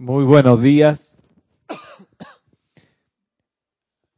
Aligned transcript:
Muy 0.00 0.24
buenos 0.24 0.62
días. 0.62 0.98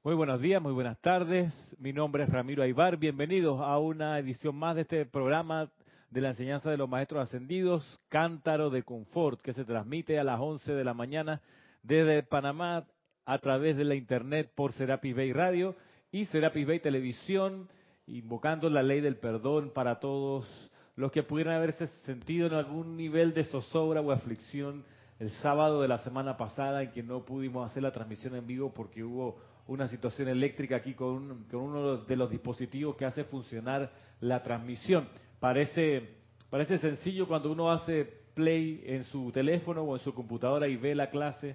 Muy 0.04 0.14
buenos 0.14 0.40
días, 0.40 0.62
muy 0.62 0.72
buenas 0.72 0.96
tardes. 1.00 1.52
Mi 1.76 1.92
nombre 1.92 2.22
es 2.22 2.30
Ramiro 2.30 2.62
Aybar. 2.62 2.98
Bienvenidos 2.98 3.60
a 3.60 3.80
una 3.80 4.16
edición 4.20 4.54
más 4.54 4.76
de 4.76 4.82
este 4.82 5.06
programa 5.06 5.72
de 6.08 6.20
la 6.20 6.28
enseñanza 6.28 6.70
de 6.70 6.76
los 6.76 6.88
maestros 6.88 7.22
ascendidos, 7.22 7.98
Cántaro 8.08 8.70
de 8.70 8.84
Confort, 8.84 9.40
que 9.40 9.54
se 9.54 9.64
transmite 9.64 10.20
a 10.20 10.24
las 10.24 10.38
11 10.38 10.72
de 10.72 10.84
la 10.84 10.94
mañana 10.94 11.40
desde 11.82 12.22
Panamá 12.22 12.84
a 13.26 13.38
través 13.38 13.76
de 13.76 13.82
la 13.82 13.96
internet 13.96 14.52
por 14.54 14.70
Serapis 14.74 15.16
Bay 15.16 15.32
Radio 15.32 15.74
y 16.12 16.26
Serapis 16.26 16.64
Bay 16.64 16.78
Televisión, 16.78 17.68
invocando 18.06 18.70
la 18.70 18.84
ley 18.84 19.00
del 19.00 19.16
perdón 19.16 19.72
para 19.74 19.98
todos 19.98 20.46
los 20.94 21.10
que 21.10 21.24
pudieran 21.24 21.56
haberse 21.56 21.88
sentido 22.04 22.46
en 22.46 22.54
algún 22.54 22.96
nivel 22.96 23.34
de 23.34 23.42
zozobra 23.42 24.00
o 24.00 24.12
aflicción 24.12 24.84
el 25.22 25.30
sábado 25.30 25.80
de 25.80 25.86
la 25.86 25.98
semana 25.98 26.36
pasada 26.36 26.82
en 26.82 26.90
que 26.90 27.00
no 27.00 27.24
pudimos 27.24 27.70
hacer 27.70 27.84
la 27.84 27.92
transmisión 27.92 28.34
en 28.34 28.44
vivo 28.44 28.74
porque 28.74 29.04
hubo 29.04 29.38
una 29.68 29.86
situación 29.86 30.26
eléctrica 30.26 30.74
aquí 30.74 30.94
con, 30.94 31.46
uno 31.52 31.98
de 31.98 32.16
los 32.16 32.28
dispositivos 32.28 32.96
que 32.96 33.04
hace 33.04 33.22
funcionar 33.22 33.92
la 34.18 34.42
transmisión. 34.42 35.08
Parece, 35.38 36.16
parece 36.50 36.76
sencillo 36.78 37.28
cuando 37.28 37.52
uno 37.52 37.70
hace 37.70 38.04
play 38.34 38.82
en 38.84 39.04
su 39.04 39.30
teléfono 39.30 39.82
o 39.82 39.96
en 39.96 40.02
su 40.02 40.12
computadora 40.12 40.66
y 40.66 40.74
ve 40.74 40.92
la 40.96 41.08
clase, 41.08 41.54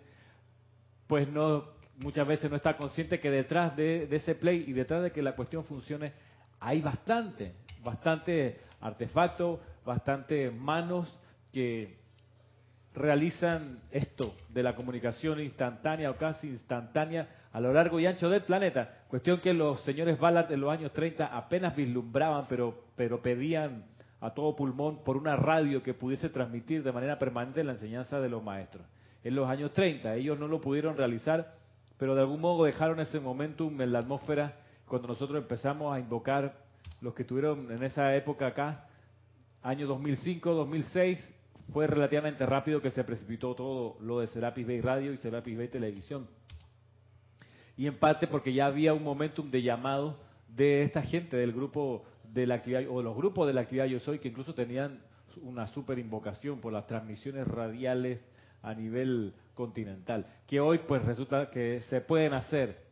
pues 1.05 1.27
no 1.27 1.65
muchas 1.97 2.25
veces 2.25 2.49
no 2.49 2.55
está 2.55 2.77
consciente 2.77 3.19
que 3.19 3.29
detrás 3.29 3.75
de, 3.75 4.07
de 4.07 4.15
ese 4.15 4.33
play 4.33 4.63
y 4.65 4.71
detrás 4.71 5.03
de 5.03 5.11
que 5.11 5.21
la 5.21 5.35
cuestión 5.35 5.65
funcione 5.65 6.13
hay 6.61 6.79
bastante, 6.79 7.51
bastante 7.83 8.61
artefactos, 8.79 9.59
bastante 9.83 10.51
manos 10.51 11.13
que 11.51 12.06
realizan 12.97 13.79
esto 13.91 14.35
de 14.49 14.63
la 14.63 14.75
comunicación 14.75 15.39
instantánea 15.39 16.11
o 16.11 16.17
casi 16.17 16.47
instantánea 16.47 17.27
a 17.51 17.59
lo 17.59 17.73
largo 17.73 17.99
y 17.99 18.05
ancho 18.05 18.29
del 18.29 18.43
planeta. 18.43 19.03
Cuestión 19.07 19.39
que 19.39 19.53
los 19.53 19.81
señores 19.81 20.19
Ballard 20.19 20.51
en 20.51 20.61
los 20.61 20.71
años 20.71 20.91
30 20.93 21.25
apenas 21.25 21.75
vislumbraban, 21.75 22.45
pero, 22.49 22.83
pero 22.95 23.21
pedían 23.21 23.85
a 24.19 24.31
todo 24.31 24.55
pulmón 24.55 25.03
por 25.03 25.17
una 25.17 25.35
radio 25.35 25.83
que 25.83 25.93
pudiese 25.93 26.29
transmitir 26.29 26.83
de 26.83 26.91
manera 26.91 27.19
permanente 27.19 27.63
la 27.63 27.73
enseñanza 27.73 28.19
de 28.19 28.29
los 28.29 28.43
maestros. 28.43 28.85
En 29.23 29.35
los 29.35 29.47
años 29.47 29.73
30 29.73 30.15
ellos 30.15 30.39
no 30.39 30.47
lo 30.47 30.59
pudieron 30.59 30.97
realizar, 30.97 31.55
pero 31.97 32.15
de 32.15 32.21
algún 32.21 32.41
modo 32.41 32.65
dejaron 32.65 32.99
ese 32.99 33.19
momentum 33.19 33.79
en 33.81 33.91
la 33.91 33.99
atmósfera 33.99 34.55
cuando 34.87 35.07
nosotros 35.07 35.41
empezamos 35.41 35.93
a 35.93 35.99
invocar 35.99 36.53
los 37.01 37.13
que 37.13 37.23
estuvieron 37.23 37.71
en 37.71 37.83
esa 37.83 38.15
época 38.15 38.47
acá, 38.47 38.87
año 39.61 39.87
2005, 39.87 40.53
2006, 40.53 41.36
fue 41.73 41.87
relativamente 41.87 42.45
rápido 42.45 42.81
que 42.81 42.89
se 42.91 43.03
precipitó 43.03 43.55
todo 43.55 43.97
lo 44.01 44.19
de 44.19 44.27
Serapis 44.27 44.65
Bay 44.65 44.81
Radio 44.81 45.13
y 45.13 45.17
Serapis 45.17 45.57
Bay 45.57 45.67
Televisión. 45.67 46.27
Y 47.75 47.87
en 47.87 47.97
parte 47.97 48.27
porque 48.27 48.53
ya 48.53 48.65
había 48.65 48.93
un 48.93 49.03
momentum 49.03 49.51
de 49.51 49.61
llamado 49.61 50.17
de 50.47 50.83
esta 50.83 51.03
gente 51.03 51.37
del 51.37 51.53
grupo 51.53 52.05
de 52.23 52.47
la 52.47 52.55
actividad, 52.55 52.83
o 52.89 53.01
los 53.01 53.15
grupos 53.15 53.47
de 53.47 53.53
la 53.53 53.61
actividad 53.61 53.85
Yo 53.85 53.99
Soy, 53.99 54.19
que 54.19 54.29
incluso 54.29 54.53
tenían 54.53 54.99
una 55.41 55.67
super 55.67 55.99
invocación 55.99 56.59
por 56.59 56.73
las 56.73 56.87
transmisiones 56.87 57.47
radiales 57.47 58.19
a 58.63 58.73
nivel 58.73 59.33
continental, 59.53 60.25
que 60.47 60.59
hoy 60.59 60.79
pues 60.79 61.03
resulta 61.03 61.49
que 61.49 61.81
se 61.81 62.01
pueden 62.01 62.33
hacer. 62.33 62.85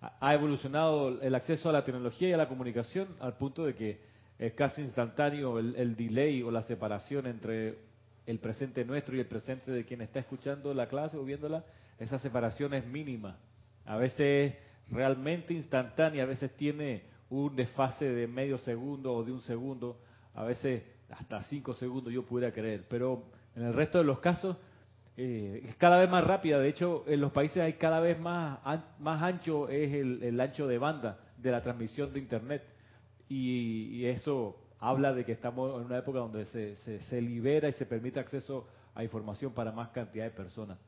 Ha 0.00 0.34
evolucionado 0.34 1.20
el 1.22 1.34
acceso 1.34 1.68
a 1.68 1.72
la 1.72 1.84
tecnología 1.84 2.28
y 2.28 2.32
a 2.32 2.36
la 2.36 2.48
comunicación 2.48 3.08
al 3.20 3.36
punto 3.36 3.64
de 3.64 3.74
que 3.74 4.00
es 4.42 4.54
casi 4.54 4.82
instantáneo 4.82 5.60
el, 5.60 5.94
delay 5.94 6.42
o 6.42 6.50
la 6.50 6.62
separación 6.62 7.28
entre 7.28 7.78
el 8.26 8.40
presente 8.40 8.84
nuestro 8.84 9.14
y 9.14 9.20
el 9.20 9.26
presente 9.26 9.70
de 9.70 9.84
quien 9.84 10.00
está 10.00 10.18
escuchando 10.18 10.74
la 10.74 10.88
clase 10.88 11.16
o 11.16 11.24
viéndola, 11.24 11.64
esa 12.00 12.18
separación 12.18 12.74
es 12.74 12.84
mínima. 12.84 13.38
A 13.84 13.96
veces 13.96 14.56
realmente 14.90 15.54
instantánea, 15.54 16.24
a 16.24 16.26
veces 16.26 16.50
tiene 16.56 17.04
un 17.30 17.54
desfase 17.54 18.04
de 18.04 18.26
medio 18.26 18.58
segundo 18.58 19.14
o 19.14 19.22
de 19.22 19.30
un 19.30 19.42
segundo, 19.42 20.00
a 20.34 20.42
veces 20.42 20.82
hasta 21.10 21.40
cinco 21.44 21.74
segundos 21.74 22.12
yo 22.12 22.24
pudiera 22.24 22.52
creer, 22.52 22.84
pero 22.88 23.22
en 23.54 23.62
el 23.62 23.72
resto 23.72 23.98
de 23.98 24.04
los 24.04 24.18
casos 24.18 24.56
eh, 25.16 25.66
es 25.68 25.76
cada 25.76 25.98
vez 25.98 26.10
más 26.10 26.24
rápida. 26.24 26.58
De 26.58 26.68
hecho, 26.68 27.04
en 27.06 27.20
los 27.20 27.30
países 27.30 27.58
hay 27.58 27.74
cada 27.74 28.00
vez 28.00 28.18
más, 28.18 28.58
más 28.98 29.22
ancho 29.22 29.68
es 29.68 29.92
el 29.92 30.40
ancho 30.40 30.66
de 30.66 30.78
banda 30.78 31.20
de 31.36 31.52
la 31.52 31.62
transmisión 31.62 32.12
de 32.12 32.18
Internet 32.18 32.71
y, 33.32 34.06
eso 34.06 34.58
habla 34.78 35.12
de 35.12 35.24
que 35.24 35.32
estamos 35.32 35.74
en 35.80 35.86
una 35.86 35.98
época 35.98 36.18
donde 36.18 36.44
se, 36.46 36.76
se, 36.76 37.20
libera 37.20 37.68
y 37.68 37.72
se 37.72 37.86
permite 37.86 38.20
acceso 38.20 38.68
a 38.94 39.02
información 39.02 39.52
para 39.52 39.72
más 39.72 39.88
cantidad 39.90 40.24
de 40.24 40.30
personas. 40.30 40.78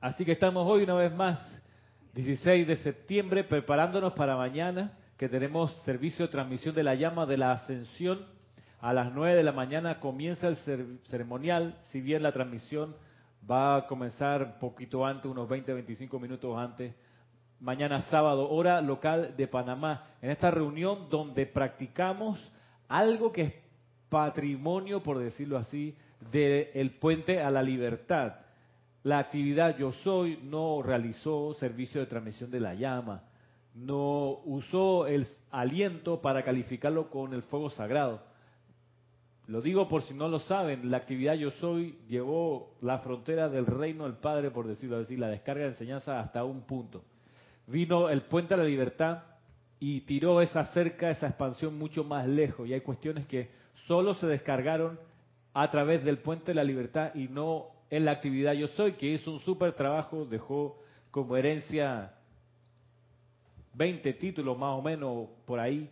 Así 0.00 0.24
que 0.24 0.32
estamos 0.32 0.66
hoy 0.68 0.82
una 0.82 0.94
vez 0.94 1.14
más, 1.14 1.38
16 2.14 2.66
de 2.66 2.76
septiembre, 2.76 3.44
preparándonos 3.44 4.14
para 4.14 4.36
mañana, 4.36 4.98
que 5.16 5.28
tenemos 5.28 5.72
servicio 5.84 6.26
de 6.26 6.32
transmisión 6.32 6.74
de 6.74 6.82
la 6.82 6.94
llama 6.94 7.26
de 7.26 7.36
la 7.36 7.52
ascensión. 7.52 8.26
A 8.80 8.92
las 8.92 9.12
9 9.14 9.36
de 9.36 9.42
la 9.44 9.52
mañana 9.52 10.00
comienza 10.00 10.48
el 10.48 10.56
ceremonial, 11.06 11.78
si 11.90 12.00
bien 12.00 12.22
la 12.22 12.32
transmisión 12.32 12.96
va 13.48 13.76
a 13.76 13.86
comenzar 13.86 14.42
un 14.42 14.58
poquito 14.58 15.06
antes, 15.06 15.30
unos 15.30 15.48
20, 15.48 15.72
25 15.72 16.18
minutos 16.18 16.58
antes 16.58 16.94
mañana 17.60 18.02
sábado, 18.02 18.50
hora 18.50 18.80
local 18.80 19.34
de 19.36 19.48
Panamá, 19.48 20.08
en 20.20 20.30
esta 20.30 20.50
reunión 20.50 21.08
donde 21.08 21.46
practicamos 21.46 22.40
algo 22.88 23.32
que 23.32 23.42
es 23.42 23.54
patrimonio, 24.08 25.02
por 25.02 25.18
decirlo 25.18 25.58
así, 25.58 25.96
del 26.30 26.90
puente 27.00 27.40
a 27.40 27.50
la 27.50 27.62
libertad. 27.62 28.34
La 29.02 29.18
actividad 29.18 29.76
Yo 29.76 29.92
Soy 29.92 30.38
no 30.42 30.82
realizó 30.82 31.54
servicio 31.54 32.00
de 32.00 32.06
transmisión 32.06 32.50
de 32.50 32.60
la 32.60 32.74
llama, 32.74 33.22
no 33.74 34.40
usó 34.44 35.06
el 35.06 35.26
aliento 35.50 36.22
para 36.22 36.42
calificarlo 36.42 37.10
con 37.10 37.34
el 37.34 37.42
fuego 37.42 37.70
sagrado. 37.70 38.22
Lo 39.46 39.60
digo 39.60 39.88
por 39.88 40.02
si 40.02 40.14
no 40.14 40.28
lo 40.28 40.38
saben, 40.38 40.90
la 40.90 40.98
actividad 40.98 41.34
Yo 41.34 41.50
Soy 41.52 41.98
llevó 42.08 42.76
la 42.80 43.00
frontera 43.00 43.48
del 43.48 43.66
reino 43.66 44.04
del 44.04 44.14
Padre, 44.14 44.50
por 44.50 44.66
decirlo 44.66 44.98
así, 44.98 45.16
la 45.16 45.28
descarga 45.28 45.64
de 45.64 45.70
enseñanza 45.70 46.20
hasta 46.20 46.44
un 46.44 46.62
punto 46.62 47.04
vino 47.66 48.08
el 48.08 48.22
puente 48.22 48.54
a 48.54 48.56
la 48.56 48.64
libertad 48.64 49.22
y 49.80 50.02
tiró 50.02 50.40
esa 50.40 50.64
cerca, 50.66 51.10
esa 51.10 51.28
expansión 51.28 51.78
mucho 51.78 52.04
más 52.04 52.26
lejos. 52.26 52.68
Y 52.68 52.74
hay 52.74 52.80
cuestiones 52.80 53.26
que 53.26 53.50
solo 53.86 54.14
se 54.14 54.26
descargaron 54.26 54.98
a 55.52 55.70
través 55.70 56.04
del 56.04 56.18
puente 56.18 56.46
de 56.46 56.54
la 56.54 56.64
libertad 56.64 57.14
y 57.14 57.28
no 57.28 57.66
en 57.90 58.04
la 58.04 58.12
actividad 58.12 58.54
Yo 58.54 58.68
Soy, 58.68 58.92
que 58.92 59.06
hizo 59.06 59.30
un 59.30 59.40
súper 59.40 59.72
trabajo, 59.72 60.24
dejó 60.24 60.80
como 61.10 61.36
herencia 61.36 62.12
20 63.74 64.12
títulos 64.14 64.58
más 64.58 64.76
o 64.76 64.82
menos 64.82 65.28
por 65.44 65.60
ahí, 65.60 65.90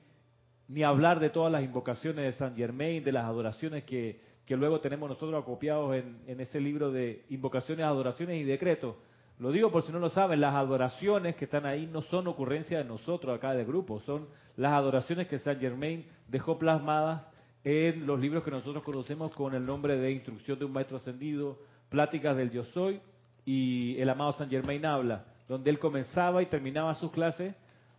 ni 0.69 0.83
hablar 0.83 1.21
de 1.21 1.31
todas 1.31 1.53
las 1.53 1.63
invocaciones 1.63 2.25
de 2.25 2.33
San 2.33 2.57
Germain, 2.57 3.05
de 3.05 3.13
las 3.13 3.25
adoraciones 3.25 3.85
que, 3.85 4.21
que 4.47 4.57
luego 4.57 4.81
tenemos 4.81 5.09
nosotros 5.09 5.41
acopiados 5.41 5.95
en, 5.95 6.23
en 6.27 6.41
ese 6.41 6.61
libro 6.61 6.91
de 6.91 7.25
invocaciones, 7.29 7.85
adoraciones 7.85 8.41
y 8.41 8.45
decretos 8.45 8.97
lo 9.43 9.51
digo 9.51 9.73
por 9.73 9.85
si 9.85 9.91
no 9.91 9.99
lo 9.99 10.09
saben, 10.09 10.41
las 10.41 10.55
adoraciones 10.55 11.35
que 11.35 11.47
están 11.47 11.67
ahí 11.67 11.89
no 11.89 12.03
son 12.03 12.29
ocurrencia 12.29 12.79
de 12.79 12.85
nosotros 12.85 13.37
acá 13.37 13.55
de 13.55 13.65
grupo, 13.65 13.99
son 14.07 14.29
las 14.57 14.73
adoraciones 14.73 15.27
que 15.27 15.41
Saint 15.41 15.61
Germain 15.61 16.07
dejó 16.29 16.61
plasmadas 16.61 17.23
en 17.65 18.07
los 18.07 18.21
libros 18.21 18.45
que 18.45 18.53
nosotros 18.53 18.85
conocemos 18.85 19.35
con 19.35 19.53
el 19.57 19.67
nombre 19.67 19.97
de 19.97 20.13
Instrucción 20.13 20.61
de 20.61 20.65
un 20.65 20.73
Maestro 20.73 20.99
Ascendido, 20.99 21.59
Pláticas 21.89 22.37
del 22.37 22.53
Yo 22.53 22.63
Soy 22.67 23.01
y 23.45 24.01
el 24.01 24.11
amado 24.11 24.31
Saint 24.35 24.53
Germain 24.53 24.87
habla, 24.87 25.25
donde 25.49 25.71
él 25.71 25.81
comenzaba 25.81 26.41
y 26.41 26.47
terminaba 26.47 26.95
sus 26.95 27.11
clases 27.11 27.53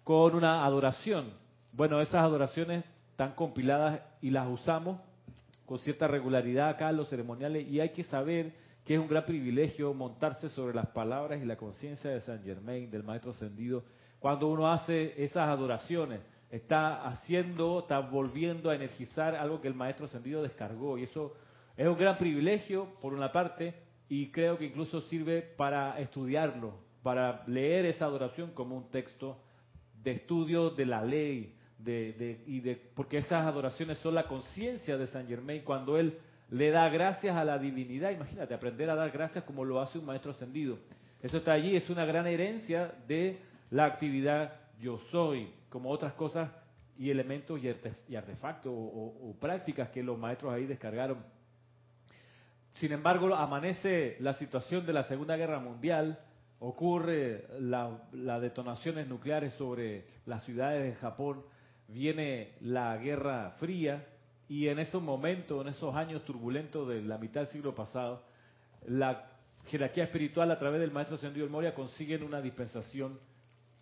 con 0.05 0.35
una 0.35 0.63
adoración. 0.63 1.31
Bueno, 1.73 1.99
esas 1.99 2.23
adoraciones 2.23 2.85
están 3.11 3.33
compiladas 3.33 3.99
y 4.21 4.29
las 4.29 4.47
usamos 4.47 4.97
con 5.65 5.77
cierta 5.79 6.07
regularidad 6.07 6.69
acá 6.69 6.89
en 6.89 6.95
los 6.95 7.09
ceremoniales 7.09 7.67
y 7.67 7.81
hay 7.81 7.89
que 7.89 8.03
saber 8.05 8.53
que 8.85 8.95
es 8.95 8.99
un 8.99 9.07
gran 9.07 9.25
privilegio 9.25 9.93
montarse 9.93 10.49
sobre 10.49 10.75
las 10.75 10.87
palabras 10.87 11.41
y 11.41 11.45
la 11.45 11.55
conciencia 11.55 12.11
de 12.11 12.21
San 12.21 12.43
Germain, 12.43 12.91
del 12.91 13.03
Maestro 13.03 13.31
Ascendido. 13.31 13.83
Cuando 14.19 14.47
uno 14.47 14.71
hace 14.71 15.23
esas 15.23 15.47
adoraciones, 15.47 16.19
está 16.49 17.05
haciendo, 17.07 17.79
está 17.79 17.99
volviendo 17.99 18.69
a 18.69 18.75
energizar 18.75 19.35
algo 19.35 19.61
que 19.61 19.67
el 19.67 19.73
Maestro 19.73 20.05
Ascendido 20.05 20.43
descargó. 20.43 20.97
Y 20.97 21.03
eso 21.03 21.33
es 21.77 21.87
un 21.87 21.97
gran 21.97 22.17
privilegio, 22.17 22.87
por 23.01 23.13
una 23.13 23.31
parte, 23.31 23.73
y 24.09 24.29
creo 24.31 24.57
que 24.57 24.65
incluso 24.65 25.01
sirve 25.01 25.41
para 25.41 25.99
estudiarlo, 25.99 26.75
para 27.01 27.43
leer 27.47 27.85
esa 27.85 28.05
adoración 28.05 28.51
como 28.51 28.75
un 28.75 28.91
texto 28.91 29.39
de 30.03 30.11
estudio 30.11 30.69
de 30.71 30.85
la 30.85 31.03
ley, 31.03 31.55
de, 31.79 32.43
y 32.45 32.59
de, 32.59 32.75
porque 32.75 33.17
esas 33.17 33.45
adoraciones 33.45 33.97
son 33.99 34.15
la 34.15 34.27
conciencia 34.27 34.97
de 34.97 35.07
San 35.07 35.27
Germain 35.27 35.63
cuando 35.63 35.97
él 35.97 36.17
le 36.53 36.69
da 36.69 36.87
gracias 36.87 37.35
a 37.35 37.43
la 37.43 37.57
divinidad. 37.57 38.11
Imagínate, 38.11 38.53
aprender 38.53 38.87
a 38.91 38.95
dar 38.95 39.09
gracias 39.09 39.43
como 39.43 39.65
lo 39.65 39.81
hace 39.81 39.97
un 39.97 40.05
maestro 40.05 40.31
ascendido. 40.31 40.77
Eso 41.19 41.37
está 41.37 41.53
allí, 41.53 41.75
es 41.75 41.89
una 41.89 42.05
gran 42.05 42.27
herencia 42.27 42.93
de 43.07 43.39
la 43.71 43.85
actividad 43.85 44.53
yo 44.79 44.99
soy, 45.09 45.51
como 45.69 45.89
otras 45.89 46.13
cosas 46.13 46.51
y 46.95 47.09
elementos 47.09 47.59
y 48.07 48.15
artefactos 48.15 48.71
o, 48.71 49.35
prácticas 49.41 49.89
que 49.89 50.03
los 50.03 50.19
maestros 50.19 50.53
ahí 50.53 50.67
descargaron. 50.67 51.25
sin 52.75 52.91
embargo, 52.91 53.33
amanece 53.33 54.17
la 54.19 54.33
situación 54.33 54.85
de 54.85 54.93
la 54.93 55.03
Segunda 55.05 55.35
Guerra 55.35 55.59
Mundial, 55.59 56.19
ocurre 56.59 57.47
las 57.59 58.41
detonaciones 58.41 59.07
nucleares 59.07 59.53
sobre 59.53 60.05
las 60.27 60.43
ciudades 60.43 60.83
de 60.83 60.99
Japón, 60.99 61.43
viene 61.87 62.53
la 62.61 62.95
Guerra 62.97 63.55
Fría 63.57 64.05
y 64.49 64.67
en 64.67 64.79
esos 64.79 65.01
momentos, 65.01 65.61
en 65.61 65.69
esos 65.69 65.95
años 65.95 66.23
turbulentos 66.25 66.87
de 66.87 67.01
la 67.01 67.17
mitad 67.17 67.41
del 67.41 67.49
siglo 67.49 67.73
pasado, 67.73 68.23
la 68.87 69.29
jerarquía 69.65 70.03
espiritual 70.05 70.51
a 70.51 70.59
través 70.59 70.81
del 70.81 70.91
Maestro 70.91 71.15
Ascendido 71.15 71.45
del 71.45 71.51
Moria 71.51 71.73
consiguen 71.73 72.23
una 72.23 72.41
dispensación 72.41 73.19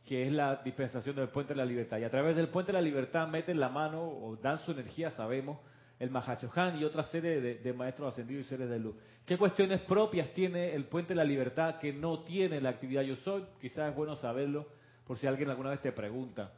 que 0.06 0.26
es 0.26 0.32
la 0.32 0.58
dispensación 0.58 1.16
del 1.16 1.30
Puente 1.30 1.54
de 1.54 1.58
la 1.58 1.66
Libertad. 1.66 2.00
Y 2.00 2.04
a 2.04 2.10
través 2.10 2.36
del 2.36 2.50
Puente 2.50 2.72
de 2.72 2.78
la 2.78 2.82
Libertad 2.82 3.28
meten 3.28 3.60
la 3.60 3.70
mano 3.70 4.04
o 4.04 4.36
dan 4.36 4.58
su 4.60 4.72
energía, 4.72 5.12
sabemos, 5.12 5.60
el 6.00 6.10
Mahachohan 6.10 6.80
y 6.80 6.84
otra 6.84 7.04
serie 7.04 7.40
de, 7.40 7.74
maestros 7.74 8.12
ascendidos 8.12 8.46
y 8.46 8.50
seres 8.50 8.70
de 8.70 8.80
luz. 8.80 8.96
¿Qué 9.26 9.38
cuestiones 9.38 9.82
propias 9.82 10.34
tiene 10.34 10.74
el 10.74 10.86
Puente 10.86 11.10
de 11.10 11.18
la 11.18 11.24
Libertad 11.24 11.76
que 11.76 11.94
no 11.94 12.24
tiene 12.24 12.60
la 12.60 12.70
actividad 12.70 13.04
Yo 13.04 13.16
Soy? 13.18 13.46
Quizás 13.62 13.92
es 13.92 13.96
bueno 13.96 14.16
saberlo 14.16 14.66
por 15.06 15.18
si 15.18 15.28
alguien 15.28 15.50
alguna 15.52 15.70
vez 15.70 15.82
te 15.82 15.92
pregunta. 15.92 16.52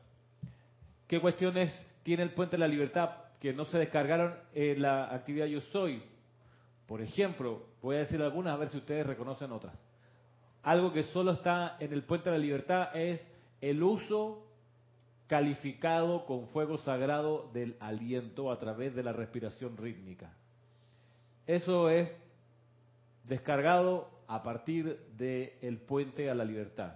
¿Qué 1.07 1.19
cuestiones 1.19 1.73
tiene 2.03 2.23
el 2.23 2.31
Puente 2.31 2.55
de 2.55 2.59
la 2.59 2.67
Libertad 2.69 3.09
que 3.43 3.51
no 3.51 3.65
se 3.65 3.77
descargaron 3.77 4.33
en 4.53 4.81
la 4.81 5.13
actividad 5.13 5.47
Yo 5.47 5.59
Soy? 5.59 6.01
Por 6.87 7.01
ejemplo, 7.01 7.65
voy 7.81 7.97
a 7.97 7.99
decir 7.99 8.21
algunas 8.21 8.53
a 8.53 8.57
ver 8.57 8.69
si 8.69 8.77
ustedes 8.77 9.05
reconocen 9.05 9.51
otras. 9.51 9.75
Algo 10.61 10.93
que 10.93 11.03
solo 11.03 11.33
está 11.33 11.75
en 11.81 11.91
el 11.91 12.03
Puente 12.03 12.29
de 12.29 12.37
la 12.37 12.41
Libertad 12.41 12.95
es 12.95 13.19
el 13.59 13.83
uso 13.83 14.47
calificado 15.27 16.25
con 16.25 16.47
fuego 16.47 16.77
sagrado 16.77 17.51
del 17.53 17.75
aliento 17.81 18.49
a 18.49 18.59
través 18.59 18.95
de 18.95 19.03
la 19.03 19.11
respiración 19.11 19.75
rítmica. 19.75 20.31
Eso 21.45 21.89
es 21.89 22.09
descargado 23.25 24.09
a 24.27 24.41
partir 24.41 25.01
del 25.17 25.79
puente 25.79 26.29
a 26.29 26.35
la 26.35 26.45
libertad, 26.45 26.93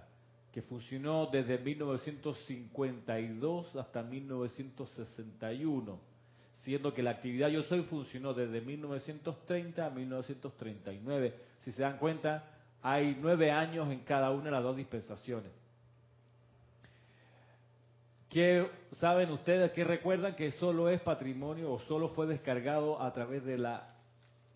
que 0.50 0.62
funcionó 0.62 1.26
desde 1.26 1.58
1952 1.58 3.76
hasta 3.76 4.02
1961, 4.02 6.07
siendo 6.68 6.92
que 6.92 7.02
la 7.02 7.12
actividad 7.12 7.48
Yo 7.48 7.62
Soy 7.62 7.80
funcionó 7.84 8.34
desde 8.34 8.60
1930 8.60 9.86
a 9.86 9.88
1939. 9.88 11.34
Si 11.62 11.72
se 11.72 11.80
dan 11.80 11.96
cuenta, 11.96 12.44
hay 12.82 13.16
nueve 13.22 13.50
años 13.50 13.90
en 13.90 14.00
cada 14.00 14.30
una 14.32 14.44
de 14.44 14.50
las 14.50 14.62
dos 14.62 14.76
dispensaciones. 14.76 15.50
¿Qué 18.28 18.70
saben 18.98 19.30
ustedes, 19.30 19.72
qué 19.72 19.82
recuerdan 19.82 20.36
que 20.36 20.52
solo 20.52 20.90
es 20.90 21.00
patrimonio 21.00 21.72
o 21.72 21.80
solo 21.80 22.10
fue 22.10 22.26
descargado 22.26 23.00
a 23.00 23.14
través 23.14 23.46
de 23.46 23.56
la, 23.56 23.94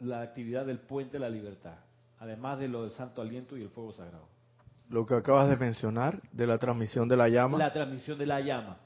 la 0.00 0.20
actividad 0.20 0.66
del 0.66 0.80
puente 0.80 1.14
de 1.14 1.20
la 1.20 1.30
libertad? 1.30 1.76
Además 2.20 2.58
de 2.58 2.68
lo 2.68 2.82
del 2.82 2.90
santo 2.90 3.22
aliento 3.22 3.56
y 3.56 3.62
el 3.62 3.70
fuego 3.70 3.92
sagrado. 3.92 4.28
Lo 4.90 5.06
que 5.06 5.14
acabas 5.14 5.48
de 5.48 5.56
mencionar 5.56 6.20
de 6.30 6.46
la 6.46 6.58
transmisión 6.58 7.08
de 7.08 7.16
la 7.16 7.30
llama. 7.30 7.56
La 7.56 7.72
transmisión 7.72 8.18
de 8.18 8.26
la 8.26 8.40
llama. 8.40 8.76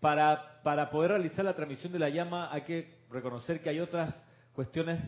Para, 0.00 0.60
poder 0.90 1.10
realizar 1.10 1.44
la 1.44 1.54
transmisión 1.54 1.92
de 1.92 1.98
la 1.98 2.08
llama 2.08 2.52
hay 2.52 2.62
que 2.62 3.00
reconocer 3.10 3.62
que 3.62 3.68
hay 3.68 3.80
otras 3.80 4.18
cuestiones 4.54 5.00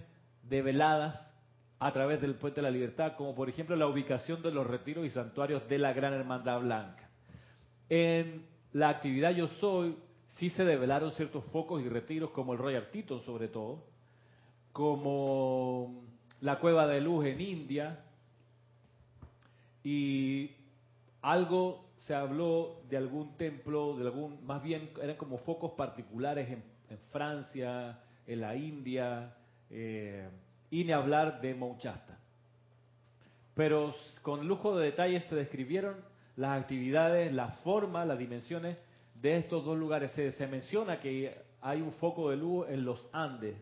develadas 0.42 1.18
a 1.78 1.92
través 1.92 2.20
del 2.20 2.34
puente 2.34 2.60
de 2.60 2.62
la 2.62 2.70
libertad, 2.70 3.14
como 3.16 3.34
por 3.34 3.48
ejemplo 3.48 3.74
la 3.74 3.86
ubicación 3.86 4.42
de 4.42 4.52
los 4.52 4.66
retiros 4.66 5.04
y 5.06 5.10
santuarios 5.10 5.66
de 5.68 5.78
la 5.78 5.92
Gran 5.92 6.12
Hermandad 6.12 6.60
Blanca. 6.60 7.08
En 7.88 8.46
la 8.72 8.90
actividad 8.90 9.30
Yo 9.30 9.48
Soy, 9.48 9.96
sí 10.36 10.50
se 10.50 10.64
develaron 10.64 11.12
ciertos 11.12 11.44
focos 11.46 11.82
y 11.82 11.88
retiros, 11.88 12.30
como 12.30 12.52
el 12.52 12.58
Royal 12.58 12.90
Teton 12.90 13.22
sobre 13.22 13.48
todo, 13.48 13.84
como 14.72 16.04
la 16.40 16.58
Cueva 16.58 16.86
de 16.86 17.00
Luz 17.00 17.26
en 17.26 17.40
India, 17.40 18.04
y 19.84 20.50
algo 21.20 21.84
se 22.06 22.14
habló 22.14 22.82
de 22.88 22.96
algún 22.96 23.36
templo, 23.36 23.96
de 23.96 24.04
algún, 24.04 24.44
más 24.44 24.62
bien 24.62 24.90
eran 25.00 25.16
como 25.16 25.38
focos 25.38 25.72
particulares 25.72 26.48
en, 26.48 26.62
Francia, 27.10 28.00
en 28.26 28.40
la 28.40 28.54
India, 28.54 29.34
eh, 29.70 30.28
y 30.70 30.84
ni 30.84 30.92
hablar 30.92 31.40
de 31.40 31.54
Mouchasta. 31.54 32.18
Pero 33.54 33.94
con 34.20 34.46
lujo 34.46 34.76
de 34.76 34.86
detalles 34.86 35.24
se 35.24 35.36
describieron 35.36 35.96
las 36.36 36.60
actividades, 36.60 37.32
la 37.32 37.48
forma, 37.48 38.04
las 38.04 38.18
dimensiones 38.18 38.76
de 39.14 39.36
estos 39.36 39.64
dos 39.64 39.78
lugares. 39.78 40.10
Se, 40.12 40.46
menciona 40.46 41.00
que 41.00 41.34
hay 41.60 41.80
un 41.80 41.92
foco 41.92 42.30
de 42.30 42.36
luz 42.36 42.68
en 42.68 42.84
los 42.84 43.08
Andes, 43.12 43.56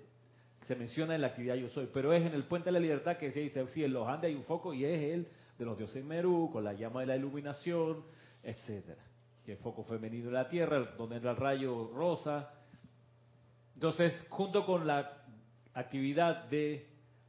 se 0.66 0.76
menciona 0.76 1.14
en 1.14 1.20
la 1.20 1.28
actividad 1.28 1.56
Yo 1.56 1.68
Soy, 1.68 1.88
pero 1.92 2.12
es 2.12 2.24
en 2.24 2.32
el 2.32 2.44
Puente 2.44 2.66
de 2.66 2.72
la 2.72 2.80
Libertad 2.80 3.16
que 3.16 3.30
se 3.30 3.40
dice, 3.40 3.66
sí, 3.68 3.84
en 3.84 3.92
los 3.92 4.08
Andes 4.08 4.30
hay 4.30 4.34
un 4.36 4.44
foco 4.44 4.72
y 4.72 4.84
es 4.84 5.02
el 5.02 5.28
de 5.58 5.64
los 5.64 5.76
dioses 5.76 6.04
Merú, 6.04 6.50
con 6.52 6.64
la 6.64 6.72
llama 6.72 7.00
de 7.00 7.06
la 7.06 7.16
iluminación, 7.16 8.02
etcétera. 8.42 9.02
Que 9.44 9.52
el 9.52 9.58
foco 9.58 9.84
femenino 9.84 10.26
de 10.26 10.32
la 10.32 10.48
Tierra, 10.48 10.78
donde 10.96 11.16
entra 11.16 11.32
el 11.32 11.36
rayo 11.36 11.90
rosa. 11.94 12.50
Entonces, 13.74 14.12
junto 14.28 14.66
con 14.66 14.86
la 14.86 15.24
actividad 15.74 16.44
de 16.44 16.86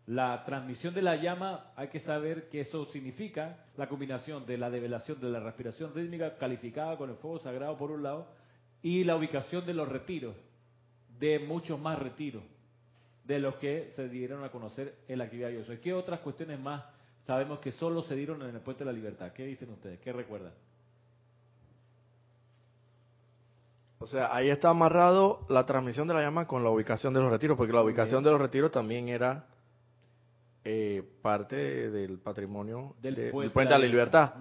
la 0.08 0.44
transmisión 0.46 0.94
de 0.94 1.02
la 1.02 1.16
llama, 1.16 1.72
hay 1.76 1.88
que 1.88 2.00
saber 2.00 2.50
que 2.50 2.62
eso 2.62 2.86
significa 2.88 3.66
la 3.78 3.88
combinación 3.88 4.46
de 4.46 4.58
la 4.58 4.70
develación 4.70 5.22
de 5.22 5.30
la 5.30 5.40
respiración 5.40 5.94
rítmica 5.94 6.38
calificada 6.38 6.98
con 6.98 7.10
el 7.10 7.16
fuego 7.18 7.40
sagrado 7.40 7.78
por 7.78 7.92
un 7.92 8.04
lado 8.04 8.28
y 8.82 9.04
la 9.04 9.16
ubicación 9.16 9.66
de 9.66 9.74
los 9.74 9.88
retiros, 9.88 10.36
de 11.20 11.40
muchos 11.40 11.80
más 11.80 12.00
retiros 12.00 12.44
de 13.24 13.40
los 13.40 13.56
que 13.56 13.92
se 13.96 14.10
dieron 14.10 14.44
a 14.44 14.50
conocer 14.50 14.96
en 15.08 15.20
la 15.20 15.26
actividad 15.26 15.50
Yo 15.50 15.64
Soy. 15.64 15.78
¿Qué 15.78 15.94
otras 15.94 16.20
cuestiones 16.22 16.60
más 16.60 16.84
sabemos 17.26 17.60
que 17.60 17.72
solo 17.72 18.02
se 18.04 18.16
dieron 18.16 18.42
en 18.42 18.56
el 18.56 18.62
Puente 18.62 18.84
de 18.84 18.92
la 18.92 18.98
Libertad? 18.98 19.32
¿Qué 19.32 19.46
dicen 19.46 19.70
ustedes? 19.70 20.00
¿Qué 20.00 20.12
recuerdan? 20.12 20.52
O 24.02 24.08
sea, 24.08 24.36
ahí 24.36 24.50
está 24.50 24.70
amarrado 24.70 25.46
la 25.48 25.66
transmisión 25.68 26.08
de 26.08 26.16
la 26.16 26.22
llama 26.22 26.48
con 26.48 26.64
la 26.64 26.72
ubicación 26.72 27.14
de 27.14 27.20
los 27.20 27.30
retiros, 27.30 27.56
porque 27.56 27.72
la 27.72 27.84
ubicación 27.84 28.24
de 28.24 28.32
los 28.32 28.42
retiros 28.42 28.72
también 28.72 29.08
era 29.10 29.46
eh, 30.64 31.04
parte 31.22 31.92
del 31.92 32.18
patrimonio 32.18 32.96
del, 33.00 33.30
puente, 33.30 33.64
de 33.64 33.70
la 33.70 33.78
Libertad. 33.78 34.34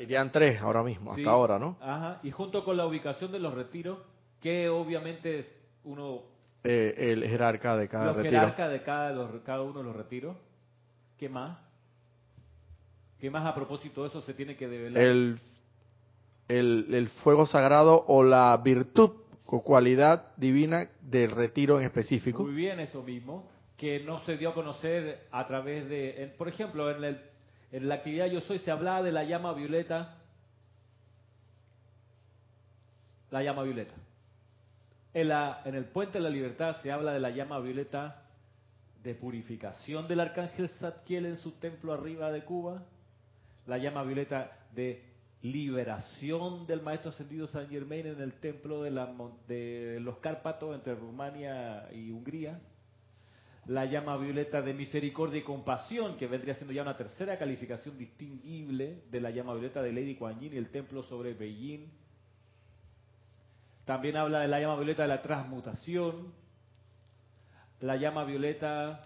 Irían 0.00 0.30
tres 0.30 0.60
ahora 0.60 0.84
mismo, 0.84 1.12
hasta 1.12 1.28
ahora, 1.28 1.58
¿no? 1.58 1.76
Ajá, 1.80 2.20
y 2.22 2.30
junto 2.30 2.64
con 2.64 2.76
la 2.76 2.86
ubicación 2.86 3.32
de 3.32 3.40
los 3.40 3.52
retiros, 3.52 3.98
que 4.40 4.68
obviamente 4.68 5.40
es 5.40 5.52
uno... 5.82 6.22
Eh, 6.62 6.94
el 6.96 7.24
jerarca 7.24 7.76
de 7.76 7.88
cada 7.88 8.12
retiro. 8.12 8.24
El 8.24 8.30
jerarca 8.30 8.68
de 8.68 8.82
cada, 8.82 9.42
cada 9.42 9.62
uno 9.62 9.80
de 9.80 9.84
los 9.84 9.96
retiros. 9.96 10.36
¿Qué 11.16 11.28
más? 11.28 11.58
¿Qué 13.18 13.28
más 13.28 13.44
a 13.44 13.54
propósito 13.54 14.02
de 14.02 14.08
eso 14.08 14.22
se 14.22 14.34
tiene 14.34 14.56
que 14.56 14.68
develar? 14.68 15.02
El, 15.02 15.40
el, 16.48 16.86
el 16.92 17.08
fuego 17.08 17.46
sagrado 17.46 18.04
o 18.08 18.22
la 18.24 18.56
virtud 18.56 19.10
o 19.46 19.62
cualidad 19.62 20.34
divina 20.36 20.88
del 21.00 21.30
retiro 21.30 21.78
en 21.78 21.86
específico. 21.86 22.42
Muy 22.42 22.54
bien, 22.54 22.80
eso 22.80 23.02
mismo 23.02 23.48
que 23.78 24.00
no 24.00 24.24
se 24.24 24.36
dio 24.36 24.50
a 24.50 24.54
conocer 24.54 25.28
a 25.30 25.46
través 25.46 25.88
de, 25.88 26.34
por 26.36 26.48
ejemplo, 26.48 26.90
en, 26.90 27.04
el, 27.04 27.20
en 27.70 27.88
la 27.88 27.94
actividad 27.94 28.26
Yo 28.26 28.40
Soy 28.40 28.58
se 28.58 28.72
hablaba 28.72 29.02
de 29.02 29.12
la 29.12 29.22
llama 29.22 29.52
violeta, 29.52 30.16
la 33.30 33.42
llama 33.42 33.62
violeta. 33.62 33.94
En, 35.14 35.28
la, 35.28 35.62
en 35.64 35.76
el 35.76 35.84
Puente 35.84 36.18
de 36.18 36.24
la 36.24 36.30
Libertad 36.30 36.76
se 36.82 36.90
habla 36.90 37.12
de 37.12 37.20
la 37.20 37.30
llama 37.30 37.60
violeta 37.60 38.24
de 39.04 39.14
purificación 39.14 40.08
del 40.08 40.20
arcángel 40.20 40.68
Zadkiel 40.68 41.26
en 41.26 41.36
su 41.36 41.52
templo 41.52 41.92
arriba 41.92 42.32
de 42.32 42.44
Cuba, 42.44 42.82
la 43.66 43.78
llama 43.78 44.02
violeta 44.02 44.58
de 44.74 45.07
liberación 45.42 46.66
del 46.66 46.82
maestro 46.82 47.10
ascendido 47.10 47.46
San 47.46 47.68
Germain 47.68 48.06
en 48.06 48.20
el 48.20 48.32
templo 48.34 48.82
de, 48.82 49.98
los 50.00 50.18
Cárpatos 50.18 50.74
entre 50.74 50.94
Rumania 50.94 51.88
y 51.92 52.10
Hungría, 52.10 52.60
la 53.66 53.84
llama 53.84 54.16
violeta 54.16 54.62
de 54.62 54.74
misericordia 54.74 55.40
y 55.40 55.44
compasión, 55.44 56.16
que 56.16 56.26
vendría 56.26 56.54
siendo 56.54 56.72
ya 56.72 56.82
una 56.82 56.96
tercera 56.96 57.38
calificación 57.38 57.98
distinguible 57.98 59.02
de 59.10 59.20
la 59.20 59.30
llama 59.30 59.52
violeta 59.52 59.82
de 59.82 59.92
Lady 59.92 60.16
Kuan 60.16 60.40
Yin 60.40 60.54
y 60.54 60.56
el 60.56 60.70
templo 60.70 61.02
sobre 61.02 61.34
Beijing. 61.34 61.86
También 63.84 64.16
habla 64.16 64.40
de 64.40 64.48
la 64.48 64.60
llama 64.60 64.76
violeta 64.76 65.02
de 65.02 65.08
la 65.08 65.22
transmutación, 65.22 66.32
la 67.80 67.96
llama 67.96 68.24
violeta 68.24 69.02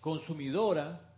consumidora. 0.00 1.13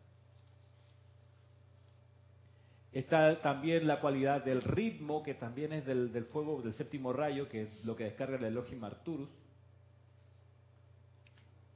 Está 2.97 3.43
también 3.43 3.87
la 3.87 4.00
cualidad 4.00 4.43
del 4.43 4.62
ritmo, 4.62 5.23
que 5.23 5.35
también 5.35 5.75
es 5.75 5.85
del, 5.85 6.11
del 6.15 6.25
fuego 6.25 6.62
del 6.62 6.73
séptimo 6.73 7.12
rayo, 7.12 7.47
que 7.47 7.65
es 7.65 7.85
lo 7.85 7.95
que 7.95 8.05
descarga 8.05 8.38
el 8.38 8.45
Elohim 8.45 8.83
Arturus. 8.85 9.29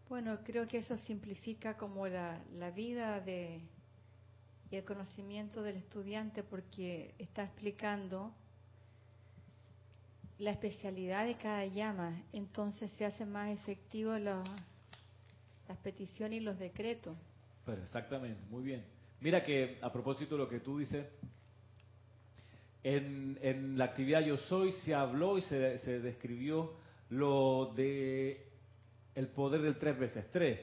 Bueno, 0.09 0.39
creo 0.45 0.67
que 0.67 0.79
eso 0.79 0.97
simplifica 0.97 1.77
como 1.77 2.09
la, 2.09 2.41
vida 2.75 3.21
de, 3.21 3.61
y 4.71 4.77
el 4.77 4.85
conocimiento 4.85 5.63
del 5.63 5.77
estudiante 5.77 6.43
porque 6.43 7.15
está 7.19 7.45
explicando 7.45 8.33
la 10.39 10.53
especialidad 10.53 11.27
de 11.27 11.35
cada 11.35 11.67
llama, 11.67 12.23
entonces 12.33 12.91
se 12.93 13.05
hace 13.05 13.27
más 13.27 13.51
efectivo 13.51 14.17
la 14.17 14.43
las 15.69 15.77
peticiones 15.79 16.41
y 16.41 16.43
los 16.43 16.59
decretos. 16.59 17.15
Pero 17.67 17.83
exactamente, 17.83 18.41
muy 18.49 18.65
bien. 18.65 19.00
Mira 19.21 19.43
que 19.43 19.79
a 19.83 19.93
propósito 19.93 20.37
de 20.37 20.43
lo 20.43 20.49
que 20.49 20.61
tú 20.61 20.79
dices, 20.79 21.07
en, 22.83 23.77
la 23.77 23.85
actividad 23.85 24.21
Yo 24.21 24.39
Soy 24.39 24.73
se 24.85 24.95
habló 24.95 25.37
y 25.39 25.43
se, 25.43 25.79
se 25.79 26.01
describió 26.01 26.75
lo 27.11 27.73
de 27.77 28.47
el 29.15 29.29
poder 29.29 29.61
del 29.63 29.79
tres 29.79 29.99
veces 29.99 30.31
tres, 30.31 30.61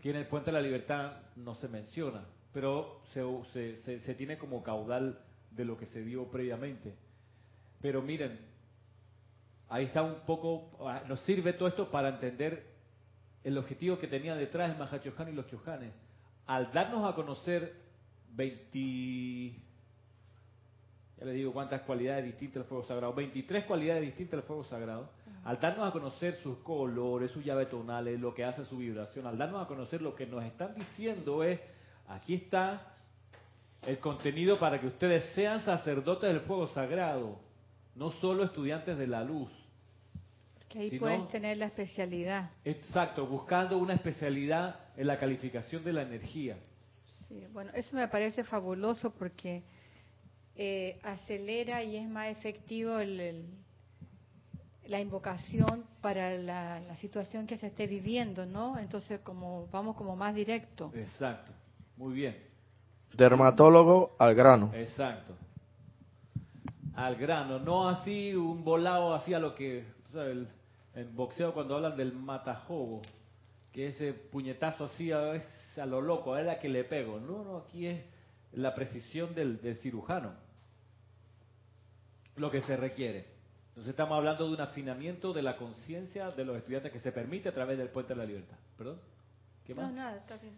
que 0.00 0.10
en 0.10 0.16
el 0.16 0.26
Puente 0.26 0.50
de 0.50 0.52
la 0.52 0.62
Libertad 0.62 1.16
no 1.36 1.54
se 1.54 1.68
menciona, 1.68 2.24
pero 2.52 3.02
se, 3.12 3.76
se, 3.82 4.00
se 4.00 4.14
tiene 4.14 4.38
como 4.38 4.62
caudal 4.62 5.20
de 5.50 5.64
lo 5.64 5.76
que 5.76 5.86
se 5.86 6.02
dio 6.02 6.30
previamente. 6.30 6.94
Pero 7.80 8.00
miren, 8.00 8.38
ahí 9.68 9.84
está 9.86 10.02
un 10.02 10.20
poco, 10.26 10.70
ah, 10.88 11.02
nos 11.06 11.20
sirve 11.20 11.52
todo 11.52 11.68
esto 11.68 11.90
para 11.90 12.08
entender 12.08 12.72
el 13.42 13.58
objetivo 13.58 13.98
que 13.98 14.06
tenía 14.06 14.34
detrás 14.34 14.70
el 14.70 14.78
Mahachohan 14.78 15.28
y 15.28 15.32
los 15.32 15.46
Chohanes. 15.48 15.92
Al 16.46 16.72
darnos 16.72 17.10
a 17.10 17.14
conocer 17.14 17.74
20, 18.34 19.54
ya 21.18 21.24
les 21.24 21.34
digo 21.34 21.52
cuántas 21.52 21.82
cualidades 21.82 22.24
distintas 22.24 22.54
del 22.56 22.64
fuego 22.64 22.84
sagrado, 22.84 23.14
23 23.14 23.64
cualidades 23.64 24.02
distintas 24.02 24.38
del 24.38 24.42
fuego 24.42 24.64
sagrado, 24.64 25.08
al 25.44 25.60
darnos 25.60 25.88
a 25.88 25.92
conocer 25.92 26.36
sus 26.36 26.58
colores, 26.58 27.30
sus 27.30 27.44
llaves 27.44 27.70
tonales, 27.70 28.20
lo 28.20 28.34
que 28.34 28.44
hace 28.44 28.64
su 28.66 28.78
vibración, 28.78 29.26
al 29.26 29.38
darnos 29.38 29.62
a 29.62 29.66
conocer 29.66 30.02
lo 30.02 30.14
que 30.14 30.26
nos 30.26 30.44
están 30.44 30.74
diciendo 30.74 31.42
es, 31.42 31.60
aquí 32.08 32.34
está 32.34 32.92
el 33.86 33.98
contenido 33.98 34.58
para 34.58 34.80
que 34.80 34.86
ustedes 34.86 35.24
sean 35.34 35.60
sacerdotes 35.60 36.30
del 36.32 36.40
fuego 36.42 36.68
sagrado, 36.68 37.38
no 37.94 38.10
solo 38.12 38.44
estudiantes 38.44 38.98
de 38.98 39.06
la 39.06 39.22
luz. 39.22 39.50
Que 40.74 40.80
ahí 40.80 40.98
pueden 40.98 41.28
tener 41.28 41.56
la 41.56 41.66
especialidad. 41.66 42.50
Exacto, 42.64 43.28
buscando 43.28 43.78
una 43.78 43.94
especialidad 43.94 44.74
en 44.96 45.06
la 45.06 45.20
calificación 45.20 45.84
de 45.84 45.92
la 45.92 46.02
energía. 46.02 46.56
Sí, 47.28 47.46
bueno, 47.52 47.70
eso 47.74 47.94
me 47.94 48.08
parece 48.08 48.42
fabuloso 48.42 49.12
porque 49.14 49.62
eh, 50.56 50.98
acelera 51.04 51.80
y 51.84 51.96
es 51.96 52.08
más 52.08 52.26
efectivo 52.26 52.98
el, 52.98 53.46
la 54.88 55.00
invocación 55.00 55.84
para 56.00 56.36
la, 56.38 56.80
la, 56.80 56.96
situación 56.96 57.46
que 57.46 57.56
se 57.56 57.68
esté 57.68 57.86
viviendo, 57.86 58.44
¿no? 58.44 58.76
Entonces, 58.76 59.20
como 59.20 59.68
vamos 59.68 59.94
como 59.94 60.16
más 60.16 60.34
directo. 60.34 60.90
Exacto, 60.92 61.52
muy 61.96 62.14
bien. 62.14 62.36
Dermatólogo 63.16 64.16
al 64.18 64.34
grano. 64.34 64.72
Exacto. 64.74 65.36
Al 66.96 67.14
grano, 67.14 67.60
no 67.60 67.88
así 67.88 68.34
un 68.34 68.64
volado 68.64 69.14
así 69.14 69.32
a 69.34 69.38
lo 69.38 69.54
que, 69.54 69.84
el, 70.14 70.48
boxeo 71.12 71.52
cuando 71.52 71.76
hablan 71.76 71.96
del 71.96 72.12
matajobo, 72.12 73.02
que 73.72 73.88
ese 73.88 74.12
puñetazo 74.12 74.84
así 74.84 75.10
a, 75.12 75.32
a 75.76 75.86
lo 75.86 76.00
loco, 76.00 76.34
a 76.34 76.38
ver 76.38 76.50
a 76.50 76.58
que 76.58 76.68
le 76.68 76.84
pego. 76.84 77.18
No, 77.18 77.42
no, 77.44 77.56
aquí 77.58 77.86
es 77.86 78.04
la 78.52 78.74
precisión 78.74 79.34
del, 79.34 79.60
del 79.60 79.76
cirujano 79.76 80.44
lo 82.36 82.50
que 82.50 82.60
se 82.62 82.76
requiere. 82.76 83.26
Entonces 83.68 83.90
estamos 83.90 84.16
hablando 84.16 84.46
de 84.46 84.54
un 84.54 84.60
afinamiento 84.60 85.32
de 85.32 85.42
la 85.42 85.56
conciencia 85.56 86.30
de 86.30 86.44
los 86.44 86.56
estudiantes 86.56 86.92
que 86.92 87.00
se 87.00 87.12
permite 87.12 87.48
a 87.48 87.54
través 87.54 87.76
del 87.76 87.88
puente 87.88 88.14
de 88.14 88.18
la 88.18 88.24
libertad. 88.24 88.56
¿Perdón? 88.76 88.98
¿Qué 89.66 89.74
más? 89.74 89.90
No, 89.90 89.96
nada, 89.96 90.16
está 90.16 90.36
bien, 90.36 90.54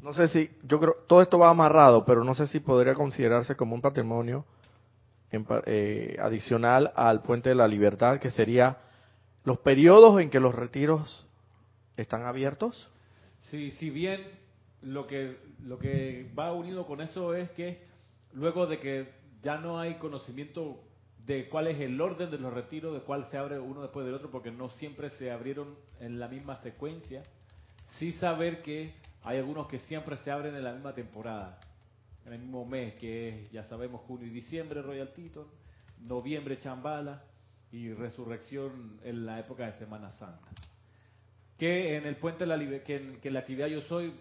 No 0.00 0.12
sé 0.14 0.28
si, 0.28 0.50
yo 0.64 0.80
creo, 0.80 0.96
todo 1.06 1.22
esto 1.22 1.38
va 1.38 1.50
amarrado, 1.50 2.04
pero 2.04 2.24
no 2.24 2.34
sé 2.34 2.46
si 2.46 2.60
podría 2.60 2.94
considerarse 2.94 3.54
como 3.56 3.74
un 3.74 3.80
patrimonio 3.80 4.44
eh, 5.32 6.16
adicional 6.20 6.92
al 6.94 7.22
puente 7.22 7.50
de 7.50 7.54
la 7.54 7.68
libertad, 7.68 8.18
que 8.18 8.30
sería 8.30 8.78
los 9.44 9.58
periodos 9.58 10.20
en 10.20 10.30
que 10.30 10.40
los 10.40 10.54
retiros 10.54 11.26
están 11.96 12.24
abiertos. 12.24 12.90
Sí, 13.50 13.70
si 13.72 13.90
bien 13.90 14.26
lo 14.82 15.06
que, 15.06 15.36
lo 15.62 15.78
que 15.78 16.30
va 16.38 16.52
unido 16.52 16.86
con 16.86 17.00
eso 17.00 17.34
es 17.34 17.50
que 17.50 17.82
luego 18.32 18.66
de 18.66 18.78
que 18.78 19.08
ya 19.42 19.58
no 19.58 19.78
hay 19.78 19.94
conocimiento 19.94 20.82
de 21.26 21.48
cuál 21.48 21.68
es 21.68 21.80
el 21.80 22.00
orden 22.00 22.30
de 22.30 22.38
los 22.38 22.52
retiros, 22.52 22.94
de 22.94 23.00
cuál 23.00 23.24
se 23.26 23.38
abre 23.38 23.58
uno 23.58 23.82
después 23.82 24.04
del 24.06 24.14
otro, 24.14 24.30
porque 24.30 24.50
no 24.50 24.68
siempre 24.70 25.10
se 25.10 25.30
abrieron 25.30 25.76
en 26.00 26.18
la 26.18 26.28
misma 26.28 26.60
secuencia. 26.62 27.22
Sí 27.98 28.12
saber 28.12 28.62
que 28.62 28.94
hay 29.22 29.38
algunos 29.38 29.66
que 29.68 29.78
siempre 29.80 30.16
se 30.18 30.30
abren 30.30 30.54
en 30.54 30.64
la 30.64 30.72
misma 30.72 30.94
temporada, 30.94 31.60
en 32.26 32.32
el 32.32 32.38
mismo 32.40 32.64
mes, 32.64 32.94
que 32.96 33.28
es, 33.28 33.52
ya 33.52 33.62
sabemos, 33.64 34.02
junio 34.02 34.26
y 34.26 34.30
diciembre, 34.30 34.82
Royal 34.82 35.12
Teton, 35.12 35.46
noviembre, 36.00 36.58
Chambala, 36.58 37.24
y 37.72 37.92
resurrección 37.92 38.98
en 39.04 39.26
la 39.26 39.38
época 39.38 39.66
de 39.66 39.72
Semana 39.72 40.10
Santa. 40.12 40.48
Que 41.56 41.96
en 41.96 42.06
el 42.06 42.16
puente 42.16 42.46
la 42.46 42.58
que 42.58 43.18
que 43.20 43.28
en 43.28 43.34
la 43.34 43.40
actividad 43.40 43.68
Yo 43.68 43.82
Soy 43.82 44.12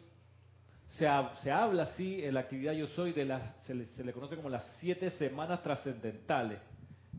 se, 0.89 1.07
se, 1.43 1.51
habla 1.51 1.83
así 1.83 2.23
en 2.23 2.33
la 2.33 2.41
actividad 2.41 2.73
Yo 2.73 2.87
Soy 2.87 3.13
de 3.13 3.25
las, 3.25 3.55
se 3.65 3.73
le, 3.75 4.13
conoce 4.13 4.35
como 4.35 4.49
las 4.49 4.65
siete 4.79 5.11
semanas 5.11 5.61
trascendentales, 5.63 6.59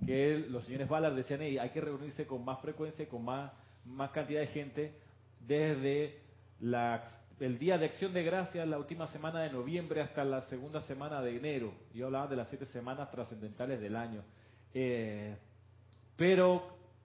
que 0.06 0.38
los 0.48 0.64
señores 0.64 0.88
Ballard 0.88 1.14
decían, 1.14 1.40
hey, 1.42 1.58
hay 1.58 1.70
que 1.70 1.80
reunirse 1.80 2.26
con 2.26 2.44
más 2.44 2.60
frecuencia, 2.60 3.08
con 3.08 3.24
más, 3.24 3.52
más 3.84 4.10
cantidad 4.10 4.40
de 4.40 4.46
gente, 4.48 4.94
desde 5.40 6.20
la, 6.60 7.04
el 7.40 7.58
Día 7.58 7.78
de 7.78 7.86
Acción 7.86 8.12
de 8.12 8.22
Gracias, 8.22 8.68
la 8.68 8.78
última 8.78 9.06
semana 9.06 9.40
de 9.40 9.50
noviembre, 9.50 10.02
hasta 10.02 10.24
la 10.24 10.42
segunda 10.42 10.80
semana 10.82 11.22
de 11.22 11.36
enero. 11.36 11.72
Yo 11.94 12.06
hablaba 12.06 12.26
de 12.26 12.36
las 12.36 12.48
siete 12.48 12.66
semanas 12.66 13.10
trascendentales 13.10 13.80
del 13.80 13.96
año. 13.96 14.22
Eh, 14.74 15.36
pero 16.16 16.62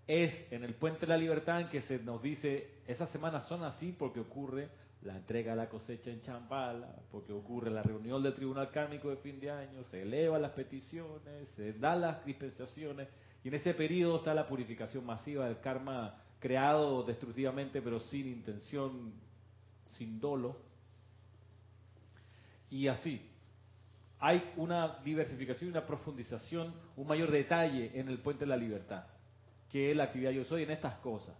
es 0.07 0.33
en 0.51 0.63
el 0.63 0.73
Puente 0.73 1.01
de 1.01 1.07
la 1.07 1.17
Libertad 1.17 1.61
en 1.61 1.69
que 1.69 1.81
se 1.81 1.99
nos 1.99 2.21
dice, 2.21 2.81
esas 2.85 3.09
semanas 3.11 3.47
son 3.47 3.63
así 3.63 3.95
porque 3.97 4.19
ocurre 4.19 4.67
la 5.03 5.15
entrega 5.15 5.51
de 5.51 5.57
la 5.57 5.69
cosecha 5.69 6.09
en 6.09 6.19
Champala, 6.21 6.95
porque 7.11 7.31
ocurre 7.31 7.71
la 7.71 7.83
reunión 7.83 8.21
del 8.21 8.33
Tribunal 8.33 8.71
Kármico 8.71 9.09
de 9.09 9.17
fin 9.17 9.39
de 9.39 9.51
año, 9.51 9.83
se 9.85 10.01
elevan 10.01 10.41
las 10.41 10.51
peticiones, 10.51 11.47
se 11.55 11.73
dan 11.73 12.01
las 12.01 12.25
dispensaciones, 12.25 13.07
y 13.43 13.49
en 13.49 13.53
ese 13.53 13.73
periodo 13.73 14.17
está 14.17 14.33
la 14.33 14.47
purificación 14.47 15.05
masiva 15.05 15.45
del 15.45 15.59
karma 15.59 16.23
creado 16.39 17.03
destructivamente, 17.03 17.81
pero 17.81 17.99
sin 17.99 18.27
intención, 18.27 19.13
sin 19.97 20.19
dolo. 20.19 20.57
Y 22.69 22.87
así, 22.87 23.21
hay 24.19 24.53
una 24.57 24.99
diversificación 25.03 25.71
una 25.71 25.85
profundización, 25.85 26.73
un 26.95 27.07
mayor 27.07 27.31
detalle 27.31 27.91
en 27.99 28.09
el 28.09 28.19
puente 28.19 28.45
de 28.45 28.49
la 28.49 28.57
libertad, 28.57 29.05
que 29.71 29.91
es 29.91 29.97
la 29.97 30.05
actividad 30.05 30.31
yo 30.31 30.45
soy 30.45 30.63
en 30.63 30.71
estas 30.71 30.95
cosas. 30.95 31.35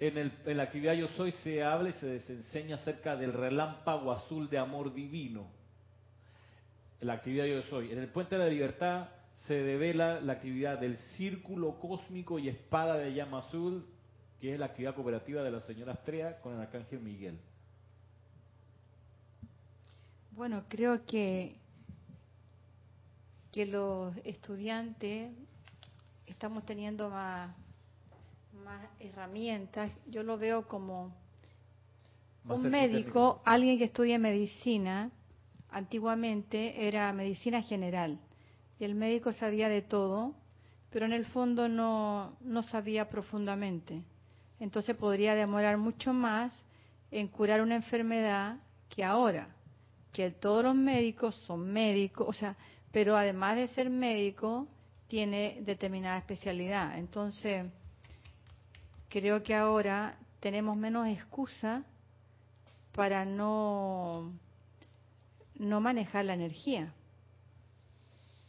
En, 0.00 0.16
el, 0.16 0.32
en, 0.46 0.56
la 0.56 0.62
actividad 0.62 0.94
Yo 0.94 1.08
Soy 1.08 1.32
se 1.32 1.62
habla 1.64 1.88
y 1.88 1.92
se 1.92 2.16
enseña 2.28 2.76
acerca 2.76 3.16
del 3.16 3.32
relámpago 3.32 4.12
azul 4.12 4.48
de 4.48 4.56
amor 4.56 4.94
divino. 4.94 5.48
En 7.00 7.08
la 7.08 7.14
actividad 7.14 7.46
Yo 7.46 7.62
Soy. 7.62 7.90
En 7.90 7.98
el 7.98 8.08
Puente 8.08 8.38
de 8.38 8.44
la 8.44 8.50
Libertad 8.50 9.08
se 9.46 9.54
devela 9.54 10.20
la 10.20 10.34
actividad 10.34 10.78
del 10.78 10.96
círculo 11.16 11.80
cósmico 11.80 12.38
y 12.38 12.48
espada 12.48 12.96
de 12.96 13.12
llama 13.12 13.40
azul, 13.40 13.84
que 14.40 14.54
es 14.54 14.58
la 14.58 14.66
actividad 14.66 14.94
cooperativa 14.94 15.42
de 15.42 15.50
la 15.50 15.60
señora 15.60 15.92
Astrea 15.92 16.40
con 16.40 16.54
el 16.54 16.60
arcángel 16.60 17.00
Miguel. 17.00 17.38
Bueno, 20.32 20.64
creo 20.68 21.04
que, 21.04 21.56
que 23.50 23.66
los 23.66 24.16
estudiantes 24.24 25.32
estamos 26.26 26.64
teniendo 26.64 27.10
más 27.10 27.50
más 28.64 28.88
herramientas. 29.00 29.90
Yo 30.06 30.22
lo 30.22 30.36
veo 30.36 30.66
como 30.68 31.12
un 32.44 32.70
médico, 32.70 33.40
alguien 33.44 33.78
que 33.78 33.84
estudia 33.84 34.18
medicina, 34.18 35.10
antiguamente 35.70 36.86
era 36.86 37.12
medicina 37.12 37.62
general. 37.62 38.18
Y 38.78 38.84
el 38.84 38.94
médico 38.94 39.32
sabía 39.32 39.68
de 39.68 39.82
todo, 39.82 40.34
pero 40.90 41.06
en 41.06 41.12
el 41.12 41.26
fondo 41.26 41.68
no, 41.68 42.36
no 42.40 42.62
sabía 42.62 43.08
profundamente. 43.08 44.02
Entonces 44.60 44.96
podría 44.96 45.34
demorar 45.34 45.76
mucho 45.76 46.12
más 46.12 46.58
en 47.10 47.28
curar 47.28 47.62
una 47.62 47.76
enfermedad 47.76 48.56
que 48.88 49.04
ahora, 49.04 49.48
que 50.12 50.30
todos 50.30 50.64
los 50.64 50.74
médicos 50.74 51.34
son 51.46 51.72
médicos, 51.72 52.28
o 52.28 52.32
sea, 52.32 52.56
pero 52.92 53.16
además 53.16 53.56
de 53.56 53.68
ser 53.68 53.90
médico, 53.90 54.66
tiene 55.08 55.58
determinada 55.62 56.18
especialidad. 56.18 56.98
Entonces, 56.98 57.66
creo 59.08 59.42
que 59.42 59.54
ahora 59.54 60.16
tenemos 60.40 60.76
menos 60.76 61.08
excusa 61.08 61.84
para 62.94 63.24
no, 63.24 64.32
no 65.56 65.80
manejar 65.80 66.24
la 66.24 66.34
energía. 66.34 66.92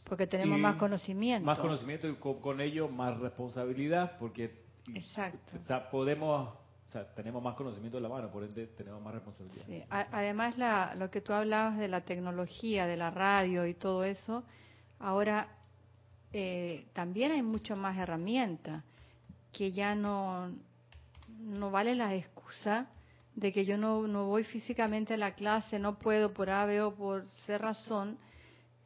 Porque 0.04 0.26
tenemos 0.26 0.58
más 0.58 0.76
conocimiento. 0.76 1.46
Más 1.46 1.58
conocimiento 1.60 2.08
y 2.08 2.14
con, 2.16 2.60
ello 2.60 2.88
más 2.88 3.16
responsabilidad, 3.18 4.18
porque 4.18 4.52
Exacto. 4.94 5.90
podemos, 5.90 6.48
o 6.48 6.92
sea, 6.92 7.06
tenemos 7.14 7.42
más 7.42 7.54
conocimiento 7.54 7.98
de 7.98 8.02
la 8.02 8.08
mano, 8.08 8.30
por 8.30 8.44
ende 8.44 8.66
tenemos 8.68 9.02
más 9.02 9.14
responsabilidad. 9.14 9.64
Sí. 9.66 9.82
Además, 9.88 10.58
la, 10.58 10.94
lo 10.96 11.10
que 11.10 11.20
tú 11.20 11.32
hablabas 11.32 11.78
de 11.78 11.88
la 11.88 12.02
tecnología, 12.02 12.86
de 12.86 12.96
la 12.96 13.10
radio 13.10 13.66
y 13.66 13.74
todo 13.74 14.04
eso, 14.04 14.44
ahora 14.98 15.48
eh, 16.32 16.86
también 16.92 17.32
hay 17.32 17.42
mucho 17.42 17.76
más 17.76 17.96
herramientas 17.96 18.84
que 19.52 19.72
ya 19.72 19.94
no, 19.94 20.52
no 21.40 21.70
vale 21.70 21.94
la 21.94 22.14
excusa 22.14 22.88
de 23.34 23.52
que 23.52 23.64
yo 23.64 23.76
no, 23.76 24.06
no 24.06 24.26
voy 24.26 24.44
físicamente 24.44 25.14
a 25.14 25.16
la 25.16 25.34
clase, 25.34 25.78
no 25.78 25.98
puedo 25.98 26.32
por 26.32 26.50
A, 26.50 26.64
B 26.66 26.80
o 26.82 26.94
por 26.94 27.28
C 27.46 27.58
razón, 27.58 28.18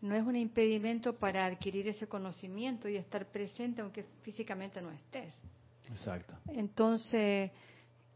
no 0.01 0.15
es 0.15 0.23
un 0.23 0.37
impedimento 0.37 1.15
para 1.15 1.47
adquirir 1.47 1.89
ese 1.89 2.07
conocimiento 2.07 2.89
y 2.89 2.97
estar 2.97 3.27
presente 3.27 3.81
aunque 3.81 4.05
físicamente 4.23 4.81
no 4.81 4.91
estés. 4.91 5.33
Exacto. 5.91 6.35
Entonces, 6.49 7.51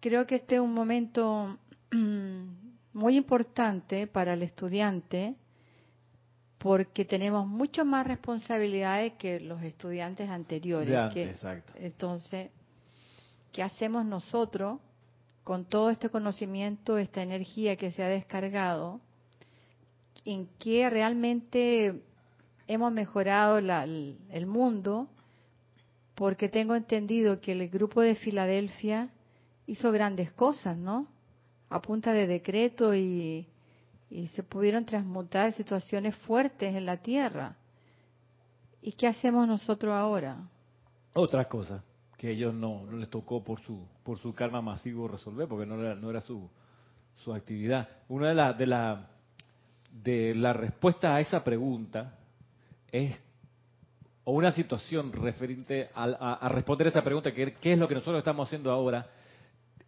creo 0.01 0.27
que 0.27 0.37
este 0.37 0.57
es 0.57 0.61
un 0.61 0.73
momento 0.73 1.59
muy 2.93 3.17
importante 3.17 4.07
para 4.07 4.35
el 4.35 4.43
estudiante 4.43 5.35
porque 6.59 7.05
tenemos 7.05 7.47
mucho 7.47 7.85
más 7.85 8.07
responsabilidades 8.07 9.13
que 9.15 9.39
los 9.39 9.63
estudiantes 9.63 10.29
anteriores. 10.29 11.15
exacto. 11.17 11.73
Entonces, 11.77 12.51
¿qué 13.53 13.63
hacemos 13.63 14.05
nosotros 14.05 14.81
con 15.45 15.65
todo 15.65 15.91
este 15.91 16.11
conocimiento, 16.11 16.99
esta 16.99 17.23
energía 17.23 17.77
que 17.77 17.93
se 17.93 18.03
ha 18.03 18.09
descargado? 18.09 19.01
¿En 20.25 20.49
qué 20.59 20.91
realmente 20.91 22.03
hemos 22.67 22.93
mejorado 22.93 23.59
el 23.59 24.47
mundo? 24.47 25.09
Porque 26.19 26.49
tengo 26.49 26.75
entendido 26.75 27.41
que 27.41 27.53
el 27.53 27.69
grupo 27.69 28.03
de 28.03 28.17
Filadelfia 28.17 29.09
hizo 29.67 29.93
grandes 29.93 30.33
cosas, 30.33 30.77
¿no? 30.77 31.07
A 31.71 31.81
punta 31.81 32.13
de 32.13 32.27
decreto 32.27 32.95
y 32.95 33.47
y 34.11 34.29
se 34.29 34.43
pudieron 34.43 34.85
transmutar 34.85 35.53
situaciones 35.53 36.17
fuertes 36.17 36.75
en 36.75 36.87
la 36.87 36.97
tierra. 36.99 37.57
¿Y 38.81 38.93
qué 38.93 39.07
hacemos 39.07 39.47
nosotros 39.47 39.93
ahora? 39.93 40.49
Otra 41.15 41.47
cosa 41.49 41.83
que 42.17 42.31
ellos 42.31 42.55
no, 42.55 42.85
no 42.87 42.97
les 42.97 43.11
tocó 43.11 43.45
por 43.45 43.61
su 43.61 43.87
por 44.03 44.19
su 44.19 44.33
karma 44.33 44.63
masivo 44.63 45.09
resolver, 45.09 45.47
porque 45.47 45.67
no 45.67 45.81
era, 45.81 45.95
no 45.95 46.11
era 46.11 46.21
su, 46.21 46.49
su 47.17 47.35
actividad. 47.35 47.89
Una 48.09 48.29
de 48.29 48.35
las 48.35 48.59
de 48.59 48.67
la 48.67 49.11
de 49.91 50.35
la 50.35 50.53
respuesta 50.53 51.15
a 51.15 51.21
esa 51.21 51.45
pregunta 51.45 52.19
es 52.91 53.17
o 54.29 54.33
una 54.33 54.53
situación 54.53 55.11
referente 55.11 55.89
a, 55.95 56.05
a, 56.05 56.49
responder 56.51 56.89
esa 56.89 57.03
pregunta, 57.03 57.33
que 57.33 57.55
qué 57.55 57.73
es 57.73 57.79
lo 57.79 57.89
que 57.89 57.95
nosotros 57.95 58.19
estamos 58.19 58.47
haciendo 58.47 58.71
ahora, 58.71 59.07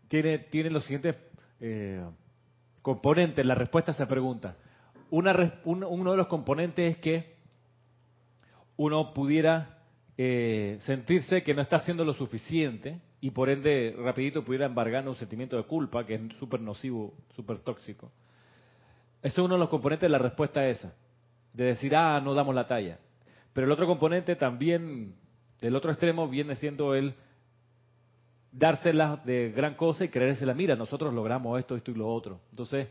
tiene 0.09 0.70
los 0.70 0.82
siguientes 0.85 1.14
eh, 1.61 2.02
componentes, 2.80 3.44
la 3.44 3.54
respuesta 3.54 3.92
a 3.92 3.94
esa 3.94 4.09
pregunta. 4.09 4.56
Una, 5.11 5.61
uno 5.64 6.11
de 6.12 6.16
los 6.16 6.26
componentes 6.28 6.92
es 6.92 6.97
que 7.02 7.35
uno 8.78 9.12
pudiera 9.12 9.76
eh, 10.16 10.78
sentirse 10.87 11.42
que 11.42 11.52
no 11.52 11.61
está 11.61 11.76
haciendo 11.76 12.02
lo 12.02 12.14
suficiente 12.14 12.99
y 13.20 13.32
por 13.32 13.50
ende 13.50 13.94
rapidito 13.99 14.42
pudiera 14.42 14.64
embargar 14.64 15.06
un 15.06 15.16
sentimiento 15.16 15.59
de 15.59 15.64
culpa 15.64 16.06
que 16.06 16.14
es 16.14 16.23
súper 16.38 16.62
nocivo, 16.62 17.12
súper 17.37 17.59
tóxico. 17.59 18.11
Ese 19.20 19.35
es 19.35 19.44
uno 19.44 19.56
de 19.56 19.61
los 19.61 19.68
componentes 19.68 20.06
de 20.06 20.12
la 20.12 20.18
respuesta 20.18 20.61
a 20.61 20.68
esa, 20.70 20.94
de 21.52 21.64
decir, 21.66 21.94
ah, 21.94 22.23
no 22.25 22.32
damos 22.32 22.54
la 22.54 22.66
talla. 22.66 23.00
Pero 23.52 23.66
el 23.66 23.73
otro 23.73 23.87
componente 23.87 24.37
también, 24.37 25.14
del 25.61 25.76
otro 25.76 25.90
extremo, 25.90 26.28
viene 26.28 26.57
siendo 26.57 26.95
el 26.95 27.14
dársela 28.52 29.21
de 29.25 29.50
gran 29.50 29.75
cosa 29.75 30.04
y 30.04 30.09
creérsela, 30.09 30.54
mira, 30.54 30.76
nosotros 30.76 31.12
logramos 31.14 31.59
esto, 31.59 31.76
esto 31.76 31.90
y 31.90 31.95
lo 31.95 32.12
otro. 32.12 32.40
Entonces, 32.50 32.88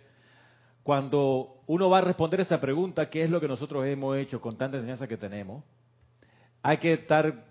cuando 0.84 1.62
uno 1.68 1.90
va 1.90 2.00
a 2.00 2.02
responder 2.02 2.42
esa 2.42 2.60
pregunta, 2.60 3.10
¿qué 3.10 3.24
es 3.24 3.30
lo 3.30 3.40
que 3.40 3.48
nosotros 3.48 3.86
hemos 3.86 4.18
hecho 4.18 4.42
con 4.42 4.58
tanta 4.58 4.76
enseñanza 4.78 5.08
que 5.08 5.18
tenemos? 5.18 5.64
Hay 6.62 6.78
que 6.78 6.94
estar 6.94 7.46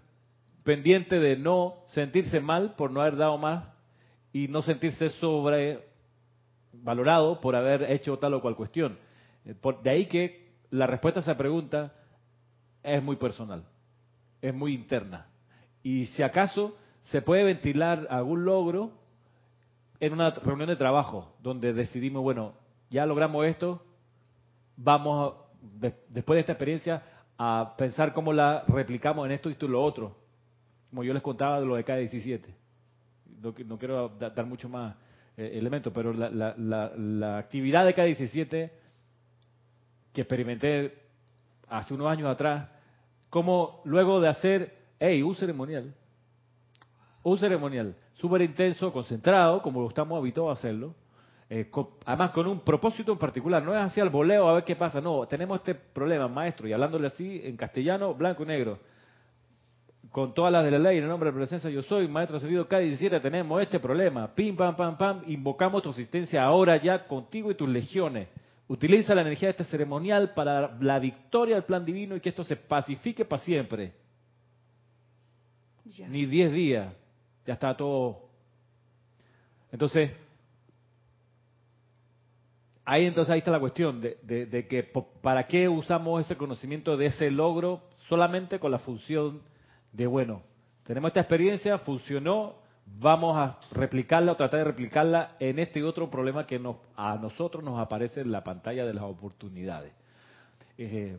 pendiente 0.64 1.18
de 1.18 1.36
no 1.36 1.84
sentirse 1.88 2.40
mal 2.40 2.74
por 2.74 2.90
no 2.90 3.00
haber 3.00 3.16
dado 3.16 3.38
más 3.38 3.64
y 4.32 4.48
no 4.48 4.62
sentirse 4.62 5.10
sobrevalorado 5.10 7.40
por 7.40 7.54
haber 7.56 7.90
hecho 7.90 8.18
tal 8.18 8.35
o 8.35 8.42
cual 8.42 8.56
cuestión. 8.56 8.98
Eh, 9.44 9.54
de 9.83 9.90
ahí 9.90 10.06
que 10.06 10.48
la 10.70 10.87
respuesta 10.87 11.20
a 11.20 11.22
esa 11.22 11.37
pregunta 11.37 11.92
es 12.94 13.03
muy 13.03 13.16
personal, 13.16 13.64
es 14.40 14.55
muy 14.55 14.74
interna. 14.74 15.27
Y 15.83 16.07
si 16.07 16.22
acaso 16.22 16.77
se 17.03 17.22
puede 17.22 17.44
ventilar 17.44 18.07
algún 18.11 18.44
logro 18.44 18.92
en 20.01 20.12
una 20.12 20.31
reunión 20.31 20.68
de 20.68 20.77
trabajo 20.77 21.35
donde 21.42 21.72
decidimos, 21.72 22.22
bueno, 22.22 22.55
ya 22.90 23.07
logramos 23.07 23.46
esto, 23.46 23.83
vamos 24.77 25.35
después 26.09 26.37
de 26.37 26.40
esta 26.40 26.53
experiencia 26.53 27.03
a 27.37 27.74
pensar 27.77 28.12
cómo 28.12 28.33
la 28.33 28.64
replicamos 28.66 29.27
en 29.27 29.33
esto 29.33 29.48
y 29.48 29.53
esto 29.53 29.68
lo 29.68 29.83
otro. 29.83 30.16
Como 30.90 31.05
yo 31.05 31.12
les 31.12 31.22
contaba 31.22 31.61
de 31.61 31.66
lo 31.66 31.77
de 31.77 31.85
K17. 31.85 32.40
No, 33.66 33.79
quiero 33.79 34.09
dar 34.09 34.46
mucho 34.46 34.68
más 34.68 34.96
eh, 35.37 35.51
elementos, 35.55 35.92
pero 35.92 36.12
la, 36.12 36.31
la, 36.31 36.92
la 36.96 37.38
actividad 37.38 37.85
de 37.85 37.94
K17 37.94 38.70
que 40.12 40.22
experimenté 40.22 40.98
hace 41.68 41.94
unos 41.94 42.09
años 42.09 42.29
atrás, 42.29 42.68
como 43.30 43.80
luego 43.84 44.20
de 44.20 44.28
hacer, 44.28 44.74
hey, 44.98 45.22
un 45.22 45.34
ceremonial, 45.34 45.94
un 47.22 47.38
ceremonial 47.38 47.94
súper 48.14 48.42
intenso, 48.42 48.92
concentrado, 48.92 49.62
como 49.62 49.88
estamos 49.88 50.18
habituados 50.18 50.56
a 50.56 50.58
hacerlo, 50.58 50.94
eh, 51.50 51.70
además 52.04 52.30
con 52.32 52.46
un 52.46 52.60
propósito 52.60 53.12
en 53.12 53.18
particular, 53.18 53.62
no 53.62 53.74
es 53.74 53.80
así 53.80 54.00
al 54.00 54.10
voleo 54.10 54.48
a 54.48 54.54
ver 54.54 54.64
qué 54.64 54.76
pasa, 54.76 55.00
no, 55.00 55.26
tenemos 55.26 55.58
este 55.58 55.74
problema, 55.74 56.28
maestro, 56.28 56.68
y 56.68 56.72
hablándole 56.72 57.06
así 57.06 57.40
en 57.44 57.56
castellano, 57.56 58.14
blanco 58.14 58.42
y 58.42 58.46
negro, 58.46 58.78
con 60.10 60.34
todas 60.34 60.52
las 60.52 60.64
de 60.64 60.70
la 60.70 60.78
ley, 60.78 60.98
en 60.98 61.04
el 61.04 61.08
nombre 61.08 61.30
de 61.30 61.32
la 61.32 61.38
presencia 61.38 61.70
yo 61.70 61.82
soy, 61.82 62.08
maestro 62.08 62.40
servido 62.40 62.68
K17, 62.68 63.20
tenemos 63.20 63.62
este 63.62 63.78
problema, 63.78 64.34
pim, 64.34 64.56
pam, 64.56 64.74
pam, 64.74 64.96
pam, 64.96 65.22
invocamos 65.26 65.82
tu 65.82 65.90
asistencia 65.90 66.42
ahora 66.42 66.76
ya 66.76 67.06
contigo 67.06 67.50
y 67.50 67.54
tus 67.54 67.68
legiones. 67.68 68.28
Utiliza 68.68 69.14
la 69.14 69.22
energía 69.22 69.48
de 69.48 69.52
este 69.52 69.64
ceremonial 69.64 70.35
para 70.35 70.76
la 70.78 70.98
victoria 70.98 71.54
del 71.54 71.64
plan 71.64 71.85
divino 71.85 72.14
y 72.14 72.20
que 72.20 72.28
esto 72.28 72.44
se 72.44 72.54
pacifique 72.54 73.24
para 73.24 73.42
siempre. 73.42 73.94
Ni 76.09 76.26
diez 76.26 76.52
días, 76.52 76.92
ya 77.46 77.54
está 77.54 77.74
todo. 77.74 78.28
Entonces, 79.72 80.12
ahí 82.85 83.07
entonces 83.07 83.33
ahí 83.33 83.38
está 83.38 83.50
la 83.50 83.61
cuestión 83.61 84.02
de, 84.02 84.18
de, 84.22 84.66
que 84.66 84.83
para 85.22 85.46
qué 85.46 85.66
usamos 85.68 86.24
ese 86.24 86.37
conocimiento 86.37 86.96
de 86.96 87.07
ese 87.07 87.31
logro 87.31 87.83
solamente 88.09 88.59
con 88.59 88.70
la 88.70 88.78
función 88.78 89.40
de, 89.92 90.07
bueno, 90.07 90.42
tenemos 90.85 91.09
esta 91.09 91.20
experiencia, 91.20 91.78
funcionó, 91.78 92.57
vamos 92.96 93.37
a 93.37 93.59
replicarla 93.72 94.33
o 94.33 94.37
tratar 94.37 94.61
de 94.61 94.64
replicarla 94.64 95.37
en 95.38 95.59
este 95.59 95.81
y 95.81 95.83
otro 95.83 96.11
problema 96.11 96.46
que 96.46 96.59
nos, 96.59 96.77
a 96.96 97.16
nosotros 97.16 97.62
nos 97.62 97.79
aparece 97.79 98.20
en 98.20 98.33
la 98.33 98.42
pantalla 98.42 98.85
de 98.87 98.94
las 98.94 99.05
oportunidades. 99.05 99.92
Eh, 100.77 101.18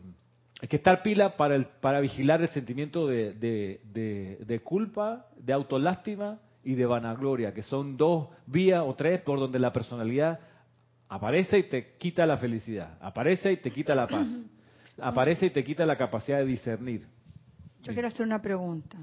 hay 0.60 0.68
que 0.68 0.76
estar 0.76 1.02
pila 1.02 1.36
para, 1.36 1.54
el, 1.54 1.66
para 1.66 2.00
vigilar 2.00 2.42
el 2.42 2.48
sentimiento 2.48 3.06
de, 3.06 3.32
de, 3.32 4.60
culpa, 4.62 5.26
de 5.36 5.54
autolástima 5.54 6.38
y 6.62 6.74
de 6.74 6.84
vanagloria, 6.84 7.54
que 7.54 7.62
son 7.62 7.96
dos 7.96 8.28
vías 8.46 8.82
o 8.84 8.94
tres 8.94 9.22
por 9.22 9.38
donde 9.38 9.58
la 9.58 9.72
personalidad 9.72 10.38
aparece 11.08 11.58
y 11.58 11.62
te 11.64 11.96
quita 11.96 12.26
la 12.26 12.36
felicidad, 12.36 12.98
aparece 13.00 13.52
y 13.52 13.56
te 13.56 13.70
quita 13.70 13.94
la 13.94 14.06
paz, 14.06 14.28
aparece 15.00 15.46
y 15.46 15.50
te 15.50 15.64
quita 15.64 15.86
la 15.86 15.96
capacidad 15.96 16.38
de 16.38 16.44
discernir. 16.44 17.06
Yo 17.82 17.94
quiero 17.94 18.08
hacer 18.08 18.26
una 18.26 18.42
pregunta. 18.42 18.98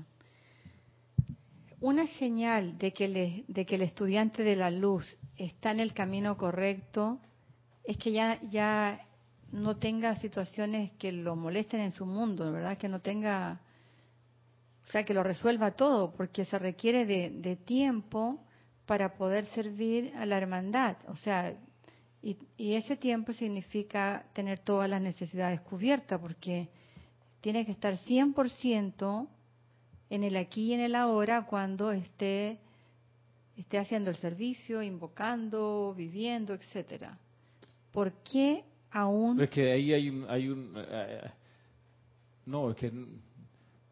Una 1.79 2.07
señal 2.07 2.77
de 2.79 2.91
que, 2.91 3.43
de 3.47 3.65
que 3.65 3.75
el 3.75 3.83
estudiante 3.83 4.43
de 4.43 4.55
la 4.55 4.71
luz 4.71 5.05
está 5.35 5.69
en 5.71 5.79
el 5.79 5.93
camino 5.93 6.35
correcto 6.35 7.19
es 7.83 7.97
que 7.97 8.11
ya, 8.11 8.41
ya 8.49 9.07
no 9.51 9.77
tenga 9.77 10.15
situaciones 10.15 10.91
que 10.93 11.11
lo 11.11 11.35
molesten 11.35 11.81
en 11.81 11.91
su 11.91 12.05
mundo, 12.05 12.51
¿verdad? 12.51 12.79
Que 12.79 12.89
no 12.89 12.99
tenga, 12.99 13.61
o 14.87 14.91
sea, 14.91 15.05
que 15.05 15.13
lo 15.13 15.21
resuelva 15.21 15.71
todo, 15.71 16.13
porque 16.13 16.45
se 16.45 16.57
requiere 16.57 17.05
de, 17.05 17.55
tiempo 17.57 18.43
para 18.87 19.15
poder 19.15 19.45
servir 19.45 20.13
a 20.17 20.25
la 20.25 20.37
hermandad. 20.37 20.97
O 21.09 21.15
sea, 21.15 21.53
y, 22.23 22.37
y, 22.57 22.73
ese 22.73 22.97
tiempo 22.97 23.33
significa 23.33 24.25
tener 24.33 24.59
todas 24.59 24.89
las 24.89 25.01
necesidades 25.01 25.61
cubiertas, 25.61 26.19
porque 26.19 26.69
tiene 27.39 27.65
que 27.67 27.71
estar 27.71 27.95
100% 27.95 29.27
en 30.09 30.23
el 30.23 30.35
aquí 30.37 30.65
y 30.65 30.73
en 30.73 30.79
el 30.81 30.95
ahora 30.95 31.45
cuando 31.45 31.91
esté, 31.91 32.59
esté 33.55 33.77
haciendo 33.77 34.09
el 34.09 34.17
servicio, 34.17 34.81
invocando, 34.81 35.93
viviendo, 35.95 36.53
etcétera. 36.53 37.17
¿Por 37.91 38.11
qué 38.23 38.63
aún... 38.91 39.41
Es 39.41 39.49
que 39.49 39.71
ahí 39.71 39.93
hay 39.93 40.09
un... 40.09 40.29
Hay 40.29 40.49
un 40.49 40.73
eh, 40.77 41.21
eh, 41.23 41.31
no, 42.45 42.71
es 42.71 42.77
que 42.77 42.91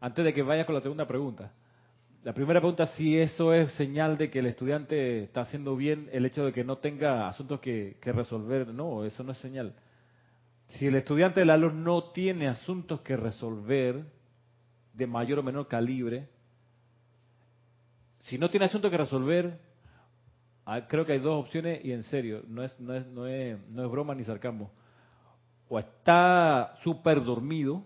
antes 0.00 0.24
de 0.24 0.32
que 0.32 0.42
vaya 0.42 0.64
con 0.64 0.74
la 0.74 0.80
segunda 0.80 1.06
pregunta. 1.06 1.52
La 2.22 2.32
primera 2.34 2.60
pregunta, 2.60 2.86
si 2.86 3.16
eso 3.18 3.52
es 3.52 3.70
señal 3.72 4.18
de 4.18 4.30
que 4.30 4.40
el 4.40 4.46
estudiante 4.46 5.22
está 5.24 5.42
haciendo 5.42 5.76
bien 5.76 6.08
el 6.12 6.26
hecho 6.26 6.44
de 6.44 6.52
que 6.52 6.64
no 6.64 6.78
tenga 6.78 7.28
asuntos 7.28 7.60
que, 7.60 7.96
resolver. 8.02 8.68
No, 8.68 9.04
eso 9.04 9.22
no 9.22 9.32
es 9.32 9.38
señal. 9.38 9.74
Si 10.66 10.86
el 10.86 10.96
estudiante 10.96 11.40
de 11.40 11.46
la 11.46 11.56
luz 11.56 11.72
no 11.72 12.10
tiene 12.10 12.48
asuntos 12.48 13.00
que 13.02 13.16
resolver, 13.16 14.04
de 14.96 15.06
mayor 15.06 15.38
o 15.38 15.42
menor 15.42 15.68
calibre. 15.68 16.28
Si 18.20 18.38
no 18.38 18.48
tiene 18.48 18.66
asunto 18.66 18.90
que 18.90 18.96
resolver, 18.96 19.60
ah, 20.64 20.86
creo 20.88 21.04
que 21.04 21.12
hay 21.12 21.18
dos 21.18 21.44
opciones 21.44 21.84
y 21.84 21.92
en 21.92 22.02
serio, 22.04 22.42
no 22.48 22.62
es, 22.62 22.78
no 22.80 22.94
es, 22.94 23.06
no 23.06 23.26
es, 23.26 23.58
no 23.68 23.84
es 23.84 23.90
broma 23.90 24.14
ni 24.14 24.24
sarcasmo. 24.24 24.70
O 25.68 25.78
está 25.78 26.76
súper 26.82 27.22
dormido 27.22 27.82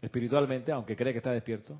espiritualmente, 0.00 0.72
aunque 0.72 0.96
cree 0.96 1.12
que 1.12 1.18
está 1.18 1.32
despierto, 1.32 1.78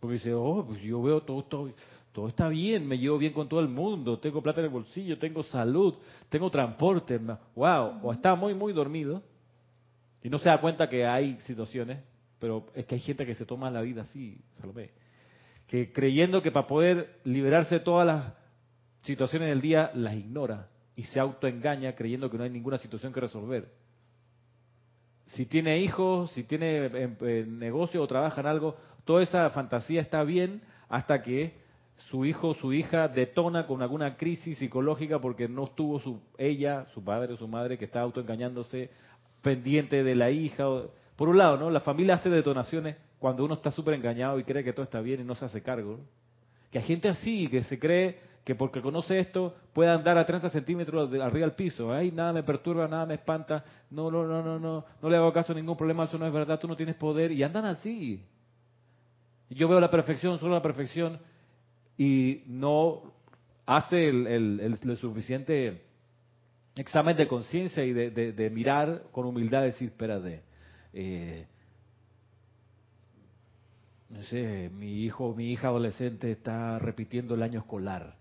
porque 0.00 0.14
dice, 0.14 0.34
oh, 0.34 0.64
pues 0.66 0.80
yo 0.82 1.00
veo 1.00 1.22
todo, 1.22 1.44
todo, 1.44 1.72
todo 2.12 2.28
está 2.28 2.48
bien, 2.48 2.86
me 2.86 2.98
llevo 2.98 3.18
bien 3.18 3.32
con 3.32 3.48
todo 3.48 3.60
el 3.60 3.68
mundo, 3.68 4.18
tengo 4.18 4.42
plata 4.42 4.60
en 4.60 4.66
el 4.66 4.72
bolsillo, 4.72 5.18
tengo 5.18 5.42
salud, 5.44 5.94
tengo 6.28 6.50
transporte, 6.50 7.18
wow, 7.54 8.00
o 8.02 8.12
está 8.12 8.34
muy, 8.34 8.52
muy 8.52 8.72
dormido 8.72 9.22
y 10.22 10.28
no 10.28 10.38
se 10.38 10.48
da 10.48 10.60
cuenta 10.60 10.88
que 10.88 11.06
hay 11.06 11.38
situaciones, 11.40 11.98
pero 12.42 12.66
es 12.74 12.86
que 12.86 12.96
hay 12.96 13.00
gente 13.00 13.24
que 13.24 13.36
se 13.36 13.46
toma 13.46 13.70
la 13.70 13.82
vida 13.82 14.02
así, 14.02 14.36
Salomé, 14.54 14.90
que 15.68 15.92
creyendo 15.92 16.42
que 16.42 16.50
para 16.50 16.66
poder 16.66 17.20
liberarse 17.22 17.76
de 17.76 17.84
todas 17.84 18.04
las 18.04 18.34
situaciones 19.02 19.48
del 19.48 19.60
día, 19.60 19.92
las 19.94 20.14
ignora 20.14 20.68
y 20.96 21.04
se 21.04 21.20
autoengaña 21.20 21.94
creyendo 21.94 22.28
que 22.28 22.38
no 22.38 22.42
hay 22.42 22.50
ninguna 22.50 22.78
situación 22.78 23.12
que 23.12 23.20
resolver. 23.20 23.68
Si 25.26 25.46
tiene 25.46 25.78
hijos, 25.82 26.32
si 26.32 26.42
tiene 26.42 26.88
negocio 27.46 28.02
o 28.02 28.08
trabaja 28.08 28.40
en 28.40 28.48
algo, 28.48 28.76
toda 29.04 29.22
esa 29.22 29.48
fantasía 29.50 30.00
está 30.00 30.24
bien 30.24 30.62
hasta 30.88 31.22
que 31.22 31.54
su 32.10 32.24
hijo 32.24 32.48
o 32.48 32.54
su 32.54 32.72
hija 32.72 33.06
detona 33.06 33.68
con 33.68 33.82
alguna 33.82 34.16
crisis 34.16 34.58
psicológica 34.58 35.20
porque 35.20 35.46
no 35.46 35.66
estuvo 35.66 36.00
su, 36.00 36.20
ella, 36.38 36.86
su 36.92 37.04
padre 37.04 37.34
o 37.34 37.36
su 37.36 37.46
madre 37.46 37.78
que 37.78 37.84
está 37.84 38.00
autoengañándose 38.00 38.90
pendiente 39.42 40.02
de 40.02 40.16
la 40.16 40.32
hija. 40.32 40.66
Por 41.16 41.28
un 41.28 41.38
lado, 41.38 41.56
¿no? 41.56 41.70
La 41.70 41.80
familia 41.80 42.14
hace 42.14 42.30
detonaciones 42.30 42.96
cuando 43.18 43.44
uno 43.44 43.54
está 43.54 43.70
súper 43.70 43.94
engañado 43.94 44.38
y 44.38 44.44
cree 44.44 44.64
que 44.64 44.72
todo 44.72 44.84
está 44.84 45.00
bien 45.00 45.20
y 45.20 45.24
no 45.24 45.34
se 45.34 45.44
hace 45.44 45.62
cargo. 45.62 46.00
Que 46.70 46.78
hay 46.78 46.84
gente 46.84 47.08
así, 47.08 47.48
que 47.48 47.62
se 47.62 47.78
cree 47.78 48.18
que 48.44 48.54
porque 48.54 48.80
conoce 48.80 49.18
esto 49.20 49.54
puede 49.72 49.90
andar 49.90 50.18
a 50.18 50.26
30 50.26 50.50
centímetros 50.50 51.12
arriba 51.20 51.46
del 51.46 51.54
piso. 51.54 51.92
Ay, 51.92 52.10
nada 52.10 52.32
me 52.32 52.42
perturba, 52.42 52.88
nada 52.88 53.06
me 53.06 53.14
espanta. 53.14 53.64
No, 53.90 54.10
no, 54.10 54.26
no, 54.26 54.42
no, 54.42 54.58
no. 54.58 54.84
No 55.00 55.08
le 55.10 55.16
hago 55.16 55.32
caso 55.32 55.52
a 55.52 55.56
ningún 55.56 55.76
problema, 55.76 56.04
eso 56.04 56.18
no 56.18 56.26
es 56.26 56.32
verdad, 56.32 56.58
tú 56.58 56.66
no 56.66 56.76
tienes 56.76 56.96
poder. 56.96 57.30
Y 57.30 57.42
andan 57.42 57.66
así. 57.66 58.24
Yo 59.50 59.68
veo 59.68 59.80
la 59.80 59.90
perfección, 59.90 60.38
solo 60.38 60.54
la 60.54 60.62
perfección, 60.62 61.18
y 61.98 62.42
no 62.46 63.12
hace 63.66 64.08
el, 64.08 64.78
suficiente 65.00 65.82
examen 66.76 67.16
de 67.16 67.28
conciencia 67.28 67.84
y 67.84 67.92
de, 67.92 68.50
mirar 68.50 69.04
con 69.12 69.26
humildad, 69.26 69.62
decir, 69.62 69.88
espérate, 69.88 70.42
eh, 70.92 71.46
no 74.08 74.22
sé, 74.24 74.70
mi 74.74 75.04
hijo 75.04 75.34
mi 75.34 75.50
hija 75.50 75.68
adolescente 75.68 76.30
está 76.32 76.78
repitiendo 76.78 77.34
el 77.34 77.42
año 77.42 77.60
escolar, 77.60 78.16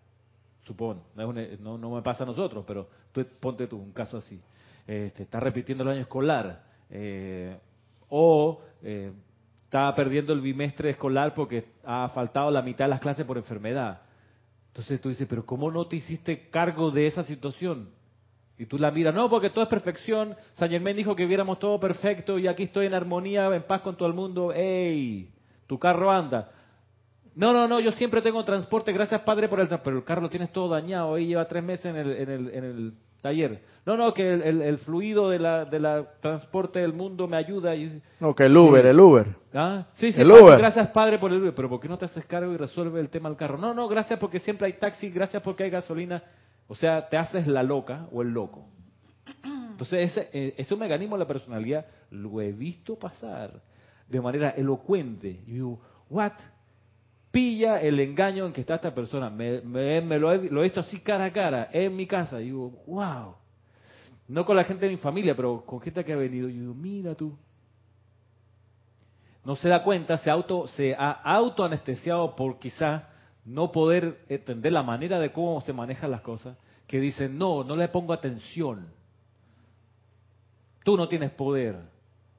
supón, 0.63 1.01
no, 1.15 1.34
no, 1.34 1.95
me 1.95 2.01
pasa 2.01 2.23
a 2.23 2.27
nosotros, 2.27 2.63
pero 2.65 2.88
tú, 3.12 3.25
ponte 3.39 3.67
tú 3.67 3.77
un 3.77 3.91
caso 3.91 4.17
así, 4.17 4.39
este, 4.88 5.23
está 5.23 5.39
repitiendo 5.39 5.84
el 5.84 5.89
año 5.89 6.01
escolar, 6.01 6.63
eh, 6.89 7.57
o 8.10 8.62
eh, 8.84 9.12
estaba 9.65 9.95
perdiendo 9.95 10.34
el 10.34 10.41
bimestre 10.41 10.89
escolar 10.89 11.34
porque 11.34 11.65
ha 11.86 12.10
faltado 12.10 12.51
la 12.51 12.62
mitad 12.62 12.86
de 12.86 12.89
las 12.89 12.99
clases 12.99 13.25
por 13.25 13.38
enfermedad. 13.38 14.01
Entonces 14.67 14.99
tú 14.99 15.07
dices, 15.10 15.27
pero 15.29 15.45
¿cómo 15.45 15.71
no 15.71 15.88
te 15.88 15.95
hiciste 15.95 16.49
cargo 16.49 16.91
de 16.91 17.07
esa 17.07 17.23
situación? 17.23 17.89
Y 18.62 18.67
tú 18.67 18.78
la 18.78 18.91
miras, 18.91 19.15
no, 19.15 19.28
porque 19.28 19.50
todo 19.50 19.63
es 19.63 19.69
perfección. 19.71 20.36
San 20.54 20.69
Germán 20.69 20.95
dijo 20.95 21.15
que 21.15 21.26
viéramos 21.26 21.58
todo 21.58 21.80
perfecto 21.80 22.38
y 22.38 22.47
aquí 22.47 22.62
estoy 22.62 22.86
en 22.86 22.93
armonía, 22.93 23.47
en 23.56 23.63
paz 23.63 23.82
con 23.82 23.97
todo 23.97 24.08
el 24.08 24.13
mundo. 24.13 24.54
¡Ey! 24.54 25.32
Tu 25.65 25.80
carro 25.80 26.12
anda. 26.12 26.52
No, 27.34 27.54
no, 27.54 27.67
no, 27.67 27.80
yo 27.80 27.91
siempre 27.93 28.21
tengo 28.21 28.45
transporte, 28.45 28.91
gracias 28.91 29.21
Padre 29.21 29.50
por 29.50 29.60
el 29.62 29.67
transporte. 29.67 29.89
Pero 29.89 29.97
el 29.97 30.04
carro 30.04 30.21
lo 30.21 30.30
tienes 30.30 30.52
todo 30.52 30.69
dañado, 30.69 31.15
ahí 31.15 31.26
lleva 31.26 31.47
tres 31.47 31.63
meses 31.63 31.88
en 31.88 31.95
el, 31.95 32.12
en 32.12 32.30
el, 32.30 32.50
en 32.54 32.63
el 32.63 32.93
taller. 33.19 33.63
No, 33.84 33.97
no, 33.97 34.13
que 34.13 34.32
el, 34.32 34.78
fluido 34.78 35.32
de 35.32 35.39
la, 35.39 35.65
de 35.65 35.80
la 35.80 36.06
transporte 36.19 36.82
del 36.82 36.93
mundo 36.93 37.28
me 37.28 37.38
ayuda. 37.38 37.74
No, 38.19 38.36
que 38.36 38.43
el 38.45 38.56
Uber, 38.56 38.86
el 38.86 39.00
Uber. 39.00 39.26
¿Ah? 39.56 39.88
Sí, 39.93 40.12
sí, 40.12 40.21
el 40.21 40.32
Uber. 40.32 40.60
gracias 40.60 40.89
Padre 40.89 41.17
por 41.17 41.32
el 41.32 41.41
Uber, 41.41 41.56
pero 41.56 41.67
¿por 41.67 41.80
qué 41.80 41.88
no 41.88 41.97
te 41.97 42.06
haces 42.06 42.28
cargo 42.28 42.54
y 42.54 42.58
resuelve 42.58 43.00
el 43.00 43.10
tema 43.10 43.28
del 43.28 43.39
carro? 43.39 43.58
No, 43.58 43.74
no, 43.74 43.88
gracias 43.88 44.19
porque 44.19 44.38
siempre 44.38 44.67
hay 44.67 44.74
taxi, 44.74 45.10
gracias 45.10 45.41
porque 45.41 45.63
hay 45.63 45.71
gasolina. 45.71 46.21
O 46.71 46.75
sea, 46.75 47.10
te 47.10 47.17
haces 47.17 47.47
la 47.47 47.63
loca 47.63 48.07
o 48.13 48.21
el 48.21 48.29
loco. 48.29 48.65
Entonces, 49.43 50.10
ese, 50.10 50.29
eh, 50.31 50.55
ese 50.57 50.73
mecanismo 50.77 51.17
de 51.17 51.19
la 51.19 51.27
personalidad 51.27 51.86
lo 52.12 52.39
he 52.39 52.53
visto 52.53 52.97
pasar 52.97 53.62
de 54.07 54.21
manera 54.21 54.51
elocuente. 54.51 55.27
Y 55.45 55.51
digo, 55.51 55.81
¿what? 56.10 56.31
pilla 57.29 57.81
el 57.81 57.99
engaño 57.99 58.45
en 58.45 58.53
que 58.53 58.62
está 58.62 58.75
esta 58.75 58.95
persona. 58.95 59.29
Me, 59.29 59.60
lo, 60.17 60.31
he, 60.31 60.38
visto 60.38 60.79
así 60.79 61.01
cara 61.01 61.25
a 61.25 61.34
cara, 61.34 61.69
en 61.73 61.93
mi 61.93 62.07
casa. 62.07 62.39
Y 62.39 62.45
digo, 62.45 62.69
wow. 62.88 63.36
No 64.29 64.45
con 64.45 64.55
la 64.55 64.63
gente 64.63 64.86
de 64.86 64.93
mi 64.93 64.97
familia, 64.97 65.36
pero 65.36 65.65
con 65.65 65.81
gente 65.81 66.05
que 66.05 66.13
ha 66.13 66.15
venido. 66.15 66.47
Y 66.47 66.53
digo, 66.53 66.73
mira 66.73 67.15
tú. 67.15 67.38
No 69.43 69.57
se 69.57 69.67
da 69.67 69.84
cuenta, 69.84 70.15
se, 70.15 70.29
auto, 70.29 70.69
se 70.69 70.95
ha 70.95 71.12
autoanestesiado 71.12 72.34
por 72.34 72.60
quizás 72.60 73.11
no 73.45 73.71
poder 73.71 74.19
entender 74.30 74.71
la 74.71 74.84
manera 74.84 75.19
de 75.19 75.32
cómo 75.32 75.62
se 75.62 75.73
manejan 75.73 76.12
las 76.12 76.21
cosas, 76.21 76.58
que 76.88 76.99
dicen, 76.99 77.38
no, 77.38 77.63
no 77.63 77.75
le 77.75 77.88
pongo 77.88 78.13
atención. 78.13 78.88
Tú 80.84 80.97
no 80.97 81.08
tienes 81.08 81.32
poder. 81.32 81.77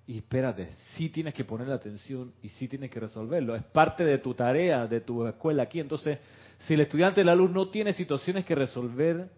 Y 0.07 0.19
espérate, 0.19 0.71
sí 0.95 1.09
tienes 1.09 1.33
que 1.33 1.45
poner 1.45 1.71
atención 1.71 2.33
y 2.43 2.49
sí 2.51 2.69
tienes 2.69 2.91
que 2.91 3.01
resolverlo. 3.01 3.55
Es 3.55 3.63
parte 3.65 4.05
de 4.05 4.19
tu 4.19 4.35
tarea, 4.35 4.87
de 4.87 5.01
tu 5.01 5.27
escuela 5.27 5.63
aquí. 5.63 5.81
Entonces, 5.81 6.19
si 6.59 6.75
el 6.75 6.81
estudiante 6.81 7.21
de 7.21 7.25
la 7.25 7.35
luz 7.35 7.51
no 7.51 7.69
tiene 7.69 7.93
situaciones 7.93 8.45
que 8.45 8.55
resolver 8.55 9.31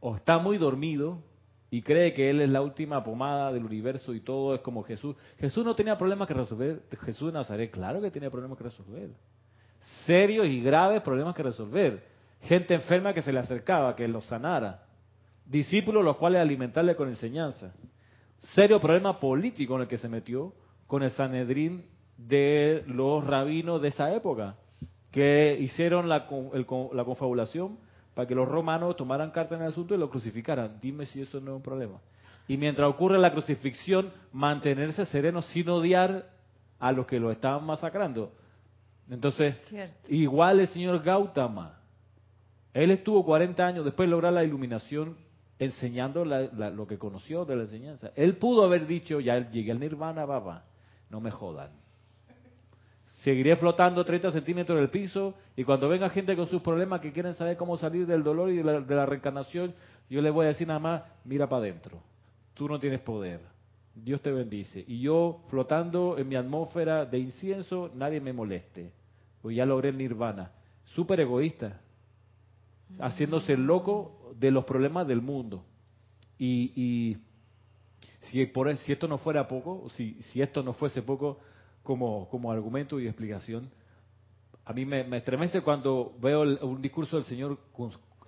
o 0.00 0.16
está 0.16 0.38
muy 0.38 0.58
dormido 0.58 1.22
y 1.70 1.82
cree 1.82 2.12
que 2.12 2.28
él 2.28 2.40
es 2.40 2.50
la 2.50 2.60
última 2.60 3.04
pomada 3.04 3.52
del 3.52 3.64
universo 3.64 4.12
y 4.14 4.20
todo 4.20 4.54
es 4.54 4.60
como 4.62 4.82
Jesús. 4.82 5.16
Jesús 5.38 5.64
no 5.64 5.74
tenía 5.74 5.96
problemas 5.96 6.28
que 6.28 6.34
resolver. 6.34 6.82
Jesús 7.00 7.32
de 7.32 7.38
Nazaret, 7.38 7.70
claro 7.70 8.00
que 8.00 8.10
tenía 8.10 8.30
problemas 8.30 8.58
que 8.58 8.64
resolver. 8.64 9.10
Serios 10.06 10.46
y 10.46 10.60
graves 10.60 11.02
problemas 11.02 11.34
que 11.34 11.42
resolver. 11.42 12.04
Gente 12.42 12.74
enferma 12.74 13.12
que 13.12 13.22
se 13.22 13.32
le 13.32 13.38
acercaba, 13.38 13.94
que 13.94 14.08
los 14.08 14.24
sanara. 14.24 14.84
Discípulos 15.44 16.04
los 16.04 16.16
cuales 16.16 16.40
alimentarle 16.40 16.96
con 16.96 17.08
enseñanza 17.08 17.72
serio 18.54 18.80
problema 18.80 19.18
político 19.20 19.76
en 19.76 19.82
el 19.82 19.88
que 19.88 19.98
se 19.98 20.08
metió 20.08 20.52
con 20.86 21.02
el 21.02 21.10
Sanedrín 21.10 21.86
de 22.16 22.84
los 22.86 23.24
rabinos 23.24 23.80
de 23.80 23.88
esa 23.88 24.12
época, 24.14 24.56
que 25.10 25.56
hicieron 25.58 26.08
la, 26.08 26.26
la 26.92 27.04
confabulación 27.04 27.78
para 28.14 28.28
que 28.28 28.34
los 28.34 28.48
romanos 28.48 28.96
tomaran 28.96 29.30
carta 29.30 29.54
en 29.54 29.62
el 29.62 29.68
asunto 29.68 29.94
y 29.94 29.98
lo 29.98 30.10
crucificaran. 30.10 30.78
Dime 30.80 31.06
si 31.06 31.22
eso 31.22 31.40
no 31.40 31.52
es 31.52 31.56
un 31.56 31.62
problema. 31.62 31.98
Y 32.48 32.56
mientras 32.56 32.88
ocurre 32.88 33.18
la 33.18 33.32
crucifixión, 33.32 34.10
mantenerse 34.32 35.06
sereno 35.06 35.42
sin 35.42 35.68
odiar 35.68 36.30
a 36.78 36.92
los 36.92 37.06
que 37.06 37.20
lo 37.20 37.30
estaban 37.30 37.64
masacrando. 37.64 38.32
Entonces, 39.10 39.56
igual 40.08 40.60
el 40.60 40.68
señor 40.68 41.02
Gautama, 41.02 41.78
él 42.72 42.90
estuvo 42.90 43.24
40 43.24 43.66
años 43.66 43.84
después 43.84 44.06
de 44.06 44.10
lograr 44.10 44.32
la 44.32 44.44
iluminación 44.44 45.16
enseñando 45.58 46.24
lo 46.24 46.86
que 46.86 46.98
conoció 46.98 47.44
de 47.44 47.56
la 47.56 47.62
enseñanza. 47.62 48.10
Él 48.16 48.36
pudo 48.36 48.64
haber 48.64 48.86
dicho, 48.86 49.20
ya 49.20 49.50
llegué 49.50 49.72
al 49.72 49.80
nirvana, 49.80 50.24
baba, 50.24 50.64
no 51.10 51.20
me 51.20 51.30
jodan. 51.30 51.70
Seguiré 53.22 53.54
flotando 53.54 54.04
30 54.04 54.32
centímetros 54.32 54.78
del 54.78 54.90
piso 54.90 55.34
y 55.54 55.62
cuando 55.62 55.88
venga 55.88 56.10
gente 56.10 56.34
con 56.34 56.48
sus 56.48 56.60
problemas 56.60 57.00
que 57.00 57.12
quieren 57.12 57.34
saber 57.34 57.56
cómo 57.56 57.76
salir 57.76 58.06
del 58.06 58.24
dolor 58.24 58.50
y 58.50 58.56
de 58.56 58.64
la, 58.64 58.80
de 58.80 58.94
la 58.94 59.06
reencarnación, 59.06 59.74
yo 60.10 60.20
les 60.20 60.32
voy 60.32 60.46
a 60.46 60.48
decir 60.48 60.66
nada 60.66 60.80
más, 60.80 61.02
mira 61.24 61.48
para 61.48 61.62
adentro. 61.62 62.02
Tú 62.54 62.68
no 62.68 62.80
tienes 62.80 63.00
poder. 63.00 63.51
Dios 63.94 64.20
te 64.22 64.30
bendice. 64.30 64.84
Y 64.86 65.00
yo 65.00 65.44
flotando 65.48 66.16
en 66.18 66.28
mi 66.28 66.36
atmósfera 66.36 67.04
de 67.04 67.18
incienso, 67.18 67.90
nadie 67.94 68.20
me 68.20 68.32
moleste. 68.32 68.92
Pues 69.40 69.56
ya 69.56 69.66
logré 69.66 69.90
el 69.90 69.98
nirvana. 69.98 70.52
Súper 70.84 71.20
egoísta. 71.20 71.80
Haciéndose 72.98 73.54
el 73.54 73.64
loco 73.64 74.34
de 74.38 74.50
los 74.50 74.64
problemas 74.64 75.06
del 75.06 75.20
mundo. 75.20 75.64
Y, 76.38 77.18
si, 78.22 78.44
por, 78.46 78.76
si 78.78 78.92
esto 78.92 79.06
no 79.06 79.18
fuera 79.18 79.46
poco, 79.46 79.88
si, 79.90 80.14
si 80.32 80.42
esto 80.42 80.62
no 80.62 80.72
fuese 80.72 81.02
poco 81.02 81.38
como, 81.82 82.28
como 82.30 82.50
argumento 82.50 82.98
y 82.98 83.06
explicación, 83.06 83.70
a 84.64 84.72
mí 84.72 84.84
me, 84.84 85.16
estremece 85.16 85.60
cuando 85.60 86.16
veo 86.20 86.42
un 86.42 86.80
discurso 86.80 87.16
del 87.16 87.24
señor 87.26 87.58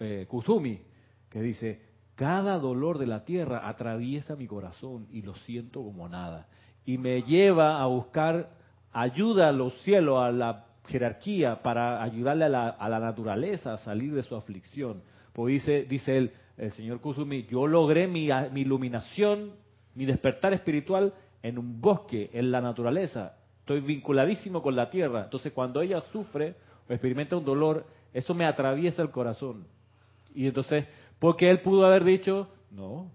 eh, 0.01 0.27
Kusumi 0.29 0.81
que 1.29 1.41
dice, 1.41 1.81
cada 2.15 2.59
dolor 2.59 2.99
de 2.99 3.07
la 3.07 3.25
tierra 3.25 3.69
atraviesa 3.69 4.37
mi 4.37 4.47
corazón 4.47 5.07
y 5.11 5.23
lo 5.23 5.35
siento 5.35 5.83
como 5.83 6.09
nada. 6.09 6.47
Y 6.85 6.99
me 6.99 7.23
lleva 7.23 7.83
a 7.83 7.87
buscar 7.87 8.51
ayuda 8.93 9.49
a 9.49 9.53
los 9.53 9.75
cielos, 9.83 10.21
a 10.21 10.31
la 10.31 10.67
jerarquía, 10.87 11.63
para 11.63 12.03
ayudarle 12.03 12.45
a 12.45 12.49
la, 12.49 12.69
a 12.69 12.89
la 12.89 13.01
naturaleza 13.01 13.75
a 13.75 13.79
salir 13.79 14.15
de 14.15 14.23
su 14.23 14.37
aflicción. 14.37 15.03
Pues 15.33 15.55
dice, 15.55 15.85
dice 15.85 16.17
él, 16.17 16.33
el 16.57 16.71
señor 16.73 17.01
Kusumi, 17.01 17.45
yo 17.45 17.67
logré 17.67 18.07
mi, 18.07 18.29
mi 18.53 18.61
iluminación, 18.61 19.53
mi 19.95 20.05
despertar 20.05 20.53
espiritual 20.53 21.13
en 21.43 21.59
un 21.59 21.81
bosque, 21.81 22.31
en 22.33 22.51
la 22.51 22.61
naturaleza, 22.61 23.35
estoy 23.59 23.81
vinculadísimo 23.81 24.63
con 24.63 24.77
la 24.77 24.89
tierra. 24.89 25.25
Entonces 25.25 25.53
cuando 25.53 25.81
ella 25.81 26.01
sufre 26.01 26.55
o 26.89 26.93
experimenta 26.93 27.37
un 27.37 27.45
dolor, 27.45 27.87
eso 28.13 28.35
me 28.35 28.47
atraviesa 28.47 29.03
el 29.03 29.11
corazón. 29.11 29.67
Y 30.35 30.47
entonces, 30.47 30.87
porque 31.19 31.51
él 31.51 31.61
pudo 31.61 31.87
haber 31.87 32.05
dicho, 32.05 32.49
no, 32.71 33.11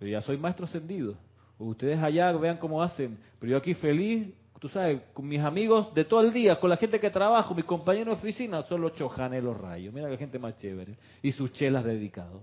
ya 0.00 0.20
soy 0.20 0.36
maestro 0.36 0.66
ascendido. 0.66 1.16
Ustedes 1.58 1.98
allá 2.02 2.32
vean 2.32 2.58
cómo 2.58 2.82
hacen, 2.82 3.18
pero 3.38 3.52
yo 3.52 3.58
aquí 3.58 3.74
feliz, 3.74 4.28
tú 4.58 4.68
sabes, 4.68 5.00
con 5.12 5.26
mis 5.26 5.40
amigos 5.40 5.94
de 5.94 6.04
todo 6.04 6.20
el 6.20 6.32
día, 6.32 6.58
con 6.58 6.70
la 6.70 6.76
gente 6.76 6.98
que 6.98 7.10
trabajo, 7.10 7.54
mis 7.54 7.64
compañeros 7.64 8.20
de 8.20 8.28
oficina, 8.28 8.62
son 8.62 8.80
los 8.80 8.94
chojanes, 8.94 9.42
los 9.42 9.58
rayos. 9.58 9.94
Mira 9.94 10.08
qué 10.08 10.16
gente 10.16 10.38
más 10.38 10.56
chévere. 10.56 10.96
Y 11.22 11.32
sus 11.32 11.52
chelas 11.52 11.84
dedicados. 11.84 12.42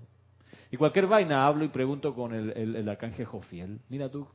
Y 0.71 0.77
cualquier 0.77 1.07
vaina 1.07 1.45
hablo 1.45 1.65
y 1.65 1.67
pregunto 1.67 2.15
con 2.15 2.33
el, 2.33 2.51
el, 2.51 2.87
arcángel 2.87 3.25
Jofiel. 3.25 3.79
Mira 3.89 4.09
tú. 4.09 4.25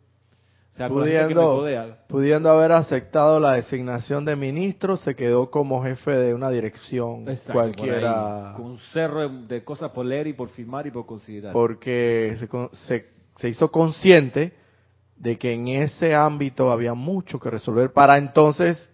O 0.77 0.79
sea, 0.79 0.89
pudiendo, 0.91 1.65
pudiendo 2.07 2.51
haber 2.51 2.73
aceptado 2.73 3.41
la 3.41 3.55
designación 3.55 4.27
de 4.27 4.37
ministro, 4.37 4.99
se 4.99 5.17
quedó 5.17 5.51
como 5.51 5.83
jefe 5.83 6.11
de 6.11 6.35
una 6.35 6.51
dirección 6.51 7.25
cualquiera. 7.51 8.53
con 8.55 8.67
un 8.67 8.79
cerro 8.93 9.27
de 9.27 9.65
cosas 9.65 9.91
por 9.93 10.05
leer 10.05 10.27
y 10.27 10.35
por 10.35 10.51
firmar 10.51 10.87
y 10.87 10.91
por 10.91 11.07
considerar. 11.07 11.55
Porque 11.55 12.37
se, 12.39 12.47
se, 12.73 13.07
se 13.37 13.49
hizo 13.49 13.71
consciente 13.71 14.53
de 15.17 15.39
que 15.39 15.55
en 15.55 15.69
ese 15.69 16.15
ámbito 16.15 16.71
había 16.71 16.93
mucho 16.93 17.41
que 17.41 17.49
resolver 17.49 17.95
para 17.95 18.19
entonces, 18.19 18.91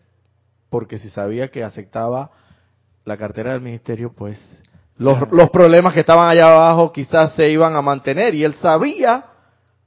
porque 0.70 0.98
si 0.98 1.08
sabía 1.08 1.48
que 1.48 1.64
aceptaba 1.64 2.30
la 3.04 3.16
cartera 3.16 3.54
del 3.54 3.60
ministerio, 3.60 4.12
pues 4.12 4.38
los, 4.98 5.18
los 5.32 5.50
problemas 5.50 5.94
que 5.94 6.00
estaban 6.00 6.28
allá 6.28 6.44
abajo 6.44 6.92
quizás 6.92 7.34
se 7.34 7.50
iban 7.50 7.74
a 7.74 7.82
mantener 7.82 8.36
y 8.36 8.44
él 8.44 8.54
sabía 8.54 9.31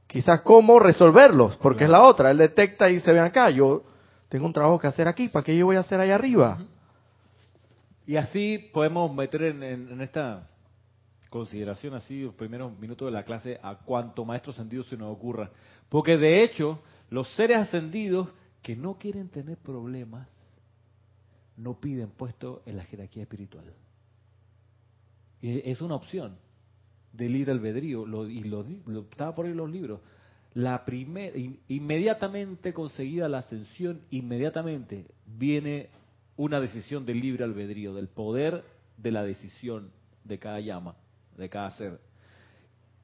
quizás 0.08 0.42
cómo 0.42 0.80
resolverlos, 0.80 1.58
porque 1.58 1.86
es 1.86 1.90
la 1.90 2.04
otra, 2.04 2.32
él 2.32 2.38
detecta 2.38 2.90
y 2.90 2.96
dice, 2.96 3.12
ven 3.12 3.24
acá, 3.24 3.50
yo 3.50 3.84
tengo 4.30 4.46
un 4.46 4.54
trabajo 4.54 4.80
que 4.80 4.88
hacer 4.88 5.08
aquí, 5.08 5.30
¿para 5.30 5.44
qué 5.44 5.56
yo 5.56 5.66
voy 5.66 5.76
a 5.76 5.82
hacer 5.82 6.00
allá 6.00 6.16
arriba? 6.16 6.60
Y 8.08 8.18
así 8.18 8.70
podemos 8.72 9.14
meter 9.14 9.44
en 9.44 10.02
esta 10.02 10.48
consideración 11.36 11.94
así, 11.94 12.22
los 12.22 12.34
primeros 12.34 12.78
minutos 12.80 13.08
de 13.08 13.12
la 13.12 13.24
clase, 13.24 13.60
a 13.62 13.76
cuánto 13.76 14.24
maestro 14.24 14.54
ascendido 14.54 14.86
se 14.86 14.96
nos 14.96 15.14
ocurra. 15.14 15.52
Porque 15.90 16.18
de 16.18 16.44
hecho, 16.44 16.80
los 17.10 17.28
seres 17.36 17.58
ascendidos 17.58 18.30
que 18.62 18.76
no 18.76 18.98
quieren 18.98 19.28
tener 19.28 19.58
problemas, 19.58 20.30
no 21.58 21.80
piden 21.80 22.10
puesto 22.12 22.62
en 22.66 22.78
la 22.78 22.86
jerarquía 22.86 23.24
espiritual. 23.24 23.66
Y 25.42 25.70
es 25.70 25.82
una 25.82 25.96
opción 25.96 26.38
del 27.16 27.34
libre 27.34 27.52
albedrío, 27.52 28.06
lo, 28.06 28.28
y 28.28 28.44
lo, 28.44 28.66
estaba 29.12 29.36
por 29.36 29.46
ahí 29.46 29.52
en 29.52 29.58
los 29.58 29.70
libros. 29.70 30.02
La 30.54 30.86
primera, 30.86 31.36
inmediatamente 31.68 32.74
conseguida 32.74 33.28
la 33.28 33.40
ascensión, 33.40 34.02
inmediatamente 34.10 35.06
viene 35.26 35.90
una 36.38 36.60
decisión 36.60 37.06
del 37.06 37.20
libre 37.20 37.44
albedrío, 37.44 37.94
del 37.94 38.08
poder 38.08 38.64
de 38.98 39.12
la 39.12 39.24
decisión 39.24 39.92
de 40.24 40.40
cada 40.40 40.60
llama 40.60 40.96
de 41.38 41.50
cada 41.50 41.70
ser. 41.72 42.00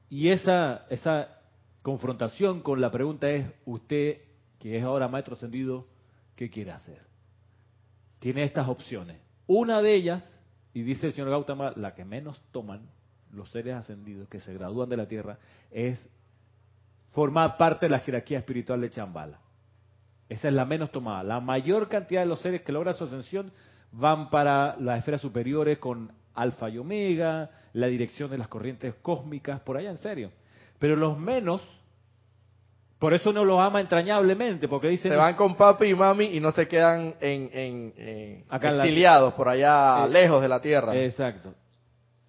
Y 0.08 0.30
esa, 0.30 0.86
esa 0.90 1.40
confrontación 1.82 2.60
con 2.60 2.80
la 2.80 2.90
pregunta 2.90 3.30
es, 3.30 3.50
usted, 3.64 4.18
que 4.58 4.76
es 4.76 4.82
ahora 4.82 5.08
maestro 5.08 5.34
ascendido, 5.34 5.86
¿qué 6.36 6.50
quiere 6.50 6.72
hacer? 6.72 7.00
Tiene 8.18 8.44
estas 8.44 8.68
opciones. 8.68 9.20
Una 9.46 9.82
de 9.82 9.94
ellas, 9.94 10.42
y 10.74 10.82
dice 10.82 11.08
el 11.08 11.12
señor 11.12 11.30
Gautama, 11.30 11.72
la 11.76 11.94
que 11.94 12.04
menos 12.04 12.40
toman 12.52 12.88
los 13.32 13.50
seres 13.50 13.74
ascendidos 13.74 14.28
que 14.28 14.40
se 14.40 14.52
gradúan 14.54 14.88
de 14.88 14.96
la 14.96 15.06
Tierra, 15.06 15.38
es 15.70 15.98
formar 17.12 17.56
parte 17.56 17.86
de 17.86 17.90
la 17.90 18.00
jerarquía 18.00 18.38
espiritual 18.38 18.80
de 18.80 18.90
Chambala. 18.90 19.38
Esa 20.28 20.48
es 20.48 20.54
la 20.54 20.64
menos 20.64 20.90
tomada. 20.90 21.22
La 21.22 21.40
mayor 21.40 21.88
cantidad 21.88 22.22
de 22.22 22.26
los 22.26 22.40
seres 22.40 22.62
que 22.62 22.72
logran 22.72 22.94
su 22.94 23.04
ascensión 23.04 23.52
van 23.92 24.30
para 24.30 24.76
las 24.78 24.98
esferas 24.98 25.20
superiores 25.20 25.78
con 25.78 26.10
alfa 26.34 26.70
y 26.70 26.78
omega, 26.78 27.50
la 27.74 27.86
dirección 27.86 28.30
de 28.30 28.38
las 28.38 28.48
corrientes 28.48 28.94
cósmicas, 29.02 29.60
por 29.60 29.76
allá 29.76 29.90
en 29.90 29.98
serio. 29.98 30.30
Pero 30.78 30.96
los 30.96 31.18
menos, 31.18 31.62
por 32.98 33.12
eso 33.12 33.32
no 33.32 33.44
los 33.44 33.60
ama 33.60 33.80
entrañablemente, 33.80 34.68
porque 34.68 34.88
dicen... 34.88 35.12
Se 35.12 35.16
van 35.16 35.36
con 35.36 35.54
papi 35.54 35.86
y 35.88 35.94
mami 35.94 36.24
y 36.24 36.40
no 36.40 36.50
se 36.52 36.66
quedan 36.66 37.14
en, 37.20 37.94
exiliados 38.50 39.34
por 39.34 39.48
allá 39.48 40.06
eh, 40.06 40.08
lejos 40.08 40.40
de 40.40 40.48
la 40.48 40.60
tierra. 40.60 40.96
Exacto. 40.96 41.54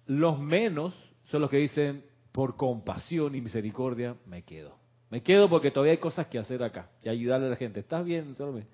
Los 0.06 0.38
menos 0.38 0.94
son 1.26 1.40
los 1.40 1.50
que 1.50 1.56
dicen, 1.58 2.04
por 2.32 2.56
compasión 2.56 3.34
y 3.34 3.40
misericordia, 3.40 4.16
me 4.26 4.42
quedo. 4.42 4.76
Me 5.10 5.22
quedo 5.22 5.48
porque 5.48 5.70
todavía 5.70 5.92
hay 5.92 5.98
cosas 5.98 6.26
que 6.26 6.38
hacer 6.38 6.62
acá 6.62 6.88
y 7.02 7.08
ayudarle 7.08 7.46
a 7.46 7.50
la 7.50 7.56
gente. 7.56 7.80
¿Estás 7.80 8.04
bien, 8.04 8.34
Salome? 8.34 8.66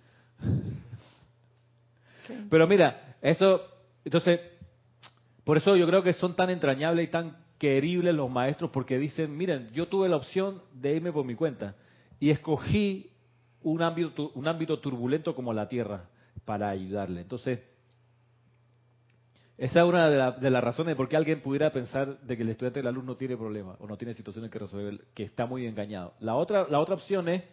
Pero 2.48 2.66
mira, 2.66 3.16
eso, 3.20 3.60
entonces, 4.04 4.40
por 5.44 5.56
eso 5.56 5.76
yo 5.76 5.86
creo 5.86 6.02
que 6.02 6.12
son 6.14 6.34
tan 6.36 6.50
entrañables 6.50 7.08
y 7.08 7.10
tan 7.10 7.36
queribles 7.58 8.14
los 8.14 8.30
maestros 8.30 8.70
porque 8.70 8.98
dicen, 8.98 9.36
miren, 9.36 9.70
yo 9.72 9.88
tuve 9.88 10.08
la 10.08 10.16
opción 10.16 10.62
de 10.72 10.94
irme 10.96 11.12
por 11.12 11.26
mi 11.26 11.34
cuenta 11.34 11.74
y 12.18 12.30
escogí 12.30 13.10
un 13.62 13.82
ámbito, 13.82 14.30
un 14.34 14.48
ámbito 14.48 14.78
turbulento 14.78 15.34
como 15.34 15.52
la 15.52 15.68
Tierra 15.68 16.08
para 16.46 16.70
ayudarle. 16.70 17.20
Entonces, 17.20 17.60
esa 19.60 19.80
es 19.80 19.86
una 19.86 20.32
de, 20.32 20.50
las 20.50 20.64
razones 20.64 20.92
de 20.92 20.96
por 20.96 21.06
qué 21.06 21.18
alguien 21.18 21.42
pudiera 21.42 21.70
pensar 21.70 22.18
de 22.20 22.34
que 22.34 22.42
el 22.42 22.48
estudiante 22.48 22.80
de 22.80 22.84
la 22.84 22.90
luz 22.90 23.04
no 23.04 23.14
tiene 23.14 23.36
problemas 23.36 23.76
o 23.78 23.86
no 23.86 23.98
tiene 23.98 24.14
situaciones 24.14 24.50
que 24.50 24.58
resolver, 24.58 25.04
que 25.12 25.22
está 25.22 25.44
muy 25.44 25.66
engañado. 25.66 26.14
La 26.20 26.34
otra, 26.34 26.66
la 26.70 26.80
otra 26.80 26.94
opción 26.94 27.28
es 27.28 27.44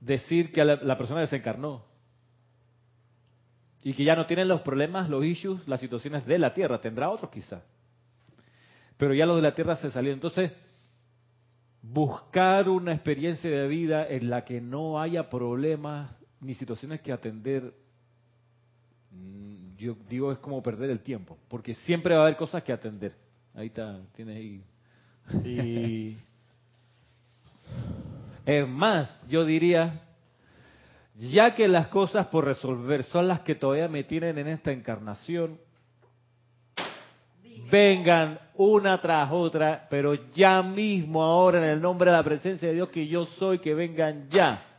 decir 0.00 0.50
que 0.50 0.64
la 0.64 0.96
persona 0.96 1.20
desencarnó 1.20 1.84
y 3.84 3.94
que 3.94 4.02
ya 4.02 4.16
no 4.16 4.26
tienen 4.26 4.48
los 4.48 4.62
problemas, 4.62 5.08
los 5.08 5.24
issues, 5.24 5.60
las 5.68 5.78
situaciones 5.78 6.26
de 6.26 6.40
la 6.40 6.54
tierra. 6.54 6.80
Tendrá 6.80 7.08
otros 7.08 7.30
quizá. 7.30 7.62
Pero 8.96 9.14
ya 9.14 9.24
los 9.24 9.36
de 9.36 9.42
la 9.42 9.54
tierra 9.54 9.76
se 9.76 9.92
salieron. 9.92 10.16
Entonces, 10.16 10.50
buscar 11.82 12.68
una 12.68 12.94
experiencia 12.94 13.48
de 13.48 13.68
vida 13.68 14.08
en 14.08 14.28
la 14.28 14.44
que 14.44 14.60
no 14.60 15.00
haya 15.00 15.30
problemas 15.30 16.16
ni 16.40 16.54
situaciones 16.54 17.00
que 17.00 17.12
atender, 17.12 17.74
yo 19.76 19.96
digo, 20.08 20.32
es 20.32 20.38
como 20.38 20.62
perder 20.62 20.90
el 20.90 21.00
tiempo. 21.00 21.38
Porque 21.48 21.74
siempre 21.74 22.14
va 22.14 22.22
a 22.22 22.24
haber 22.24 22.36
cosas 22.36 22.62
que 22.62 22.72
atender. 22.72 23.14
Ahí 23.54 23.66
está, 23.66 24.00
tienes 24.14 24.36
ahí. 24.36 24.62
Y... 25.44 26.16
es 28.46 28.68
más, 28.68 29.28
yo 29.28 29.44
diría 29.44 30.02
ya 31.14 31.54
que 31.54 31.68
las 31.68 31.88
cosas 31.88 32.26
por 32.28 32.44
resolver 32.44 33.04
son 33.04 33.28
las 33.28 33.40
que 33.40 33.54
todavía 33.54 33.88
me 33.88 34.04
tienen 34.04 34.38
en 34.38 34.48
esta 34.48 34.72
encarnación, 34.72 35.58
vengan 37.70 38.38
una 38.54 39.00
tras 39.00 39.30
otra, 39.30 39.86
pero 39.90 40.14
ya 40.34 40.62
mismo 40.62 41.22
ahora 41.22 41.58
en 41.58 41.64
el 41.64 41.80
nombre 41.80 42.10
de 42.10 42.16
la 42.16 42.24
presencia 42.24 42.68
de 42.68 42.74
Dios 42.74 42.88
que 42.88 43.06
yo 43.06 43.26
soy, 43.38 43.58
que 43.58 43.74
vengan 43.74 44.28
ya. 44.30 44.71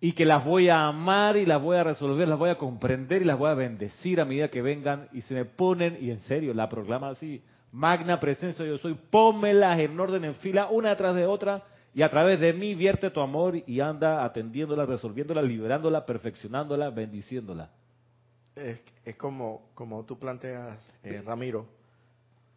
Y 0.00 0.12
que 0.12 0.24
las 0.24 0.44
voy 0.44 0.68
a 0.68 0.86
amar 0.86 1.36
y 1.36 1.44
las 1.44 1.60
voy 1.60 1.76
a 1.76 1.82
resolver, 1.82 2.28
las 2.28 2.38
voy 2.38 2.50
a 2.50 2.58
comprender 2.58 3.22
y 3.22 3.24
las 3.24 3.38
voy 3.38 3.50
a 3.50 3.54
bendecir 3.54 4.20
a 4.20 4.24
medida 4.24 4.48
que 4.48 4.62
vengan 4.62 5.08
y 5.12 5.22
se 5.22 5.34
me 5.34 5.44
ponen, 5.44 5.96
y 6.00 6.10
en 6.10 6.20
serio, 6.20 6.54
la 6.54 6.68
proclama 6.68 7.08
así, 7.08 7.42
magna 7.72 8.20
presencia 8.20 8.64
yo 8.64 8.78
soy, 8.78 8.94
pónmelas 8.94 9.78
en 9.80 9.98
orden 9.98 10.24
en 10.24 10.34
fila, 10.36 10.68
una 10.70 10.96
tras 10.96 11.16
de 11.16 11.26
otra, 11.26 11.64
y 11.94 12.02
a 12.02 12.08
través 12.08 12.38
de 12.38 12.52
mí 12.52 12.76
vierte 12.76 13.10
tu 13.10 13.20
amor 13.20 13.56
y 13.66 13.80
anda 13.80 14.24
atendiéndola, 14.24 14.86
resolviéndola, 14.86 15.42
liberándola, 15.42 16.06
perfeccionándola, 16.06 16.90
bendiciéndola. 16.90 17.70
Es, 18.54 18.80
es 19.04 19.16
como, 19.16 19.70
como 19.74 20.04
tú 20.04 20.18
planteas, 20.18 20.78
eh, 21.02 21.22
Ramiro. 21.24 21.66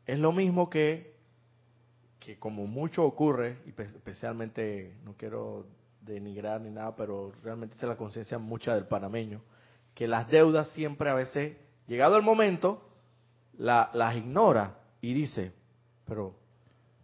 Es 0.05 0.19
lo 0.19 0.31
mismo 0.31 0.69
que, 0.69 1.15
que 2.19 2.37
como 2.37 2.67
mucho 2.67 3.03
ocurre, 3.03 3.57
y 3.65 3.69
especialmente, 3.81 4.95
no 5.03 5.15
quiero 5.17 5.65
denigrar 6.01 6.61
ni 6.61 6.71
nada, 6.71 6.95
pero 6.95 7.31
realmente 7.43 7.75
es 7.75 7.83
la 7.83 7.95
conciencia 7.95 8.37
mucha 8.37 8.73
del 8.73 8.85
panameño, 8.85 9.41
que 9.93 10.07
las 10.07 10.27
deudas 10.29 10.69
siempre 10.69 11.09
a 11.09 11.13
veces, 11.13 11.57
llegado 11.87 12.17
el 12.17 12.23
momento, 12.23 12.81
la, 13.57 13.89
las 13.93 14.15
ignora 14.15 14.75
y 15.01 15.13
dice, 15.13 15.53
pero, 16.05 16.35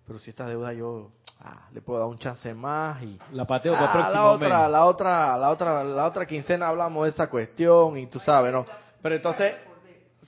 pero 0.06 0.20
si 0.20 0.30
esta 0.30 0.48
deuda 0.48 0.74
yo 0.74 1.12
ah, 1.40 1.68
le 1.72 1.82
puedo 1.82 2.00
dar 2.00 2.08
un 2.08 2.18
chance 2.18 2.54
más 2.54 3.02
y 3.04 3.20
la 3.32 3.46
pateo 3.46 3.76
ah, 3.76 4.10
la 4.12 4.32
otra, 4.32 4.68
la 4.68 4.86
otra, 4.86 5.38
la 5.38 5.50
otra, 5.50 5.84
la 5.84 6.06
otra 6.06 6.26
quincena 6.26 6.70
hablamos 6.70 7.06
de 7.06 7.12
esa 7.12 7.30
cuestión 7.30 7.98
y 7.98 8.08
tú 8.08 8.20
sabes, 8.20 8.52
¿no? 8.52 8.66
Pero 9.02 9.16
entonces, 9.16 9.56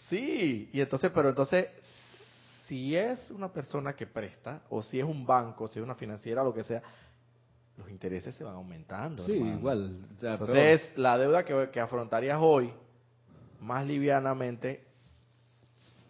sí, 0.09 0.69
y 0.71 0.81
entonces, 0.81 1.11
pero 1.13 1.29
entonces, 1.29 1.67
si 2.67 2.95
es 2.95 3.31
una 3.31 3.51
persona 3.51 3.93
que 3.93 4.05
presta 4.05 4.61
o 4.69 4.83
si 4.83 4.99
es 4.99 5.05
un 5.05 5.25
banco, 5.25 5.67
si 5.67 5.79
es 5.79 5.83
una 5.83 5.95
financiera, 5.95 6.43
lo 6.43 6.53
que 6.53 6.63
sea, 6.63 6.83
los 7.79 7.89
intereses 7.89 8.35
se 8.35 8.43
van 8.43 8.55
aumentando. 8.55 9.25
Sí, 9.25 9.33
igual. 9.33 10.05
entonces, 10.21 10.93
la 10.95 11.17
deuda 11.17 11.43
que, 11.43 11.69
que 11.71 11.79
afrontarías 11.79 12.37
hoy, 12.39 12.71
más 13.59 13.87
livianamente, 13.87 14.85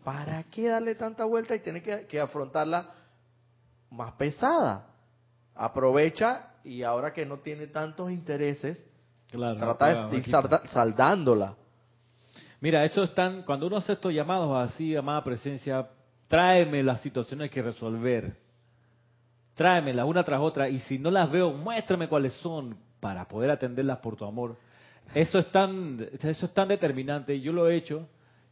¿para 0.04 0.44
qué 0.44 0.68
darle 0.68 0.96
tanta 0.96 1.24
vuelta 1.24 1.56
y 1.56 1.60
tener 1.60 2.08
que 2.08 2.20
afrontarla 2.20 2.90
más 3.90 4.12
pesada? 4.14 4.90
aprovecha 5.60 6.54
y 6.64 6.84
ahora 6.84 7.14
que 7.14 7.26
no 7.26 7.40
tiene 7.40 7.68
tantos 7.68 8.10
intereses, 8.12 8.84
trata 9.30 10.08
de 10.08 10.18
ir 10.18 10.26
saldándola. 10.70 11.56
Mira, 12.62 12.84
eso 12.84 13.04
están, 13.04 13.44
cuando 13.44 13.68
uno 13.68 13.78
hace 13.78 13.94
estos 13.94 14.14
llamados 14.14 14.72
así, 14.72 14.96
amada 14.96 15.24
presencia, 15.24 15.88
tráeme 16.28 16.82
las 16.82 17.02
situaciones 17.02 17.52
que 17.52 17.62
resolver. 17.62 18.36
Tráemelas 19.60 20.06
una 20.06 20.24
tras 20.24 20.40
otra 20.40 20.70
y 20.70 20.80
si 20.80 20.98
no 20.98 21.12
las 21.12 21.30
veo, 21.30 21.52
muéstrame 21.52 22.08
cuáles 22.08 22.32
son 22.36 22.78
para 23.02 23.28
poder 23.28 23.52
atenderlas 23.52 23.98
por 23.98 24.16
tu 24.16 24.24
amor. 24.24 24.56
Eso 25.14 25.38
es 25.38 25.52
tan, 25.52 26.00
eso 26.18 26.46
es 26.46 26.54
tan 26.54 26.70
determinante. 26.70 27.42
Yo 27.42 27.52
lo 27.52 27.68
he 27.68 27.76
hecho 27.76 28.08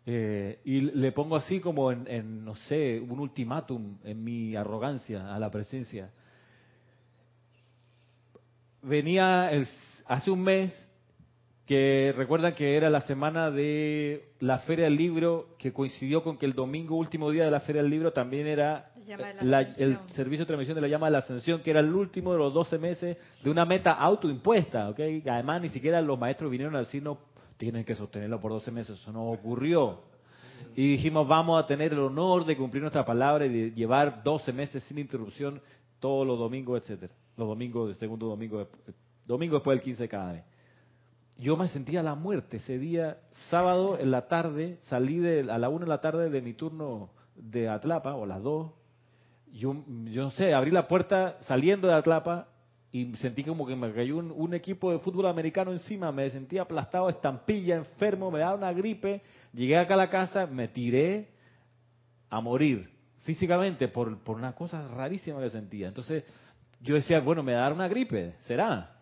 eh, 0.05 0.59
y 0.65 0.81
le 0.81 1.13
pongo 1.13 1.37
así 1.37 1.61
como 1.61 1.93
en, 1.93 2.43
no 2.43 2.55
sé, 2.55 2.99
un 2.99 3.21
ultimátum 3.21 3.99
en 4.03 4.21
mi 4.21 4.53
arrogancia 4.57 5.33
a 5.33 5.39
la 5.39 5.49
presencia. 5.49 6.09
Venía 8.81 9.49
el, 9.49 9.65
hace 10.07 10.29
un 10.29 10.41
mes 10.41 10.86
que 11.67 12.13
recuerdan 12.15 12.55
que 12.55 12.77
era 12.77 12.89
la 12.89 13.01
semana 13.01 13.51
de 13.51 14.29
la 14.39 14.59
Feria 14.59 14.85
del 14.85 14.95
Libro, 14.95 15.49
que 15.59 15.73
coincidió 15.73 16.23
con 16.23 16.37
que 16.37 16.45
el 16.45 16.53
domingo, 16.53 16.95
último 16.95 17.29
día 17.29 17.43
de 17.43 17.51
la 17.51 17.59
Feria 17.59 17.81
del 17.81 17.91
Libro, 17.91 18.13
también 18.13 18.47
era 18.47 18.93
el 18.95 19.99
servicio 20.13 20.45
de 20.45 20.47
transmisión 20.47 20.75
de 20.75 20.81
la 20.81 20.87
llama 20.87 21.07
de 21.07 21.11
la 21.11 21.17
ascensión, 21.17 21.61
que 21.61 21.71
era 21.71 21.81
el 21.81 21.93
último 21.93 22.31
de 22.31 22.37
los 22.37 22.53
12 22.53 22.77
meses 22.77 23.17
de 23.43 23.49
una 23.49 23.65
meta 23.65 23.91
autoimpuesta. 23.91 24.89
¿okay? 24.89 25.21
Además, 25.27 25.61
ni 25.61 25.67
siquiera 25.67 26.01
los 26.01 26.17
maestros 26.17 26.49
vinieron 26.49 26.73
a 26.77 26.79
decir, 26.79 27.03
no, 27.03 27.17
tienen 27.57 27.83
que 27.83 27.95
sostenerlo 27.95 28.39
por 28.39 28.53
12 28.53 28.71
meses, 28.71 28.97
eso 28.97 29.11
no 29.11 29.29
ocurrió. 29.29 30.03
Y 30.73 30.91
dijimos, 30.91 31.27
vamos 31.27 31.61
a 31.61 31.65
tener 31.65 31.91
el 31.91 31.99
honor 31.99 32.45
de 32.45 32.55
cumplir 32.55 32.81
nuestra 32.81 33.03
palabra 33.03 33.45
y 33.45 33.49
de 33.49 33.71
llevar 33.71 34.23
12 34.23 34.53
meses 34.53 34.83
sin 34.83 34.99
interrupción 34.99 35.61
todos 35.99 36.25
los 36.25 36.39
domingos, 36.39 36.81
etcétera 36.81 37.13
Los 37.35 37.49
domingos, 37.49 37.89
el 37.89 37.95
segundo 37.95 38.27
domingo, 38.27 38.69
domingo 39.25 39.55
después 39.55 39.77
del 39.77 39.83
15 39.83 40.03
de 40.03 40.09
cada 40.09 40.31
mes 40.31 40.43
yo 41.37 41.55
me 41.55 41.67
sentía 41.67 42.01
la 42.01 42.15
muerte 42.15 42.57
ese 42.57 42.79
día, 42.79 43.17
sábado 43.49 43.97
en 43.99 44.11
la 44.11 44.27
tarde, 44.27 44.79
salí 44.83 45.17
de, 45.19 45.51
a 45.51 45.57
la 45.57 45.69
una 45.69 45.85
de 45.85 45.89
la 45.89 46.01
tarde 46.01 46.29
de 46.29 46.41
mi 46.41 46.53
turno 46.53 47.11
de 47.35 47.69
Atlapa, 47.69 48.15
o 48.15 48.23
a 48.23 48.27
las 48.27 48.41
dos, 48.41 48.71
yo, 49.51 49.75
yo 50.05 50.23
no 50.23 50.31
sé, 50.31 50.53
abrí 50.53 50.71
la 50.71 50.87
puerta 50.87 51.37
saliendo 51.41 51.87
de 51.87 51.93
Atlapa 51.93 52.47
y 52.91 53.13
sentí 53.17 53.43
como 53.43 53.67
que 53.67 53.75
me 53.75 53.93
cayó 53.93 54.17
un, 54.17 54.53
equipo 54.53 54.91
de 54.91 54.99
fútbol 54.99 55.27
americano 55.27 55.71
encima, 55.71 56.11
me 56.11 56.29
sentía 56.29 56.63
aplastado, 56.63 57.09
estampilla, 57.09 57.75
enfermo, 57.75 58.31
me 58.31 58.39
daba 58.39 58.55
una 58.55 58.73
gripe, 58.73 59.21
llegué 59.53 59.77
acá 59.77 59.93
a 59.93 59.97
la 59.97 60.09
casa, 60.09 60.47
me 60.47 60.69
tiré 60.69 61.29
a 62.29 62.41
morir 62.41 62.89
físicamente 63.21 63.89
por, 63.89 64.17
por 64.23 64.37
una 64.37 64.53
cosa 64.53 64.87
rarísima 64.87 65.39
que 65.41 65.49
sentía. 65.49 65.89
Entonces 65.89 66.23
yo 66.81 66.95
decía, 66.95 67.19
bueno, 67.19 67.43
me 67.43 67.53
va 67.53 67.59
a 67.59 67.63
dar 67.63 67.73
una 67.73 67.87
gripe, 67.87 68.35
será. 68.39 68.95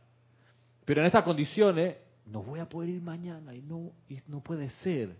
Pero 0.83 1.01
en 1.01 1.07
estas 1.07 1.23
condiciones 1.23 1.95
no 2.25 2.41
voy 2.41 2.59
a 2.59 2.67
poder 2.67 2.89
ir 2.89 3.01
mañana 3.01 3.53
y 3.53 3.61
no, 3.61 3.91
y 4.09 4.19
no 4.27 4.41
puede 4.41 4.69
ser. 4.69 5.15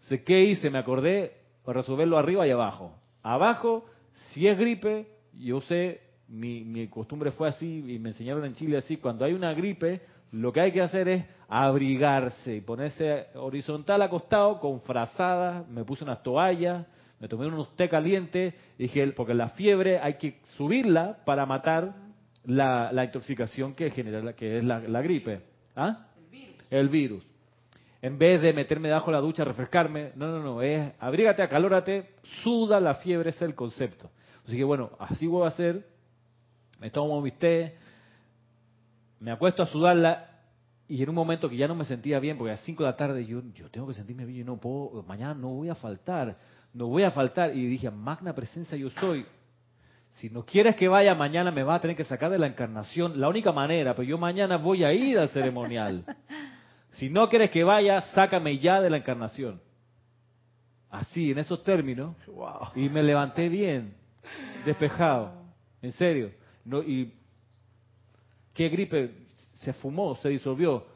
Sé 0.00 0.22
qué 0.22 0.40
hice, 0.40 0.70
me 0.70 0.78
acordé 0.78 1.36
resolverlo 1.66 2.16
arriba 2.16 2.46
y 2.46 2.50
abajo. 2.50 2.92
Abajo, 3.22 3.86
si 4.32 4.46
es 4.46 4.56
gripe, 4.58 5.08
yo 5.34 5.60
sé, 5.62 6.00
mi, 6.28 6.64
mi 6.64 6.88
costumbre 6.88 7.32
fue 7.32 7.48
así 7.48 7.84
y 7.94 7.98
me 7.98 8.10
enseñaron 8.10 8.44
en 8.44 8.54
Chile 8.54 8.78
así, 8.78 8.96
cuando 8.96 9.24
hay 9.24 9.32
una 9.32 9.52
gripe, 9.52 10.00
lo 10.32 10.52
que 10.52 10.60
hay 10.60 10.72
que 10.72 10.82
hacer 10.82 11.08
es 11.08 11.24
abrigarse 11.48 12.56
y 12.56 12.60
ponerse 12.60 13.26
horizontal 13.34 14.02
acostado 14.02 14.60
con 14.60 14.80
frazadas, 14.80 15.68
me 15.68 15.84
puse 15.84 16.04
unas 16.04 16.22
toallas, 16.22 16.86
me 17.18 17.28
tomé 17.28 17.46
unos 17.46 17.74
té 17.76 17.88
calientes, 17.88 18.54
dije, 18.78 19.06
porque 19.08 19.34
la 19.34 19.50
fiebre 19.50 19.98
hay 19.98 20.14
que 20.14 20.40
subirla 20.56 21.18
para 21.24 21.46
matar 21.46 21.94
la, 22.44 22.90
la 22.92 23.04
intoxicación 23.04 23.74
que 23.74 23.90
genera, 23.90 24.34
que 24.34 24.58
es 24.58 24.64
la 24.64 25.02
gripe. 25.02 25.55
¿Ah? 25.76 26.08
El 26.16 26.28
virus. 26.30 26.56
El 26.70 26.88
virus. 26.88 27.26
En 28.02 28.18
vez 28.18 28.42
de 28.42 28.52
meterme 28.52 28.88
debajo 28.88 29.06
de 29.06 29.16
la 29.16 29.20
ducha, 29.20 29.44
refrescarme, 29.44 30.12
no, 30.16 30.26
no, 30.28 30.42
no, 30.42 30.62
es 30.62 30.92
abrígate, 30.98 31.42
acalórate, 31.42 32.14
suda 32.42 32.80
la 32.80 32.94
fiebre, 32.94 33.30
ese 33.30 33.44
es 33.44 33.50
el 33.50 33.54
concepto. 33.54 34.10
Así 34.46 34.56
que 34.56 34.64
bueno, 34.64 34.90
así 34.98 35.26
voy 35.26 35.44
a 35.44 35.48
hacer, 35.48 35.86
me 36.78 36.90
tomo 36.90 37.20
mi 37.20 37.32
té, 37.32 37.76
me 39.20 39.32
acuesto 39.32 39.62
a 39.62 39.66
sudarla 39.66 40.36
y 40.88 41.02
en 41.02 41.08
un 41.08 41.14
momento 41.14 41.48
que 41.48 41.56
ya 41.56 41.66
no 41.66 41.74
me 41.74 41.84
sentía 41.84 42.20
bien, 42.20 42.38
porque 42.38 42.52
a 42.52 42.54
las 42.54 42.64
5 42.64 42.84
de 42.84 42.90
la 42.90 42.96
tarde 42.96 43.26
yo, 43.26 43.42
yo 43.54 43.70
tengo 43.70 43.88
que 43.88 43.94
sentirme 43.94 44.24
bien, 44.24 44.40
yo 44.40 44.44
no 44.44 44.58
puedo, 44.58 45.02
mañana 45.02 45.34
no 45.34 45.48
voy 45.48 45.68
a 45.68 45.74
faltar, 45.74 46.38
no 46.72 46.86
voy 46.86 47.02
a 47.02 47.10
faltar. 47.10 47.56
Y 47.56 47.66
dije, 47.66 47.90
magna 47.90 48.34
presencia 48.34 48.76
yo 48.76 48.90
soy, 48.90 49.26
si 50.16 50.30
no 50.30 50.44
quieres 50.44 50.76
que 50.76 50.88
vaya 50.88 51.14
mañana, 51.14 51.50
me 51.50 51.62
vas 51.62 51.76
a 51.76 51.80
tener 51.80 51.96
que 51.96 52.04
sacar 52.04 52.30
de 52.30 52.38
la 52.38 52.46
encarnación. 52.46 53.20
La 53.20 53.28
única 53.28 53.52
manera, 53.52 53.94
pero 53.94 54.08
yo 54.08 54.16
mañana 54.16 54.56
voy 54.56 54.82
a 54.82 54.92
ir 54.92 55.18
al 55.18 55.28
ceremonial. 55.28 56.04
Si 56.92 57.10
no 57.10 57.28
quieres 57.28 57.50
que 57.50 57.62
vaya, 57.62 58.00
sácame 58.14 58.56
ya 58.56 58.80
de 58.80 58.88
la 58.88 58.96
encarnación. 58.96 59.60
Así, 60.88 61.30
en 61.30 61.36
esos 61.36 61.62
términos. 61.62 62.16
Y 62.74 62.88
me 62.88 63.02
levanté 63.02 63.50
bien, 63.50 63.92
despejado. 64.64 65.30
En 65.82 65.92
serio. 65.92 66.30
No, 66.64 66.82
y 66.82 67.12
qué 68.54 68.70
gripe 68.70 69.10
se 69.56 69.74
fumó, 69.74 70.16
se 70.16 70.30
disolvió. 70.30 70.86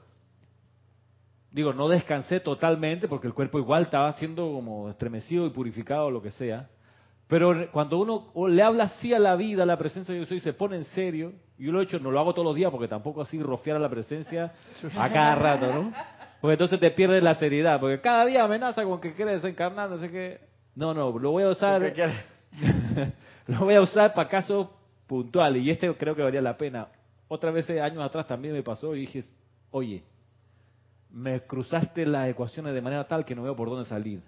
Digo, 1.52 1.74
no 1.74 1.87
descansé 1.87 2.40
totalmente 2.40 3.06
porque 3.06 3.26
el 3.26 3.35
cuerpo 3.35 3.59
igual 3.59 3.83
estaba 3.83 4.11
siendo 4.12 4.50
como 4.50 4.88
estremecido 4.88 5.44
y 5.44 5.50
purificado, 5.50 6.11
lo 6.11 6.22
que 6.22 6.30
sea. 6.30 6.70
Pero 7.31 7.71
cuando 7.71 7.99
uno 7.99 8.49
le 8.49 8.61
habla 8.61 8.85
así 8.85 9.14
a 9.14 9.21
la 9.21 9.37
vida, 9.37 9.62
a 9.62 9.66
la 9.66 9.79
presencia 9.79 10.12
de 10.12 10.19
Dios 10.19 10.33
y 10.33 10.40
se 10.40 10.53
pone 10.53 10.75
en 10.75 10.85
serio, 10.85 11.33
yo 11.57 11.71
lo 11.71 11.81
he 11.81 11.85
hecho, 11.85 12.01
no 12.01 12.11
lo 12.11 12.19
hago 12.19 12.35
todos 12.35 12.45
los 12.45 12.57
días 12.57 12.73
porque 12.73 12.88
tampoco 12.88 13.23
así 13.23 13.40
rofiar 13.40 13.77
a 13.77 13.79
la 13.79 13.88
presencia 13.88 14.53
a 14.99 15.12
cada 15.12 15.37
rato, 15.37 15.73
¿no? 15.73 15.93
Porque 16.40 16.55
entonces 16.55 16.81
te 16.81 16.90
pierdes 16.90 17.23
la 17.23 17.37
seriedad, 17.37 17.79
porque 17.79 18.01
cada 18.01 18.27
día 18.27 18.43
amenaza 18.43 18.83
con 18.83 19.01
que 19.01 19.14
quiere 19.14 19.33
desencarnar, 19.33 19.88
no 19.88 19.99
sé 20.01 20.11
qué. 20.11 20.40
No, 20.75 20.93
no, 20.93 21.16
lo 21.16 21.31
voy 21.31 21.45
a 21.45 21.51
usar. 21.51 21.81
lo 23.47 23.59
voy 23.61 23.75
a 23.75 23.81
usar 23.81 24.12
para 24.12 24.29
casos 24.29 24.66
puntuales 25.07 25.62
y 25.62 25.71
este 25.71 25.95
creo 25.95 26.16
que 26.16 26.23
valía 26.23 26.43
la 26.43 26.57
pena. 26.57 26.88
Otra 27.29 27.53
vez 27.53 27.71
años 27.71 28.03
atrás 28.05 28.27
también 28.27 28.55
me 28.55 28.64
pasó 28.64 28.97
y 28.97 29.03
dije, 29.03 29.23
oye, 29.71 30.03
me 31.11 31.40
cruzaste 31.43 32.07
las 32.07 32.29
ecuaciones 32.29 32.75
de 32.75 32.83
manera 32.83 33.07
tal 33.07 33.25
que 33.25 33.37
no 33.37 33.45
veo 33.45 33.55
por 33.55 33.71
dónde 33.71 33.88
salir. 33.88 34.21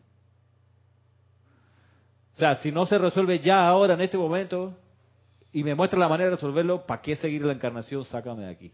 O 2.35 2.39
sea, 2.39 2.55
si 2.57 2.73
no 2.73 2.87
se 2.87 2.99
resuelve 2.99 3.39
ya 3.39 3.67
ahora, 3.67 3.95
en 3.95 4.01
este 4.01 4.17
momento, 4.17 4.75
y 5.53 5.63
me 5.63 5.75
muestra 5.75 5.99
la 5.99 6.09
manera 6.09 6.31
de 6.31 6.37
resolverlo, 6.37 6.87
¿para 6.87 7.03
qué 7.03 7.15
seguir 7.17 7.45
la 7.45 7.53
encarnación? 7.53 8.05
Sácame 8.07 8.45
de 8.45 8.51
aquí. 8.51 8.73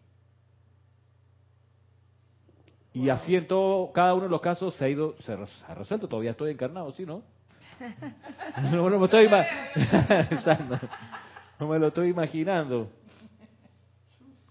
Y 2.93 3.11
así 3.11 3.35
en 3.35 3.47
todo, 3.47 3.93
cada 3.93 4.15
uno 4.15 4.25
de 4.25 4.31
los 4.31 4.41
casos 4.41 4.75
se 4.75 4.85
ha 4.85 4.89
ido, 4.89 5.15
se, 5.21 5.33
ha 5.33 5.75
resuelto, 5.75 6.09
todavía 6.09 6.31
estoy 6.33 6.53
encarnado, 6.53 6.93
¿sí, 6.93 7.05
no? 7.05 7.23
no, 8.73 8.91
me 8.91 9.05
estoy 9.05 9.29
no 11.61 11.69
me 11.69 11.79
lo 11.79 11.89
estoy 11.89 12.09
imaginando. 12.09 12.91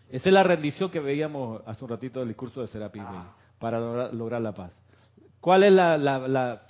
Esa 0.09 0.29
es 0.29 0.33
la 0.33 0.43
rendición 0.43 0.89
que 0.89 0.99
veíamos 0.99 1.61
hace 1.65 1.83
un 1.83 1.89
ratito 1.89 2.19
del 2.19 2.29
discurso 2.29 2.61
de 2.61 2.67
Serapis 2.67 3.03
ah. 3.05 3.33
para 3.59 3.79
lograr, 4.11 4.41
la 4.41 4.53
paz. 4.53 4.71
¿Cuál 5.41 5.63
es 5.63 5.73
la, 5.73 5.97
la 5.97 6.19
la 6.27 6.61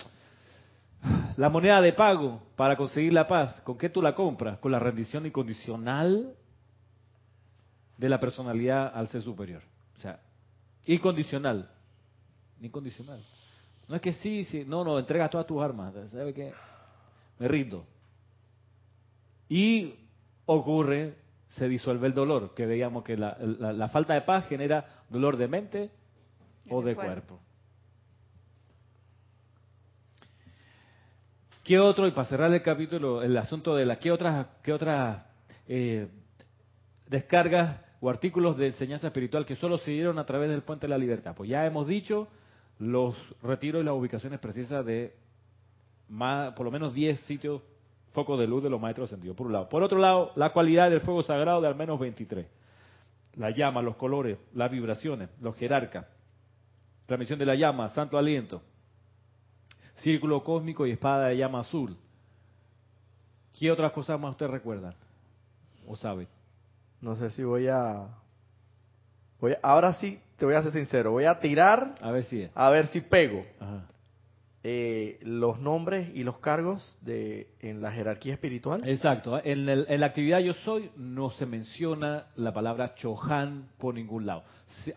moneda 1.50 1.82
de 1.82 1.94
pago 1.94 2.42
para 2.56 2.76
conseguir 2.76 3.14
la 3.14 3.28
paz, 3.28 3.62
¿con 3.62 3.78
qué 3.78 3.90
tú 3.90 4.02
la 4.02 4.16
compras? 4.16 4.58
Con 4.58 4.72
la 4.72 4.80
rendición 4.80 5.26
incondicional 5.26 6.36
de 7.96 8.10
la 8.10 8.20
personalidad 8.20 8.92
al 8.94 9.08
ser 9.08 9.22
superior. 9.22 9.62
O 9.98 10.00
sea, 10.00 10.20
incondicional. 10.86 11.70
Incondicional. 12.60 13.24
No 13.88 13.96
es 13.96 14.02
que 14.02 14.14
sí, 14.14 14.46
sí, 14.46 14.66
no, 14.66 14.84
no, 14.84 14.98
entregas 14.98 15.30
todas 15.30 15.46
tus 15.46 15.62
armas. 15.62 15.94
¿Sabe 16.12 16.34
qué? 16.34 16.54
Me 17.38 17.48
rindo. 17.48 17.86
Y 19.48 19.94
ocurre, 20.46 21.18
se 21.50 21.70
disuelve 21.70 22.08
el 22.08 22.14
dolor, 22.14 22.54
que 22.56 22.66
veíamos 22.66 23.04
que 23.04 23.16
la, 23.16 23.38
la 23.40 23.88
falta 23.90 24.16
de 24.16 24.22
paz 24.22 24.48
genera 24.48 25.04
dolor 25.10 25.38
de 25.38 25.48
mente 25.48 25.92
o 26.70 26.82
de 26.82 26.96
cuerpo. 26.96 27.40
¿Qué 31.68 31.78
otro, 31.80 32.08
y 32.08 32.12
para 32.12 32.30
cerrar 32.30 32.54
el 32.54 32.62
capítulo, 32.62 33.22
el 33.22 33.36
asunto 33.36 33.76
de 33.76 33.86
la, 33.86 34.00
qué 34.00 34.10
otras, 34.10 34.48
qué 34.64 34.72
otras 34.72 35.26
eh, 35.68 36.08
descargas 37.10 37.82
o 38.00 38.10
artículos 38.10 38.56
de 38.56 38.68
enseñanza 38.68 39.08
espiritual 39.08 39.46
que 39.46 39.58
solo 39.58 39.78
se 39.78 39.92
dieron 39.92 40.18
a 40.18 40.26
través 40.26 40.50
del 40.50 40.62
puente 40.62 40.88
de 40.88 40.92
la 40.92 40.98
libertad? 40.98 41.36
Pues 41.36 41.50
ya 41.50 41.66
hemos 41.66 41.86
dicho 41.86 42.30
los 42.80 43.18
retiros 43.44 43.82
y 43.82 43.86
las 43.86 43.96
ubicaciones 43.96 44.40
precisas 44.40 44.86
de 44.86 45.14
por 46.56 46.62
lo 46.64 46.72
menos 46.72 46.94
10 46.94 47.20
sitios 47.22 47.62
focos 48.14 48.40
de 48.40 48.48
luz 48.48 48.64
de 48.64 48.70
los 48.70 48.80
maestros 48.80 49.10
ascendidos, 49.12 49.36
por 49.36 49.48
un 49.48 49.52
lado. 49.52 49.68
Por 49.68 49.84
otro 49.84 50.00
lado, 50.00 50.32
la 50.38 50.54
cualidad 50.54 50.90
del 50.90 51.02
fuego 51.02 51.22
sagrado 51.22 51.60
de 51.60 51.68
al 51.68 51.76
menos 51.76 52.00
23. 52.00 52.48
La 53.36 53.50
llama, 53.50 53.82
los 53.82 53.98
colores, 53.98 54.38
las 54.54 54.72
vibraciones, 54.72 55.28
los 55.42 55.54
jerarcas, 55.58 56.06
transmisión 57.08 57.38
de 57.38 57.46
la 57.46 57.56
llama, 57.56 57.90
santo 57.90 58.18
aliento, 58.18 58.62
círculo 59.98 60.44
cósmico 60.44 60.86
y 60.86 60.92
espada 60.92 61.28
de 61.28 61.38
llama 61.38 61.60
azul. 61.60 61.98
¿Qué 63.58 63.72
otras 63.72 63.92
cosas 63.92 64.20
más 64.20 64.32
usted 64.32 64.48
recuerda 64.48 64.96
o 65.88 65.96
sabe? 65.96 66.28
no 67.02 67.16
sé 67.16 67.30
si 67.32 67.44
voy 67.44 67.68
a, 67.68 68.08
voy 69.40 69.56
ahora 69.62 69.94
sí 69.94 70.20
te 70.38 70.46
voy 70.46 70.56
a 70.56 70.64
ser 70.64 70.74
sincero, 70.74 71.12
voy 71.12 71.26
a 71.26 71.40
tirar 71.40 71.96
a 72.02 72.12
ver 72.12 72.24
si 72.24 72.48
a 72.54 72.70
ver 72.70 72.88
si 72.88 73.02
pego 73.02 73.46
eh, 74.64 75.20
los 75.22 75.60
nombres 75.60 76.10
y 76.16 76.24
los 76.24 76.40
cargos 76.40 76.98
de 77.02 77.48
en 77.60 77.82
la 77.82 77.92
jerarquía 77.92 78.34
espiritual. 78.34 78.88
Exacto, 78.88 79.40
en, 79.44 79.70
en, 79.70 80.00
la 80.00 80.06
actividad 80.08 80.40
yo 80.40 80.54
soy 80.54 80.92
no 80.96 81.30
se 81.32 81.46
menciona 81.46 82.28
la 82.36 82.52
palabra 82.52 82.96
Chohan 82.96 83.70
por 83.78 83.94
ningún 83.94 84.26
lado. 84.26 84.44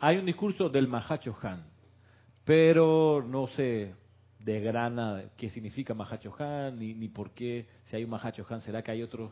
Hay 0.00 0.16
un 0.16 0.26
discurso 0.26 0.68
del 0.68 0.88
Mahachohan, 0.88 1.64
pero 2.44 3.22
no 3.26 3.46
se 3.48 3.94
desgrana 4.44 5.24
qué 5.36 5.50
significa 5.50 5.94
Mahachohan 5.94 6.78
ni, 6.78 6.94
ni 6.94 7.08
por 7.08 7.30
qué 7.30 7.66
si 7.86 7.96
hay 7.96 8.04
un 8.04 8.10
Mahachohan 8.10 8.60
será 8.60 8.82
que 8.82 8.90
hay 8.90 9.02
otros 9.02 9.30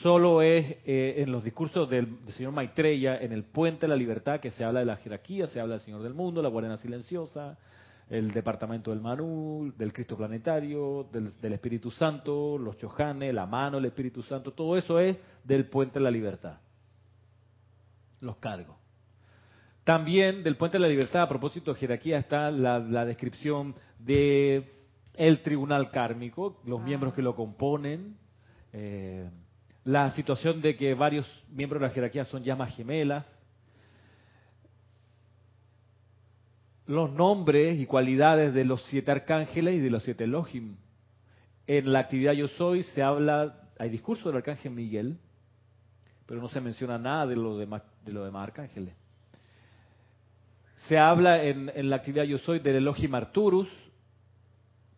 solo 0.00 0.42
es 0.42 0.76
eh, 0.84 1.14
en 1.18 1.32
los 1.32 1.44
discursos 1.44 1.88
del, 1.88 2.18
señor 2.28 2.52
Maitreya, 2.52 3.18
en 3.18 3.32
el 3.32 3.44
Puente 3.44 3.82
de 3.82 3.88
la 3.88 3.96
Libertad, 3.96 4.40
que 4.40 4.50
se 4.50 4.64
habla 4.64 4.80
de 4.80 4.86
la 4.86 4.96
jerarquía, 4.96 5.46
se 5.46 5.60
habla 5.60 5.74
del 5.74 5.84
Señor 5.84 6.02
del 6.02 6.14
Mundo, 6.14 6.42
la 6.42 6.48
Guardia 6.48 6.76
Silenciosa, 6.76 7.56
el 8.08 8.30
Departamento 8.30 8.90
del 8.90 9.00
Manú, 9.00 9.72
del 9.76 9.92
Cristo 9.92 10.16
Planetario, 10.16 11.08
del, 11.10 11.52
Espíritu 11.52 11.90
Santo, 11.90 12.58
los 12.58 12.76
Chojanes, 12.76 13.34
la 13.34 13.46
mano 13.46 13.78
del 13.78 13.86
Espíritu 13.86 14.22
Santo, 14.22 14.52
todo 14.52 14.76
eso 14.76 15.00
es 15.00 15.16
del 15.44 15.66
Puente 15.66 15.98
de 15.98 16.04
la 16.04 16.10
Libertad. 16.10 16.58
Los 18.20 18.36
cargos. 18.36 18.76
También 19.86 20.42
del 20.42 20.56
Puente 20.56 20.78
de 20.78 20.82
la 20.82 20.88
Libertad, 20.88 21.22
a 21.22 21.28
propósito 21.28 21.72
de 21.72 21.78
jerarquía, 21.78 22.18
está 22.18 22.50
la, 22.50 22.80
la 22.80 23.04
descripción 23.04 23.76
de 24.00 24.82
el 25.14 25.42
tribunal 25.42 25.92
kármico, 25.92 26.60
los 26.64 26.82
miembros 26.82 27.14
que 27.14 27.22
lo 27.22 27.36
componen. 27.36 28.16
Eh, 28.72 29.30
la 29.84 30.10
situación 30.10 30.60
de 30.60 30.76
que 30.76 30.92
varios 30.94 31.30
miembros 31.50 31.80
de 31.80 31.86
la 31.86 31.94
jerarquía 31.94 32.24
son 32.24 32.42
llamas 32.42 32.74
gemelas, 32.74 33.24
los 36.86 37.12
nombres 37.12 37.78
y 37.78 37.86
cualidades 37.86 38.52
de 38.54 38.64
los 38.64 38.82
siete 38.86 39.12
arcángeles 39.12 39.76
y 39.76 39.78
de 39.78 39.90
los 39.90 40.02
siete 40.02 40.24
Elohim. 40.24 40.78
En 41.68 41.92
la 41.92 42.00
actividad 42.00 42.32
Yo 42.32 42.48
Soy 42.48 42.82
se 42.82 43.04
habla, 43.04 43.70
hay 43.78 43.90
discurso 43.90 44.30
del 44.30 44.38
arcángel 44.38 44.72
Miguel, 44.72 45.20
pero 46.26 46.40
no 46.40 46.48
se 46.48 46.60
menciona 46.60 46.98
nada 46.98 47.28
de 47.28 47.36
los 47.36 47.56
demás, 47.56 47.84
de 48.04 48.12
los 48.12 48.24
demás 48.24 48.48
arcángeles. 48.48 49.05
Se 50.88 50.98
habla 50.98 51.42
en, 51.42 51.70
en, 51.74 51.90
la 51.90 51.96
actividad 51.96 52.24
Yo 52.24 52.38
Soy 52.38 52.60
del 52.60 52.76
Elohim 52.76 53.14
Arturus, 53.14 53.68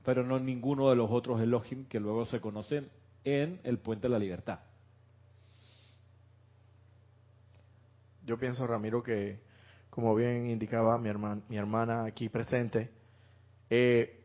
pero 0.05 0.25
no 0.25 0.39
ninguno 0.39 0.91
de 0.91 0.97
los 0.97 1.11
otros 1.11 1.41
Elohim 1.41 1.87
que 1.87 2.01
luego 2.01 2.27
se 2.27 2.41
conocen 2.41 2.89
en 3.25 3.61
el 3.65 3.79
Puente 3.79 4.09
de 4.09 4.13
la 4.13 4.19
Libertad. 4.19 4.61
yo 8.29 8.39
pienso, 8.39 8.67
Ramiro, 8.67 9.03
que 9.03 9.41
como 9.89 10.15
bien 10.15 10.51
indicaba 10.51 10.99
mi, 10.99 11.09
hermana, 11.09 11.41
mi 11.49 11.57
hermana 11.57 12.05
aquí 12.05 12.29
presente, 12.29 12.91
eh, 13.71 14.21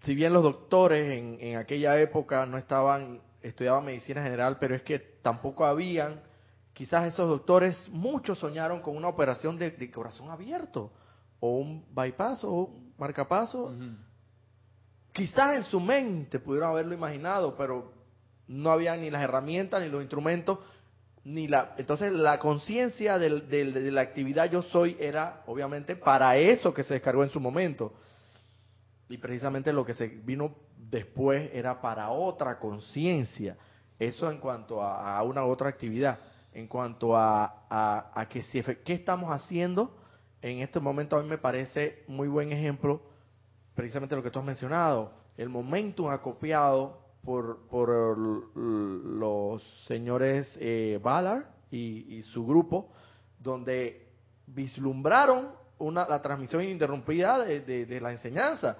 si 0.00 0.16
bien 0.16 0.32
los 0.32 0.42
doctores 0.42 1.16
en, 1.16 1.38
en, 1.40 1.56
aquella 1.56 1.98
época 2.00 2.44
no 2.44 2.58
estaban, 2.58 3.20
estudiaban 3.40 3.84
medicina 3.84 4.20
general, 4.20 4.58
pero 4.58 4.74
es 4.74 4.82
que 4.82 4.98
tampoco 4.98 5.64
habían, 5.64 6.20
quizás 6.78 7.12
esos 7.12 7.28
doctores, 7.28 7.88
muchos 7.88 8.38
soñaron 8.38 8.80
con 8.80 8.96
una 8.96 9.08
operación 9.08 9.58
de, 9.58 9.90
corazón 9.90 10.30
abierto, 10.30 10.92
o 11.40 11.58
un 11.58 11.84
bypass, 11.92 12.44
o 12.44 12.52
un 12.52 12.94
marcapaso. 12.96 13.74
Quizás 15.10 15.56
en 15.56 15.64
su 15.64 15.80
mente 15.80 16.38
pudieron 16.38 16.70
haberlo 16.70 16.94
imaginado, 16.94 17.56
pero 17.56 17.92
no 18.46 18.70
había 18.70 18.96
ni 18.96 19.10
las 19.10 19.22
herramientas 19.22 19.82
ni 19.82 19.88
los 19.88 20.02
instrumentos 20.02 20.60
ni 21.24 21.48
la 21.48 21.74
entonces 21.76 22.12
la 22.12 22.38
conciencia 22.38 23.18
de 23.18 23.90
la 23.90 24.00
actividad 24.00 24.50
yo 24.50 24.62
soy 24.62 24.96
era 24.98 25.42
obviamente 25.46 25.96
para 25.96 26.36
eso 26.36 26.72
que 26.72 26.84
se 26.84 26.94
descargó 26.94 27.24
en 27.24 27.30
su 27.30 27.40
momento. 27.40 27.92
Y 29.08 29.18
precisamente 29.18 29.72
lo 29.72 29.84
que 29.84 29.94
se 29.94 30.06
vino 30.06 30.54
después 30.76 31.50
era 31.52 31.80
para 31.80 32.10
otra 32.10 32.58
conciencia. 32.60 33.56
Eso 33.98 34.30
en 34.30 34.38
cuanto 34.38 34.80
a, 34.80 35.20
una 35.24 35.44
u 35.44 35.50
otra 35.50 35.68
actividad 35.68 36.18
en 36.52 36.66
cuanto 36.66 37.16
a, 37.16 37.66
a, 38.14 38.26
que 38.28 38.42
si 38.42 38.62
qué 38.62 38.92
estamos 38.92 39.30
haciendo 39.30 39.96
en 40.42 40.60
este 40.60 40.80
momento 40.80 41.16
a 41.16 41.22
mí 41.22 41.28
me 41.28 41.38
parece 41.38 42.04
muy 42.08 42.28
buen 42.28 42.52
ejemplo 42.52 43.02
precisamente 43.74 44.16
lo 44.16 44.22
que 44.22 44.30
tú 44.30 44.38
has 44.38 44.44
mencionado 44.44 45.12
el 45.36 45.48
momentum 45.48 46.10
acopiado 46.10 47.08
por, 47.24 47.68
por 47.68 47.88
los 48.18 49.62
señores 49.86 50.50
eh, 50.58 50.98
Ballard 51.02 51.44
y, 51.70 52.22
su 52.22 52.46
grupo, 52.46 52.90
donde 53.38 54.08
vislumbraron 54.46 55.50
una, 55.78 56.06
la 56.08 56.22
transmisión 56.22 56.64
ininterrumpida 56.64 57.44
de, 57.44 58.00
la 58.00 58.12
enseñanza. 58.12 58.76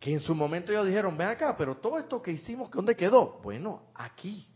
Que 0.00 0.12
en 0.12 0.20
su 0.20 0.34
momento 0.34 0.72
ellos 0.72 0.86
dijeron, 0.86 1.16
ven 1.16 1.28
acá, 1.28 1.54
pero 1.56 1.76
todo 1.76 1.98
esto 1.98 2.20
que 2.20 2.32
hicimos, 2.32 2.70
¿dónde 2.70 2.96
quedó? 2.96 3.40
Bueno, 3.42 3.82
aquí, 3.94 4.48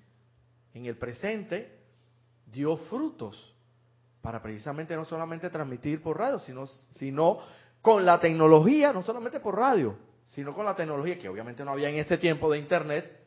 en 0.76 0.86
el 0.86 0.96
presente, 0.96 1.74
dio 2.46 2.76
frutos 2.76 3.54
para 4.20 4.42
precisamente 4.42 4.94
no 4.94 5.04
solamente 5.04 5.48
transmitir 5.48 6.02
por 6.02 6.18
radio, 6.18 6.38
sino, 6.38 6.66
sino 6.66 7.38
con 7.80 8.04
la 8.04 8.20
tecnología, 8.20 8.92
no 8.92 9.02
solamente 9.02 9.40
por 9.40 9.56
radio, 9.56 9.96
sino 10.24 10.54
con 10.54 10.66
la 10.66 10.76
tecnología 10.76 11.18
que 11.18 11.28
obviamente 11.28 11.64
no 11.64 11.70
había 11.70 11.88
en 11.88 11.96
ese 11.96 12.18
tiempo 12.18 12.50
de 12.50 12.58
Internet, 12.58 13.24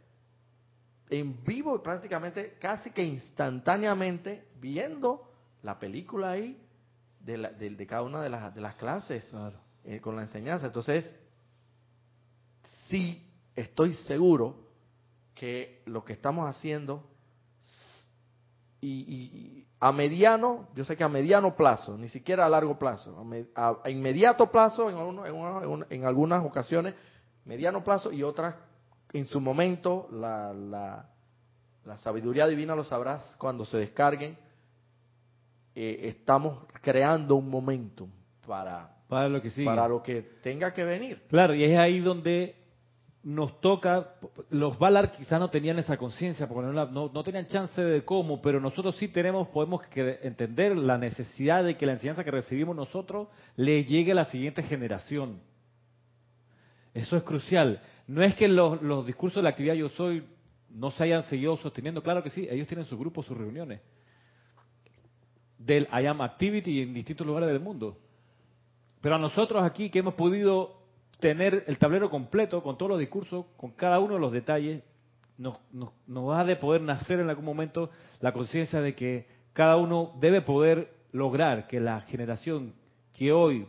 en 1.10 1.44
vivo 1.44 1.82
prácticamente 1.82 2.58
casi 2.60 2.92
que 2.92 3.04
instantáneamente 3.04 4.46
viendo 4.60 5.32
la 5.64 5.80
película 5.80 6.32
ahí 6.32 6.62
de, 7.22 7.38
de, 7.38 7.88
cada 7.88 8.04
una 8.04 8.22
de 8.22 8.30
las, 8.30 8.54
de 8.54 8.62
las 8.62 8.76
clases 8.76 9.26
eh, 9.86 10.00
con 10.02 10.16
la 10.16 10.22
enseñanza. 10.22 10.68
Entonces, 10.68 11.16
sí 12.88 13.28
estoy 13.56 13.96
seguro 13.96 14.68
que 15.34 15.82
lo 15.86 16.06
que 16.06 16.14
estamos 16.14 16.48
haciendo 16.48 17.10
y, 18.82 19.66
a 19.82 19.92
mediano, 19.92 20.68
yo 20.76 20.84
sé 20.84 20.98
que 20.98 21.04
a 21.04 21.10
mediano 21.10 21.56
plazo, 21.56 21.98
ni 21.98 22.10
siquiera 22.10 22.46
a 22.46 22.50
largo 22.50 22.78
plazo, 22.78 23.16
a, 23.56 23.90
inmediato 23.90 24.52
plazo 24.52 24.90
en, 24.90 25.86
en, 25.90 26.06
algunas 26.06 26.44
ocasiones, 26.44 26.96
mediano 27.46 27.84
plazo 27.84 28.12
y 28.12 28.24
otras 28.24 28.56
en 29.14 29.26
su 29.26 29.40
momento, 29.40 30.08
la, 30.12 30.54
la, 30.54 31.98
sabiduría 31.98 32.46
divina 32.46 32.76
lo 32.76 32.84
sabrás 32.84 33.36
cuando 33.40 33.66
se 33.66 33.78
descarguen, 33.78 34.38
eh, 35.74 36.02
estamos 36.04 36.66
creando 36.82 37.36
un 37.36 37.50
momentum 37.50 38.12
para, 38.46 38.98
para 39.08 39.28
lo 39.28 39.42
que 39.42 39.50
para 39.64 39.88
lo 39.88 40.04
que 40.04 40.22
tenga 40.44 40.74
que 40.74 40.84
venir. 40.84 41.24
Claro, 41.30 41.56
y 41.56 41.64
es 41.64 41.78
ahí 41.80 42.00
donde 42.00 42.59
nos 43.24 43.60
toca, 43.60 44.14
los 44.50 44.80
Valar 44.80 45.12
quizás 45.12 45.40
no 45.40 45.50
tenían 45.50 45.78
esa 45.78 45.98
conciencia, 45.98 46.48
porque 46.48 46.72
no, 46.72 47.10
no, 47.10 47.24
tenían 47.24 47.48
chance 47.48 47.82
de 47.82 48.06
cómo, 48.06 48.42
pero 48.42 48.62
nosotros 48.62 48.96
sí 48.96 49.10
tenemos, 49.10 49.50
podemos 49.50 49.82
entender 49.96 50.78
la 50.78 50.98
necesidad 50.98 51.64
de 51.64 51.76
que 51.76 51.86
la 51.86 51.94
enseñanza 51.94 52.24
que 52.24 52.32
recibimos 52.32 52.76
nosotros 52.76 53.28
le 53.58 53.84
llegue 53.84 54.14
a 54.14 54.16
la 54.16 54.26
siguiente 54.26 54.64
generación. 54.64 55.42
Eso 56.94 57.18
es 57.18 57.24
crucial. 57.24 57.82
No 58.08 58.24
es 58.24 58.36
que 58.36 58.48
los, 58.48 58.82
los 58.82 59.06
discursos 59.06 59.38
de 59.38 59.44
la 59.44 59.50
actividad 59.50 59.76
yo 59.76 59.90
soy 59.90 60.24
no 60.70 60.92
se 60.92 61.04
hayan 61.04 61.24
seguido 61.24 61.58
sosteniendo, 61.58 62.02
claro 62.02 62.24
que 62.24 62.30
sí, 62.30 62.48
ellos 62.50 62.68
tienen 62.68 62.86
su 62.86 62.98
grupo, 62.98 63.24
sus 63.24 63.38
reuniones. 63.38 63.82
Del 65.58 65.88
I 65.92 66.06
Am 66.06 66.22
Activity 66.22 66.82
en 66.82 66.94
distintos 66.94 67.28
lugares 67.28 67.50
del 67.50 67.60
mundo. 67.60 67.98
Pero 69.02 69.16
a 69.16 69.20
nosotros 69.20 69.62
aquí 69.64 69.90
que 69.90 70.00
hemos 70.00 70.14
podido 70.14 70.79
tener 71.20 71.64
el 71.68 71.78
tablero 71.78 72.10
completo 72.10 72.64
con 72.64 72.78
todos 72.78 72.92
los 72.92 73.00
discursos, 73.00 73.46
con 73.58 73.72
cada 73.72 74.00
uno 74.00 74.16
de 74.16 74.20
los 74.20 74.32
detalles, 74.32 74.84
nos, 75.38 75.60
nos, 75.72 75.92
nos 76.08 76.38
ha 76.38 76.44
de 76.44 76.56
poder 76.56 76.82
nacer 76.82 77.20
en 77.20 77.30
algún 77.30 77.46
momento 77.46 77.90
la 78.20 78.34
conciencia 78.34 78.82
de 78.82 78.96
que 78.96 79.28
cada 79.54 79.78
uno 79.78 80.14
debe 80.20 80.42
poder 80.42 80.94
lograr 81.12 81.68
que 81.68 81.80
la 81.80 82.02
generación 82.02 82.74
que 83.14 83.32
hoy 83.32 83.68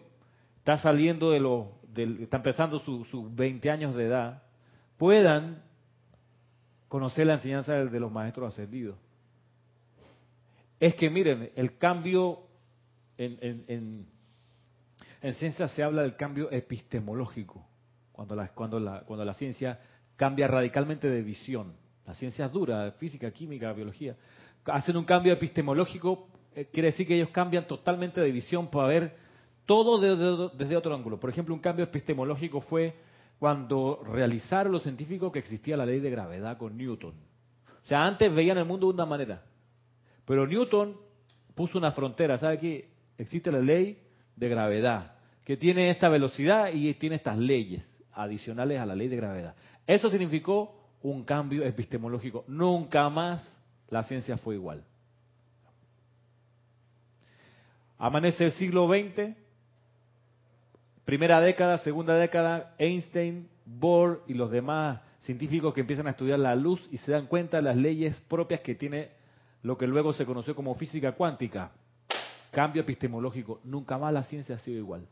está 0.59 0.77
saliendo 0.77 1.31
de 1.31 1.41
los, 1.41 1.67
está 2.21 2.39
empezando 2.39 2.79
sus 2.81 3.09
su 3.09 3.31
20 3.35 3.71
años 3.71 3.95
de 3.95 4.07
edad, 4.07 4.43
puedan 4.97 5.63
conocer 6.89 7.27
la 7.27 7.35
enseñanza 7.35 7.73
de 7.73 8.01
los 8.01 8.13
maestros 8.13 8.53
ascendidos. 8.53 8.97
Es 10.79 10.95
que 10.95 11.11
miren, 11.11 11.51
el 11.55 11.79
cambio 11.79 12.41
en, 13.17 13.39
en 13.41 13.65
en 13.69 14.07
ciencia 15.35 15.69
se 15.69 15.83
habla 15.83 16.03
del 16.03 16.17
cambio 16.17 16.51
epistemológico, 16.51 17.67
cuando 18.13 18.35
la, 18.35 18.49
cuando 18.49 18.81
la, 18.81 19.01
cuando 19.01 19.25
la 19.25 19.35
ciencia 19.35 19.79
cambia 20.17 20.49
radicalmente 20.49 21.09
de 21.09 21.23
visión. 21.23 21.75
La 22.07 22.15
ciencia 22.15 22.47
es 22.47 22.53
dura, 22.53 22.93
física, 22.93 23.31
química, 23.31 23.73
biología. 23.73 24.17
Hacen 24.65 24.97
un 24.97 25.05
cambio 25.05 25.33
epistemológico, 25.33 26.29
eh, 26.55 26.69
quiere 26.73 26.89
decir 26.89 27.07
que 27.07 27.15
ellos 27.15 27.31
cambian 27.31 27.67
totalmente 27.67 28.21
de 28.21 28.31
visión 28.31 28.69
para 28.69 28.89
ver 28.89 29.17
todo 29.67 29.99
desde, 30.01 30.57
desde 30.57 30.77
otro 30.77 30.95
ángulo. 30.95 31.21
Por 31.21 31.31
ejemplo, 31.31 31.55
un 31.55 31.61
cambio 31.61 31.85
epistemológico 31.85 32.61
fue 32.61 32.97
cuando 33.39 34.03
realizaron 34.05 34.73
los 34.73 34.83
científicos 34.83 35.33
que 35.33 35.39
existía 35.39 35.77
la 35.77 35.87
ley 35.87 36.01
de 36.01 36.11
gravedad 36.11 36.59
con 36.59 36.77
Newton. 36.77 37.15
O 37.85 37.87
sea, 37.87 38.05
antes 38.05 38.35
veían 38.35 38.59
el 38.59 38.67
mundo 38.67 38.89
de 38.89 38.95
una 38.95 39.07
manera. 39.07 39.43
Pero 40.25 40.47
Newton 40.47 40.97
puso 41.55 41.79
una 41.79 41.93
frontera. 41.93 42.37
¿Sabe 42.37 42.59
qué? 42.59 42.91
Existe 43.17 43.51
la 43.51 43.61
ley 43.61 43.99
de 44.37 44.49
gravedad, 44.49 45.15
que 45.45 45.57
tiene 45.57 45.91
esta 45.91 46.09
velocidad 46.09 46.71
y 46.73 46.93
tiene 46.95 47.17
estas 47.17 47.39
leyes 47.39 47.87
adicionales 48.13 48.81
a 48.81 48.87
la 48.87 48.95
ley 48.95 49.09
de 49.09 49.17
gravedad. 49.17 49.55
Eso 49.87 50.11
significó 50.11 50.81
un 51.03 51.25
cambio 51.25 51.65
epistemológico. 51.65 52.45
Nunca 52.49 53.09
más 53.09 53.45
la 53.89 54.03
ciencia 54.03 54.37
fue 54.37 54.55
igual. 54.55 54.85
Amanece 57.99 58.47
el 58.47 58.53
siglo 58.53 58.89
XX, 58.89 59.37
primera 61.05 61.41
década, 61.41 61.79
segunda 61.79 62.15
década, 62.15 62.75
Einstein, 62.79 63.49
Bohr 63.67 64.23
y 64.27 64.35
los 64.35 64.51
demás 64.51 65.01
científicos 65.21 65.75
que 65.75 65.83
empiezan 65.83 66.07
a 66.07 66.11
estudiar 66.11 66.39
la 66.39 66.55
luz 66.55 66.87
y 66.91 66.97
se 66.99 67.13
dan 67.13 67.27
cuenta 67.27 67.59
de 67.59 67.63
las 67.65 67.77
leyes 67.77 68.19
propias 68.29 68.61
que 68.61 68.75
tiene 68.75 69.11
lo 69.63 69.77
que 69.77 69.87
luego 69.87 70.13
se 70.13 70.25
conoció 70.25 70.55
como 70.55 70.75
física 70.75 71.13
cuántica. 71.13 71.73
Cambio 72.51 72.83
epistemológico. 72.83 73.61
Nunca 73.65 73.99
más 73.99 74.13
la 74.13 74.23
ciencia 74.25 74.57
ha 74.57 74.59
sido 74.59 74.79
igual. 74.79 75.07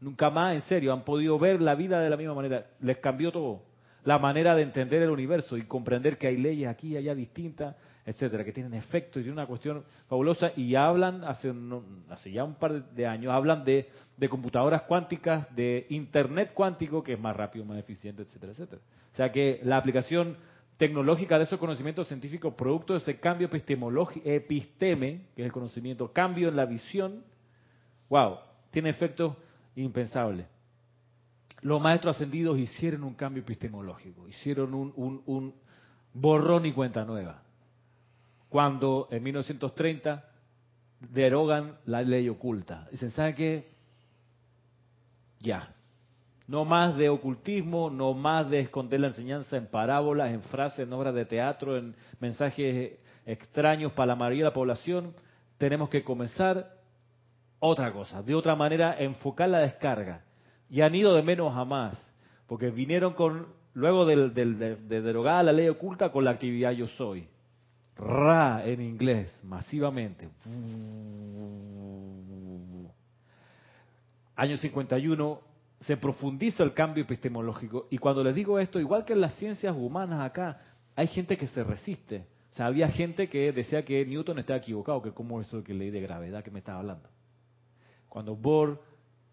Nunca 0.00 0.30
más, 0.30 0.54
en 0.54 0.62
serio, 0.62 0.92
han 0.92 1.02
podido 1.02 1.38
ver 1.38 1.60
la 1.60 1.74
vida 1.74 2.00
de 2.00 2.10
la 2.10 2.16
misma 2.16 2.34
manera. 2.34 2.66
Les 2.80 2.98
cambió 2.98 3.32
todo. 3.32 3.62
La 4.04 4.18
manera 4.18 4.54
de 4.54 4.62
entender 4.62 5.02
el 5.02 5.10
universo 5.10 5.56
y 5.56 5.62
comprender 5.62 6.18
que 6.18 6.28
hay 6.28 6.36
leyes 6.36 6.68
aquí 6.68 6.88
y 6.88 6.96
allá 6.96 7.14
distintas, 7.14 7.74
etcétera, 8.06 8.44
que 8.44 8.52
tienen 8.52 8.74
efectos 8.74 9.20
y 9.20 9.24
tienen 9.24 9.38
una 9.38 9.46
cuestión 9.46 9.82
fabulosa. 10.08 10.52
Y 10.56 10.74
hablan, 10.76 11.24
hace, 11.24 11.52
hace 12.10 12.30
ya 12.30 12.44
un 12.44 12.54
par 12.54 12.90
de 12.90 13.06
años, 13.06 13.32
hablan 13.32 13.64
de, 13.64 13.88
de 14.16 14.28
computadoras 14.28 14.82
cuánticas, 14.82 15.52
de 15.54 15.86
Internet 15.90 16.52
cuántico, 16.54 17.02
que 17.02 17.14
es 17.14 17.20
más 17.20 17.36
rápido, 17.36 17.64
más 17.64 17.78
eficiente, 17.78 18.22
etcétera, 18.22 18.52
etcétera. 18.52 18.80
O 19.12 19.16
sea 19.16 19.32
que 19.32 19.60
la 19.64 19.78
aplicación 19.78 20.36
tecnológica 20.78 21.36
de 21.36 21.44
esos 21.44 21.58
conocimientos 21.58 22.08
científicos, 22.08 22.54
producto 22.54 22.94
de 22.94 23.00
ese 23.00 23.18
cambio 23.18 23.48
epistemológico, 23.48 24.26
episteme, 24.26 25.26
que 25.34 25.42
es 25.42 25.46
el 25.46 25.52
conocimiento, 25.52 26.12
cambio 26.12 26.48
en 26.48 26.56
la 26.56 26.64
visión, 26.64 27.24
wow, 28.08 28.38
tiene 28.70 28.88
efectos 28.88 29.36
impensables. 29.74 30.46
Los 31.60 31.82
maestros 31.82 32.14
ascendidos 32.14 32.58
hicieron 32.58 33.02
un 33.02 33.14
cambio 33.14 33.42
epistemológico, 33.42 34.28
hicieron 34.28 34.72
un, 34.72 34.92
un 35.26 35.54
borrón 36.14 36.64
y 36.64 36.72
cuenta 36.72 37.04
nueva. 37.04 37.42
Cuando 38.48 39.08
en 39.10 39.22
1930 39.24 40.24
derogan 41.00 41.76
la 41.86 42.02
ley 42.02 42.28
oculta. 42.28 42.88
Dicen, 42.90 43.10
¿sabe 43.10 43.34
qué? 43.34 43.68
Ya, 45.40 45.74
no 46.48 46.64
más 46.64 46.96
de 46.96 47.10
ocultismo, 47.10 47.90
no 47.90 48.14
más 48.14 48.48
de 48.48 48.60
esconder 48.60 49.00
la 49.00 49.08
enseñanza 49.08 49.58
en 49.58 49.66
parábolas, 49.66 50.32
en 50.32 50.42
frases, 50.42 50.80
en 50.80 50.92
obras 50.94 51.14
de 51.14 51.26
teatro, 51.26 51.76
en 51.76 51.94
mensajes 52.20 52.98
extraños 53.26 53.92
para 53.92 54.06
la 54.06 54.16
mayoría 54.16 54.44
de 54.44 54.50
la 54.50 54.54
población. 54.54 55.14
Tenemos 55.58 55.90
que 55.90 56.02
comenzar 56.02 56.72
otra 57.60 57.92
cosa, 57.92 58.22
de 58.22 58.34
otra 58.34 58.56
manera 58.56 58.96
enfocar 58.98 59.50
la 59.50 59.58
descarga. 59.58 60.22
Y 60.70 60.80
han 60.80 60.94
ido 60.94 61.14
de 61.14 61.22
menos 61.22 61.54
a 61.54 61.66
más, 61.66 62.02
porque 62.46 62.70
vinieron 62.70 63.12
con, 63.12 63.48
luego 63.74 64.06
de, 64.06 64.30
de 64.30 65.02
derogada 65.02 65.42
la 65.42 65.52
ley 65.52 65.68
oculta, 65.68 66.10
con 66.10 66.24
la 66.24 66.30
actividad 66.30 66.72
yo 66.72 66.88
soy. 66.88 67.28
Ra 67.94 68.64
en 68.64 68.80
inglés, 68.80 69.38
masivamente. 69.44 70.30
Año 74.34 74.56
51, 74.56 75.40
se 75.80 75.96
profundiza 75.96 76.62
el 76.64 76.74
cambio 76.74 77.04
epistemológico. 77.04 77.86
Y 77.90 77.98
cuando 77.98 78.24
les 78.24 78.34
digo 78.34 78.58
esto, 78.58 78.80
igual 78.80 79.04
que 79.04 79.12
en 79.12 79.20
las 79.20 79.34
ciencias 79.34 79.74
humanas 79.76 80.20
acá, 80.20 80.60
hay 80.96 81.06
gente 81.06 81.36
que 81.36 81.48
se 81.48 81.62
resiste. 81.62 82.26
O 82.52 82.56
sea, 82.56 82.66
había 82.66 82.88
gente 82.88 83.28
que 83.28 83.52
decía 83.52 83.84
que 83.84 84.04
Newton 84.04 84.40
estaba 84.40 84.58
equivocado, 84.58 85.00
que 85.00 85.12
como 85.12 85.40
eso 85.40 85.62
que 85.62 85.74
ley 85.74 85.90
de 85.90 86.00
gravedad 86.00 86.42
que 86.42 86.50
me 86.50 86.58
estaba 86.58 86.80
hablando. 86.80 87.08
Cuando 88.08 88.34
Bohr 88.34 88.82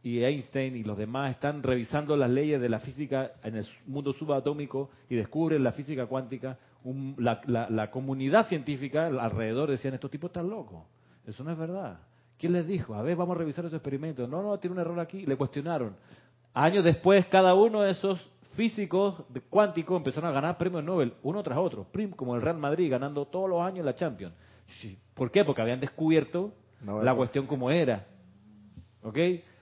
y 0.03 0.23
Einstein 0.23 0.75
y 0.75 0.83
los 0.83 0.97
demás 0.97 1.31
están 1.31 1.63
revisando 1.63 2.15
las 2.15 2.29
leyes 2.29 2.61
de 2.61 2.69
la 2.69 2.79
física 2.79 3.31
en 3.43 3.55
el 3.55 3.67
mundo 3.87 4.13
subatómico 4.13 4.91
y 5.09 5.15
descubren 5.15 5.63
la 5.63 5.71
física 5.71 6.05
cuántica, 6.05 6.59
la, 7.17 7.41
la, 7.69 7.89
comunidad 7.89 8.47
científica 8.47 9.07
alrededor 9.07 9.71
decían, 9.71 9.95
estos 9.95 10.11
tipos 10.11 10.29
están 10.29 10.47
locos. 10.47 10.83
Eso 11.25 11.43
no 11.43 11.51
es 11.51 11.57
verdad. 11.57 11.99
¿Quién 12.37 12.53
les 12.53 12.67
dijo? 12.67 12.93
A 12.93 13.01
ver, 13.01 13.15
vamos 13.15 13.35
a 13.35 13.39
revisar 13.39 13.65
esos 13.65 13.77
experimentos. 13.77 14.29
No, 14.29 14.43
no, 14.43 14.59
tiene 14.59 14.75
un 14.75 14.81
error 14.81 14.99
aquí. 14.99 15.25
Le 15.25 15.35
cuestionaron. 15.35 15.95
Años 16.55 16.85
después, 16.85 17.25
cada 17.25 17.53
uno 17.53 17.81
de 17.81 17.91
esos 17.91 18.31
físicos 18.55 19.21
cuánticos 19.49 19.97
empezaron 19.97 20.29
a 20.29 20.33
ganar 20.33 20.57
premios 20.57 20.85
Nobel, 20.85 21.13
uno 21.21 21.43
tras 21.43 21.57
otro, 21.57 21.85
como 22.15 22.33
el 22.33 22.41
Real 22.41 22.57
Madrid, 22.57 22.89
ganando 22.89 23.25
todos 23.25 23.49
los 23.49 23.61
años 23.61 23.85
la 23.85 23.93
Champions. 23.93 24.33
¿Por 25.13 25.31
qué? 25.31 25.43
Porque 25.43 25.61
habían 25.61 25.81
descubierto 25.81 26.53
la 27.03 27.13
cuestión 27.13 27.45
como 27.45 27.69
era. 27.69 28.05
¿Ok? 29.03 29.17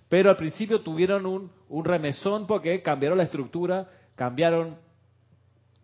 Pero 0.08 0.30
al 0.30 0.38
principio 0.38 0.82
tuvieron 0.82 1.26
un, 1.26 1.52
un 1.68 1.84
remesón 1.84 2.46
porque 2.46 2.84
cambiaron 2.84 3.18
la 3.18 3.24
estructura, 3.24 3.90
cambiaron 4.14 4.78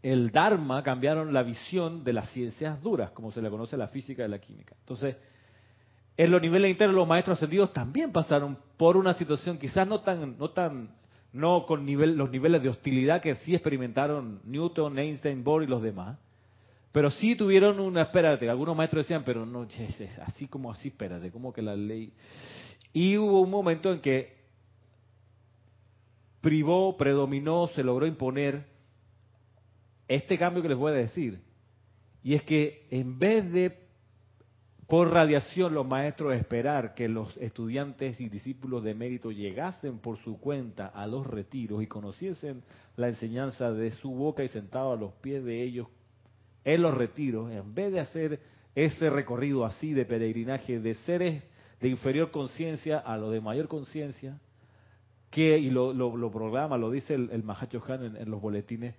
el 0.03 0.29
Dharma, 0.29 0.83
cambiaron 0.83 1.33
la 1.33 1.41
visión 1.41 2.03
de 2.03 2.13
las 2.13 2.29
ciencias 2.29 2.79
duras, 2.83 3.09
como 3.11 3.31
se 3.31 3.41
le 3.41 3.49
conoce 3.49 3.75
la 3.77 3.87
física 3.87 4.23
y 4.23 4.27
la 4.27 4.37
química. 4.37 4.75
Entonces, 4.81 5.15
en 6.15 6.29
los 6.29 6.39
niveles 6.39 6.69
internos 6.69 6.95
los 6.95 7.07
maestros 7.07 7.37
ascendidos 7.37 7.73
también 7.73 8.11
pasaron 8.11 8.59
por 8.77 8.95
una 8.95 9.13
situación 9.13 9.57
quizás 9.57 9.87
no 9.87 10.01
tan 10.01 10.37
no 10.37 10.51
tan 10.51 10.98
no 11.31 11.65
con 11.65 11.85
nivel, 11.85 12.15
los 12.15 12.29
niveles 12.29 12.63
de 12.63 12.69
hostilidad 12.69 13.21
que 13.21 13.35
sí 13.35 13.53
experimentaron 13.53 14.41
Newton, 14.45 14.97
Einstein, 14.97 15.43
Bohr 15.43 15.63
y 15.63 15.67
los 15.67 15.81
demás, 15.81 16.17
pero 16.91 17.11
sí 17.11 17.35
tuvieron 17.35 17.79
una, 17.79 18.03
espérate, 18.03 18.49
algunos 18.49 18.75
maestros 18.75 19.05
decían, 19.05 19.23
pero 19.23 19.45
no, 19.45 19.67
así 20.25 20.47
como 20.47 20.71
así, 20.71 20.87
espérate, 20.87 21.31
como 21.31 21.53
que 21.53 21.61
la 21.61 21.75
ley... 21.75 22.13
Y 22.91 23.17
hubo 23.17 23.41
un 23.41 23.51
momento 23.51 23.93
en 23.93 24.01
que 24.01 24.35
privó, 26.41 26.97
predominó, 26.97 27.67
se 27.67 27.83
logró 27.83 28.07
imponer 28.07 28.65
este 30.07 30.39
cambio 30.39 30.63
que 30.63 30.69
les 30.69 30.77
voy 30.77 30.91
a 30.91 30.95
decir. 30.95 31.39
Y 32.23 32.33
es 32.33 32.41
que 32.43 32.87
en 32.89 33.19
vez 33.19 33.51
de 33.51 33.88
por 34.89 35.11
radiación 35.11 35.75
los 35.75 35.87
maestros 35.87 36.33
esperar 36.33 36.95
que 36.95 37.07
los 37.07 37.37
estudiantes 37.37 38.19
y 38.19 38.27
discípulos 38.27 38.83
de 38.83 38.95
mérito 38.95 39.31
llegasen 39.31 39.99
por 39.99 40.17
su 40.23 40.39
cuenta 40.39 40.87
a 40.87 41.05
los 41.05 41.27
retiros 41.27 41.83
y 41.83 41.87
conociesen 41.87 42.63
la 42.95 43.07
enseñanza 43.07 43.71
de 43.71 43.91
su 43.91 44.09
boca 44.09 44.43
y 44.43 44.47
sentado 44.47 44.93
a 44.93 44.95
los 44.95 45.13
pies 45.13 45.45
de 45.45 45.61
ellos 45.61 45.87
en 46.63 46.81
los 46.81 46.95
retiros, 46.95 47.51
en 47.51 47.75
vez 47.75 47.93
de 47.93 47.99
hacer 47.99 48.39
ese 48.73 49.11
recorrido 49.11 49.63
así 49.63 49.93
de 49.93 50.05
peregrinaje 50.05 50.79
de 50.79 50.95
seres 50.95 51.43
de 51.79 51.87
inferior 51.87 52.31
conciencia 52.31 52.97
a 52.97 53.15
lo 53.15 53.29
de 53.29 53.41
mayor 53.41 53.67
conciencia, 53.67 54.39
que, 55.29 55.59
y 55.59 55.69
lo, 55.69 55.93
lo, 55.93 56.31
programa, 56.31 56.79
lo 56.79 56.89
dice 56.89 57.13
el, 57.13 57.29
el 57.29 57.43
Mahacho 57.43 57.83
Han 57.87 58.17
en 58.17 58.31
los 58.31 58.41
boletines, 58.41 58.95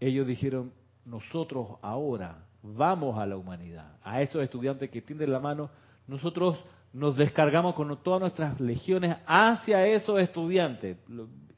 ellos 0.00 0.26
dijeron, 0.26 0.72
nosotros 1.04 1.78
ahora 1.80 2.44
vamos 2.62 3.18
a 3.18 3.26
la 3.26 3.36
humanidad, 3.36 3.96
a 4.02 4.22
esos 4.22 4.42
estudiantes 4.42 4.90
que 4.90 5.02
tienden 5.02 5.32
la 5.32 5.40
mano, 5.40 5.70
nosotros 6.06 6.58
nos 6.92 7.16
descargamos 7.16 7.74
con 7.74 7.96
todas 8.02 8.20
nuestras 8.20 8.60
legiones 8.60 9.16
hacia 9.26 9.86
esos 9.86 10.20
estudiantes. 10.20 10.98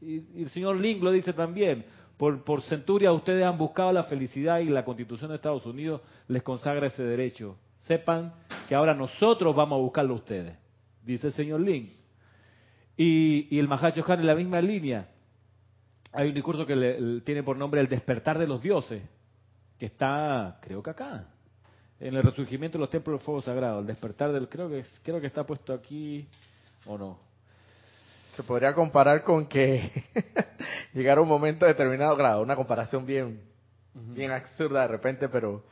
Y, 0.01 0.43
el 0.43 0.51
señor 0.51 0.77
Link 0.77 1.03
lo 1.03 1.13
dice 1.13 1.33
también, 1.33 1.85
por, 2.17 2.45
por 2.45 2.63
centuria 2.63 3.13
ustedes 3.13 3.45
han 3.45 3.59
buscado 3.59 3.93
la 3.93 4.05
felicidad 4.05 4.61
y 4.61 4.67
la 4.67 4.85
constitución 4.85 5.31
de 5.31 5.37
Estados 5.37 5.67
Unidos 5.67 6.01
les 6.29 6.43
consagra 6.43 6.87
ese 6.87 7.05
derecho. 7.05 7.57
Sepan 7.81 8.33
que 8.69 8.75
ahora 8.75 8.95
nosotros 8.95 9.55
vamos 9.55 9.77
a 9.77 9.83
buscarlo 9.83 10.15
a 10.15 10.17
ustedes, 10.17 10.57
dice 11.05 11.29
el 11.29 11.33
señor 11.35 11.61
Link. 11.61 11.89
Y, 12.97 13.59
el 13.59 13.67
Mahacho 13.67 14.05
Han 14.07 14.21
en 14.21 14.27
la 14.27 14.37
misma 14.37 14.61
línea. 14.61 15.09
Hay 16.13 16.29
un 16.29 16.35
discurso 16.35 16.65
que 16.65 16.77
le, 16.77 17.21
tiene 17.23 17.43
por 17.43 17.57
nombre 17.57 17.81
El 17.81 17.89
despertar 17.89 18.39
de 18.39 18.47
los 18.47 18.63
dioses 18.63 19.03
que 19.79 19.87
está, 19.87 20.59
creo 20.61 20.83
que 20.83 20.91
acá, 20.91 21.27
en 22.01 22.15
el 22.15 22.23
resurgimiento 22.23 22.79
de 22.79 22.81
los 22.81 22.91
templos 22.91 23.19
del 23.19 23.25
fuego 23.25 23.43
sagrado, 23.43 23.81
el 23.81 23.87
despertar 23.87 24.33
del, 24.33 24.49
creo 24.49 24.69
que, 24.69 24.85
creo 25.03 25.21
que 25.21 25.27
está 25.27 25.45
puesto 25.45 25.73
aquí 25.73 26.29
o 26.87 26.99
no. 26.99 27.19
Se 28.37 28.43
podría 28.43 28.75
comparar 28.75 29.23
con 29.23 29.47
que 29.47 30.05
llegara 30.93 31.21
un 31.21 31.29
momento 31.29 31.67
determinado, 31.67 32.17
claro, 32.17 32.43
una 32.43 32.57
comparación 32.57 33.07
bien, 33.07 33.43
bien 33.95 34.33
absurda 34.33 34.83
de 34.83 34.89
repente, 34.89 35.29
pero 35.29 35.65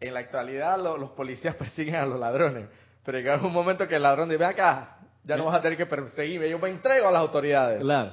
en 0.00 0.14
la 0.14 0.20
actualidad 0.20 0.78
los 0.78 1.10
policías 1.10 1.54
persiguen 1.56 1.96
a 1.96 2.06
los 2.06 2.18
ladrones, 2.18 2.68
pero 3.04 3.18
llega 3.18 3.36
un 3.36 3.52
momento 3.52 3.88
que 3.88 3.96
el 3.96 4.02
ladrón 4.02 4.28
dice, 4.28 4.38
ve 4.38 4.46
acá, 4.46 4.98
ya 5.24 5.36
no 5.36 5.46
vas 5.46 5.56
a 5.56 5.62
tener 5.62 5.76
que 5.76 5.86
perseguirme, 5.86 6.48
yo 6.48 6.58
me 6.58 6.68
entrego 6.68 7.08
a 7.08 7.10
las 7.10 7.20
autoridades. 7.20 7.80
Claro. 7.80 8.12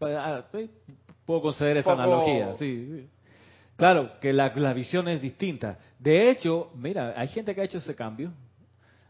Ah, 0.00 0.44
puedo 1.24 1.42
conceder 1.42 1.76
esa 1.76 1.92
analogía, 1.92 2.54
sí, 2.54 2.86
sí. 2.90 3.10
Claro, 3.76 4.12
que 4.20 4.32
la, 4.32 4.48
visión 4.72 5.08
es 5.08 5.20
distinta. 5.20 5.78
De 5.98 6.30
hecho, 6.30 6.70
mira, 6.74 7.14
hay 7.16 7.28
gente 7.28 7.54
que 7.54 7.60
ha 7.60 7.64
hecho 7.64 7.78
ese 7.78 7.94
cambio. 7.94 8.32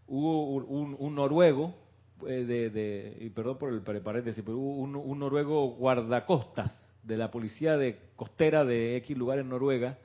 Hubo 0.06 0.54
un, 0.54 1.14
noruego, 1.14 1.74
eh, 2.26 2.44
de, 2.44 3.16
y 3.20 3.30
perdón 3.30 3.58
por 3.58 3.72
el 3.72 4.02
paréntesis, 4.02 4.42
pero 4.44 4.58
hubo 4.58 4.80
un, 4.82 5.18
noruego 5.18 5.70
guardacostas 5.70 6.72
de 7.02 7.16
la 7.16 7.30
policía 7.30 7.76
de 7.76 7.98
costera 8.16 8.64
de 8.64 8.96
X 8.96 9.16
lugar 9.16 9.38
en 9.38 9.48
Noruega, 9.48 9.98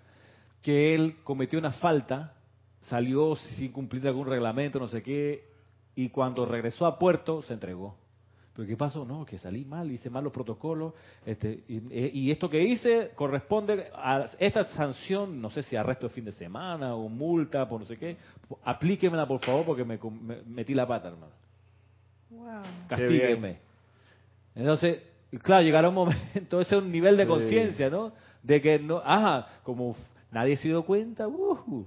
que 0.62 0.96
él 0.96 1.18
cometió 1.24 1.60
una 1.60 1.74
falta, 1.74 2.34
salió 2.82 3.36
sin 3.36 3.72
cumplir 3.72 4.08
algún 4.08 4.28
reglamento, 4.28 4.80
no 4.80 4.88
sé 4.88 5.04
qué, 5.04 5.44
y 5.96 6.10
cuando 6.10 6.46
regresó 6.46 6.86
a 6.86 6.98
puerto 6.98 7.42
se 7.44 7.54
entregó. 7.54 7.96
¿Pero 8.58 8.68
qué 8.68 8.76
pasó? 8.76 9.06
No, 9.06 9.24
que 9.24 9.38
salí 9.38 9.64
mal, 9.66 9.92
hice 9.92 10.10
mal 10.10 10.24
los 10.24 10.34
protocolos, 10.34 10.96
este, 11.24 11.64
y, 11.68 12.32
esto 12.32 12.50
que 12.50 12.60
hice 12.60 13.12
corresponde 13.14 13.92
a 13.94 14.26
esta 14.40 14.66
sanción, 14.70 15.40
no 15.40 15.52
sé 15.52 15.62
si 15.62 15.76
arresto 15.76 16.08
de 16.08 16.14
fin 16.16 16.26
de 16.26 16.32
semana 16.32 16.96
o 16.96 17.08
multa, 17.08 17.70
por 17.70 17.82
no 17.82 17.86
sé 17.86 17.98
qué, 17.98 18.18
aplíquemela 18.64 19.28
por 19.28 19.42
favor 19.42 19.64
porque 19.64 19.86
me, 19.86 20.00
metí 20.48 20.74
la 20.74 20.88
pata, 20.88 21.10
hermano. 21.10 21.34
Wow. 22.32 22.64
Castígueme. 22.90 23.60
Entonces, 24.56 25.04
claro, 25.44 25.62
llegará 25.62 25.90
un 25.90 25.96
momento, 25.96 26.60
ese 26.60 26.78
es 26.78 26.82
un 26.82 26.92
nivel 26.92 27.16
de 27.16 27.28
conciencia, 27.28 27.92
¿no? 27.92 28.12
De 28.42 28.60
que 28.60 28.80
no, 28.80 29.04
ajá, 29.06 29.50
como 29.62 29.96
nadie 30.32 30.58
se 30.58 30.70
dio 30.70 30.84
cuenta, 30.84 31.28
uh, 31.28 31.86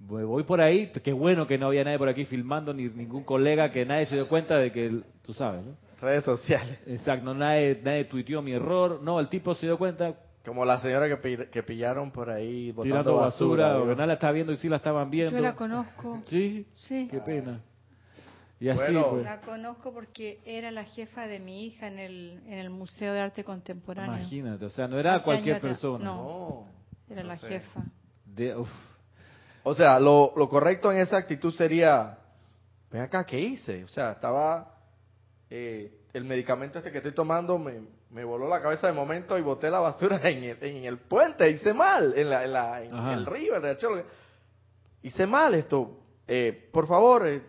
voy 0.00 0.42
por 0.44 0.60
ahí, 0.60 0.90
qué 1.02 1.12
bueno 1.12 1.46
que 1.46 1.58
no 1.58 1.66
había 1.66 1.84
nadie 1.84 1.98
por 1.98 2.08
aquí 2.08 2.24
filmando, 2.24 2.72
ni 2.72 2.88
ningún 2.88 3.24
colega, 3.24 3.70
que 3.70 3.84
nadie 3.84 4.06
se 4.06 4.14
dio 4.14 4.28
cuenta 4.28 4.56
de 4.58 4.72
que, 4.72 5.02
tú 5.22 5.34
sabes, 5.34 5.64
¿no? 5.64 5.72
Redes 6.00 6.24
sociales. 6.24 6.78
Exacto, 6.86 7.34
nadie, 7.34 7.80
nadie 7.82 8.04
tuiteó 8.04 8.40
mi 8.40 8.52
error, 8.52 9.00
no, 9.02 9.18
el 9.18 9.28
tipo 9.28 9.54
se 9.54 9.66
dio 9.66 9.76
cuenta. 9.78 10.14
Como 10.44 10.64
la 10.64 10.78
señora 10.78 11.08
que, 11.08 11.48
que 11.50 11.62
pillaron 11.62 12.10
por 12.10 12.30
ahí 12.30 12.70
botando 12.70 12.94
tirando 12.94 13.14
basura, 13.16 13.72
basura 13.72 13.92
o 13.92 13.94
nadie 13.94 14.06
la 14.06 14.14
estaba 14.14 14.32
viendo 14.32 14.52
y 14.52 14.56
sí 14.56 14.68
la 14.68 14.76
estaban 14.76 15.10
viendo. 15.10 15.32
Yo 15.32 15.40
la 15.40 15.56
conozco. 15.56 16.22
Sí, 16.26 16.66
sí. 16.74 17.08
Qué 17.10 17.18
pena. 17.20 17.60
Y 18.60 18.68
así, 18.70 18.92
pues. 18.92 19.24
La 19.24 19.40
conozco 19.40 19.92
porque 19.92 20.40
era 20.44 20.70
la 20.70 20.84
jefa 20.84 21.26
de 21.26 21.38
mi 21.38 21.66
hija 21.66 21.86
en 21.86 21.98
el, 21.98 22.40
en 22.46 22.54
el 22.54 22.70
Museo 22.70 23.12
de 23.12 23.20
Arte 23.20 23.44
Contemporáneo. 23.44 24.16
Imagínate, 24.16 24.64
o 24.64 24.70
sea, 24.70 24.88
no 24.88 24.98
era 24.98 25.20
cualquier 25.22 25.60
persona. 25.60 26.04
No, 26.04 26.66
era 27.08 27.22
la 27.22 27.36
jefa. 27.36 27.84
De, 28.24 28.56
O 29.68 29.74
sea, 29.74 30.00
lo, 30.00 30.32
lo 30.34 30.48
correcto 30.48 30.90
en 30.90 30.98
esa 30.98 31.18
actitud 31.18 31.52
sería, 31.52 32.16
ven 32.90 33.02
acá, 33.02 33.24
¿qué 33.26 33.38
hice? 33.38 33.84
O 33.84 33.88
sea, 33.88 34.12
estaba, 34.12 34.74
eh, 35.50 35.92
el 36.14 36.24
medicamento 36.24 36.78
este 36.78 36.90
que 36.90 36.98
estoy 36.98 37.12
tomando 37.12 37.58
me, 37.58 37.82
me 38.10 38.24
voló 38.24 38.48
la 38.48 38.62
cabeza 38.62 38.86
de 38.86 38.94
momento 38.94 39.36
y 39.36 39.42
boté 39.42 39.70
la 39.70 39.80
basura 39.80 40.20
en 40.24 40.42
el, 40.42 40.56
en 40.62 40.84
el 40.86 40.96
puente, 40.96 41.50
hice 41.50 41.74
mal, 41.74 42.14
en, 42.16 42.30
la, 42.30 42.44
en, 42.44 42.52
la, 42.54 42.82
en 42.82 43.08
el 43.08 43.26
río, 43.26 43.56
en 43.56 43.66
el. 43.66 43.76
Hice 45.02 45.26
mal 45.26 45.52
esto. 45.54 45.98
Eh, 46.26 46.70
por 46.72 46.86
favor, 46.86 47.28
eh, 47.28 47.42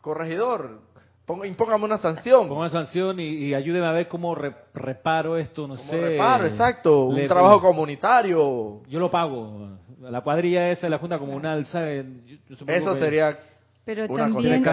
corregidor, 0.00 0.80
ponga, 1.26 1.46
impóngame 1.46 1.84
una 1.84 1.98
sanción. 1.98 2.48
Ponga 2.48 2.62
una 2.62 2.70
sanción 2.70 3.20
y, 3.20 3.52
ayúdeme 3.52 3.86
a 3.86 3.92
ver 3.92 4.08
cómo 4.08 4.34
reparo 4.34 5.36
esto, 5.36 5.68
no 5.68 5.76
sé. 5.76 6.00
reparo, 6.00 6.46
exacto, 6.46 7.04
un 7.04 7.26
trabajo 7.26 7.60
comunitario. 7.60 8.80
Yo 8.88 8.98
lo 8.98 9.10
pago. 9.10 9.82
La 10.10 10.20
cuadrilla 10.20 10.70
esa, 10.70 10.88
la 10.88 10.98
Junta 10.98 11.18
Comunal, 11.18 11.66
¿saben? 11.66 12.40
Eso 12.66 12.94
sería 12.96 13.38
pero 13.84 14.06
también, 14.08 14.64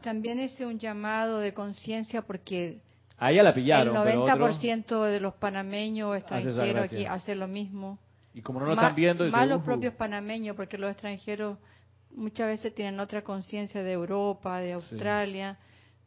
también 0.00 0.38
es 0.38 0.60
un 0.60 0.78
llamado 0.78 1.40
de 1.40 1.52
conciencia 1.52 2.22
porque 2.22 2.78
a 3.16 3.32
ella 3.32 3.42
la 3.42 3.52
pillaron, 3.52 3.96
el 3.96 4.16
90% 4.16 5.04
de 5.06 5.20
los 5.20 5.34
panameños 5.34 6.10
o 6.10 6.14
extranjeros 6.14 6.84
aquí 6.84 7.04
hacen 7.04 7.40
lo 7.40 7.48
mismo. 7.48 7.98
Y 8.32 8.42
como 8.42 8.60
no 8.60 8.66
lo 8.66 8.74
están 8.74 8.94
viendo... 8.94 9.28
Más 9.28 9.48
los 9.48 9.62
propios 9.62 9.94
panameños, 9.94 10.54
porque 10.54 10.78
los 10.78 10.92
extranjeros 10.92 11.58
muchas 12.14 12.46
veces 12.46 12.72
tienen 12.72 13.00
otra 13.00 13.22
conciencia 13.22 13.82
de 13.82 13.92
Europa, 13.92 14.60
de 14.60 14.74
Australia, 14.74 15.58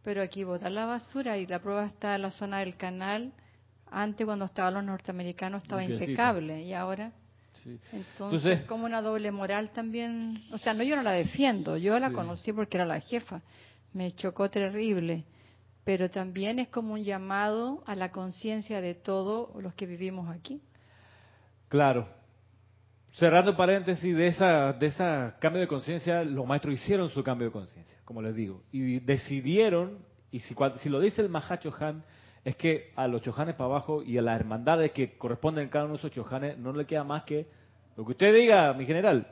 pero 0.03 0.21
aquí 0.21 0.45
botar 0.45 0.71
la 0.71 0.85
basura 0.85 1.37
y 1.37 1.45
la 1.47 1.59
prueba 1.59 1.85
está 1.85 2.15
en 2.15 2.21
la 2.21 2.31
zona 2.31 2.59
del 2.59 2.77
canal. 2.77 3.33
Antes 3.91 4.25
cuando 4.25 4.45
estaban 4.45 4.73
los 4.75 4.85
norteamericanos 4.85 5.63
estaba 5.63 5.83
impecable 5.83 6.61
y 6.61 6.73
ahora... 6.73 7.11
Entonces, 7.91 8.63
como 8.65 8.85
una 8.85 9.01
doble 9.01 9.31
moral 9.31 9.71
también, 9.71 10.43
o 10.51 10.57
sea, 10.57 10.73
no 10.73 10.83
yo 10.83 10.95
no 10.95 11.03
la 11.03 11.11
defiendo, 11.11 11.77
yo 11.77 11.99
la 11.99 12.11
conocí 12.11 12.53
porque 12.53 12.77
era 12.77 12.85
la 12.85 12.99
jefa, 12.99 13.41
me 13.93 14.11
chocó 14.13 14.49
terrible, 14.49 15.25
pero 15.83 16.09
también 16.09 16.59
es 16.59 16.69
como 16.69 16.93
un 16.93 17.03
llamado 17.03 17.83
a 17.85 17.95
la 17.95 18.11
conciencia 18.11 18.81
de 18.81 18.95
todos 18.95 19.61
los 19.61 19.73
que 19.73 19.85
vivimos 19.85 20.29
aquí. 20.29 20.61
Claro, 21.67 22.07
cerrando 23.13 23.55
paréntesis 23.55 24.15
de 24.15 24.27
esa 24.27 24.73
de 24.73 24.87
esa 24.87 25.35
cambio 25.39 25.61
de 25.61 25.67
conciencia, 25.67 26.23
los 26.23 26.45
maestros 26.45 26.75
hicieron 26.75 27.09
su 27.09 27.23
cambio 27.23 27.47
de 27.47 27.53
conciencia, 27.53 27.97
como 28.05 28.21
les 28.21 28.35
digo, 28.35 28.63
y 28.71 28.99
decidieron, 28.99 29.99
y 30.31 30.39
si, 30.39 30.55
si 30.77 30.89
lo 30.89 30.99
dice 30.99 31.21
el 31.21 31.29
Mahacho 31.29 31.73
Han, 31.79 32.03
es 32.43 32.55
que 32.55 32.91
a 32.95 33.07
los 33.07 33.21
chojanes 33.21 33.55
para 33.55 33.69
abajo 33.69 34.01
y 34.03 34.17
a 34.17 34.21
las 34.21 34.39
hermandades 34.39 34.91
que 34.91 35.17
corresponden 35.17 35.69
cada 35.69 35.85
uno 35.85 35.93
de 35.93 35.99
esos 35.99 36.11
chojanes 36.11 36.57
no 36.57 36.73
le 36.73 36.85
queda 36.85 37.03
más 37.03 37.23
que 37.23 37.47
lo 37.95 38.05
que 38.05 38.11
usted 38.11 38.33
diga, 38.33 38.73
mi 38.73 38.85
general. 38.85 39.27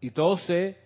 Y 0.00 0.10
todos 0.10 0.40
se 0.42 0.78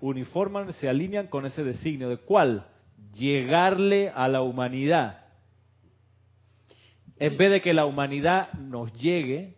uniforman, 0.00 0.72
se 0.74 0.88
alinean 0.88 1.28
con 1.28 1.46
ese 1.46 1.64
designio 1.64 2.08
de 2.08 2.18
cuál? 2.18 2.66
Llegarle 3.14 4.10
a 4.10 4.28
la 4.28 4.42
humanidad. 4.42 5.24
En 7.18 7.36
vez 7.36 7.50
de 7.50 7.60
que 7.60 7.72
la 7.72 7.86
humanidad 7.86 8.52
nos 8.52 8.92
llegue 8.92 9.56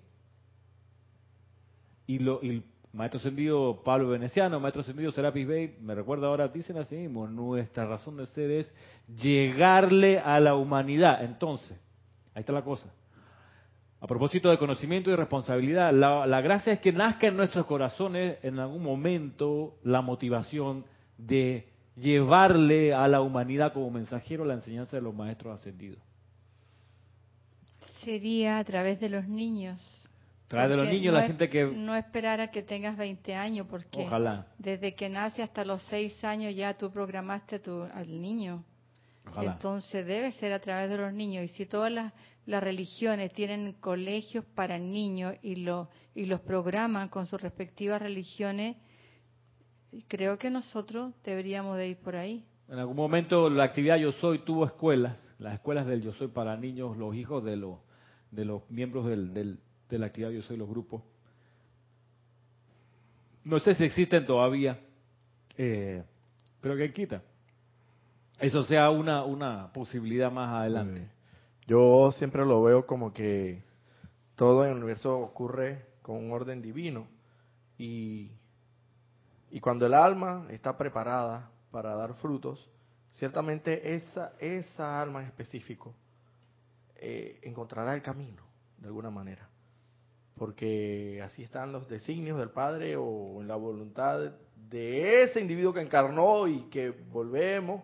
y, 2.06 2.18
lo, 2.20 2.42
y 2.42 2.62
Maestro 2.92 3.18
Ascendido 3.18 3.82
Pablo 3.84 4.08
Veneciano, 4.08 4.58
Maestro 4.58 4.82
Ascendido 4.82 5.12
Serapis 5.12 5.46
Bey, 5.46 5.76
me 5.80 5.94
recuerda 5.94 6.26
ahora, 6.26 6.48
dicen 6.48 6.76
así 6.76 6.96
mismo, 6.96 7.28
nuestra 7.28 7.86
razón 7.86 8.16
de 8.16 8.26
ser 8.26 8.50
es 8.50 8.74
llegarle 9.06 10.18
a 10.18 10.40
la 10.40 10.56
humanidad. 10.56 11.22
Entonces, 11.22 11.78
ahí 12.34 12.40
está 12.40 12.52
la 12.52 12.64
cosa. 12.64 12.92
A 14.00 14.06
propósito 14.06 14.50
de 14.50 14.58
conocimiento 14.58 15.10
y 15.10 15.14
responsabilidad, 15.14 15.92
la, 15.92 16.26
la 16.26 16.40
gracia 16.40 16.72
es 16.72 16.80
que 16.80 16.92
nazca 16.92 17.28
en 17.28 17.36
nuestros 17.36 17.66
corazones 17.66 18.38
en 18.42 18.58
algún 18.58 18.82
momento 18.82 19.76
la 19.84 20.00
motivación 20.00 20.84
de 21.18 21.68
llevarle 21.96 22.94
a 22.94 23.06
la 23.08 23.20
humanidad 23.20 23.72
como 23.72 23.90
mensajero 23.90 24.44
la 24.44 24.54
enseñanza 24.54 24.96
de 24.96 25.02
los 25.02 25.14
maestros 25.14 25.60
ascendidos. 25.60 25.98
Sería 28.02 28.58
a 28.58 28.64
través 28.64 28.98
de 29.00 29.10
los 29.10 29.28
niños 29.28 29.80
De 30.50 30.76
los 30.76 30.88
niños 30.88 31.14
la 31.14 31.22
gente 31.22 31.48
que... 31.48 31.64
No 31.64 31.94
esperar 31.94 32.40
a 32.40 32.50
que 32.50 32.62
tengas 32.62 32.96
20 32.96 33.34
años, 33.36 33.68
porque 33.70 34.08
desde 34.58 34.94
que 34.94 35.08
nace 35.08 35.44
hasta 35.44 35.64
los 35.64 35.80
6 35.84 36.24
años 36.24 36.54
ya 36.56 36.76
tú 36.76 36.90
programaste 36.90 37.60
tu, 37.60 37.82
al 37.82 38.20
niño. 38.20 38.64
Entonces 39.40 40.04
debe 40.04 40.32
ser 40.32 40.52
a 40.52 40.58
través 40.58 40.90
de 40.90 40.96
los 40.96 41.12
niños. 41.12 41.44
Y 41.44 41.48
si 41.48 41.66
todas 41.66 41.92
las, 41.92 42.12
las 42.46 42.64
religiones 42.64 43.32
tienen 43.32 43.74
colegios 43.74 44.44
para 44.56 44.76
niños 44.76 45.36
y, 45.40 45.54
lo, 45.54 45.88
y 46.16 46.26
los 46.26 46.40
programan 46.40 47.08
con 47.08 47.26
sus 47.26 47.40
respectivas 47.40 48.02
religiones, 48.02 48.76
creo 50.08 50.36
que 50.36 50.50
nosotros 50.50 51.14
deberíamos 51.22 51.76
de 51.76 51.90
ir 51.90 51.98
por 51.98 52.16
ahí. 52.16 52.44
En 52.68 52.78
algún 52.80 52.96
momento 52.96 53.48
la 53.48 53.64
actividad 53.64 53.98
Yo 53.98 54.10
Soy 54.12 54.40
tuvo 54.40 54.64
escuelas, 54.64 55.16
las 55.38 55.54
escuelas 55.54 55.86
del 55.86 56.02
Yo 56.02 56.12
Soy 56.14 56.26
para 56.26 56.56
niños, 56.56 56.96
los 56.96 57.14
hijos 57.14 57.44
de 57.44 57.56
los, 57.56 57.78
de 58.32 58.44
los 58.44 58.68
miembros 58.68 59.06
del, 59.06 59.32
del 59.32 59.60
de 59.90 59.98
la 59.98 60.06
actividad 60.06 60.30
Yo 60.30 60.42
Soy 60.42 60.56
los 60.56 60.68
grupos. 60.68 61.02
No 63.44 63.58
sé 63.58 63.74
si 63.74 63.84
existen 63.84 64.26
todavía, 64.26 64.78
eh, 65.56 66.04
pero 66.60 66.76
que 66.76 66.92
quita. 66.92 67.22
Eso 68.38 68.62
sea 68.64 68.90
una, 68.90 69.24
una 69.24 69.72
posibilidad 69.72 70.30
más 70.30 70.60
adelante. 70.60 71.08
Yo 71.66 72.10
siempre 72.12 72.44
lo 72.44 72.62
veo 72.62 72.86
como 72.86 73.12
que 73.12 73.62
todo 74.36 74.64
en 74.64 74.70
el 74.70 74.76
universo 74.78 75.18
ocurre 75.18 75.86
con 76.02 76.16
un 76.16 76.32
orden 76.32 76.62
divino 76.62 77.06
y, 77.76 78.30
y 79.50 79.60
cuando 79.60 79.86
el 79.86 79.94
alma 79.94 80.46
está 80.50 80.76
preparada 80.76 81.50
para 81.70 81.94
dar 81.94 82.14
frutos, 82.14 82.68
ciertamente 83.12 83.94
esa, 83.94 84.32
esa 84.38 85.00
alma 85.00 85.20
en 85.20 85.26
específico 85.26 85.94
eh, 86.96 87.40
encontrará 87.42 87.94
el 87.94 88.02
camino 88.02 88.42
de 88.78 88.86
alguna 88.86 89.10
manera 89.10 89.49
porque 90.40 91.20
así 91.22 91.42
están 91.42 91.70
los 91.70 91.86
designios 91.86 92.38
del 92.38 92.48
Padre 92.48 92.96
o 92.96 93.42
en 93.42 93.46
la 93.46 93.56
voluntad 93.56 94.32
de 94.70 95.24
ese 95.24 95.38
individuo 95.38 95.74
que 95.74 95.82
encarnó 95.82 96.48
y 96.48 96.62
que 96.70 96.88
volvemos 96.88 97.82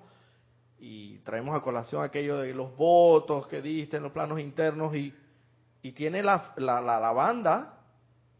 y 0.78 1.18
traemos 1.18 1.54
a 1.54 1.60
colación 1.60 2.02
aquello 2.02 2.38
de 2.38 2.54
los 2.54 2.74
votos 2.74 3.46
que 3.46 3.60
diste 3.60 3.98
en 3.98 4.04
los 4.04 4.12
planos 4.12 4.40
internos 4.40 4.96
y, 4.96 5.12
y 5.82 5.92
tiene 5.92 6.22
la, 6.22 6.54
la, 6.56 6.80
la, 6.80 7.12
banda 7.12 7.78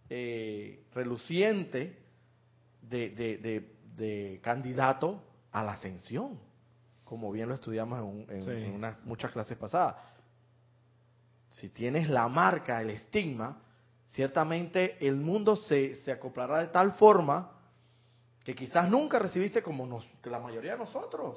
eh, 0.09 0.87
reluciente 0.95 1.99
de, 2.81 3.11
de, 3.11 3.77
de, 3.99 4.41
candidato 4.43 5.23
a 5.53 5.63
la 5.63 5.73
ascensión, 5.73 6.41
como 7.05 7.31
bien 7.31 7.51
lo 7.51 7.55
estudiamos 7.55 8.01
en, 8.31 8.49
en 8.49 8.75
unas 8.77 8.99
muchas 9.05 9.31
clases 9.31 9.59
pasadas. 9.59 9.97
Si 11.51 11.69
tienes 11.69 12.09
la 12.09 12.29
marca, 12.29 12.81
el 12.81 12.89
estigma, 12.89 13.61
ciertamente 14.09 14.97
el 15.07 15.17
mundo 15.17 15.57
se, 15.57 15.97
se 15.97 16.13
acoplará 16.13 16.61
de 16.61 16.69
tal 16.69 16.93
forma 16.93 17.53
que 18.45 18.55
quizás 18.55 18.89
nunca 18.89 19.19
recibiste 19.19 19.63
como 19.63 19.87
nos, 19.87 20.05
que 20.23 20.31
la 20.31 20.39
mayoría 20.39 20.73
de 20.73 20.79
nosotros. 20.79 21.37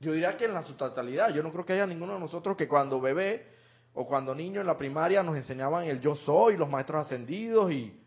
Yo 0.00 0.12
diría 0.12 0.36
que 0.36 0.46
en 0.46 0.54
la 0.54 0.62
totalidad, 0.62 1.28
yo 1.34 1.42
no 1.42 1.52
creo 1.52 1.66
que 1.66 1.74
haya 1.74 1.86
ninguno 1.86 2.14
de 2.14 2.20
nosotros 2.20 2.56
que 2.56 2.66
cuando 2.66 3.00
bebé 3.00 3.46
o 3.94 4.06
cuando 4.06 4.34
niño 4.34 4.60
en 4.60 4.66
la 4.66 4.76
primaria 4.76 5.22
nos 5.22 5.36
enseñaban 5.36 5.84
el 5.84 6.00
yo 6.00 6.16
soy, 6.16 6.56
los 6.56 6.68
maestros 6.68 7.04
ascendidos 7.04 7.70
y 7.72 8.00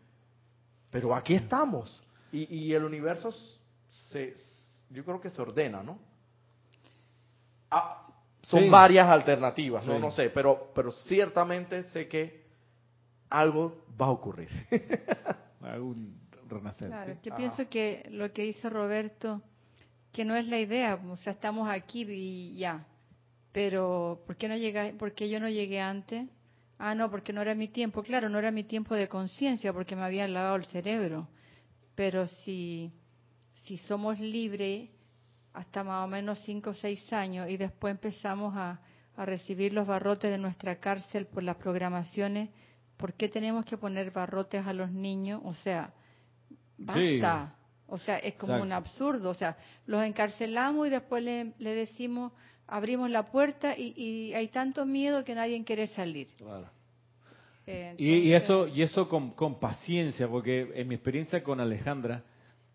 Pero 0.90 1.14
aquí 1.14 1.34
estamos. 1.34 2.02
Y, 2.32 2.72
el 2.72 2.84
universo 2.84 3.30
se, 3.90 4.34
yo 4.88 5.04
creo 5.04 5.20
que 5.20 5.28
se 5.28 5.42
ordena, 5.42 5.82
¿no? 5.82 5.98
Ah, 7.70 8.06
son 8.40 8.70
varias 8.70 9.06
alternativas, 9.06 9.84
no, 9.84 9.98
no 9.98 10.10
sé, 10.10 10.30
pero, 10.30 10.70
pero 10.74 10.90
ciertamente 10.90 11.84
sé 11.84 12.08
que 12.08 12.41
algo 13.32 13.84
va 14.00 14.06
a 14.06 14.10
ocurrir. 14.10 14.48
Algún 15.62 16.20
renacer. 16.48 16.88
Claro, 16.88 17.16
yo 17.22 17.34
pienso 17.34 17.68
que 17.68 18.06
lo 18.10 18.32
que 18.32 18.42
dice 18.42 18.68
Roberto, 18.68 19.42
que 20.12 20.24
no 20.24 20.36
es 20.36 20.46
la 20.48 20.58
idea, 20.58 21.00
o 21.08 21.16
sea, 21.16 21.32
estamos 21.32 21.68
aquí 21.70 22.04
y 22.08 22.56
ya, 22.56 22.84
pero 23.52 24.22
¿por 24.26 24.36
qué, 24.36 24.48
no 24.48 24.56
llega, 24.56 24.92
¿por 24.98 25.14
qué 25.14 25.30
yo 25.30 25.40
no 25.40 25.48
llegué 25.48 25.80
antes? 25.80 26.28
Ah, 26.78 26.94
no, 26.94 27.10
porque 27.10 27.32
no 27.32 27.40
era 27.40 27.54
mi 27.54 27.68
tiempo. 27.68 28.02
Claro, 28.02 28.28
no 28.28 28.38
era 28.38 28.50
mi 28.50 28.64
tiempo 28.64 28.94
de 28.94 29.08
conciencia 29.08 29.72
porque 29.72 29.94
me 29.94 30.02
había 30.02 30.26
lavado 30.26 30.56
el 30.56 30.66
cerebro. 30.66 31.28
Pero 31.94 32.26
si, 32.26 32.92
si 33.64 33.76
somos 33.76 34.18
libres 34.18 34.90
hasta 35.52 35.84
más 35.84 36.04
o 36.04 36.08
menos 36.08 36.40
cinco 36.40 36.70
o 36.70 36.74
seis 36.74 37.12
años 37.12 37.48
y 37.48 37.56
después 37.56 37.92
empezamos 37.92 38.56
a, 38.56 38.80
a 39.16 39.26
recibir 39.26 39.72
los 39.72 39.86
barrotes 39.86 40.30
de 40.30 40.38
nuestra 40.38 40.80
cárcel 40.80 41.26
por 41.26 41.42
las 41.42 41.56
programaciones, 41.56 42.48
¿por 43.02 43.14
qué 43.14 43.28
tenemos 43.28 43.64
que 43.64 43.76
poner 43.76 44.12
barrotes 44.12 44.64
a 44.64 44.72
los 44.72 44.92
niños? 44.92 45.40
O 45.44 45.52
sea, 45.54 45.92
basta. 46.78 47.56
O 47.88 47.98
sea, 47.98 48.18
es 48.18 48.34
como 48.34 48.62
un 48.62 48.70
absurdo. 48.70 49.30
O 49.30 49.34
sea, 49.34 49.56
los 49.86 50.04
encarcelamos 50.04 50.86
y 50.86 50.90
después 50.90 51.20
le, 51.24 51.52
le 51.58 51.74
decimos, 51.74 52.30
abrimos 52.68 53.10
la 53.10 53.24
puerta 53.24 53.76
y, 53.76 53.92
y, 53.96 54.34
hay 54.34 54.46
tanto 54.48 54.86
miedo 54.86 55.24
que 55.24 55.34
nadie 55.34 55.64
quiere 55.64 55.88
salir. 55.88 56.28
Claro. 56.36 56.70
y, 57.98 58.32
eso, 58.32 58.68
y 58.68 58.82
eso 58.82 59.08
con, 59.08 59.32
con 59.32 59.58
paciencia, 59.58 60.28
porque 60.28 60.70
en 60.72 60.86
mi 60.86 60.94
experiencia 60.94 61.42
con 61.42 61.58
Alejandra, 61.58 62.22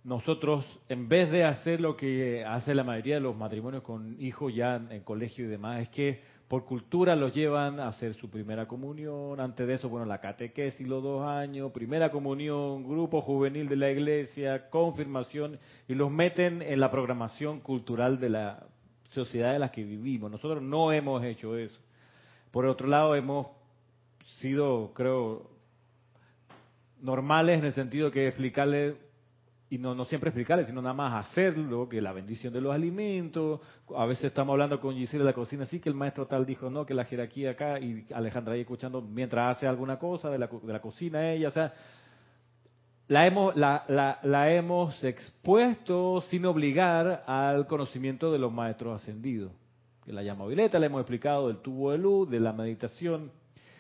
nosotros, 0.04 0.66
en 0.90 1.08
vez 1.08 1.32
de 1.32 1.46
hacer 1.46 1.80
lo 1.80 1.96
que 1.96 2.44
hace 2.44 2.76
la 2.76 2.84
mayoría 2.84 3.16
de 3.16 3.22
los 3.22 3.38
matrimonios 3.38 3.82
con 3.82 4.22
hijos 4.22 4.54
ya 4.54 4.76
en, 4.76 5.04
colegio 5.04 5.46
y 5.46 5.48
demás, 5.48 5.84
es 5.84 5.90
que 5.90 6.22
por 6.48 6.64
cultura 6.64 7.16
los 7.16 7.34
llevan 7.34 7.80
a 7.80 7.90
hacer 7.90 8.14
su 8.14 8.30
primera 8.30 8.68
comunión, 8.68 9.40
antes 9.40 9.68
de 9.68 9.74
eso, 9.74 9.90
bueno, 9.90 10.06
la 10.06 10.22
catequesis 10.22 10.88
los 10.88 11.04
dos 11.04 11.28
años, 11.28 11.72
primera 11.74 12.10
comunión, 12.10 12.88
grupo 12.88 13.22
juvenil 13.22 13.68
de 13.68 13.76
la 13.76 13.92
iglesia, 13.92 14.70
confirmación, 14.70 15.60
y 15.88 15.96
los 15.96 16.10
meten 16.10 16.62
en 16.62 16.80
la 16.80 16.90
programación 16.90 17.60
cultural 17.60 18.20
de 18.20 18.30
la 18.30 18.66
sociedad 19.10 19.56
en 19.56 19.62
la 19.62 19.72
que 19.72 19.84
vivimos. 19.84 20.32
Nosotros 20.32 20.62
no 20.62 20.94
hemos 20.94 21.24
hecho 21.24 21.58
eso. 21.58 21.80
Por 22.52 22.66
otro 22.66 22.88
lado, 22.88 23.14
hemos 23.16 23.48
sido, 24.40 24.94
creo, 24.94 25.50
normales 27.02 27.60
en 27.60 27.66
el 27.66 27.74
sentido 27.74 28.10
que 28.10 28.28
explicarle 28.28 28.96
y 29.70 29.78
no, 29.78 29.94
no 29.94 30.06
siempre 30.06 30.30
explicarle, 30.30 30.64
sino 30.64 30.82
nada 30.82 30.94
más 30.94 31.28
hacerlo, 31.28 31.90
que 31.90 32.02
la 32.02 32.14
bendición 32.14 32.54
de 32.54 32.62
los 32.62 32.74
alimentos. 32.74 33.60
A 33.96 34.06
veces 34.06 34.26
estamos 34.26 34.54
hablando 34.54 34.80
con 34.80 34.96
Gisela 34.96 35.24
de 35.24 35.30
la 35.30 35.34
cocina, 35.34 35.66
sí 35.66 35.80
que 35.80 35.90
el 35.90 35.96
maestro 35.96 36.26
tal 36.26 36.46
dijo 36.46 36.70
no, 36.70 36.86
que 36.86 36.94
la 36.94 37.04
jerarquía 37.04 37.52
acá, 37.52 37.80
y 37.80 38.06
Alejandra 38.14 38.54
ahí 38.54 38.62
escuchando 38.62 39.02
mientras 39.02 39.58
hace 39.58 39.68
alguna 39.68 40.00
cosa 40.00 40.30
de 40.30 40.40
la, 40.40 40.48
de 40.48 40.74
la 40.74 40.80
cocina 40.80 41.32
ella, 41.32 41.50
o 41.50 41.52
sea, 41.52 41.74
la 43.10 43.28
hemos, 43.28 43.56
la, 43.56 43.84
la, 43.90 44.20
la 44.24 44.54
hemos 44.54 45.04
expuesto 45.04 46.22
sin 46.30 46.46
obligar 46.46 47.24
al 47.26 47.68
conocimiento 47.68 48.32
de 48.32 48.40
los 48.40 48.52
maestros 48.52 49.02
ascendidos. 49.02 49.52
Que 50.06 50.14
la 50.14 50.24
llama 50.24 50.46
Violeta, 50.46 50.80
le 50.80 50.86
hemos 50.86 51.02
explicado 51.02 51.48
del 51.48 51.58
tubo 51.58 51.92
de 51.92 51.98
luz, 51.98 52.30
de 52.30 52.40
la 52.40 52.54
meditación, 52.54 53.32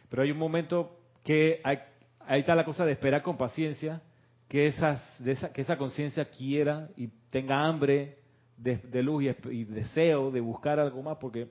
pero 0.09 0.23
hay 0.23 0.31
un 0.31 0.37
momento 0.37 0.97
que 1.23 1.61
hay, 1.63 1.79
ahí 2.19 2.41
está 2.41 2.55
la 2.55 2.65
cosa 2.65 2.85
de 2.85 2.91
esperar 2.91 3.21
con 3.21 3.37
paciencia 3.37 4.01
que, 4.47 4.67
esas, 4.67 5.01
de 5.23 5.33
esa, 5.33 5.51
que 5.51 5.61
esa 5.61 5.77
conciencia 5.77 6.29
quiera 6.29 6.89
y 6.95 7.07
tenga 7.29 7.65
hambre 7.65 8.19
de, 8.57 9.03
luz 9.03 9.23
y, 9.51 9.63
deseo 9.65 10.31
de 10.31 10.41
buscar 10.41 10.79
algo 10.79 11.03
más, 11.03 11.17
porque 11.17 11.49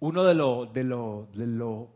uno 0.00 0.24
de 0.24 0.34
los 0.34 0.72
de 0.72 0.84
los 0.84 1.32
de 1.32 1.86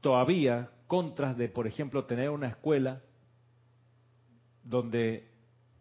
todavía 0.00 0.70
contras 0.86 1.36
de, 1.36 1.48
por 1.48 1.66
ejemplo, 1.66 2.04
tener 2.04 2.30
una 2.30 2.48
escuela 2.48 3.02
donde 4.64 5.28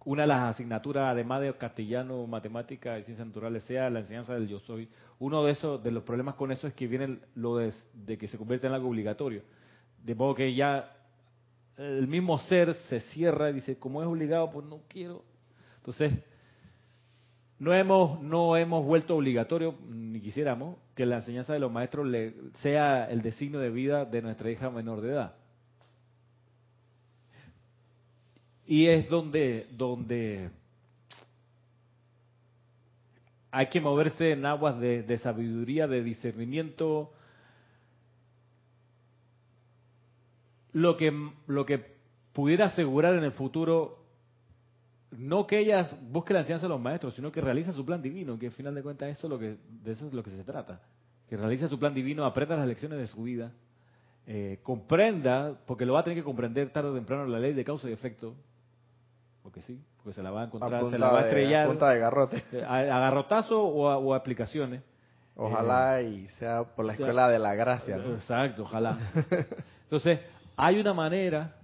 una 0.06 0.24
de 0.24 0.28
las 0.28 0.56
asignaturas, 0.56 1.12
además 1.12 1.42
de 1.42 1.54
castellano, 1.56 2.26
matemática 2.26 2.98
y 2.98 3.04
ciencias 3.04 3.28
naturales, 3.28 3.64
sea 3.64 3.90
la 3.90 4.00
enseñanza 4.00 4.34
del 4.34 4.48
yo 4.48 4.60
soy. 4.60 4.90
Uno 5.20 5.44
de 5.44 5.52
esos, 5.52 5.84
de 5.84 5.92
los 5.92 6.04
problemas 6.04 6.36
con 6.36 6.52
eso 6.52 6.68
es 6.68 6.74
que 6.74 6.88
viene 6.88 7.20
lo 7.36 7.58
de, 7.58 7.74
de 7.94 8.18
que 8.18 8.28
se 8.28 8.38
convierte 8.38 8.68
en 8.68 8.74
algo 8.74 8.90
obligatorio. 8.90 9.44
De 10.04 10.16
modo 10.16 10.36
que 10.36 10.54
ya 10.54 10.96
el 11.78 12.08
mismo 12.08 12.38
ser 12.40 12.74
se 12.90 13.00
cierra 13.00 13.50
y 13.50 13.54
dice, 13.54 13.78
como 13.78 14.02
es 14.02 14.08
obligado, 14.08 14.50
pues 14.50 14.66
no 14.66 14.82
quiero. 14.90 15.24
Entonces, 15.78 16.14
no 17.58 17.74
hemos, 17.74 18.22
no 18.22 18.58
hemos 18.58 18.86
vuelto 18.86 19.16
obligatorio, 19.16 19.76
ni 19.90 20.20
quisiéramos, 20.20 20.78
que 20.96 21.06
la 21.06 21.18
enseñanza 21.18 21.54
de 21.54 21.60
los 21.60 21.72
maestros 21.72 22.08
le, 22.08 22.34
sea 22.60 23.10
el 23.10 23.22
designio 23.22 23.60
de 23.60 23.70
vida 23.70 24.06
de 24.06 24.22
nuestra 24.22 24.52
hija 24.52 24.70
menor 24.70 25.02
de 25.02 25.12
edad. 25.12 25.34
Y 28.66 28.88
es 28.88 29.10
donde, 29.10 29.68
donde 29.72 30.52
hay 33.52 33.68
que 33.68 33.82
moverse 33.82 34.32
en 34.32 34.46
aguas 34.46 34.80
de, 34.80 35.04
de 35.04 35.18
sabiduría, 35.18 35.88
de 35.88 36.04
discernimiento, 36.04 37.12
lo 40.74 40.98
que, 40.98 41.12
lo 41.48 41.66
que 41.66 42.00
pudiera 42.34 42.66
asegurar 42.66 43.16
en 43.16 43.24
el 43.24 43.32
futuro, 43.32 44.00
no 45.12 45.48
que 45.48 45.60
ellas 45.60 45.96
busquen 46.02 46.36
la 46.36 46.42
enseñanza 46.42 46.68
de 46.68 46.70
los 46.70 46.82
maestros, 46.82 47.16
sino 47.16 47.32
que 47.32 47.42
realiza 47.42 47.74
su 47.74 47.86
plan 47.86 48.02
divino, 48.02 48.38
que 48.38 48.48
al 48.48 48.54
final 48.54 48.76
de 48.76 48.84
cuentas 48.84 49.10
eso 49.10 49.28
es 49.28 49.32
lo 49.32 49.40
que, 49.40 49.58
de 49.68 49.92
eso 49.92 50.08
es 50.08 50.14
lo 50.14 50.24
que 50.24 50.32
se 50.32 50.44
trata. 50.44 50.82
Que 51.28 51.38
realice 51.38 51.68
su 51.68 51.78
plan 51.78 51.94
divino, 51.94 52.26
aprenda 52.26 52.56
las 52.56 52.68
lecciones 52.68 53.00
de 53.00 53.08
su 53.08 53.24
vida, 53.24 53.52
eh, 54.26 54.60
comprenda, 54.64 55.60
porque 55.66 55.86
lo 55.86 55.94
va 55.94 56.02
a 56.02 56.04
tener 56.04 56.18
que 56.18 56.24
comprender 56.24 56.72
tarde 56.72 56.90
o 56.90 56.94
temprano 56.94 57.26
la 57.26 57.40
ley 57.40 57.54
de 57.54 57.64
causa 57.64 57.90
y 57.90 57.94
efecto, 57.94 58.36
porque 59.42 59.62
sí, 59.62 59.82
porque 59.98 60.14
se 60.14 60.22
la 60.22 60.32
va 60.32 60.44
a 60.44 60.46
encontrar, 60.46 60.90
se 60.90 61.00
la 61.00 61.12
va 61.12 61.20
a 61.20 61.24
estrellar. 61.24 61.66
A 61.66 61.68
punta 61.68 61.90
de 61.90 62.00
garrote. 62.00 62.44
A, 62.68 62.82
garrotazo 62.84 63.64
o 63.64 63.90
a, 63.90 63.98
o 63.98 64.16
explicaciones. 64.16 64.84
Ojalá 65.36 66.02
eh, 66.02 66.10
y 66.10 66.28
sea 66.30 66.64
por 66.64 66.86
la 66.86 66.94
escuela 66.94 67.30
de 67.30 67.40
la 67.40 67.56
gracia. 67.56 67.96
Exacto, 67.96 68.64
ojalá. 68.64 68.98
Entonces, 69.84 70.20
hay 70.62 70.78
una 70.78 70.94
manera, 70.94 71.56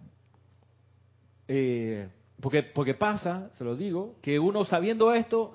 eh, 1.49 2.07
porque, 2.39 2.63
porque 2.63 2.93
pasa, 2.93 3.49
se 3.57 3.65
lo 3.65 3.75
digo, 3.75 4.15
que 4.21 4.39
uno 4.39 4.63
sabiendo 4.63 5.11
esto 5.11 5.51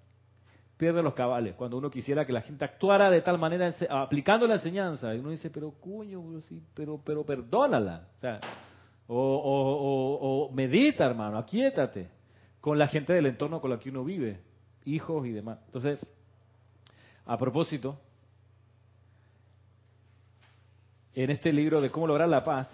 pierde 0.78 1.02
los 1.02 1.12
cabales. 1.12 1.56
Cuando 1.56 1.76
uno 1.76 1.90
quisiera 1.90 2.24
que 2.24 2.32
la 2.32 2.40
gente 2.40 2.64
actuara 2.64 3.10
de 3.10 3.20
tal 3.20 3.38
manera, 3.38 3.70
aplicando 3.90 4.46
la 4.46 4.54
enseñanza, 4.54 5.14
y 5.14 5.18
uno 5.18 5.28
dice, 5.28 5.50
pero 5.50 5.72
cuño, 5.72 6.22
pero, 6.72 6.98
pero 7.04 7.22
perdónala. 7.22 8.08
O, 8.16 8.20
sea, 8.20 8.40
o, 9.08 10.48
o, 10.48 10.54
medita, 10.54 11.04
hermano, 11.04 11.36
aquíétate 11.36 12.08
con 12.62 12.78
la 12.78 12.88
gente 12.88 13.12
del 13.12 13.26
entorno 13.26 13.60
con 13.60 13.72
la 13.72 13.78
que 13.78 13.90
uno 13.90 14.04
vive, 14.04 14.40
hijos 14.86 15.26
y 15.26 15.32
demás. 15.32 15.58
Entonces, 15.66 16.00
a 17.26 17.36
propósito, 17.36 18.00
en 21.14 21.30
este 21.30 21.52
libro 21.52 21.80
de 21.80 21.90
cómo 21.90 22.06
lograr 22.06 22.28
la 22.28 22.42
paz, 22.42 22.68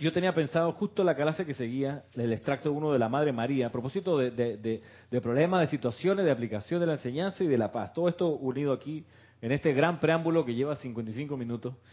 yo 0.00 0.12
tenía 0.12 0.32
pensado 0.32 0.72
justo 0.72 1.02
la 1.02 1.14
clase 1.14 1.44
que 1.44 1.54
seguía, 1.54 2.04
el 2.14 2.32
extracto 2.32 2.72
uno 2.72 2.92
de 2.92 2.98
la 2.98 3.08
Madre 3.08 3.32
María, 3.32 3.66
a 3.66 3.70
propósito 3.70 4.18
de, 4.18 4.30
de, 4.30 5.20
problemas, 5.20 5.60
de 5.60 5.66
situaciones, 5.66 6.24
de 6.24 6.30
aplicación 6.30 6.80
de 6.80 6.86
la 6.86 6.92
enseñanza 6.94 7.42
y 7.42 7.48
de 7.48 7.58
la 7.58 7.72
paz. 7.72 7.92
Todo 7.92 8.08
esto 8.08 8.28
unido 8.28 8.72
aquí 8.72 9.04
en 9.40 9.52
este 9.52 9.72
gran 9.72 9.98
preámbulo 9.98 10.44
que 10.44 10.54
lleva 10.54 10.76
55 10.76 11.36
minutos. 11.36 11.74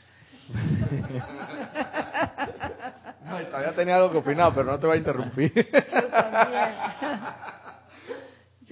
No, 3.23 3.39
todavía 3.45 3.71
tenía 3.71 3.95
algo 3.95 4.11
que 4.11 4.17
opinar, 4.17 4.51
pero 4.53 4.65
no 4.65 4.77
te 4.77 4.85
voy 4.85 4.95
a 4.95 4.99
interrumpir. 4.99 5.53
Yo 5.55 6.07
también. 6.09 6.69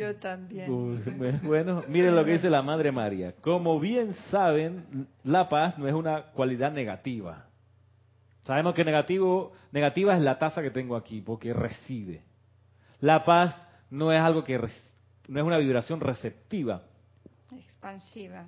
Yo 0.01 0.15
también. 0.15 0.67
Bueno, 1.43 1.83
miren 1.87 2.15
lo 2.15 2.25
que 2.25 2.33
dice 2.33 2.49
la 2.49 2.63
Madre 2.63 2.91
María. 2.91 3.35
Como 3.39 3.79
bien 3.79 4.13
saben, 4.31 5.07
la 5.23 5.47
paz 5.47 5.77
no 5.77 5.87
es 5.87 5.93
una 5.93 6.23
cualidad 6.31 6.71
negativa. 6.71 7.45
Sabemos 8.43 8.73
que 8.73 8.83
negativo, 8.83 9.53
negativa 9.71 10.15
es 10.15 10.21
la 10.21 10.39
taza 10.39 10.63
que 10.63 10.71
tengo 10.71 10.95
aquí, 10.95 11.21
porque 11.21 11.53
recibe. 11.53 12.23
La 12.99 13.23
paz 13.23 13.55
no 13.91 14.11
es 14.11 14.19
algo 14.19 14.43
que 14.43 14.57
no 14.57 15.39
es 15.39 15.45
una 15.45 15.57
vibración 15.57 15.99
receptiva. 15.99 16.81
Expansiva. 17.55 18.47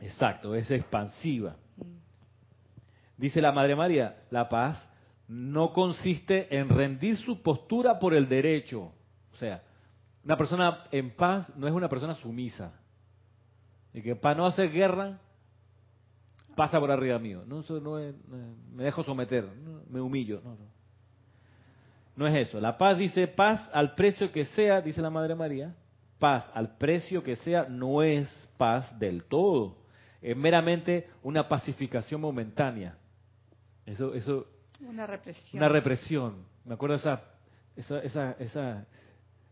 Exacto, 0.00 0.56
es 0.56 0.68
expansiva. 0.72 1.56
Mm. 1.76 1.96
Dice 3.16 3.40
la 3.40 3.52
Madre 3.52 3.76
María, 3.76 4.16
la 4.30 4.48
paz 4.48 4.84
no 5.28 5.72
consiste 5.72 6.56
en 6.56 6.68
rendir 6.68 7.16
su 7.16 7.40
postura 7.40 8.00
por 8.00 8.14
el 8.14 8.28
derecho. 8.28 8.92
O 9.32 9.36
sea, 9.36 9.62
una 10.26 10.36
persona 10.36 10.82
en 10.90 11.14
paz 11.14 11.56
no 11.56 11.68
es 11.68 11.72
una 11.72 11.88
persona 11.88 12.12
sumisa. 12.14 12.72
Y 13.94 14.02
que 14.02 14.16
para 14.16 14.34
no 14.34 14.44
hacer 14.44 14.72
guerra, 14.72 15.20
pasa 16.56 16.80
por 16.80 16.90
arriba 16.90 17.16
mío. 17.20 17.44
No, 17.46 17.60
eso 17.60 17.78
no 17.78 17.96
es, 18.00 18.12
me 18.72 18.82
dejo 18.82 19.04
someter, 19.04 19.48
me 19.88 20.00
humillo. 20.00 20.40
No, 20.42 20.50
no. 20.56 20.66
No 22.16 22.26
es 22.26 22.48
eso. 22.48 22.60
La 22.60 22.76
paz 22.76 22.98
dice 22.98 23.28
paz 23.28 23.70
al 23.72 23.94
precio 23.94 24.32
que 24.32 24.46
sea, 24.46 24.80
dice 24.80 25.00
la 25.00 25.10
Madre 25.10 25.36
María. 25.36 25.76
Paz 26.18 26.50
al 26.54 26.76
precio 26.76 27.22
que 27.22 27.36
sea 27.36 27.68
no 27.68 28.02
es 28.02 28.28
paz 28.56 28.98
del 28.98 29.22
todo. 29.22 29.76
Es 30.20 30.36
meramente 30.36 31.08
una 31.22 31.46
pacificación 31.46 32.20
momentánea. 32.20 32.98
Eso, 33.84 34.12
eso. 34.12 34.48
Una 34.80 35.06
represión. 35.06 35.62
Una 35.62 35.68
represión. 35.68 36.46
Me 36.64 36.74
acuerdo 36.74 36.96
esa, 36.96 37.22
esa, 37.76 38.00
esa, 38.00 38.32
esa 38.40 38.86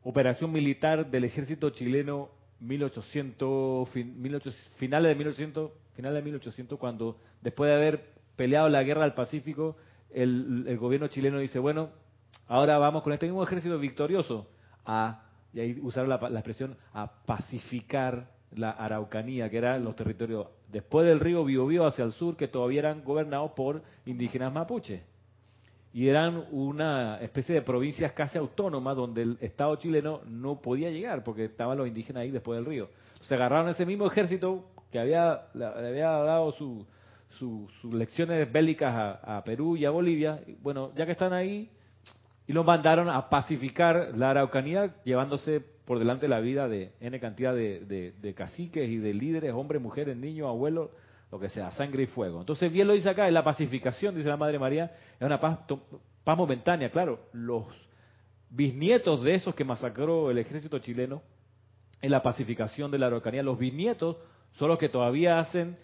operación 0.04 0.52
militar 0.52 1.10
del 1.10 1.24
ejército 1.24 1.70
chileno 1.70 2.30
1800, 2.60 3.88
finales 3.88 5.08
de 5.08 5.14
1800, 5.16 5.70
finales 5.94 6.16
de 6.16 6.22
1800, 6.22 6.78
cuando 6.78 7.18
después 7.40 7.68
de 7.68 7.74
haber 7.74 8.04
peleado 8.36 8.68
la 8.68 8.82
guerra 8.82 9.02
del 9.02 9.14
Pacífico, 9.14 9.76
el, 10.10 10.76
gobierno 10.78 11.08
chileno 11.08 11.38
dice, 11.38 11.58
bueno, 11.58 11.90
Ahora 12.46 12.78
vamos 12.78 13.02
con 13.02 13.12
este 13.12 13.26
mismo 13.26 13.42
ejército 13.42 13.78
victorioso 13.78 14.46
a, 14.84 15.22
y 15.52 15.60
ahí 15.60 15.78
usaron 15.82 16.10
la, 16.10 16.16
expresión, 16.16 16.76
a 16.92 17.10
pacificar 17.24 18.30
la 18.54 18.70
Araucanía, 18.70 19.48
que 19.48 19.58
eran 19.58 19.82
los 19.82 19.96
territorios 19.96 20.48
después 20.68 21.06
del 21.06 21.20
río 21.20 21.44
Biobío 21.44 21.86
hacia 21.86 22.04
el 22.04 22.12
sur, 22.12 22.36
que 22.36 22.48
todavía 22.48 22.80
eran 22.80 23.02
gobernados 23.02 23.52
por 23.52 23.82
indígenas 24.04 24.52
mapuches. 24.52 25.02
Y 25.94 26.08
eran 26.08 26.44
una 26.50 27.18
especie 27.20 27.54
de 27.54 27.62
provincias 27.62 28.12
casi 28.12 28.36
autónomas 28.36 28.96
donde 28.96 29.22
el 29.22 29.38
Estado 29.40 29.76
chileno 29.76 30.22
no 30.26 30.60
podía 30.60 30.90
llegar 30.90 31.22
porque 31.22 31.44
estaban 31.44 31.78
los 31.78 31.86
indígenas 31.86 32.22
ahí 32.22 32.32
después 32.32 32.58
del 32.58 32.66
río. 32.66 32.88
Se 33.20 33.36
agarraron 33.36 33.68
ese 33.68 33.86
mismo 33.86 34.04
ejército 34.08 34.64
que 34.90 34.98
había, 34.98 35.42
le 35.54 35.64
había 35.64 36.08
dado 36.08 36.50
sus 36.50 37.94
lecciones 37.94 38.50
bélicas 38.52 39.20
a, 39.22 39.42
Perú 39.44 39.76
y 39.76 39.84
a 39.84 39.90
Bolivia. 39.90 40.40
Bueno, 40.62 40.90
ya 40.96 41.06
que 41.06 41.12
están 41.12 41.32
ahí, 41.32 41.70
y 42.48 42.52
lo 42.52 42.64
mandaron 42.64 43.08
a 43.08 43.28
pacificar 43.30 44.16
la 44.16 44.30
Araucanía, 44.30 44.96
llevándose 45.04 45.60
por 45.60 46.00
delante 46.00 46.26
la 46.26 46.40
vida 46.40 46.68
de 46.68 46.90
N 47.00 47.20
cantidad 47.20 47.54
de, 47.54 48.34
caciques 48.36 48.88
y 48.88 48.96
de 48.96 49.14
líderes, 49.14 49.52
hombres, 49.52 49.80
mujeres, 49.80 50.16
niños, 50.16 50.48
abuelos, 50.48 50.90
lo 51.34 51.40
que 51.40 51.48
sea, 51.48 51.68
sangre 51.72 52.04
y 52.04 52.06
fuego. 52.06 52.38
Entonces, 52.38 52.70
bien 52.70 52.86
lo 52.86 52.92
dice 52.92 53.10
acá, 53.10 53.26
en 53.26 53.34
la 53.34 53.42
pacificación, 53.42 54.14
dice 54.14 54.28
la 54.28 54.36
Madre 54.36 54.56
María, 54.56 54.92
es 55.18 55.26
una 55.26 55.40
paz, 55.40 55.58
paz 56.22 56.38
momentánea. 56.38 56.90
Claro, 56.90 57.26
los 57.32 57.66
bisnietos 58.48 59.20
de 59.24 59.34
esos 59.34 59.52
que 59.52 59.64
masacró 59.64 60.30
el 60.30 60.38
ejército 60.38 60.78
chileno 60.78 61.22
en 62.00 62.12
la 62.12 62.22
pacificación 62.22 62.88
de 62.92 62.98
la 62.98 63.06
Araucanía, 63.06 63.42
los 63.42 63.58
bisnietos 63.58 64.16
son 64.52 64.68
los 64.68 64.78
que 64.78 64.88
todavía 64.88 65.40
hacen 65.40 65.76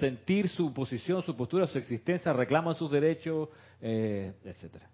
sentir 0.00 0.48
su 0.48 0.74
posición, 0.74 1.22
su 1.22 1.36
postura, 1.36 1.68
su 1.68 1.78
existencia, 1.78 2.32
reclaman 2.32 2.74
sus 2.74 2.90
derechos, 2.90 3.48
eh, 3.80 4.32
etcétera. 4.42 4.90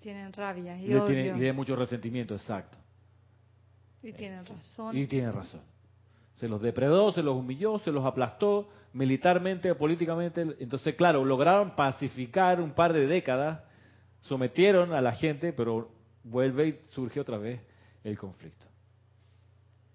Tienen 0.00 0.32
rabia 0.32 0.76
y, 0.76 0.88
le 0.88 1.00
Tiene, 1.00 1.52
mucho 1.52 1.76
resentimiento, 1.76 2.34
exacto. 2.34 2.76
Y 4.02 4.12
tienen 4.14 4.44
razón. 4.44 4.98
Y 4.98 5.06
tienen 5.06 5.32
razón. 5.32 5.73
Se 6.34 6.48
los 6.48 6.60
depredó, 6.60 7.12
se 7.12 7.22
los 7.22 7.36
humilló, 7.36 7.78
se 7.78 7.92
los 7.92 8.04
aplastó 8.04 8.68
militarmente, 8.92 9.74
políticamente. 9.74 10.42
Entonces, 10.58 10.94
claro, 10.94 11.24
lograron 11.24 11.76
pacificar 11.76 12.60
un 12.60 12.72
par 12.72 12.92
de 12.92 13.06
décadas, 13.06 13.62
sometieron 14.22 14.92
a 14.92 15.00
la 15.00 15.12
gente, 15.12 15.52
pero 15.52 15.90
vuelve 16.24 16.68
y 16.68 16.78
surge 16.92 17.20
otra 17.20 17.38
vez 17.38 17.60
el 18.02 18.18
conflicto. 18.18 18.66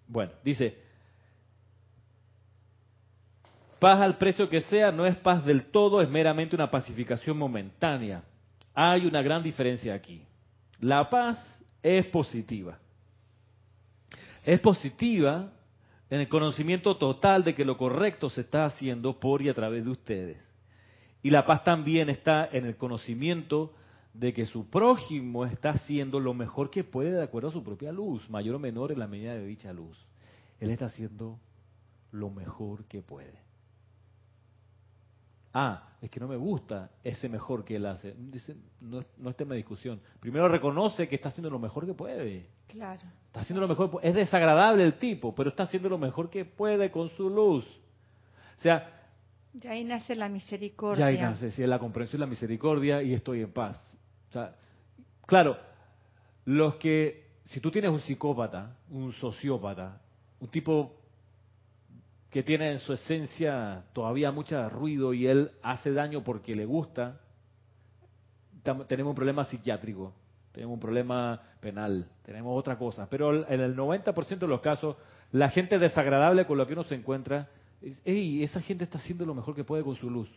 Bueno, 0.07 0.31
dice, 0.43 0.77
paz 3.79 3.99
al 3.99 4.17
precio 4.17 4.49
que 4.49 4.61
sea 4.61 4.91
no 4.91 5.05
es 5.05 5.15
paz 5.17 5.45
del 5.45 5.65
todo, 5.65 6.01
es 6.01 6.09
meramente 6.09 6.55
una 6.55 6.71
pacificación 6.71 7.37
momentánea 7.37 8.23
hay 8.81 9.05
una 9.05 9.21
gran 9.21 9.43
diferencia 9.43 9.93
aquí. 9.93 10.25
La 10.79 11.09
paz 11.09 11.37
es 11.83 12.05
positiva. 12.05 12.79
Es 14.45 14.61
positiva 14.61 15.51
en 16.09 16.21
el 16.21 16.29
conocimiento 16.29 16.97
total 16.97 17.43
de 17.43 17.55
que 17.55 17.65
lo 17.65 17.77
correcto 17.77 18.29
se 18.29 18.41
está 18.41 18.65
haciendo 18.65 19.19
por 19.19 19.41
y 19.41 19.49
a 19.49 19.53
través 19.53 19.85
de 19.85 19.91
ustedes. 19.91 20.37
Y 21.21 21.29
la 21.29 21.45
paz 21.45 21.63
también 21.63 22.09
está 22.09 22.47
en 22.51 22.65
el 22.65 22.77
conocimiento 22.77 23.73
de 24.13 24.33
que 24.33 24.45
su 24.45 24.69
prójimo 24.69 25.45
está 25.45 25.71
haciendo 25.71 26.19
lo 26.19 26.33
mejor 26.33 26.71
que 26.71 26.83
puede 26.83 27.11
de 27.11 27.23
acuerdo 27.23 27.49
a 27.49 27.53
su 27.53 27.63
propia 27.63 27.91
luz, 27.91 28.27
mayor 28.29 28.55
o 28.55 28.59
menor 28.59 28.91
en 28.91 28.99
la 28.99 29.07
medida 29.07 29.35
de 29.35 29.45
dicha 29.45 29.71
luz. 29.71 29.97
Él 30.59 30.71
está 30.71 30.85
haciendo 30.85 31.39
lo 32.11 32.29
mejor 32.29 32.85
que 32.85 33.01
puede. 33.01 33.48
Ah, 35.53 35.89
es 36.01 36.09
que 36.09 36.19
no 36.19 36.27
me 36.27 36.35
gusta 36.35 36.91
ese 37.03 37.27
mejor 37.27 37.65
que 37.65 37.75
él 37.75 37.85
hace. 37.85 38.13
Dice, 38.17 38.55
no, 38.81 39.03
no 39.17 39.29
es 39.29 39.35
tema 39.35 39.51
de 39.51 39.57
discusión. 39.57 39.99
Primero 40.19 40.47
reconoce 40.47 41.07
que 41.07 41.15
está 41.15 41.29
haciendo 41.29 41.49
lo 41.49 41.59
mejor 41.59 41.85
que 41.85 41.93
puede. 41.93 42.47
Claro. 42.67 43.01
Está 43.27 43.41
haciendo 43.41 43.61
lo 43.61 43.67
mejor. 43.67 43.99
Es 44.03 44.13
desagradable 44.13 44.83
el 44.83 44.93
tipo, 44.99 45.33
pero 45.33 45.49
está 45.49 45.63
haciendo 45.63 45.89
lo 45.89 45.97
mejor 45.97 46.29
que 46.29 46.45
puede 46.45 46.91
con 46.91 47.09
su 47.09 47.29
luz. 47.29 47.65
O 48.57 48.61
sea. 48.61 48.95
Ya 49.53 49.71
ahí 49.71 49.83
nace 49.83 50.15
la 50.15 50.29
misericordia. 50.29 51.05
Ya 51.05 51.07
ahí 51.07 51.19
nace, 51.19 51.49
sí, 51.51 51.65
la 51.65 51.79
comprensión 51.79 52.19
y 52.19 52.21
la 52.21 52.27
misericordia 52.27 53.01
y 53.01 53.13
estoy 53.13 53.41
en 53.41 53.51
paz. 53.51 53.77
O 54.29 54.31
sea, 54.31 54.55
claro, 55.25 55.57
los 56.45 56.75
que, 56.75 57.29
si 57.45 57.59
tú 57.59 57.71
tienes 57.71 57.89
un 57.89 57.99
psicópata, 57.99 58.77
un 58.91 59.11
sociópata, 59.13 59.99
un 60.39 60.47
tipo 60.49 60.98
que 62.29 62.43
tiene 62.43 62.71
en 62.71 62.79
su 62.79 62.93
esencia 62.93 63.85
todavía 63.93 64.31
mucho 64.31 64.69
ruido 64.69 65.13
y 65.13 65.27
él 65.27 65.51
hace 65.63 65.91
daño 65.91 66.23
porque 66.23 66.53
le 66.53 66.65
gusta, 66.65 67.19
tenemos 68.87 69.11
un 69.11 69.15
problema 69.15 69.45
psiquiátrico, 69.45 70.13
tenemos 70.51 70.75
un 70.75 70.79
problema 70.79 71.41
penal, 71.59 72.07
tenemos 72.23 72.57
otra 72.57 72.77
cosa. 72.77 73.07
Pero 73.09 73.47
en 73.47 73.59
el 73.61 73.75
90% 73.75 74.39
de 74.39 74.47
los 74.47 74.61
casos, 74.61 74.95
la 75.31 75.49
gente 75.49 75.79
desagradable 75.79 76.45
con 76.45 76.57
la 76.57 76.67
que 76.67 76.73
uno 76.73 76.83
se 76.83 76.95
encuentra, 76.95 77.49
es, 77.81 78.01
esa 78.05 78.61
gente 78.61 78.83
está 78.83 78.99
haciendo 78.99 79.25
lo 79.25 79.33
mejor 79.33 79.55
que 79.55 79.63
puede 79.63 79.83
con 79.83 79.95
su 79.95 80.09
luz, 80.09 80.29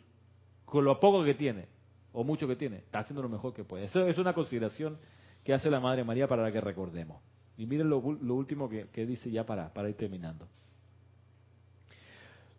con 0.65 0.85
lo 0.85 0.99
poco 0.99 1.25
que 1.25 1.35
tiene, 1.35 1.67
o 2.13 2.25
mucho 2.25 2.49
que 2.49 2.57
tiene, 2.57 2.79
está 2.79 3.01
haciendo 3.01 3.23
lo 3.23 3.29
mejor 3.29 3.53
que 3.53 3.65
puede. 3.65 3.85
Eso 3.85 4.07
es 4.07 4.17
una 4.17 4.33
consideración 4.33 4.99
que 5.45 5.53
hace 5.53 5.71
la 5.71 5.81
Madre 5.81 6.05
María 6.05 6.27
para 6.27 6.51
que 6.51 6.61
recordemos. 6.61 7.21
Y 7.59 7.67
miren 7.67 7.91
lo, 7.91 7.99
último 7.99 8.69
que, 8.69 8.89
que, 8.89 9.05
dice 9.05 9.31
ya 9.31 9.45
para, 9.45 9.75
para 9.75 9.91
ir 9.91 9.97
terminando. 9.97 10.49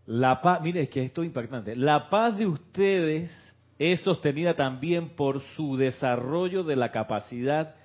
La 0.06 0.42
paz, 0.42 0.62
mire, 0.62 0.82
es 0.82 0.90
que 0.90 1.04
esto 1.04 1.22
es 1.22 1.28
impactante. 1.28 1.76
La 1.76 2.10
paz 2.10 2.38
de 2.38 2.46
ustedes 2.46 3.32
es 3.80 4.02
sostenida 4.02 4.54
también 4.56 5.10
por 5.10 5.42
su 5.56 5.78
desarrollo 5.78 6.64
de 6.64 6.76
la 6.76 6.92
capacidad 6.92 7.76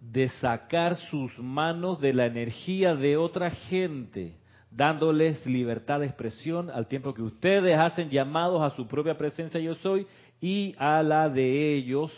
de 0.00 0.28
sacar 0.28 0.94
sus 0.96 1.36
manos 1.38 2.00
de 2.00 2.12
la 2.14 2.26
energía 2.26 2.94
de 2.94 3.16
otra 3.16 3.50
gente, 3.50 4.36
dándoles 4.70 5.44
libertad 5.46 6.00
de 6.00 6.06
expresión 6.06 6.70
al 6.70 6.86
tiempo 6.86 7.14
que 7.14 7.22
ustedes 7.22 7.76
hacen 7.78 8.10
llamados 8.10 8.62
a 8.62 8.76
su 8.76 8.86
propia 8.86 9.18
presencia 9.18 9.58
yo 9.58 9.74
soy 9.74 10.06
y 10.40 10.74
a 10.78 11.02
la 11.02 11.28
de 11.28 11.74
ellos, 11.74 12.12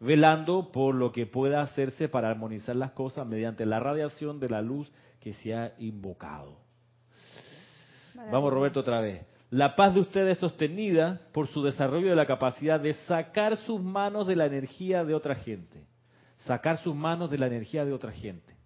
velando 0.00 0.70
por 0.72 0.94
lo 0.94 1.12
que 1.12 1.26
pueda 1.26 1.62
hacerse 1.62 2.08
para 2.08 2.28
armonizar 2.28 2.76
las 2.76 2.90
cosas 2.92 3.26
mediante 3.26 3.64
la 3.64 3.80
radiación 3.80 4.40
de 4.40 4.48
la 4.48 4.60
luz 4.60 4.90
que 5.20 5.32
se 5.32 5.54
ha 5.54 5.72
invocado. 5.78 6.61
Vamos, 8.30 8.52
Roberto, 8.52 8.80
otra 8.80 9.00
vez. 9.00 9.26
La 9.50 9.76
paz 9.76 9.94
de 9.94 10.00
ustedes 10.00 10.32
es 10.32 10.38
sostenida 10.38 11.20
por 11.32 11.46
su 11.48 11.62
desarrollo 11.62 12.08
de 12.08 12.16
la 12.16 12.26
capacidad 12.26 12.80
de 12.80 12.94
sacar 12.94 13.56
sus 13.58 13.80
manos 13.80 14.26
de 14.26 14.36
la 14.36 14.46
energía 14.46 15.04
de 15.04 15.14
otra 15.14 15.34
gente. 15.34 15.84
Sacar 16.38 16.78
sus 16.78 16.94
manos 16.94 17.30
de 17.30 17.38
la 17.38 17.46
energía 17.46 17.84
de 17.84 17.92
otra 17.92 18.12
gente. 18.12 18.56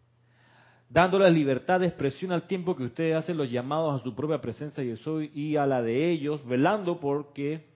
Dándoles 0.89 1.33
libertad 1.33 1.81
de 1.81 1.87
expresión 1.87 2.31
al 2.31 2.47
tiempo 2.47 2.77
que 2.77 2.85
ustedes 2.85 3.17
hacen 3.17 3.37
los 3.37 3.51
llamados 3.51 4.01
a 4.01 4.05
su 4.05 4.15
propia 4.15 4.41
presencia 4.41 4.85
yo 4.85 4.97
soy 4.97 5.33
y 5.35 5.57
a 5.57 5.67
la 5.67 5.83
de 5.83 6.11
ellos, 6.11 6.47
velando 6.47 7.01
porque 7.01 7.67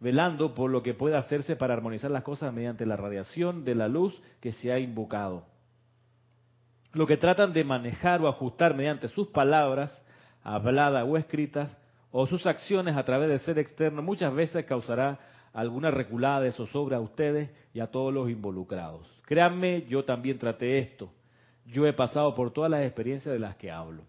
velando 0.00 0.54
por 0.54 0.70
lo 0.70 0.82
que 0.82 0.94
pueda 0.94 1.18
hacerse 1.18 1.56
para 1.56 1.74
armonizar 1.74 2.10
las 2.10 2.22
cosas 2.22 2.52
mediante 2.52 2.86
la 2.86 2.96
radiación 2.96 3.64
de 3.64 3.74
la 3.74 3.86
luz 3.86 4.20
que 4.40 4.52
se 4.52 4.72
ha 4.72 4.78
invocado. 4.78 5.44
Lo 6.92 7.06
que 7.06 7.18
tratan 7.18 7.52
de 7.52 7.64
manejar 7.64 8.20
o 8.20 8.28
ajustar 8.28 8.74
mediante 8.74 9.08
sus 9.08 9.28
palabras 9.28 9.90
habladas 10.42 11.06
o 11.08 11.16
escritas, 11.16 11.76
o 12.12 12.26
sus 12.26 12.46
acciones 12.46 12.96
a 12.96 13.04
través 13.04 13.28
del 13.28 13.38
ser 13.40 13.58
externo, 13.58 14.02
muchas 14.02 14.34
veces 14.34 14.64
causará 14.64 15.18
alguna 15.52 15.90
reculada 15.90 16.40
de 16.40 16.52
zozobra 16.52 16.98
a 16.98 17.00
ustedes 17.00 17.50
y 17.72 17.80
a 17.80 17.88
todos 17.88 18.12
los 18.12 18.30
involucrados. 18.30 19.06
Créanme, 19.26 19.86
yo 19.88 20.04
también 20.04 20.38
traté 20.38 20.78
esto. 20.78 21.12
Yo 21.66 21.86
he 21.86 21.92
pasado 21.92 22.34
por 22.34 22.52
todas 22.52 22.70
las 22.70 22.82
experiencias 22.84 23.32
de 23.32 23.38
las 23.38 23.56
que 23.56 23.70
hablo. 23.70 24.02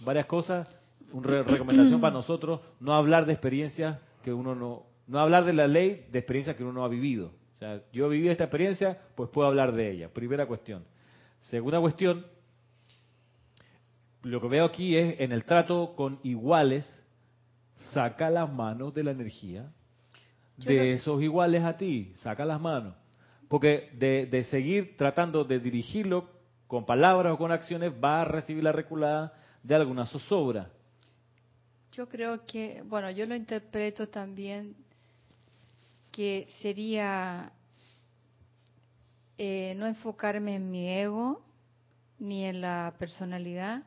Varias 0.00 0.26
cosas, 0.26 0.68
una 1.12 1.42
recomendación 1.42 2.00
para 2.00 2.14
nosotros, 2.14 2.60
no 2.80 2.94
hablar 2.94 3.26
de 3.26 3.32
experiencias 3.32 3.98
que 4.22 4.32
uno 4.32 4.54
no, 4.54 4.84
no 5.08 5.18
hablar 5.18 5.44
de 5.44 5.52
la 5.52 5.66
ley 5.66 6.06
de 6.10 6.18
experiencias 6.18 6.56
que 6.56 6.62
uno 6.62 6.72
no 6.72 6.84
ha 6.84 6.88
vivido. 6.88 7.32
O 7.56 7.58
sea, 7.58 7.82
yo 7.92 8.06
he 8.06 8.10
vivido 8.10 8.32
esta 8.32 8.44
experiencia, 8.44 8.98
pues 9.14 9.30
puedo 9.30 9.48
hablar 9.48 9.72
de 9.72 9.90
ella. 9.90 10.08
Primera 10.08 10.46
cuestión. 10.46 10.84
Segunda 11.40 11.80
cuestión, 11.80 12.24
lo 14.22 14.40
que 14.40 14.48
veo 14.48 14.64
aquí 14.64 14.96
es 14.96 15.20
en 15.20 15.32
el 15.32 15.44
trato 15.44 15.94
con 15.96 16.20
iguales, 16.22 16.86
saca 17.92 18.30
las 18.30 18.52
manos 18.52 18.94
de 18.94 19.04
la 19.04 19.10
energía 19.10 19.70
de 20.56 20.92
esos 20.92 21.20
iguales 21.22 21.64
a 21.64 21.76
ti, 21.76 22.12
saca 22.22 22.44
las 22.44 22.60
manos. 22.60 22.94
Porque 23.48 23.90
de, 23.94 24.26
de, 24.26 24.44
seguir 24.44 24.96
tratando 24.96 25.44
de 25.44 25.58
dirigirlo 25.58 26.30
con 26.66 26.86
palabras 26.86 27.34
o 27.34 27.38
con 27.38 27.52
acciones, 27.52 27.92
va 27.92 28.22
a 28.22 28.24
recibir 28.24 28.62
la 28.62 28.72
reculada 28.72 29.34
de 29.62 29.74
alguna 29.74 30.06
zozobra. 30.06 30.70
Yo 31.92 32.08
creo 32.08 32.46
que, 32.46 32.82
bueno, 32.86 33.10
yo 33.10 33.26
lo 33.26 33.34
interpreto 33.34 34.08
también 34.08 34.74
que 36.10 36.46
sería 36.62 37.52
eh, 39.36 39.74
no 39.76 39.86
enfocarme 39.86 40.54
en 40.54 40.70
mi 40.70 40.88
ego 40.88 41.42
ni 42.18 42.44
en 42.44 42.60
la 42.60 42.94
personalidad 42.98 43.82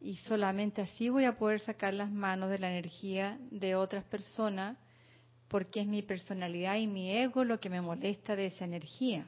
y 0.00 0.16
solamente 0.16 0.82
así 0.82 1.08
voy 1.10 1.24
a 1.24 1.36
poder 1.36 1.60
sacar 1.60 1.92
las 1.94 2.10
manos 2.10 2.50
de 2.50 2.58
la 2.58 2.70
energía 2.70 3.38
de 3.50 3.76
otras 3.76 4.04
personas 4.04 4.78
porque 5.48 5.80
es 5.80 5.86
mi 5.86 6.02
personalidad 6.02 6.76
y 6.76 6.86
mi 6.86 7.10
ego 7.10 7.44
lo 7.44 7.60
que 7.60 7.68
me 7.68 7.80
molesta 7.80 8.36
de 8.36 8.46
esa 8.46 8.64
energía. 8.64 9.26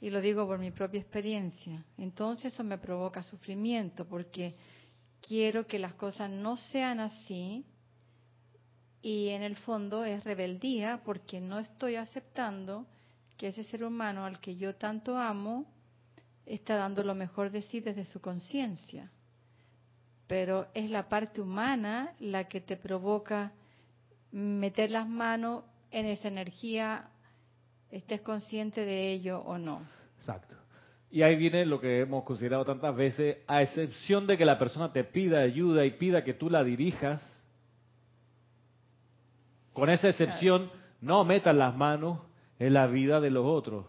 Y 0.00 0.10
lo 0.10 0.20
digo 0.20 0.46
por 0.46 0.58
mi 0.58 0.70
propia 0.70 1.00
experiencia. 1.00 1.84
Entonces 1.96 2.52
eso 2.52 2.62
me 2.62 2.78
provoca 2.78 3.22
sufrimiento 3.22 4.06
porque 4.06 4.54
quiero 5.20 5.66
que 5.66 5.78
las 5.78 5.94
cosas 5.94 6.30
no 6.30 6.56
sean 6.56 7.00
así 7.00 7.64
y 9.02 9.28
en 9.28 9.42
el 9.42 9.56
fondo 9.56 10.04
es 10.04 10.22
rebeldía 10.24 11.00
porque 11.04 11.40
no 11.40 11.58
estoy 11.58 11.96
aceptando 11.96 12.86
que 13.36 13.48
ese 13.48 13.64
ser 13.64 13.82
humano 13.82 14.24
al 14.24 14.40
que 14.40 14.56
yo 14.56 14.76
tanto 14.76 15.16
amo 15.16 15.66
está 16.46 16.76
dando 16.76 17.02
lo 17.02 17.14
mejor 17.14 17.50
de 17.50 17.62
sí 17.62 17.80
desde 17.80 18.04
su 18.04 18.20
conciencia. 18.20 19.10
Pero 20.28 20.68
es 20.74 20.90
la 20.90 21.08
parte 21.08 21.40
humana 21.40 22.14
la 22.20 22.44
que 22.44 22.60
te 22.60 22.76
provoca 22.76 23.52
meter 24.30 24.90
las 24.90 25.08
manos 25.08 25.64
en 25.90 26.06
esa 26.06 26.28
energía, 26.28 27.08
estés 27.90 28.20
consciente 28.20 28.84
de 28.84 29.12
ello 29.12 29.40
o 29.40 29.58
no. 29.58 29.82
Exacto. 30.18 30.56
Y 31.10 31.22
ahí 31.22 31.36
viene 31.36 31.64
lo 31.64 31.80
que 31.80 32.00
hemos 32.00 32.24
considerado 32.24 32.64
tantas 32.64 32.94
veces, 32.94 33.38
a 33.46 33.62
excepción 33.62 34.26
de 34.26 34.36
que 34.36 34.44
la 34.44 34.58
persona 34.58 34.92
te 34.92 35.04
pida 35.04 35.40
ayuda 35.40 35.86
y 35.86 35.92
pida 35.92 36.22
que 36.22 36.34
tú 36.34 36.50
la 36.50 36.62
dirijas, 36.62 37.22
con 39.72 39.88
esa 39.88 40.08
excepción, 40.08 40.70
no 41.00 41.24
metas 41.24 41.54
las 41.54 41.74
manos 41.74 42.18
en 42.58 42.74
la 42.74 42.86
vida 42.86 43.20
de 43.20 43.30
los 43.30 43.46
otros. 43.46 43.86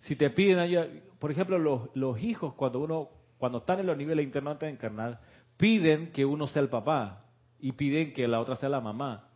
Si 0.00 0.16
te 0.16 0.28
piden 0.28 0.58
ayuda, 0.58 0.88
por 1.18 1.30
ejemplo, 1.30 1.58
los, 1.58 1.88
los 1.94 2.20
hijos 2.22 2.52
cuando 2.54 2.80
uno, 2.80 3.08
cuando 3.38 3.58
están 3.58 3.80
en 3.80 3.86
los 3.86 3.96
niveles 3.96 4.24
internos 4.24 4.52
antes 4.52 4.66
de 4.66 4.74
encarnar, 4.74 5.20
piden 5.58 6.12
que 6.12 6.24
uno 6.24 6.46
sea 6.46 6.62
el 6.62 6.70
papá 6.70 7.26
y 7.60 7.72
piden 7.72 8.14
que 8.14 8.26
la 8.26 8.40
otra 8.40 8.56
sea 8.56 8.70
la 8.70 8.80
mamá. 8.80 9.28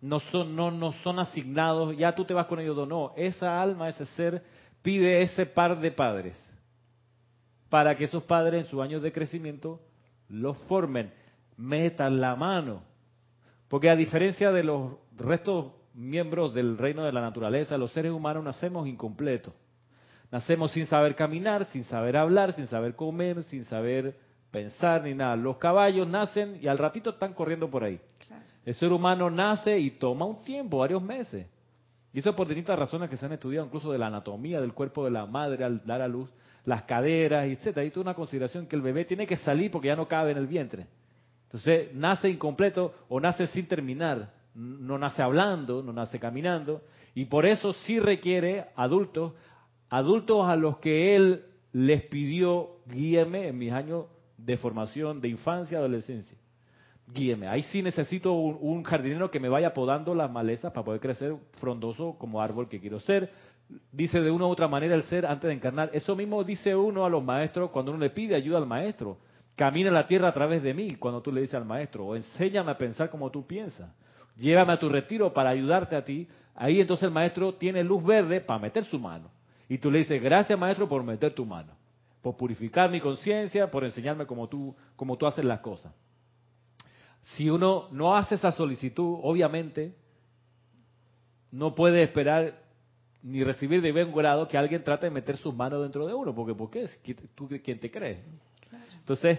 No 0.00 0.20
son, 0.20 0.54
no, 0.54 0.70
no 0.70 0.92
son 1.02 1.18
asignados, 1.18 1.96
ya 1.96 2.14
tú 2.14 2.24
te 2.24 2.32
vas 2.32 2.46
con 2.46 2.60
ellos, 2.60 2.86
no. 2.86 3.12
Esa 3.16 3.60
alma, 3.60 3.88
ese 3.88 4.06
ser, 4.06 4.44
pide 4.82 5.22
ese 5.22 5.44
par 5.44 5.80
de 5.80 5.90
padres 5.90 6.38
para 7.68 7.94
que 7.94 8.04
esos 8.04 8.22
padres 8.24 8.64
en 8.64 8.70
sus 8.70 8.82
años 8.82 9.02
de 9.02 9.12
crecimiento 9.12 9.80
los 10.28 10.58
formen, 10.64 11.12
metan 11.56 12.20
la 12.20 12.36
mano. 12.36 12.82
Porque 13.68 13.88
a 13.88 13.96
diferencia 13.96 14.50
de 14.50 14.64
los 14.64 14.94
restos 15.16 15.72
miembros 15.94 16.54
del 16.54 16.78
reino 16.78 17.04
de 17.04 17.12
la 17.12 17.20
naturaleza, 17.20 17.78
los 17.78 17.92
seres 17.92 18.12
humanos 18.12 18.44
nacemos 18.44 18.88
incompletos. 18.88 19.54
Nacemos 20.30 20.72
sin 20.72 20.86
saber 20.86 21.14
caminar, 21.14 21.64
sin 21.66 21.84
saber 21.84 22.16
hablar, 22.16 22.52
sin 22.52 22.66
saber 22.66 22.94
comer, 22.94 23.42
sin 23.44 23.64
saber 23.64 24.16
pensar 24.50 25.02
ni 25.02 25.14
nada. 25.14 25.36
Los 25.36 25.56
caballos 25.56 26.08
nacen 26.08 26.58
y 26.60 26.66
al 26.66 26.78
ratito 26.78 27.10
están 27.10 27.34
corriendo 27.34 27.70
por 27.70 27.84
ahí. 27.84 28.00
El 28.64 28.74
ser 28.74 28.92
humano 28.92 29.30
nace 29.30 29.78
y 29.78 29.92
toma 29.92 30.26
un 30.26 30.44
tiempo, 30.44 30.78
varios 30.78 31.02
meses. 31.02 31.46
Y 32.12 32.18
eso 32.18 32.34
por 32.34 32.48
distintas 32.48 32.78
razones 32.78 33.08
que 33.08 33.16
se 33.16 33.26
han 33.26 33.32
estudiado, 33.32 33.66
incluso 33.66 33.92
de 33.92 33.98
la 33.98 34.08
anatomía 34.08 34.60
del 34.60 34.74
cuerpo 34.74 35.04
de 35.04 35.12
la 35.12 35.26
madre 35.26 35.64
al 35.64 35.84
dar 35.86 36.02
a 36.02 36.08
luz, 36.08 36.28
las 36.64 36.82
caderas, 36.82 37.46
etcétera. 37.46 37.82
Hay 37.82 37.90
toda 37.90 38.02
una 38.02 38.14
consideración 38.14 38.66
que 38.66 38.76
el 38.76 38.82
bebé 38.82 39.04
tiene 39.04 39.26
que 39.26 39.36
salir 39.36 39.70
porque 39.70 39.88
ya 39.88 39.96
no 39.96 40.08
cabe 40.08 40.32
en 40.32 40.38
el 40.38 40.46
vientre. 40.46 40.86
Entonces, 41.44 41.94
nace 41.94 42.28
incompleto 42.28 42.94
o 43.08 43.20
nace 43.20 43.46
sin 43.48 43.66
terminar. 43.66 44.32
No 44.54 44.98
nace 44.98 45.22
hablando, 45.22 45.82
no 45.82 45.92
nace 45.92 46.18
caminando. 46.18 46.82
Y 47.14 47.26
por 47.26 47.46
eso 47.46 47.72
sí 47.72 47.98
requiere 47.98 48.66
adultos, 48.76 49.32
adultos 49.88 50.48
a 50.48 50.56
los 50.56 50.78
que 50.78 51.14
él 51.14 51.44
les 51.72 52.02
pidió, 52.02 52.78
guíeme 52.86 53.48
en 53.48 53.58
mis 53.58 53.72
años 53.72 54.06
de 54.44 54.56
formación, 54.56 55.20
de 55.20 55.28
infancia, 55.28 55.78
adolescencia. 55.78 56.36
Guíeme. 57.06 57.48
Ahí 57.48 57.62
sí 57.64 57.82
necesito 57.82 58.32
un, 58.32 58.84
jardinero 58.84 59.30
que 59.30 59.40
me 59.40 59.48
vaya 59.48 59.74
podando 59.74 60.14
las 60.14 60.30
malezas 60.30 60.72
para 60.72 60.84
poder 60.84 61.00
crecer 61.00 61.34
frondoso 61.54 62.16
como 62.18 62.40
árbol 62.40 62.68
que 62.68 62.80
quiero 62.80 63.00
ser 63.00 63.30
dice 63.92 64.20
de 64.20 64.30
una 64.30 64.46
u 64.46 64.50
otra 64.50 64.68
manera 64.68 64.94
el 64.94 65.02
ser 65.04 65.26
antes 65.26 65.48
de 65.48 65.54
encarnar. 65.54 65.90
Eso 65.92 66.16
mismo 66.16 66.42
dice 66.44 66.74
uno 66.74 67.04
a 67.04 67.10
los 67.10 67.22
maestros 67.22 67.70
cuando 67.70 67.92
uno 67.92 68.00
le 68.00 68.10
pide 68.10 68.34
ayuda 68.34 68.58
al 68.58 68.66
maestro. 68.66 69.18
Camina 69.56 69.90
la 69.90 70.06
tierra 70.06 70.28
a 70.28 70.32
través 70.32 70.62
de 70.62 70.72
mí, 70.72 70.96
cuando 70.96 71.20
tú 71.20 71.32
le 71.32 71.42
dices 71.42 71.54
al 71.54 71.64
maestro, 71.64 72.06
o 72.06 72.16
enséñame 72.16 72.70
a 72.70 72.78
pensar 72.78 73.10
como 73.10 73.30
tú 73.30 73.46
piensas. 73.46 73.90
Llévame 74.36 74.72
a 74.72 74.78
tu 74.78 74.88
retiro 74.88 75.32
para 75.34 75.50
ayudarte 75.50 75.96
a 75.96 76.04
ti. 76.04 76.26
Ahí 76.54 76.80
entonces 76.80 77.04
el 77.04 77.10
maestro 77.10 77.54
tiene 77.54 77.84
luz 77.84 78.02
verde 78.02 78.40
para 78.40 78.58
meter 78.58 78.84
su 78.84 78.98
mano. 78.98 79.30
Y 79.68 79.78
tú 79.78 79.90
le 79.90 79.98
dices, 79.98 80.20
gracias 80.22 80.58
maestro 80.58 80.88
por 80.88 81.02
meter 81.02 81.34
tu 81.34 81.44
mano, 81.44 81.72
por 82.22 82.36
purificar 82.36 82.90
mi 82.90 83.00
conciencia, 83.00 83.70
por 83.70 83.84
enseñarme 83.84 84.26
cómo 84.26 84.48
tú, 84.48 84.74
cómo 84.96 85.16
tú 85.16 85.26
haces 85.26 85.44
las 85.44 85.60
cosas. 85.60 85.92
Si 87.34 87.48
uno 87.48 87.88
no 87.90 88.16
hace 88.16 88.34
esa 88.34 88.52
solicitud, 88.52 89.18
obviamente, 89.22 89.94
no 91.50 91.74
puede 91.74 92.02
esperar 92.02 92.62
ni 93.22 93.44
recibir 93.44 93.82
de 93.82 93.92
buen 93.92 94.12
grado 94.12 94.48
que 94.48 94.56
alguien 94.56 94.82
trate 94.82 95.06
de 95.06 95.10
meter 95.10 95.36
sus 95.36 95.54
manos 95.54 95.82
dentro 95.82 96.06
de 96.06 96.14
uno, 96.14 96.34
porque 96.34 96.54
¿por 96.54 96.70
qué? 96.70 96.88
¿Tú 97.34 97.48
quién 97.62 97.78
te 97.78 97.90
crees? 97.90 98.20
Entonces, 98.98 99.38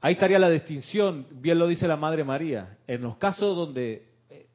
ahí 0.00 0.14
estaría 0.14 0.38
la 0.38 0.50
distinción, 0.50 1.26
bien 1.30 1.58
lo 1.58 1.66
dice 1.66 1.88
la 1.88 1.96
Madre 1.96 2.24
María, 2.24 2.78
en 2.86 3.02
los 3.02 3.16
casos 3.16 3.56
donde 3.56 4.08
eh, 4.28 4.46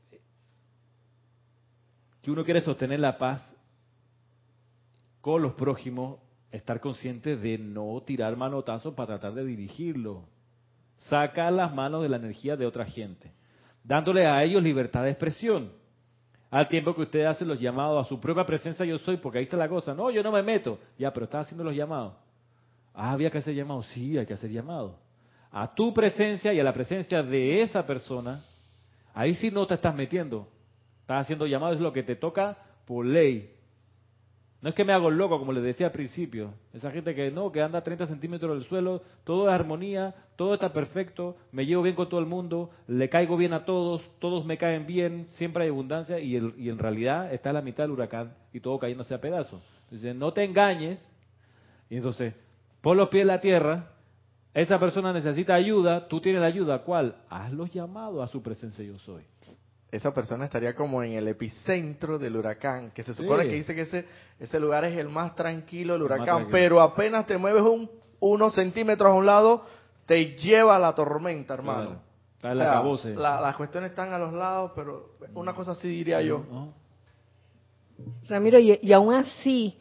que 2.22 2.32
uno 2.32 2.44
quiere 2.44 2.62
sostener 2.62 3.00
la 3.00 3.18
paz 3.18 3.42
con 5.22 5.42
los 5.42 5.54
prójimos, 5.54 6.20
estar 6.52 6.80
consciente 6.80 7.36
de 7.38 7.58
no 7.58 8.02
tirar 8.06 8.36
manotazos 8.36 8.94
para 8.94 9.20
tratar 9.20 9.34
de 9.34 9.46
dirigirlo. 9.46 10.26
Saca 11.10 11.50
las 11.52 11.74
manos 11.74 12.02
de 12.02 12.10
la 12.10 12.18
energía 12.18 12.58
de 12.58 12.66
otra 12.66 12.86
gente, 12.86 13.32
dándole 13.84 14.28
a 14.28 14.44
ellos 14.44 14.62
libertad 14.62 15.04
de 15.04 15.12
expresión 15.12 15.80
al 16.52 16.68
tiempo 16.68 16.96
que 16.96 17.02
usted 17.02 17.26
hace 17.26 17.46
los 17.46 17.60
llamados 17.60 18.06
a 18.06 18.10
su 18.10 18.20
propia 18.20 18.44
presencia 18.44 18.86
yo 18.86 18.98
soy, 19.00 19.18
porque 19.18 19.38
ahí 19.38 19.44
está 19.44 19.58
la 19.58 19.70
cosa. 19.70 19.94
No, 19.94 20.10
yo 20.10 20.24
no 20.24 20.32
me 20.32 20.42
meto. 20.42 20.80
Ya, 20.98 21.14
pero 21.14 21.26
está 21.26 21.42
haciendo 21.42 21.64
los 21.64 21.76
llamados. 21.76 22.14
Ah, 22.94 23.12
había 23.12 23.30
que 23.30 23.38
hacer 23.38 23.54
llamados. 23.54 23.86
Sí, 23.88 24.18
hay 24.18 24.26
que 24.26 24.34
hacer 24.34 24.50
llamados. 24.50 24.96
A 25.52 25.74
tu 25.74 25.94
presencia 25.94 26.52
y 26.54 26.60
a 26.60 26.64
la 26.64 26.74
presencia 26.74 27.22
de 27.22 27.62
esa 27.62 27.86
persona, 27.86 28.44
ahí 29.14 29.36
sí 29.36 29.52
no 29.52 29.68
te 29.68 29.76
estás 29.76 29.94
metiendo. 29.94 30.48
Estás 31.02 31.22
haciendo 31.22 31.46
llamados, 31.46 31.76
es 31.76 31.82
lo 31.82 31.94
que 31.94 32.04
te 32.04 32.16
toca 32.16 32.58
por 32.86 33.06
ley. 33.06 33.54
No 34.62 34.70
es 34.70 34.76
que 34.76 34.84
me 34.84 34.92
hago 34.92 35.10
loco, 35.10 35.40
como 35.40 35.54
les 35.54 35.64
decía 35.64 35.88
al 35.88 35.94
principio. 35.94 36.54
Esa 36.74 36.92
gente 36.92 37.16
que 37.16 37.32
no, 37.32 37.52
que 37.52 37.62
anda 37.62 37.80
a 37.80 37.84
30 37.84 38.08
centímetros 38.08 38.58
del 38.58 38.68
suelo, 38.68 39.02
todo 39.24 39.48
es 39.48 39.54
armonía, 39.54 40.14
todo 40.36 40.54
está 40.54 40.74
perfecto, 40.74 41.38
me 41.54 41.66
llevo 41.66 41.84
bien 41.84 41.96
con 41.96 42.10
todo 42.10 42.20
el 42.20 42.26
mundo, 42.26 42.70
le 42.88 43.08
caigo 43.08 43.38
bien 43.38 43.54
a 43.54 43.64
todos, 43.64 44.02
todos 44.20 44.46
me 44.46 44.58
caen 44.58 44.86
bien, 44.86 45.28
siempre 45.30 45.64
hay 45.64 45.70
abundancia 45.70 46.20
y, 46.20 46.36
en 46.36 46.78
realidad 46.78 47.34
está 47.34 47.54
la 47.54 47.62
mitad 47.62 47.86
del 47.86 47.92
huracán 47.92 48.34
y 48.52 48.60
todo 48.60 48.78
cayéndose 48.80 49.14
a 49.14 49.22
pedazos. 49.22 49.62
Entonces, 49.84 50.14
no 50.16 50.34
te 50.34 50.44
engañes. 50.44 51.04
Y 51.90 51.96
entonces, 51.96 52.34
pon 52.82 52.98
los 52.98 53.08
pies 53.08 53.22
en 53.22 53.28
la 53.28 53.40
tierra, 53.40 53.92
esa 54.54 54.78
persona 54.78 55.14
necesita 55.14 55.54
ayuda, 55.54 56.08
tú 56.10 56.20
tienes 56.20 56.42
la 56.42 56.48
ayuda, 56.48 56.80
¿cuál? 56.80 57.16
Hazlos 57.30 57.72
llamados 57.72 58.22
a 58.22 58.28
su 58.28 58.44
presencia 58.44 58.84
yo 58.84 59.00
soy 59.00 59.24
esa 59.92 60.14
persona 60.14 60.46
estaría 60.46 60.76
como 60.76 61.02
en 61.02 61.14
el 61.14 61.28
epicentro 61.28 62.20
del 62.20 62.36
huracán, 62.36 62.92
que 62.92 63.04
se 63.04 63.14
supone 63.14 63.48
que 63.48 63.56
dice 63.56 63.74
que 63.74 63.82
ese, 63.82 64.06
ese 64.40 64.60
lugar 64.60 64.86
es 64.86 64.98
el 64.98 65.10
más 65.10 65.36
tranquilo 65.36 65.94
del 65.94 66.04
huracán, 66.04 66.48
pero 66.52 66.80
apenas 66.82 67.26
te 67.26 67.38
mueves 67.38 67.64
un, 67.64 67.90
unos 68.20 68.54
centímetros 68.54 69.12
a 69.12 69.16
un 69.16 69.26
lado, 69.26 69.66
te 70.06 70.36
lleva 70.36 70.76
a 70.76 70.80
la 70.80 70.94
tormenta, 70.94 71.56
hermano. 71.56 72.02
las 72.42 73.56
cuestiones 73.56 73.90
están 73.90 74.14
a 74.14 74.20
los 74.20 74.32
lados, 74.34 74.74
pero 74.76 75.16
una 75.34 75.54
cosa 75.54 75.72
así 75.72 75.88
diría 75.88 76.22
yo. 76.22 76.44
Ramiro, 78.28 78.60
y, 78.60 78.80
y 78.82 78.94
aún 78.94 79.14
así, 79.14 79.78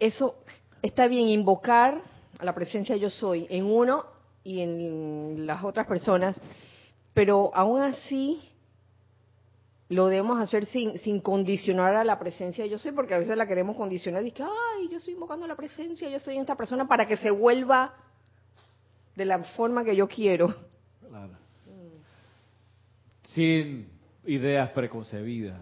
eso 0.00 0.36
está 0.80 1.06
bien 1.06 1.28
invocar 1.28 2.02
a 2.38 2.44
la 2.44 2.54
presencia 2.54 2.96
yo 2.96 3.10
soy 3.10 3.46
en 3.50 3.66
uno 3.66 4.06
y 4.42 4.60
en 4.60 5.46
las 5.46 5.62
otras 5.62 5.86
personas, 5.86 6.34
pero 7.14 7.52
aún 7.54 7.82
así 7.82 8.51
lo 9.92 10.06
debemos 10.06 10.40
hacer 10.40 10.66
sin, 10.66 10.98
sin 10.98 11.20
condicionar 11.20 11.94
a 11.94 12.04
la 12.04 12.18
presencia 12.18 12.66
yo 12.66 12.78
soy, 12.78 12.92
porque 12.92 13.14
a 13.14 13.18
veces 13.18 13.36
la 13.36 13.46
queremos 13.46 13.76
condicionar 13.76 14.24
y 14.26 14.32
que, 14.32 14.42
ay, 14.42 14.88
yo 14.90 14.96
estoy 14.96 15.14
invocando 15.14 15.46
la 15.46 15.56
presencia, 15.56 16.08
yo 16.08 16.18
soy 16.20 16.38
esta 16.38 16.56
persona 16.56 16.88
para 16.88 17.06
que 17.06 17.16
se 17.16 17.30
vuelva 17.30 17.94
de 19.14 19.24
la 19.24 19.42
forma 19.44 19.84
que 19.84 19.94
yo 19.94 20.08
quiero. 20.08 20.54
Claro. 21.08 21.32
Sin 23.34 23.88
ideas 24.24 24.70
preconcebidas. 24.70 25.60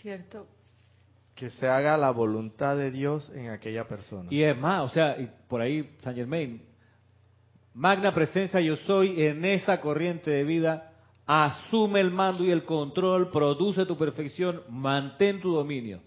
Cierto. 0.00 0.46
Que 1.34 1.50
se 1.50 1.68
haga 1.68 1.96
la 1.96 2.10
voluntad 2.10 2.76
de 2.76 2.90
Dios 2.90 3.30
en 3.34 3.50
aquella 3.50 3.88
persona. 3.88 4.28
Y 4.30 4.42
es 4.42 4.56
más, 4.56 4.82
o 4.82 4.88
sea, 4.88 5.16
por 5.48 5.60
ahí 5.60 5.96
San 6.00 6.14
Germain, 6.14 6.62
magna 7.72 8.12
presencia 8.12 8.60
yo 8.60 8.76
soy 8.76 9.22
en 9.22 9.44
esa 9.44 9.80
corriente 9.80 10.30
de 10.30 10.44
vida, 10.44 10.93
asume 11.26 12.00
el 12.00 12.10
mando 12.10 12.44
y 12.44 12.50
el 12.50 12.64
control, 12.64 13.30
produce 13.30 13.86
tu 13.86 13.96
perfección, 13.96 14.62
mantén 14.68 15.40
tu 15.40 15.52
dominio. 15.52 16.00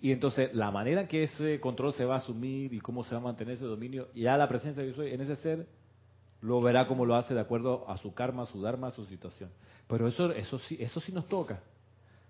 Y 0.00 0.12
entonces 0.12 0.54
la 0.54 0.70
manera 0.70 1.02
en 1.02 1.08
que 1.08 1.24
ese 1.24 1.58
control 1.60 1.92
se 1.92 2.04
va 2.04 2.14
a 2.14 2.18
asumir 2.18 2.72
y 2.72 2.80
cómo 2.80 3.02
se 3.04 3.14
va 3.14 3.20
a 3.20 3.24
mantener 3.24 3.54
ese 3.54 3.64
dominio, 3.64 4.08
ya 4.14 4.36
la 4.36 4.48
presencia 4.48 4.84
yo 4.84 4.94
soy 4.94 5.12
en 5.12 5.20
ese 5.20 5.36
ser 5.36 5.66
lo 6.40 6.60
verá 6.60 6.86
como 6.86 7.04
lo 7.04 7.16
hace 7.16 7.34
de 7.34 7.40
acuerdo 7.40 7.84
a 7.88 7.96
su 7.96 8.14
karma, 8.14 8.44
a 8.44 8.46
su 8.46 8.60
dharma, 8.60 8.88
a 8.88 8.90
su 8.92 9.04
situación. 9.06 9.50
Pero 9.88 10.06
eso, 10.06 10.30
eso, 10.32 10.58
sí, 10.60 10.76
eso 10.80 11.00
sí 11.00 11.12
nos 11.12 11.26
toca. 11.26 11.60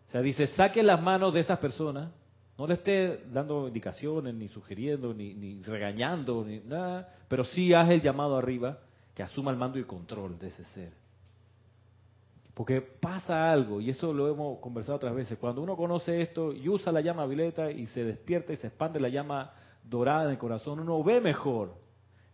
O 0.09 0.11
sea, 0.11 0.23
dice, 0.23 0.47
saque 0.47 0.83
las 0.83 1.03
manos 1.03 1.35
de 1.35 1.41
esas 1.41 1.59
personas, 1.59 2.11
no 2.57 2.67
le 2.67 2.75
esté 2.75 3.25
dando 3.31 3.69
indicaciones, 3.69 4.35
ni 4.35 4.49
sugiriendo, 4.49 5.13
ni, 5.13 5.35
ni 5.35 5.63
regañando, 5.63 6.45
ni 6.45 6.61
nada, 6.61 7.15
pero 7.29 7.45
sí 7.45 7.75
haz 7.75 7.91
el 7.91 8.01
llamado 8.01 8.37
arriba, 8.37 8.79
que 9.19 9.25
asuma 9.25 9.51
el 9.51 9.57
mando 9.57 9.81
y 9.81 9.83
control 9.83 10.39
de 10.39 10.47
ese 10.47 10.63
ser. 10.67 10.93
Porque 12.55 12.81
pasa 12.81 13.51
algo, 13.51 13.81
y 13.81 13.91
eso 13.91 14.13
lo 14.13 14.29
hemos 14.29 14.61
conversado 14.61 14.95
otras 14.95 15.13
veces, 15.13 15.37
cuando 15.39 15.61
uno 15.61 15.77
conoce 15.77 16.23
esto 16.23 16.53
y 16.53 16.69
usa 16.69 16.93
la 16.93 17.01
llama 17.01 17.27
violeta 17.27 17.69
y 17.73 17.87
se 17.87 18.05
despierta 18.05 18.53
y 18.53 18.59
se 18.59 18.69
expande 18.69 19.01
la 19.01 19.09
llama 19.09 19.55
dorada 19.83 20.27
en 20.27 20.31
el 20.31 20.39
corazón, 20.39 20.79
uno 20.79 21.03
ve 21.03 21.21
mejor. 21.21 21.75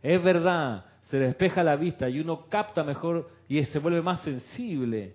Es 0.03 0.23
verdad, 0.23 0.85
se 1.05 1.19
despeja 1.19 1.63
la 1.63 1.77
vista 1.77 2.07
y 2.11 2.21
uno 2.21 2.51
capta 2.51 2.85
mejor 2.85 3.31
y 3.49 3.65
se 3.65 3.79
vuelve 3.79 4.03
más 4.03 4.21
sensible 4.21 5.15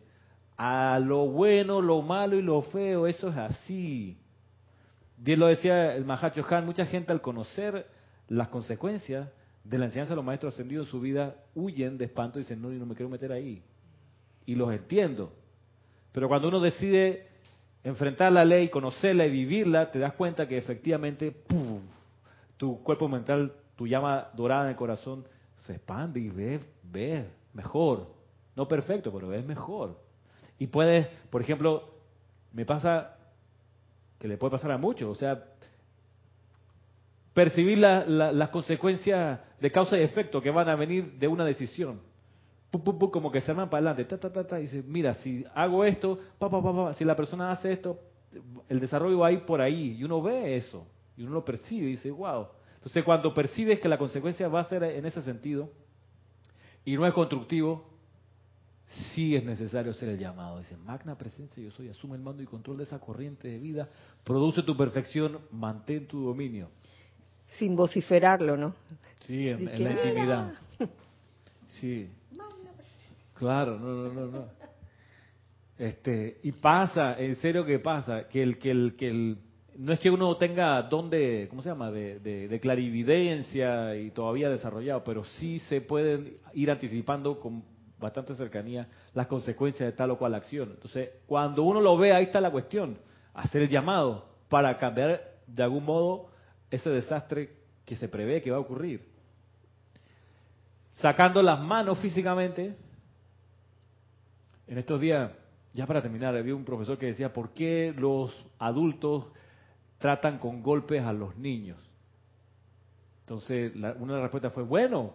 a 0.57 0.97
lo 0.97 1.28
bueno, 1.28 1.82
lo 1.82 2.01
malo 2.01 2.36
y 2.36 2.41
lo 2.41 2.63
feo. 2.63 3.05
Eso 3.05 3.28
es 3.30 3.38
así. 3.38 4.17
Bien 5.17 5.39
lo 5.39 5.45
decía 5.45 5.93
el 5.93 6.03
Mahacho 6.03 6.43
Han, 6.49 6.65
mucha 6.65 6.88
gente 6.88 7.11
al 7.11 7.22
conocer 7.22 7.86
las 8.28 8.47
consecuencias 8.47 9.30
de 9.64 9.78
la 9.78 9.86
enseñanza 9.86 10.12
de 10.12 10.16
los 10.18 10.26
maestros 10.26 10.53
ascendidos 10.53 10.88
en 10.88 10.91
su 10.91 10.99
vida 10.99 11.36
huyen 11.55 11.97
de 11.97 12.05
espanto 12.05 12.39
y 12.39 12.43
dicen, 12.43 12.62
no, 12.62 12.70
no 12.70 12.86
me 12.86 12.95
quiero 12.95 13.10
meter 13.10 13.32
ahí 13.32 13.62
y 14.49 14.55
los 14.55 14.72
entiendo. 14.74 15.32
Pero 16.12 16.28
cuando 16.28 16.47
uno 16.47 16.60
decide 16.60 17.28
enfrentar 17.84 18.32
la 18.32 18.43
ley, 18.43 18.70
conocerla 18.70 19.28
y 19.28 19.30
vivirla, 19.30 19.91
te 19.91 19.99
das 19.99 20.14
cuenta 20.14 20.47
que 20.47 20.57
efectivamente 20.57 21.43
tu 22.57 22.82
cuerpo 22.82 23.07
mental, 23.07 23.53
tu 23.76 23.86
llama 23.86 24.30
dorada 24.34 24.64
en 24.64 24.70
el 24.70 24.76
corazón, 24.76 25.24
se 25.66 25.74
expande 25.74 26.20
y 26.20 26.30
ves, 26.30 26.62
ves 26.82 27.28
mejor. 27.53 28.07
No 28.55 28.68
perfecto, 28.68 29.14
pero 29.14 29.28
ves 29.28 29.45
mejor. 29.45 29.99
Y 30.57 30.66
puedes, 30.66 31.05
por 31.30 31.41
ejemplo, 31.41 31.93
me 32.51 32.66
pasa 32.66 33.18
que 34.18 34.28
le 34.28 34.38
puede 34.38 34.51
pasar 34.51 34.72
a 34.72 34.80
muchos, 34.80 35.07
o 35.10 35.16
sea, 35.16 35.45
percibir 37.34 37.77
las 37.77 38.49
consecuencias 38.49 39.39
de 39.59 39.71
causa 39.71 39.97
y 39.97 40.01
efecto 40.01 40.41
que 40.41 40.49
van 40.49 40.69
a 40.69 40.75
venir 40.75 41.13
de 41.13 41.27
una 41.27 41.45
decisión 41.45 42.01
como 42.71 43.32
que 43.32 43.41
se 43.41 43.51
arman 43.51 43.69
para 43.69 43.91
adelante, 43.91 44.17
ta, 44.17 44.32
ta, 44.32 44.45
ta, 44.45 44.59
y 44.59 44.63
dice, 44.63 44.84
mira, 44.86 45.15
si 45.15 45.43
hago 45.55 45.84
esto, 45.84 46.19
pa, 46.38 46.49
pa, 46.49 46.61
pa, 46.61 46.93
si 46.93 47.03
la 47.03 47.15
persona 47.15 47.51
hace 47.51 47.71
esto, 47.73 47.99
el 48.67 48.80
desarrollo 48.80 49.19
va 49.19 49.27
a 49.27 49.32
ir 49.32 49.45
por 49.45 49.59
ahí, 49.59 49.97
y 49.97 50.03
uno 50.03 50.21
ve 50.21 50.55
eso, 50.55 50.86
y 51.17 51.23
uno 51.23 51.32
lo 51.34 51.45
percibe, 51.45 51.88
y 51.88 51.91
dice, 51.91 52.11
wow. 52.11 52.47
Entonces, 52.75 53.03
cuando 53.03 53.34
percibes 53.34 53.80
que 53.80 53.89
la 53.89 53.97
consecuencia 53.97 54.47
va 54.47 54.61
a 54.61 54.65
ser 54.65 54.84
en 54.84 55.05
ese 55.05 55.21
sentido, 55.23 55.71
y 56.86 56.95
no 56.95 57.05
es 57.07 57.13
constructivo, 57.13 57.89
sí 59.13 59.36
es 59.36 59.43
necesario 59.43 59.91
hacer 59.91 60.09
el 60.09 60.17
llamado. 60.17 60.59
Dice, 60.59 60.77
magna 60.77 61.17
presencia 61.17 61.61
yo 61.61 61.71
soy, 61.71 61.89
asume 61.89 62.15
el 62.15 62.21
mando 62.21 62.41
y 62.41 62.45
control 62.45 62.77
de 62.77 62.84
esa 62.84 62.99
corriente 62.99 63.47
de 63.47 63.57
vida, 63.57 63.89
produce 64.23 64.63
tu 64.63 64.77
perfección, 64.77 65.39
mantén 65.51 66.07
tu 66.07 66.23
dominio. 66.23 66.69
Sin 67.58 67.76
vociferarlo, 67.76 68.56
¿no? 68.58 68.76
Sí, 69.22 69.50
en, 69.50 69.68
en 69.68 69.84
la 69.84 69.91
intimidad. 69.91 70.54
Sí. 71.80 72.10
Claro, 73.36 73.80
no, 73.80 73.88
no, 73.88 74.14
no, 74.14 74.26
no. 74.26 74.45
Este, 75.78 76.39
y 76.43 76.52
pasa, 76.52 77.18
en 77.18 77.36
serio 77.38 77.64
que 77.64 77.80
pasa, 77.80 78.28
que 78.28 78.43
el, 78.43 78.58
que 78.58 78.72
el, 78.72 78.95
que 78.97 79.08
el, 79.08 79.38
no 79.78 79.93
es 79.93 80.00
que 80.00 80.10
uno 80.10 80.36
tenga 80.36 80.82
don 80.84 81.10
de, 81.10 81.47
¿cómo 81.50 81.62
se 81.64 81.70
llama?, 81.70 81.89
de, 81.89 82.20
de, 82.20 82.60
clarividencia 82.60 83.95
y 83.95 84.12
todavía 84.12 84.50
desarrollado, 84.50 85.06
pero 85.06 85.24
sí 85.24 85.60
se 85.60 85.80
pueden 85.80 86.38
ir 86.54 86.70
anticipando 86.70 87.39
con 87.39 87.64
bastante 87.97 88.36
cercanía 88.36 88.89
las 89.14 89.28
consecuencias 89.28 89.89
de 89.89 89.95
tal 89.95 90.12
o 90.12 90.18
cual 90.18 90.36
acción. 90.36 90.72
Entonces, 90.72 91.12
cuando 91.26 91.64
uno 91.64 91.80
lo 91.80 91.97
ve, 91.97 92.12
ahí 92.12 92.26
está 92.26 92.41
la 92.41 92.52
cuestión, 92.52 92.97
hacer 93.34 93.62
el 93.62 93.70
llamado 93.70 94.26
para 94.50 94.78
cambiar 94.78 95.22
de 95.47 95.64
algún 95.64 95.86
modo 95.86 96.28
ese 96.70 96.89
desastre 96.89 97.49
que 97.86 97.95
se 97.95 98.07
prevé 98.07 98.41
que 98.41 98.51
va 98.51 98.57
a 98.57 98.61
ocurrir. 98.61 99.07
Sacando 100.95 101.41
las 101.41 101.59
manos 101.59 101.99
físicamente 101.99 102.76
en 104.67 104.78
estos 104.78 104.99
días, 104.99 105.32
ya 105.74 105.88
para 105.88 106.01
terminar, 106.01 106.36
había 106.36 106.55
un 106.55 106.65
profesor 106.65 106.97
que 106.97 107.07
decía, 107.07 107.34
¿por 107.34 107.51
qué 107.51 107.93
los 107.97 108.36
adultos 108.59 109.26
tratan 109.97 110.38
con 110.38 110.61
golpes 110.61 111.03
a 111.03 111.13
los 111.13 111.36
niños? 111.38 111.78
Entonces, 113.22 113.74
una 113.76 114.13
de 114.13 114.13
las 114.13 114.22
respuestas 114.24 114.53
fue, 114.53 114.63
bueno, 114.63 115.13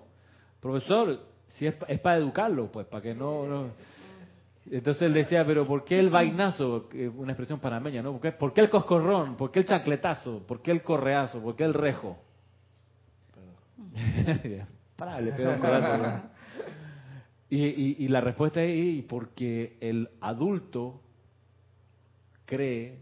profesor, 0.60 1.20
si 1.48 1.66
es, 1.66 1.74
para 1.74 2.16
educarlo, 2.16 2.70
pues, 2.70 2.86
para 2.86 3.02
que 3.02 3.14
no, 3.14 3.70
Entonces 4.70 5.02
él 5.02 5.12
decía, 5.12 5.44
pero 5.44 5.66
¿por 5.66 5.84
qué 5.84 5.98
el 5.98 6.08
vainazo? 6.10 6.88
Una 7.16 7.32
expresión 7.32 7.60
panameña, 7.60 8.02
¿no? 8.02 8.18
¿Por 8.18 8.52
qué, 8.52 8.60
el 8.62 8.70
coscorrón? 8.70 9.36
¿Por 9.36 9.50
qué 9.50 9.58
el 9.60 9.66
chancletazo? 9.66 10.46
¿Por 10.46 10.62
qué 10.62 10.70
el 10.70 10.82
correazo? 10.82 11.42
¿Por 11.42 11.54
qué 11.54 11.64
el 11.64 11.74
rejo? 11.74 12.16
Para, 14.96 15.20
le 15.20 15.30
un 15.32 15.58
corazón. 15.58 16.22
Y, 17.50 18.08
la 18.08 18.20
respuesta 18.20 18.62
es 18.62 19.04
porque 19.04 19.76
el 19.80 20.08
adulto 20.20 21.00
cree 22.46 22.98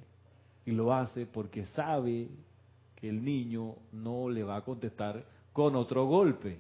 y 0.67 0.73
lo 0.73 0.93
hace 0.93 1.27
porque 1.27 1.65
sabe 1.67 2.29
que 2.97 3.09
el 3.09 3.25
niño 3.25 3.77
no 3.93 4.29
le 4.29 4.43
va 4.43 4.57
a 4.57 4.61
contestar 4.63 5.25
con 5.53 5.77
otro 5.77 6.07
golpe. 6.07 6.59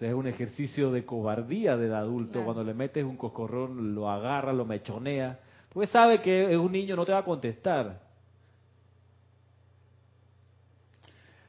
Sea, 0.00 0.08
es 0.08 0.14
un 0.14 0.26
ejercicio 0.26 0.90
de 0.90 1.04
cobardía 1.04 1.76
del 1.76 1.94
adulto. 1.94 2.42
Cuando 2.42 2.64
le 2.64 2.72
metes 2.72 3.04
un 3.04 3.18
coscorrón, 3.18 3.94
lo 3.94 4.08
agarra, 4.08 4.50
lo 4.50 4.64
mechonea, 4.64 5.38
porque 5.70 5.88
sabe 5.88 6.22
que 6.22 6.50
es 6.50 6.56
un 6.56 6.72
niño, 6.72 6.96
no 6.96 7.04
te 7.04 7.12
va 7.12 7.18
a 7.18 7.24
contestar. 7.24 8.00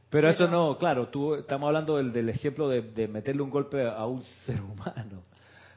Pero 0.09 0.27
eso 0.27 0.49
no, 0.49 0.77
claro, 0.77 1.07
tú 1.07 1.35
estamos 1.35 1.65
hablando 1.67 1.95
del, 1.95 2.11
del 2.11 2.27
ejemplo 2.27 2.67
de, 2.67 3.07
meterle 3.07 3.41
un 3.41 3.49
golpe 3.49 3.87
a 3.87 4.05
un 4.05 4.21
ser 4.45 4.59
humano. 4.61 5.23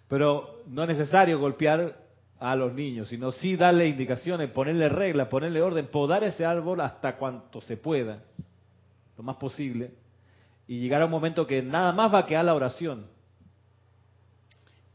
Pero 0.09 0.65
no 0.67 0.83
es 0.83 0.89
necesario 0.89 1.39
golpear 1.39 1.97
a 2.41 2.57
los 2.57 2.75
niños, 2.75 3.07
sino 3.07 3.31
sí 3.31 3.55
darle 3.55 3.87
indicaciones, 3.87 4.51
ponerle 4.51 4.89
reglas, 4.89 5.29
ponerle 5.29 5.63
orden, 5.63 5.87
podar 5.87 6.25
ese 6.25 6.45
árbol 6.45 6.81
hasta 6.81 7.17
cuanto 7.19 7.61
se 7.61 7.77
pueda, 7.77 8.19
lo 9.17 9.23
más 9.23 9.37
posible, 9.37 9.93
y 10.67 10.81
llegar 10.81 11.03
a 11.03 11.07
un 11.07 11.11
momento 11.11 11.47
que 11.47 11.63
nada 11.63 11.93
más 11.93 12.13
va 12.13 12.21
a 12.21 12.27
quedar 12.27 12.45
la 12.45 12.55
oración. 12.55 13.07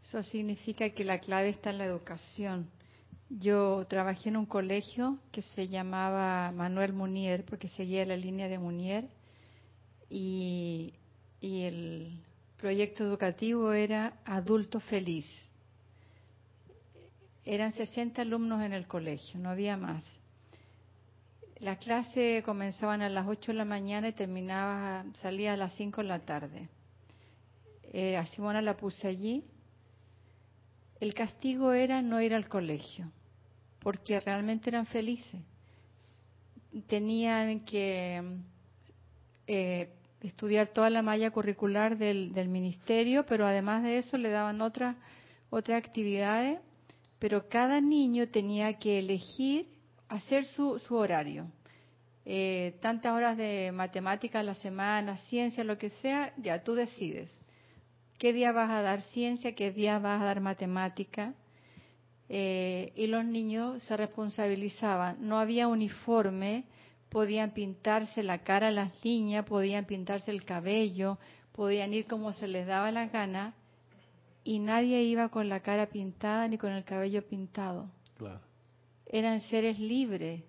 Eso 0.04 0.24
significa 0.24 0.90
que 0.90 1.04
la 1.04 1.20
clave 1.20 1.50
está 1.50 1.70
en 1.70 1.78
la 1.78 1.86
educación. 1.86 2.68
Yo 3.30 3.86
trabajé 3.88 4.30
en 4.30 4.38
un 4.38 4.48
colegio 4.48 5.20
que 5.32 5.44
se 5.44 5.68
llamaba 5.68 6.52
Manuel 6.52 6.94
Munier, 6.94 7.46
porque 7.46 7.68
seguía 7.68 8.04
la 8.08 8.18
línea 8.18 8.48
de 8.48 8.58
Munier, 8.58 9.08
y, 10.10 10.96
el 11.42 12.24
proyecto 12.58 13.04
educativo 13.04 13.72
era 13.72 14.14
Adulto 14.26 14.80
Feliz. 14.80 15.28
Eran 17.46 17.72
60 17.72 18.24
alumnos 18.24 18.64
en 18.64 18.74
el 18.74 18.88
colegio, 18.88 19.40
no 19.40 19.50
había 19.50 19.78
más. 19.78 20.04
Las 21.60 21.78
clases 21.80 22.42
comenzaban 22.46 23.02
a 23.02 23.10
las 23.10 23.28
8 23.28 23.52
de 23.52 23.58
la 23.58 23.66
mañana 23.66 24.08
y 24.08 24.14
terminaba, 24.14 25.04
salía 25.16 25.54
a 25.54 25.58
las 25.58 25.74
5 25.74 26.02
de 26.02 26.08
la 26.08 26.20
tarde. 26.20 26.70
Eh, 27.92 28.16
a 28.16 28.26
Simona 28.28 28.62
la 28.62 28.78
puse 28.78 29.10
allí. 29.10 29.44
El 31.02 31.14
castigo 31.14 31.74
era 31.74 32.02
no 32.02 32.22
ir 32.22 32.34
al 32.34 32.48
colegio, 32.48 33.12
porque 33.80 34.22
realmente 34.22 34.70
eran 34.70 34.86
felices. 34.86 35.42
Tenían 36.88 37.66
que 37.66 38.24
eh, 39.48 39.90
estudiar 40.22 40.68
toda 40.68 40.90
la 40.90 41.02
malla 41.02 41.32
curricular 41.32 41.98
del, 41.98 42.48
ministerio, 42.48 43.26
pero 43.26 43.46
además 43.46 43.84
de 43.84 43.98
eso 43.98 44.18
le 44.18 44.30
daban 44.30 44.62
otras 44.62 44.96
otras 45.50 45.84
actividades, 45.84 46.60
pero 47.18 47.50
cada 47.50 47.82
niño 47.82 48.30
tenía 48.30 48.78
que 48.78 49.00
elegir 49.00 49.79
hacer 50.10 50.46
su, 50.46 50.80
su 50.80 50.96
horario. 50.96 51.48
eh, 52.26 52.78
tantas 52.82 53.14
horas 53.14 53.38
de 53.38 53.72
matemática 53.74 54.40
a 54.40 54.44
la 54.44 54.54
semana, 54.56 55.18
ciencia, 55.30 55.64
lo 55.64 55.78
que 55.78 55.90
sea, 55.90 56.34
ya 56.38 56.64
tú 56.64 56.76
decides. 56.76 57.32
¿Qué 58.20 58.34
día 58.34 58.52
vas 58.52 58.70
a 58.70 58.82
dar 58.82 59.02
ciencia? 59.02 59.56
¿Qué 59.56 59.72
día 59.72 59.98
vas 59.98 60.22
a 60.22 60.26
dar 60.26 60.42
matemática? 60.42 61.34
Eh, 62.28 62.92
y 62.96 63.08
los 63.08 63.26
niños 63.26 63.82
se 63.84 63.98
responsabilizaban. 63.98 65.18
No 65.22 65.40
había 65.40 65.68
uniforme, 65.68 66.66
podían 67.10 67.52
pintarse 67.52 68.22
la 68.22 68.40
cara 68.40 68.70
las 68.70 68.92
niñas, 69.04 69.46
podían 69.46 69.86
pintarse 69.86 70.30
el 70.30 70.44
cabello, 70.44 71.18
podían 71.54 71.94
ir 71.94 72.06
como 72.06 72.34
se 72.34 72.48
les 72.48 72.68
daba 72.68 72.92
la 72.92 73.08
gana 73.08 73.56
y 74.44 74.60
nadie 74.60 75.02
iba 75.04 75.30
con 75.30 75.50
la 75.50 75.62
cara 75.62 75.88
pintada 75.88 76.48
ni 76.48 76.58
con 76.58 76.72
el 76.74 76.84
cabello 76.84 77.26
pintado. 77.26 77.90
Eran 79.10 79.42
seres 79.42 79.78
libres 79.80 80.44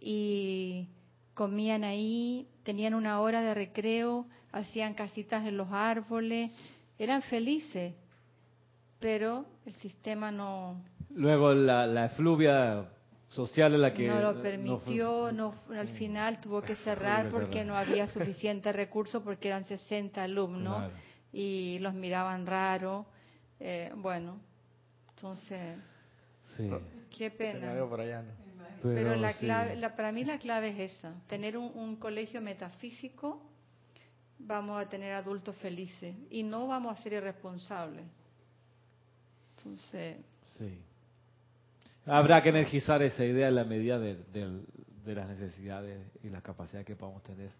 y 0.00 0.88
comían 1.34 1.82
ahí, 1.82 2.46
tenían 2.62 2.94
una 2.94 3.20
hora 3.20 3.40
de 3.40 3.54
recreo, 3.54 4.26
hacían 4.52 4.94
casitas 4.94 5.44
en 5.46 5.56
los 5.56 5.72
árboles, 5.72 6.52
eran 6.98 7.22
felices, 7.22 7.94
pero 9.00 9.46
el 9.66 9.72
sistema 9.72 10.30
no, 10.30 10.80
Luego 11.14 11.54
la, 11.54 11.86
la 11.86 12.06
efluvia 12.06 12.88
social 13.28 13.80
la 13.80 13.92
que... 13.92 14.08
No 14.08 14.20
lo 14.20 14.42
permitió, 14.42 15.30
no, 15.32 15.54
al 15.76 15.88
final 15.88 16.40
tuvo 16.40 16.60
que 16.62 16.74
cerrar 16.76 17.30
porque 17.30 17.64
no 17.64 17.76
había 17.76 18.06
suficiente 18.06 18.72
recursos 18.72 19.22
porque 19.22 19.48
eran 19.48 19.64
60 19.64 20.22
alumnos 20.22 20.90
y 21.32 21.78
los 21.80 21.94
miraban 21.94 22.46
raro. 22.46 23.06
Eh, 23.60 23.92
bueno, 23.96 24.40
entonces... 25.10 25.78
Sí. 26.56 26.70
Qué 27.16 27.30
pena. 27.30 27.74
Pero, 28.82 29.14
la 29.14 29.32
clave, 29.32 29.76
la, 29.76 29.96
para 29.96 30.12
mí 30.12 30.24
la 30.24 30.38
clave 30.38 30.68
es 30.68 30.92
esa, 30.92 31.14
tener 31.26 31.56
un, 31.56 31.72
un 31.74 31.96
colegio 31.96 32.42
metafísico, 32.42 33.40
vamos 34.38 34.84
a 34.84 34.88
tener 34.88 35.12
adultos 35.12 35.56
felices 35.56 36.14
y 36.28 36.42
no 36.42 36.66
vamos 36.66 36.98
a 36.98 37.02
ser 37.02 37.14
irresponsables. 37.14 38.04
Entonces... 39.56 40.18
Sí. 40.58 40.78
Habrá 42.06 42.42
que 42.42 42.50
energizar 42.50 43.02
esa 43.02 43.24
idea 43.24 43.48
en 43.48 43.54
la 43.54 43.64
medida 43.64 43.98
de, 43.98 44.18
las 45.06 45.28
necesidades 45.28 46.06
y 46.22 46.28
las 46.28 46.42
capacidades 46.42 46.86
que 46.86 46.96
podamos 46.96 47.22
tener. 47.22 47.50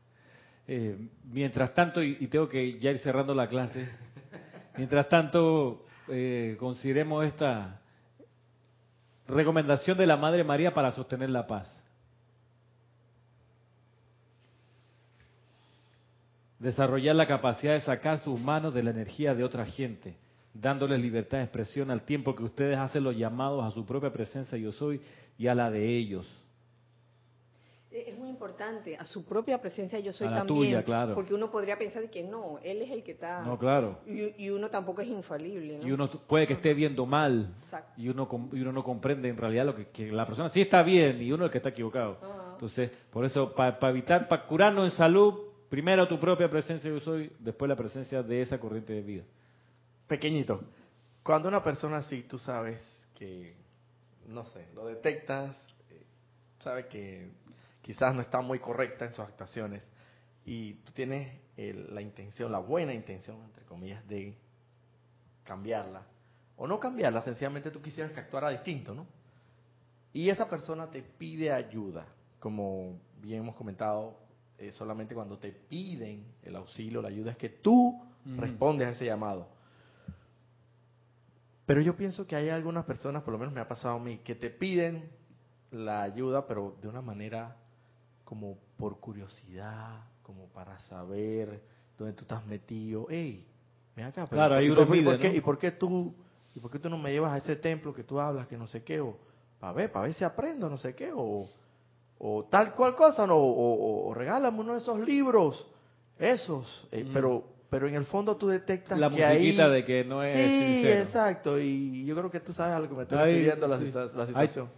Eh, 0.67 1.09
mientras 1.25 1.73
tanto, 1.73 2.03
y, 2.03 2.27
tengo 2.27 2.49
que 2.49 2.79
ya 2.79 2.91
ir 2.91 2.99
cerrando 2.99 3.35
la 3.35 3.47
clase, 3.47 3.89
mientras 4.77 5.09
tanto, 5.09 5.87
eh, 6.09 6.57
consideremos 6.59 7.25
esta 7.25 7.81
recomendación 9.29 9.97
de 9.97 10.07
la 10.07 10.17
Madre 10.17 10.45
María 10.45 10.75
para 10.75 10.93
sostener 10.93 11.31
la 11.31 11.47
paz. 11.47 11.69
Desarrollar 16.59 17.17
la 17.17 17.27
capacidad 17.27 17.75
de 17.75 17.81
sacar 17.81 18.21
sus 18.21 18.41
manos 18.41 18.73
de 18.75 18.83
la 18.83 18.91
energía 18.91 19.35
de 19.35 19.45
otra 19.45 19.67
gente 19.67 20.17
dándoles 20.55 21.01
libertad 21.01 21.39
de 21.39 21.45
expresión 21.45 21.91
al 21.91 22.05
tiempo 22.05 22.35
que 22.35 22.45
ustedes 22.45 22.79
hacen 22.79 23.03
los 23.03 23.17
llamados 23.17 23.65
a 23.65 23.75
su 23.75 23.85
propia 23.85 24.13
presencia 24.13 24.57
yo 24.57 24.73
soy 24.73 25.01
y 25.37 25.49
a 25.49 25.55
la 25.55 25.71
de 25.71 25.97
ellos. 25.97 26.27
Es 27.95 28.19
muy 28.19 28.29
importante, 28.29 28.97
a 28.97 29.05
su 29.05 29.25
propia 29.25 29.61
presencia 29.61 30.01
yo 30.01 30.13
soy 30.13 30.27
también, 30.29 30.83
claro. 30.83 31.15
porque 31.15 31.33
uno 31.33 31.51
podría 31.51 31.79
pensar 31.79 32.11
que 32.11 32.25
no, 32.25 32.59
él 32.63 32.83
es 32.83 32.91
el 32.91 33.05
que 33.05 33.13
está. 33.13 33.43
No, 33.43 33.57
claro. 33.57 34.01
Y, 34.07 34.51
uno 34.51 34.69
tampoco 34.69 35.03
es 35.03 35.09
infalible. 35.09 35.81
Y 35.85 35.93
uno 35.93 36.11
puede 36.11 36.47
que 36.47 36.55
esté 36.55 36.75
viendo 36.75 37.07
mal 37.07 37.55
y 37.97 38.09
uno 38.09 38.29
y 38.53 38.61
uno 38.61 38.73
no 38.73 38.83
comprende 38.83 39.29
en 39.29 39.37
realidad 39.37 39.67
lo 39.67 39.77
que, 39.77 40.11
la 40.11 40.27
persona 40.27 40.49
sí 40.49 40.61
está 40.61 40.83
bien 40.83 41.23
y 41.23 41.31
uno 41.31 41.45
es 41.45 41.49
el 41.49 41.53
que 41.53 41.59
está 41.59 41.71
equivocado. 41.71 42.19
Entonces, 42.53 42.91
por 43.11 43.25
eso, 43.25 43.55
para 43.55 43.91
evitar, 43.91 44.27
para 44.29 44.45
curarnos 44.47 44.91
en 44.91 44.97
salud, 44.97 45.35
primero 45.69 46.09
tu 46.09 46.19
propia 46.19 46.51
presencia 46.51 46.91
yo 46.91 47.01
soy, 47.01 47.31
después 47.39 47.69
la 47.69 47.77
presencia 47.77 48.23
de 48.23 48.43
esa 48.43 48.59
corriente 48.59 48.93
de 48.93 49.03
vida 49.03 49.25
pequeñito. 50.07 50.63
Cuando 51.23 51.49
una 51.49 51.63
persona 51.63 51.99
así, 51.99 52.23
tú 52.23 52.39
sabes 52.39 52.83
que, 53.15 53.55
no 54.27 54.45
sé, 54.47 54.67
lo 54.75 54.87
detectas, 54.87 55.57
eh, 55.91 56.03
sabes 56.59 56.87
que 56.87 57.31
quizás 57.85 58.15
no 58.15 58.23
está 58.23 58.41
muy 58.41 58.61
correcta 58.61 59.05
en 59.05 59.13
sus 59.13 59.27
actuaciones 59.27 59.87
y 60.47 60.73
tú 60.75 60.93
tienes 60.93 61.39
la 61.57 62.01
intención, 62.01 62.51
la 62.51 62.59
buena 62.59 62.95
intención, 62.95 63.43
entre 63.45 63.63
comillas, 63.65 64.07
de 64.09 64.35
cambiarla. 65.45 66.03
O 66.57 66.67
no 66.67 66.81
cambiarla, 66.81 67.21
sencillamente 67.23 67.71
tú 67.71 67.83
quisieras 67.83 68.13
que 68.13 68.21
actuara 68.21 68.49
distinto, 68.51 68.95
¿no? 68.95 69.07
Y 70.15 70.31
esa 70.31 70.49
persona 70.49 70.91
te 70.91 71.03
pide 71.03 71.53
ayuda, 71.53 72.07
como 72.41 72.99
bien 73.21 73.43
hemos 73.43 73.55
comentado, 73.55 74.19
eh, 74.57 74.73
solamente 74.73 75.15
cuando 75.15 75.39
te 75.39 75.53
piden 75.53 76.25
el 76.43 76.57
auxilio, 76.57 77.03
la 77.03 77.09
ayuda, 77.09 77.33
es 77.33 77.37
que 77.37 77.51
tú 77.51 78.03
respondes 78.25 78.89
a 78.89 78.91
ese 78.93 79.05
llamado. 79.05 79.49
Pero 81.67 81.83
yo 81.83 81.97
pienso 81.97 82.27
que 82.27 82.37
hay 82.37 82.49
algunas 82.49 82.85
personas, 82.85 83.23
por 83.25 83.33
lo 83.33 83.39
menos 83.39 83.53
me 83.53 83.61
ha 83.61 83.69
pasado 83.69 83.97
a 83.97 84.01
mí, 84.01 84.19
que 84.19 84.35
te 84.35 84.49
piden 84.49 85.11
la 85.71 86.03
ayuda, 86.03 86.47
pero 86.47 86.77
de 86.81 86.89
una 86.89 87.03
manera 87.03 87.57
como 88.25 88.59
por 88.77 88.99
curiosidad, 89.01 90.01
como 90.23 90.49
para 90.49 90.79
saber 90.81 91.63
dónde 91.99 92.15
tú 92.15 92.23
estás 92.23 92.45
metido. 92.47 93.09
Ey, 93.11 93.47
ven 93.95 94.07
acá, 94.07 94.27
pero 94.29 94.39
claro, 94.39 94.63
¿y, 94.63 94.71
por, 95.03 95.19
qué, 95.19 95.35
¿y 95.35 95.41
por 95.41 95.59
qué 95.59 95.71
tú 95.71 96.15
y 96.55 96.61
por 96.61 96.71
qué 96.71 96.79
tú 96.79 96.89
no 96.89 96.99
me 96.99 97.11
llevas 97.11 97.33
a 97.33 97.39
ese 97.39 97.57
templo 97.57 97.93
que 97.93 98.05
tú 98.05 98.21
hablas, 98.21 98.47
que 98.47 98.57
no 98.57 98.67
sé 98.67 98.85
qué, 98.85 99.01
o 99.01 99.19
para 99.59 99.73
ver, 99.73 99.93
para 99.93 100.07
ver 100.07 100.15
si 100.15 100.25
aprendo, 100.25 100.69
no 100.69 100.79
sé 100.79 100.95
qué, 100.95 101.11
o, 101.13 101.49
o 102.19 102.45
tal 102.45 102.75
cual 102.75 102.95
cosa, 102.95 103.27
no, 103.27 103.37
o, 103.37 104.09
o, 104.09 104.15
regálame 104.15 104.61
uno 104.61 104.73
de 104.73 104.79
esos 104.79 105.01
libros, 105.01 105.67
esos, 106.19 106.87
eh, 106.93 107.09
pero 107.13 107.55
pero 107.71 107.89
en 107.89 107.97
el 107.97 108.05
fondo 108.05 108.37
tú 108.37 108.47
detectas 108.47 108.97
la 109.01 109.11
que 109.11 109.27
musiquita 109.27 109.69
de 109.69 109.85
que 109.85 110.05
no 110.05 110.23
es 110.23 110.37
sí 110.37 110.87
exacto 110.87 111.59
y 111.59 112.05
yo 112.05 112.15
creo 112.15 112.31
que 112.31 112.39
tú 112.39 112.53
sabes 112.53 112.77
a 112.77 112.79
lo 112.79 112.89
que 112.89 112.95
me 112.95 113.03
estoy 113.03 113.19
refiriendo 113.19 113.67
la, 113.67 113.79
la, 113.79 114.27
situación. 114.29 114.69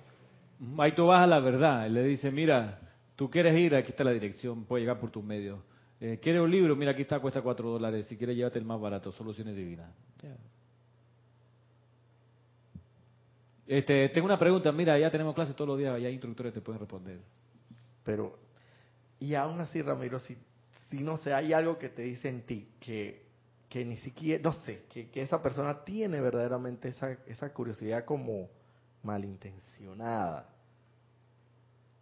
Ahí, 0.78 0.92
tú 0.92 1.06
vas 1.06 1.22
a 1.22 1.26
la 1.26 1.40
verdad 1.40 1.90
le 1.90 2.02
dice 2.04 2.30
mira 2.30 2.78
tú 3.16 3.30
quieres 3.30 3.58
ir 3.58 3.74
aquí 3.74 3.90
está 3.90 4.04
la 4.04 4.12
dirección 4.12 4.64
puedes 4.64 4.82
llegar 4.84 5.00
por 5.00 5.10
tus 5.10 5.24
medios 5.24 5.58
eh, 6.00 6.18
quieres 6.22 6.42
un 6.42 6.50
libro 6.50 6.76
mira 6.76 6.92
aquí 6.92 7.02
está 7.02 7.18
cuesta 7.20 7.40
cuatro 7.40 7.70
dólares. 7.70 8.06
Si 8.06 8.16
quieres 8.16 8.36
llévate 8.36 8.58
el 8.58 8.64
más 8.64 8.80
barato 8.80 9.12
soluciones 9.12 9.56
divinas 9.56 9.90
este 13.66 14.08
tengo 14.10 14.26
una 14.26 14.38
pregunta 14.38 14.70
mira 14.72 14.98
ya 14.98 15.10
tenemos 15.10 15.34
clases 15.34 15.56
todos 15.56 15.68
los 15.68 15.78
días 15.78 16.00
ya 16.00 16.08
hay 16.08 16.14
instructores 16.14 16.52
que 16.52 16.60
te 16.60 16.64
pueden 16.64 16.80
responder. 16.80 17.20
Pero 18.04 18.38
y 19.18 19.34
aún 19.34 19.60
así 19.60 19.82
Ramiro 19.82 20.20
si 20.20 20.36
si 20.90 21.02
no 21.02 21.16
sé, 21.18 21.34
hay 21.34 21.52
algo 21.52 21.78
que 21.78 21.88
te 21.88 22.02
dice 22.02 22.28
en 22.28 22.42
ti 22.42 22.68
que, 22.80 23.26
que 23.68 23.84
ni 23.84 23.96
siquiera, 23.98 24.42
no 24.42 24.52
sé, 24.64 24.84
que, 24.88 25.10
que 25.10 25.22
esa 25.22 25.42
persona 25.42 25.84
tiene 25.84 26.20
verdaderamente 26.20 26.88
esa, 26.88 27.12
esa 27.26 27.52
curiosidad 27.52 28.04
como 28.04 28.48
malintencionada. 29.02 30.48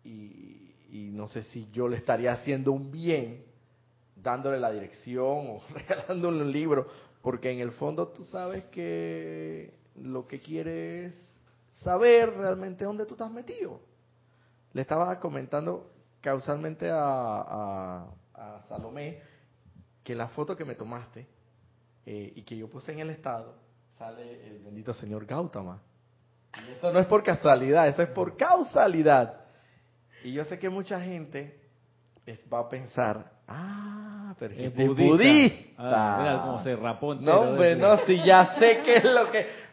Y, 0.04 0.73
y 0.94 1.10
no 1.10 1.26
sé 1.26 1.42
si 1.42 1.68
yo 1.72 1.88
le 1.88 1.96
estaría 1.96 2.32
haciendo 2.32 2.70
un 2.70 2.92
bien 2.92 3.44
dándole 4.14 4.60
la 4.60 4.70
dirección 4.70 5.48
o 5.48 5.60
regalándole 5.74 6.42
un 6.42 6.52
libro, 6.52 6.86
porque 7.20 7.50
en 7.50 7.58
el 7.58 7.72
fondo 7.72 8.06
tú 8.06 8.22
sabes 8.22 8.62
que 8.66 9.74
lo 9.96 10.24
que 10.24 10.38
quiere 10.38 11.06
es 11.06 11.14
saber 11.80 12.32
realmente 12.36 12.84
dónde 12.84 13.06
tú 13.06 13.14
estás 13.14 13.32
metido. 13.32 13.80
Le 14.72 14.82
estaba 14.82 15.18
comentando 15.18 15.90
causalmente 16.20 16.88
a, 16.92 18.06
a 18.32 18.62
Salomé 18.68 19.20
que 20.04 20.14
la 20.14 20.28
foto 20.28 20.56
que 20.56 20.64
me 20.64 20.76
tomaste 20.76 21.26
eh, 22.06 22.34
y 22.36 22.42
que 22.42 22.56
yo 22.56 22.70
puse 22.70 22.92
en 22.92 23.00
el 23.00 23.10
estado 23.10 23.56
sale 23.98 24.46
el 24.46 24.60
bendito 24.60 24.94
señor 24.94 25.26
Gautama. 25.26 25.82
Y 26.68 26.70
eso 26.70 26.92
no 26.92 27.00
es 27.00 27.06
por 27.06 27.24
casualidad, 27.24 27.88
eso 27.88 28.00
es 28.00 28.10
por 28.10 28.36
causalidad. 28.36 29.43
Y 30.24 30.32
yo 30.32 30.44
sé 30.46 30.58
que 30.58 30.70
mucha 30.70 30.98
gente 30.98 31.60
va 32.50 32.60
a 32.60 32.68
pensar, 32.68 33.30
ah, 33.46 34.34
pero 34.38 34.54
es, 34.54 34.74
budista. 34.74 35.74
Ah, 35.76 36.18
mira 36.18 36.42
cómo 36.42 36.64
se 36.64 36.76
rapó 36.76 37.14
No, 37.14 37.40
hombre, 37.40 37.76
no, 37.76 37.98
si 38.06 38.16
ya 38.24 38.56
sé 38.58 38.80
qué 38.84 38.96
es 38.96 39.04
lo 39.04 39.30
que... 39.30 39.46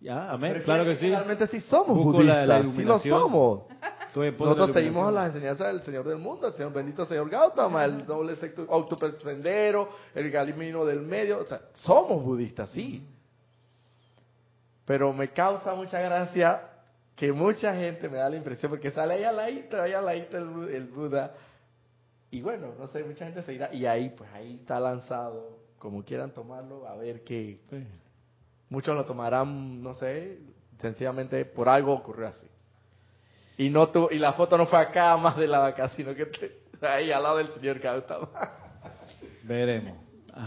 Ya, 0.00 0.30
amén, 0.30 0.60
claro 0.62 0.84
que 0.84 0.96
sí. 0.96 1.08
Realmente 1.08 1.46
sí 1.46 1.60
somos 1.60 1.96
budistas, 1.96 2.66
sí 2.76 2.84
lo 2.84 2.98
somos. 2.98 3.62
Nosotros 4.14 4.72
seguimos 4.74 5.08
a 5.08 5.10
la 5.10 5.26
enseñanza 5.26 5.66
del 5.66 5.82
Señor 5.82 6.06
del 6.06 6.18
mundo, 6.18 6.48
el 6.48 6.52
Señor 6.52 6.74
bendito 6.74 7.06
Señor 7.06 7.30
Gautama, 7.30 7.86
el 7.86 8.04
doble 8.04 8.36
autosendero, 8.68 9.88
el 10.14 10.30
galimino 10.30 10.84
del 10.84 11.00
medio. 11.00 11.40
O 11.40 11.46
sea, 11.46 11.62
somos 11.72 12.22
budistas, 12.22 12.68
sí. 12.68 13.08
Pero 14.84 15.12
me 15.14 15.30
causa 15.30 15.74
mucha 15.74 15.98
gracia 16.00 16.73
que 17.16 17.32
mucha 17.32 17.74
gente 17.74 18.08
me 18.08 18.18
da 18.18 18.28
la 18.28 18.36
impresión, 18.36 18.70
porque 18.70 18.90
sale 18.90 19.14
ahí 19.14 19.24
al 19.24 19.36
ladito, 19.36 19.80
ahí 19.80 19.92
al 19.92 20.04
ladito 20.04 20.36
el, 20.36 20.74
el 20.74 20.86
Buda. 20.86 21.34
Y 22.30 22.42
bueno, 22.42 22.74
no 22.78 22.88
sé, 22.88 23.04
mucha 23.04 23.24
gente 23.26 23.42
se 23.42 23.54
irá. 23.54 23.72
Y 23.72 23.86
ahí, 23.86 24.10
pues 24.10 24.28
ahí 24.32 24.58
está 24.60 24.80
lanzado, 24.80 25.58
como 25.78 26.02
quieran 26.04 26.32
tomarlo, 26.32 26.88
a 26.88 26.96
ver 26.96 27.22
qué. 27.22 27.60
Muchos 28.68 28.96
lo 28.96 29.04
tomarán, 29.04 29.82
no 29.82 29.94
sé, 29.94 30.38
sencillamente 30.80 31.44
por 31.44 31.68
algo 31.68 31.92
ocurrió 31.92 32.28
así. 32.28 32.46
Y 33.56 33.70
no 33.70 33.88
tu, 33.88 34.08
y 34.10 34.18
la 34.18 34.32
foto 34.32 34.58
no 34.58 34.66
fue 34.66 34.80
acá 34.80 35.16
más 35.16 35.36
de 35.36 35.46
la 35.46 35.64
acá, 35.66 35.88
sino 35.90 36.12
que 36.14 36.26
ahí 36.80 37.12
al 37.12 37.22
lado 37.22 37.38
del 37.38 37.48
señor 37.48 37.78
Gautama. 37.78 38.28
Veremos. 39.44 39.96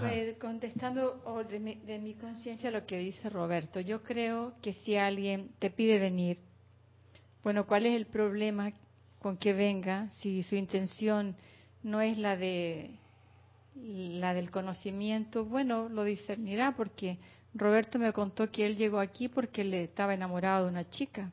Pues, 0.02 0.38
contestando 0.38 1.22
de 1.50 1.60
mi, 1.62 1.76
de 1.76 2.00
mi 2.00 2.16
conciencia 2.16 2.70
lo 2.70 2.86
que 2.86 2.98
dice 2.98 3.30
Roberto, 3.30 3.80
yo 3.80 4.04
creo 4.04 4.56
que 4.62 4.74
si 4.74 4.98
alguien 4.98 5.52
te 5.60 5.70
pide 5.70 5.98
venir, 5.98 6.40
bueno, 7.44 7.66
¿cuál 7.66 7.86
es 7.86 7.96
el 7.96 8.06
problema 8.06 8.72
con 9.20 9.38
que 9.38 9.54
venga 9.54 10.10
si 10.20 10.44
su 10.44 10.56
intención 10.56 11.36
no 11.84 12.02
es 12.02 12.18
la 12.18 12.36
de 12.36 12.92
la 13.76 14.34
del 14.34 14.52
conocimiento? 14.52 15.46
Bueno, 15.46 15.90
lo 15.90 16.04
discernirá 16.04 16.76
porque 16.76 17.18
Roberto 17.54 18.00
me 18.00 18.14
contó 18.14 18.52
que 18.52 18.66
él 18.66 18.76
llegó 18.76 19.00
aquí 19.00 19.28
porque 19.28 19.64
le 19.64 19.84
estaba 19.84 20.14
enamorado 20.14 20.66
de 20.66 20.72
una 20.72 20.90
chica 20.90 21.32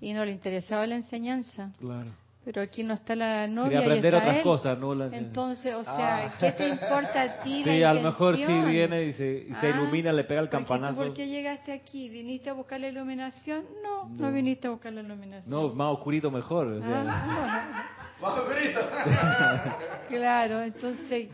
y 0.00 0.12
no 0.12 0.24
le 0.24 0.32
interesaba 0.32 0.86
la 0.86 0.96
enseñanza. 0.96 1.72
Claro. 1.78 2.10
Pero 2.44 2.60
aquí 2.60 2.82
no 2.82 2.94
está 2.94 3.14
la 3.14 3.46
novia. 3.46 3.78
y 3.78 3.82
aprender 3.84 4.14
está 4.14 4.18
otras 4.26 4.36
él. 4.38 4.42
cosas, 4.42 4.76
¿no? 4.78 4.92
Entonces, 5.04 5.74
o 5.76 5.84
sea, 5.84 6.26
Ah. 6.26 6.34
¿qué 6.40 6.50
te 6.52 6.68
importa 6.68 7.22
a 7.22 7.40
ti? 7.44 7.62
Sí, 7.64 7.78
la 7.78 7.90
a 7.90 7.94
lo 7.94 8.00
mejor 8.02 8.34
sí 8.34 8.40
intención? 8.42 8.70
viene 8.70 9.04
y 9.04 9.12
se, 9.12 9.46
y 9.48 9.54
se 9.54 9.66
Ah, 9.68 9.70
ilumina, 9.70 10.12
le 10.12 10.24
pega 10.24 10.40
el 10.40 10.48
campanazo. 10.48 10.96
¿Por 10.96 11.14
qué 11.14 11.28
llegaste 11.28 11.72
aquí? 11.72 12.08
¿Viniste 12.08 12.50
a 12.50 12.54
buscar 12.54 12.80
la 12.80 12.88
iluminación? 12.88 13.64
No, 13.84 14.08
no, 14.08 14.26
No. 14.26 14.32
viniste 14.32 14.66
a 14.66 14.70
buscar 14.70 14.92
la 14.92 15.02
iluminación. 15.02 15.48
No, 15.48 15.72
más 15.72 15.92
oscurito 15.94 16.30
mejor. 16.32 16.66
o 16.66 16.82
sea. 16.82 17.04
Ah, 17.06 17.84
claro, 20.08 20.62
entonces, 20.62 21.28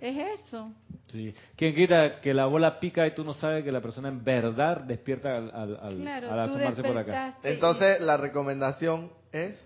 es 0.00 0.40
eso. 0.40 0.72
Sí. 1.08 1.34
¿Quién 1.56 1.74
quita 1.74 2.20
que 2.20 2.32
la 2.34 2.46
bola 2.46 2.80
pica 2.80 3.06
y 3.06 3.14
tú 3.14 3.22
no 3.24 3.34
sabes 3.34 3.62
que 3.64 3.70
la 3.70 3.80
persona 3.80 4.08
en 4.08 4.24
verdad 4.24 4.80
despierta 4.82 5.36
al, 5.36 5.50
al, 5.54 5.78
al- 5.80 5.96
Claro, 6.00 6.32
al 6.32 6.40
asomarse 6.40 6.82
por 6.82 6.98
acá? 6.98 7.34
Entonces, 7.42 8.00
la 8.00 8.16
recomendación 8.16 9.10
es, 9.30 9.60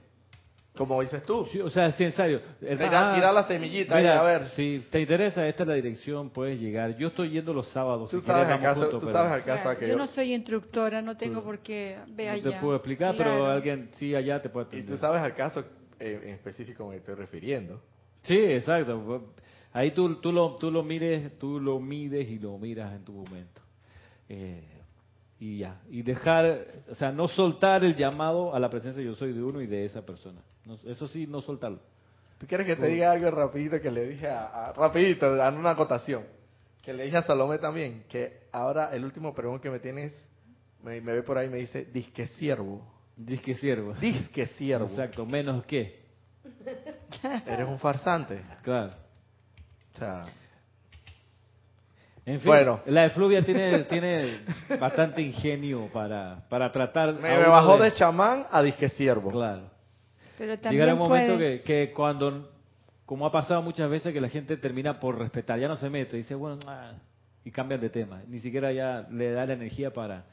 como 0.78 1.02
dices 1.02 1.24
tú, 1.24 1.46
Sí, 1.52 1.60
o 1.60 1.68
sea, 1.68 1.90
sí, 1.92 2.04
en 2.04 2.12
serio. 2.12 2.40
Ah, 2.80 3.32
la 3.32 3.42
semillita 3.42 3.96
ahí, 3.96 4.04
mira, 4.04 4.20
a 4.20 4.22
ver. 4.22 4.46
Si 4.56 4.86
te 4.90 5.00
interesa, 5.00 5.46
esta 5.46 5.64
es 5.64 5.68
la 5.68 5.74
dirección, 5.74 6.30
puedes 6.30 6.58
llegar. 6.60 6.96
Yo 6.96 7.08
estoy 7.08 7.30
yendo 7.30 7.52
los 7.52 7.66
sábados. 7.68 8.10
Tú 8.10 8.20
si 8.20 8.26
sabes 8.26 8.46
quieres, 8.46 8.62
vamos 8.62 8.64
acaso, 8.64 8.80
juntos, 8.82 9.00
tú 9.00 9.06
pero 9.06 9.18
sabes 9.18 9.44
Claro, 9.44 9.78
que 9.80 9.88
yo 9.88 9.96
no 9.96 10.06
soy 10.06 10.32
instructora, 10.32 11.02
no 11.02 11.16
tengo 11.16 11.40
Tú- 11.40 11.44
por 11.46 11.58
qué 11.58 11.98
ver 12.10 12.28
no 12.28 12.32
allá. 12.48 12.50
te 12.56 12.60
puedo 12.64 12.76
explicar, 12.76 13.14
Claro. 13.16 13.30
pero 13.32 13.46
alguien 13.46 13.90
sí 13.94 14.14
allá 14.14 14.40
te 14.40 14.48
puede 14.48 14.66
y 14.66 14.68
atender. 14.68 14.94
tú 14.94 14.96
sabes 15.00 15.20
al 15.20 15.34
caso 15.34 15.64
eh, 16.00 16.20
en 16.22 16.28
específico 16.34 16.84
al 16.84 16.90
que 16.92 16.96
estoy 16.98 17.14
refiriendo. 17.16 17.82
Sí, 18.22 18.36
exacto. 18.38 19.32
Ahí 19.72 19.90
tú, 19.90 20.14
tú, 20.20 20.32
lo, 20.32 20.54
tú 20.56 20.70
lo 20.70 20.82
mires, 20.84 21.38
tú 21.38 21.60
lo 21.60 21.80
mides 21.80 22.28
y 22.28 22.38
lo 22.38 22.56
miras 22.56 22.94
en 22.94 23.04
tu 23.04 23.12
momento. 23.12 23.60
Eh, 24.28 24.62
y 25.40 25.58
ya. 25.58 25.80
Y 25.90 26.02
dejar, 26.02 26.66
o 26.90 26.94
sea, 26.94 27.12
no 27.12 27.28
soltar 27.28 27.84
el 27.84 27.94
llamado 27.94 28.54
a 28.54 28.58
la 28.58 28.68
presencia 28.70 29.02
yo 29.02 29.14
soy 29.14 29.32
de 29.32 29.42
uno 29.42 29.60
y 29.60 29.66
de 29.66 29.84
esa 29.84 30.04
persona. 30.04 30.40
No- 30.68 30.78
eso 30.90 31.08
sí, 31.08 31.26
no 31.26 31.40
soltarlo. 31.40 31.80
¿Tú 32.38 32.46
quieres 32.46 32.66
que 32.66 32.76
te 32.76 32.86
diga 32.86 33.10
algo 33.10 33.30
rapidito 33.30 33.80
que 33.80 33.90
le 33.90 34.06
dije 34.06 34.28
a, 34.28 34.66
a- 34.68 34.72
rapidito, 34.74 35.34
dando 35.34 35.58
una 35.58 35.70
acotación? 35.70 36.24
Que 36.82 36.92
le 36.92 37.04
dije 37.04 37.16
a 37.16 37.22
Salomé 37.22 37.58
también, 37.58 38.04
que 38.08 38.42
ahora 38.52 38.90
el 38.92 39.04
último 39.04 39.34
pregón 39.34 39.58
que 39.60 39.70
me 39.70 39.78
tienes, 39.80 40.12
me, 40.82 41.00
me 41.00 41.12
ve 41.12 41.22
por 41.22 41.36
ahí 41.38 41.46
y 41.46 41.50
me 41.50 41.56
dice, 41.56 41.86
disque 41.86 42.26
siervo. 42.28 42.86
Disque 43.16 43.54
siervo. 43.54 43.94
Disque 43.94 44.46
siervo. 44.46 44.86
Exacto, 44.86 45.26
menos 45.26 45.64
que. 45.64 46.06
Eres 47.46 47.66
un 47.68 47.78
farsante. 47.78 48.42
Claro. 48.62 48.92
O 49.94 49.98
sea, 49.98 50.24
En 52.24 52.38
fin, 52.40 52.46
Bueno. 52.48 52.80
la 52.86 53.06
efluvia 53.06 53.42
tiene, 53.42 53.84
tiene 53.84 54.40
bastante 54.78 55.22
ingenio 55.22 55.88
para, 55.92 56.46
para 56.48 56.70
tratar. 56.70 57.14
me, 57.14 57.28
a 57.34 57.38
me 57.40 57.48
bajó 57.48 57.78
de 57.78 57.92
chamán 57.94 58.46
a 58.50 58.62
disque 58.62 58.88
siervo. 58.90 59.30
Claro. 59.30 59.70
Pero 60.38 60.56
también 60.58 60.72
Llegará 60.72 60.94
un 60.94 61.00
momento 61.00 61.34
puede- 61.36 61.62
que, 61.62 61.86
que 61.88 61.92
cuando, 61.92 62.50
como 63.04 63.26
ha 63.26 63.32
pasado 63.32 63.60
muchas 63.60 63.90
veces, 63.90 64.12
que 64.12 64.20
la 64.20 64.28
gente 64.28 64.56
termina 64.56 65.00
por 65.00 65.18
respetar, 65.18 65.58
ya 65.58 65.66
no 65.68 65.76
se 65.76 65.90
mete, 65.90 66.16
dice, 66.16 66.34
bueno, 66.36 66.58
ah, 66.66 66.92
y 67.44 67.50
cambian 67.50 67.80
de 67.80 67.90
tema. 67.90 68.22
Ni 68.28 68.38
siquiera 68.38 68.72
ya 68.72 69.06
le 69.10 69.32
da 69.32 69.44
la 69.46 69.54
energía 69.54 69.92
para... 69.92 70.24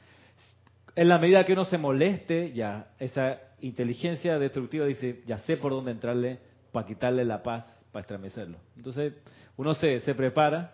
En 0.94 1.08
la 1.08 1.18
medida 1.18 1.44
que 1.44 1.52
uno 1.52 1.64
se 1.66 1.76
moleste, 1.76 2.52
ya 2.52 2.88
esa 2.98 3.38
inteligencia 3.60 4.38
destructiva 4.38 4.86
dice, 4.86 5.22
ya 5.26 5.38
sé 5.38 5.56
por 5.56 5.72
dónde 5.72 5.90
entrarle 5.90 6.38
para 6.72 6.86
quitarle 6.86 7.24
la 7.24 7.42
paz, 7.42 7.64
para 7.92 8.02
estremecerlo. 8.02 8.58
Entonces, 8.76 9.12
uno 9.56 9.74
se, 9.74 10.00
se 10.00 10.14
prepara, 10.14 10.72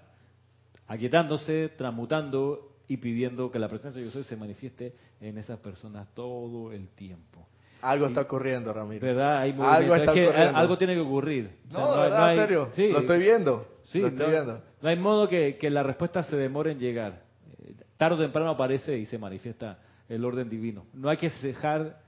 aquietándose, 0.87 1.71
transmutando 1.77 2.77
y 2.89 2.99
pidiendo 2.99 3.51
que 3.51 3.59
la 3.59 3.69
presencia 3.69 4.01
de 4.03 4.11
soy 4.11 4.25
se 4.25 4.37
manifieste 4.37 4.95
en 5.21 5.39
esas 5.39 5.59
personas 5.61 6.07
todo 6.15 6.73
el 6.73 6.89
tiempo. 6.91 7.47
Algo 7.83 8.07
está 8.07 8.23
ocurriendo, 8.23 8.73
Ramiro. 8.73 9.05
¿Verdad? 9.07 9.39
Hay 9.39 9.51
Algo 9.59 9.95
está 9.97 10.13
Es 10.13 10.17
que 10.19 10.27
ocurriendo. 10.29 10.59
algo 10.59 10.79
tiene 10.79 10.95
que 10.95 11.01
ocurrir. 11.01 11.51
O 11.69 11.73
sea, 11.73 11.81
No, 11.81 11.91
verdad, 12.01 12.25
hay- 12.27 12.39
en 12.39 12.43
serio. 12.45 12.69
sí, 12.73 12.89
lo 12.89 12.99
estoy 13.01 13.19
viendo. 13.21 13.67
sí, 13.87 13.99
lo 14.01 14.07
estoy 14.09 14.27
no, 14.27 14.31
viendo. 14.33 14.63
no 14.81 14.89
hay 14.89 14.97
modo 14.97 15.29
que, 15.29 15.57
que 15.59 15.69
la 15.69 15.83
respuesta 15.83 16.23
se 16.23 16.37
demore 16.37 16.73
en 16.73 16.79
llegar. 16.79 17.23
Eh, 17.65 17.75
Tarde 17.97 18.17
o 18.17 18.19
temprano 18.21 18.51
aparece 18.51 18.97
y 18.97 19.07
se 19.07 19.19
manifiesta 19.19 19.79
el 20.09 20.25
orden 20.25 20.49
divino. 20.49 20.87
No 20.95 21.09
hay 21.11 21.17
que 21.17 21.29
dejar, 21.43 21.99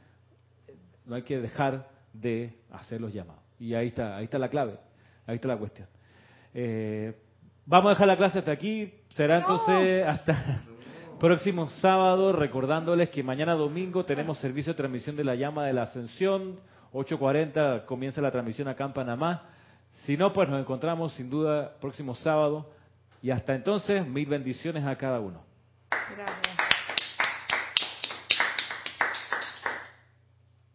no 1.06 1.14
hay 1.16 1.22
que 1.22 1.38
dejar 1.40 1.88
de 2.12 2.54
hacer 2.70 3.00
los 3.00 3.12
llamados. 3.12 3.42
Y 3.58 3.74
ahí 3.74 3.88
está, 3.88 4.16
ahí 4.16 4.24
está 4.24 4.38
la 4.38 4.48
clave, 4.48 4.76
ahí 5.26 5.34
está 5.36 5.48
la 5.48 5.56
cuestión. 5.56 5.88
Eh, 6.54 7.14
vamos 7.66 7.86
a 7.86 7.90
dejar 7.90 8.06
la 8.08 8.16
clase 8.16 8.38
hasta 8.38 8.52
aquí. 8.52 8.92
Será 9.10 9.38
entonces 9.38 10.06
hasta 10.06 10.62
próximo 11.18 11.68
sábado, 11.68 12.32
recordándoles 12.32 13.10
que 13.10 13.22
mañana 13.22 13.54
domingo 13.54 14.04
tenemos 14.04 14.38
servicio 14.38 14.72
de 14.72 14.76
transmisión 14.76 15.16
de 15.16 15.24
la 15.24 15.34
llama 15.34 15.66
de 15.66 15.72
la 15.72 15.82
ascensión. 15.82 16.58
8.40 16.92 17.84
comienza 17.86 18.20
la 18.20 18.30
transmisión 18.30 18.68
acá 18.68 18.84
en 18.84 18.92
Panamá. 18.92 19.42
Si 20.02 20.16
no, 20.16 20.32
pues 20.32 20.48
nos 20.48 20.60
encontramos 20.60 21.12
sin 21.14 21.30
duda 21.30 21.74
próximo 21.80 22.14
sábado. 22.14 22.70
Y 23.22 23.30
hasta 23.30 23.54
entonces, 23.54 24.06
mil 24.06 24.26
bendiciones 24.26 24.84
a 24.84 24.96
cada 24.96 25.20
uno. 25.20 25.42
Gracias. 25.90 26.53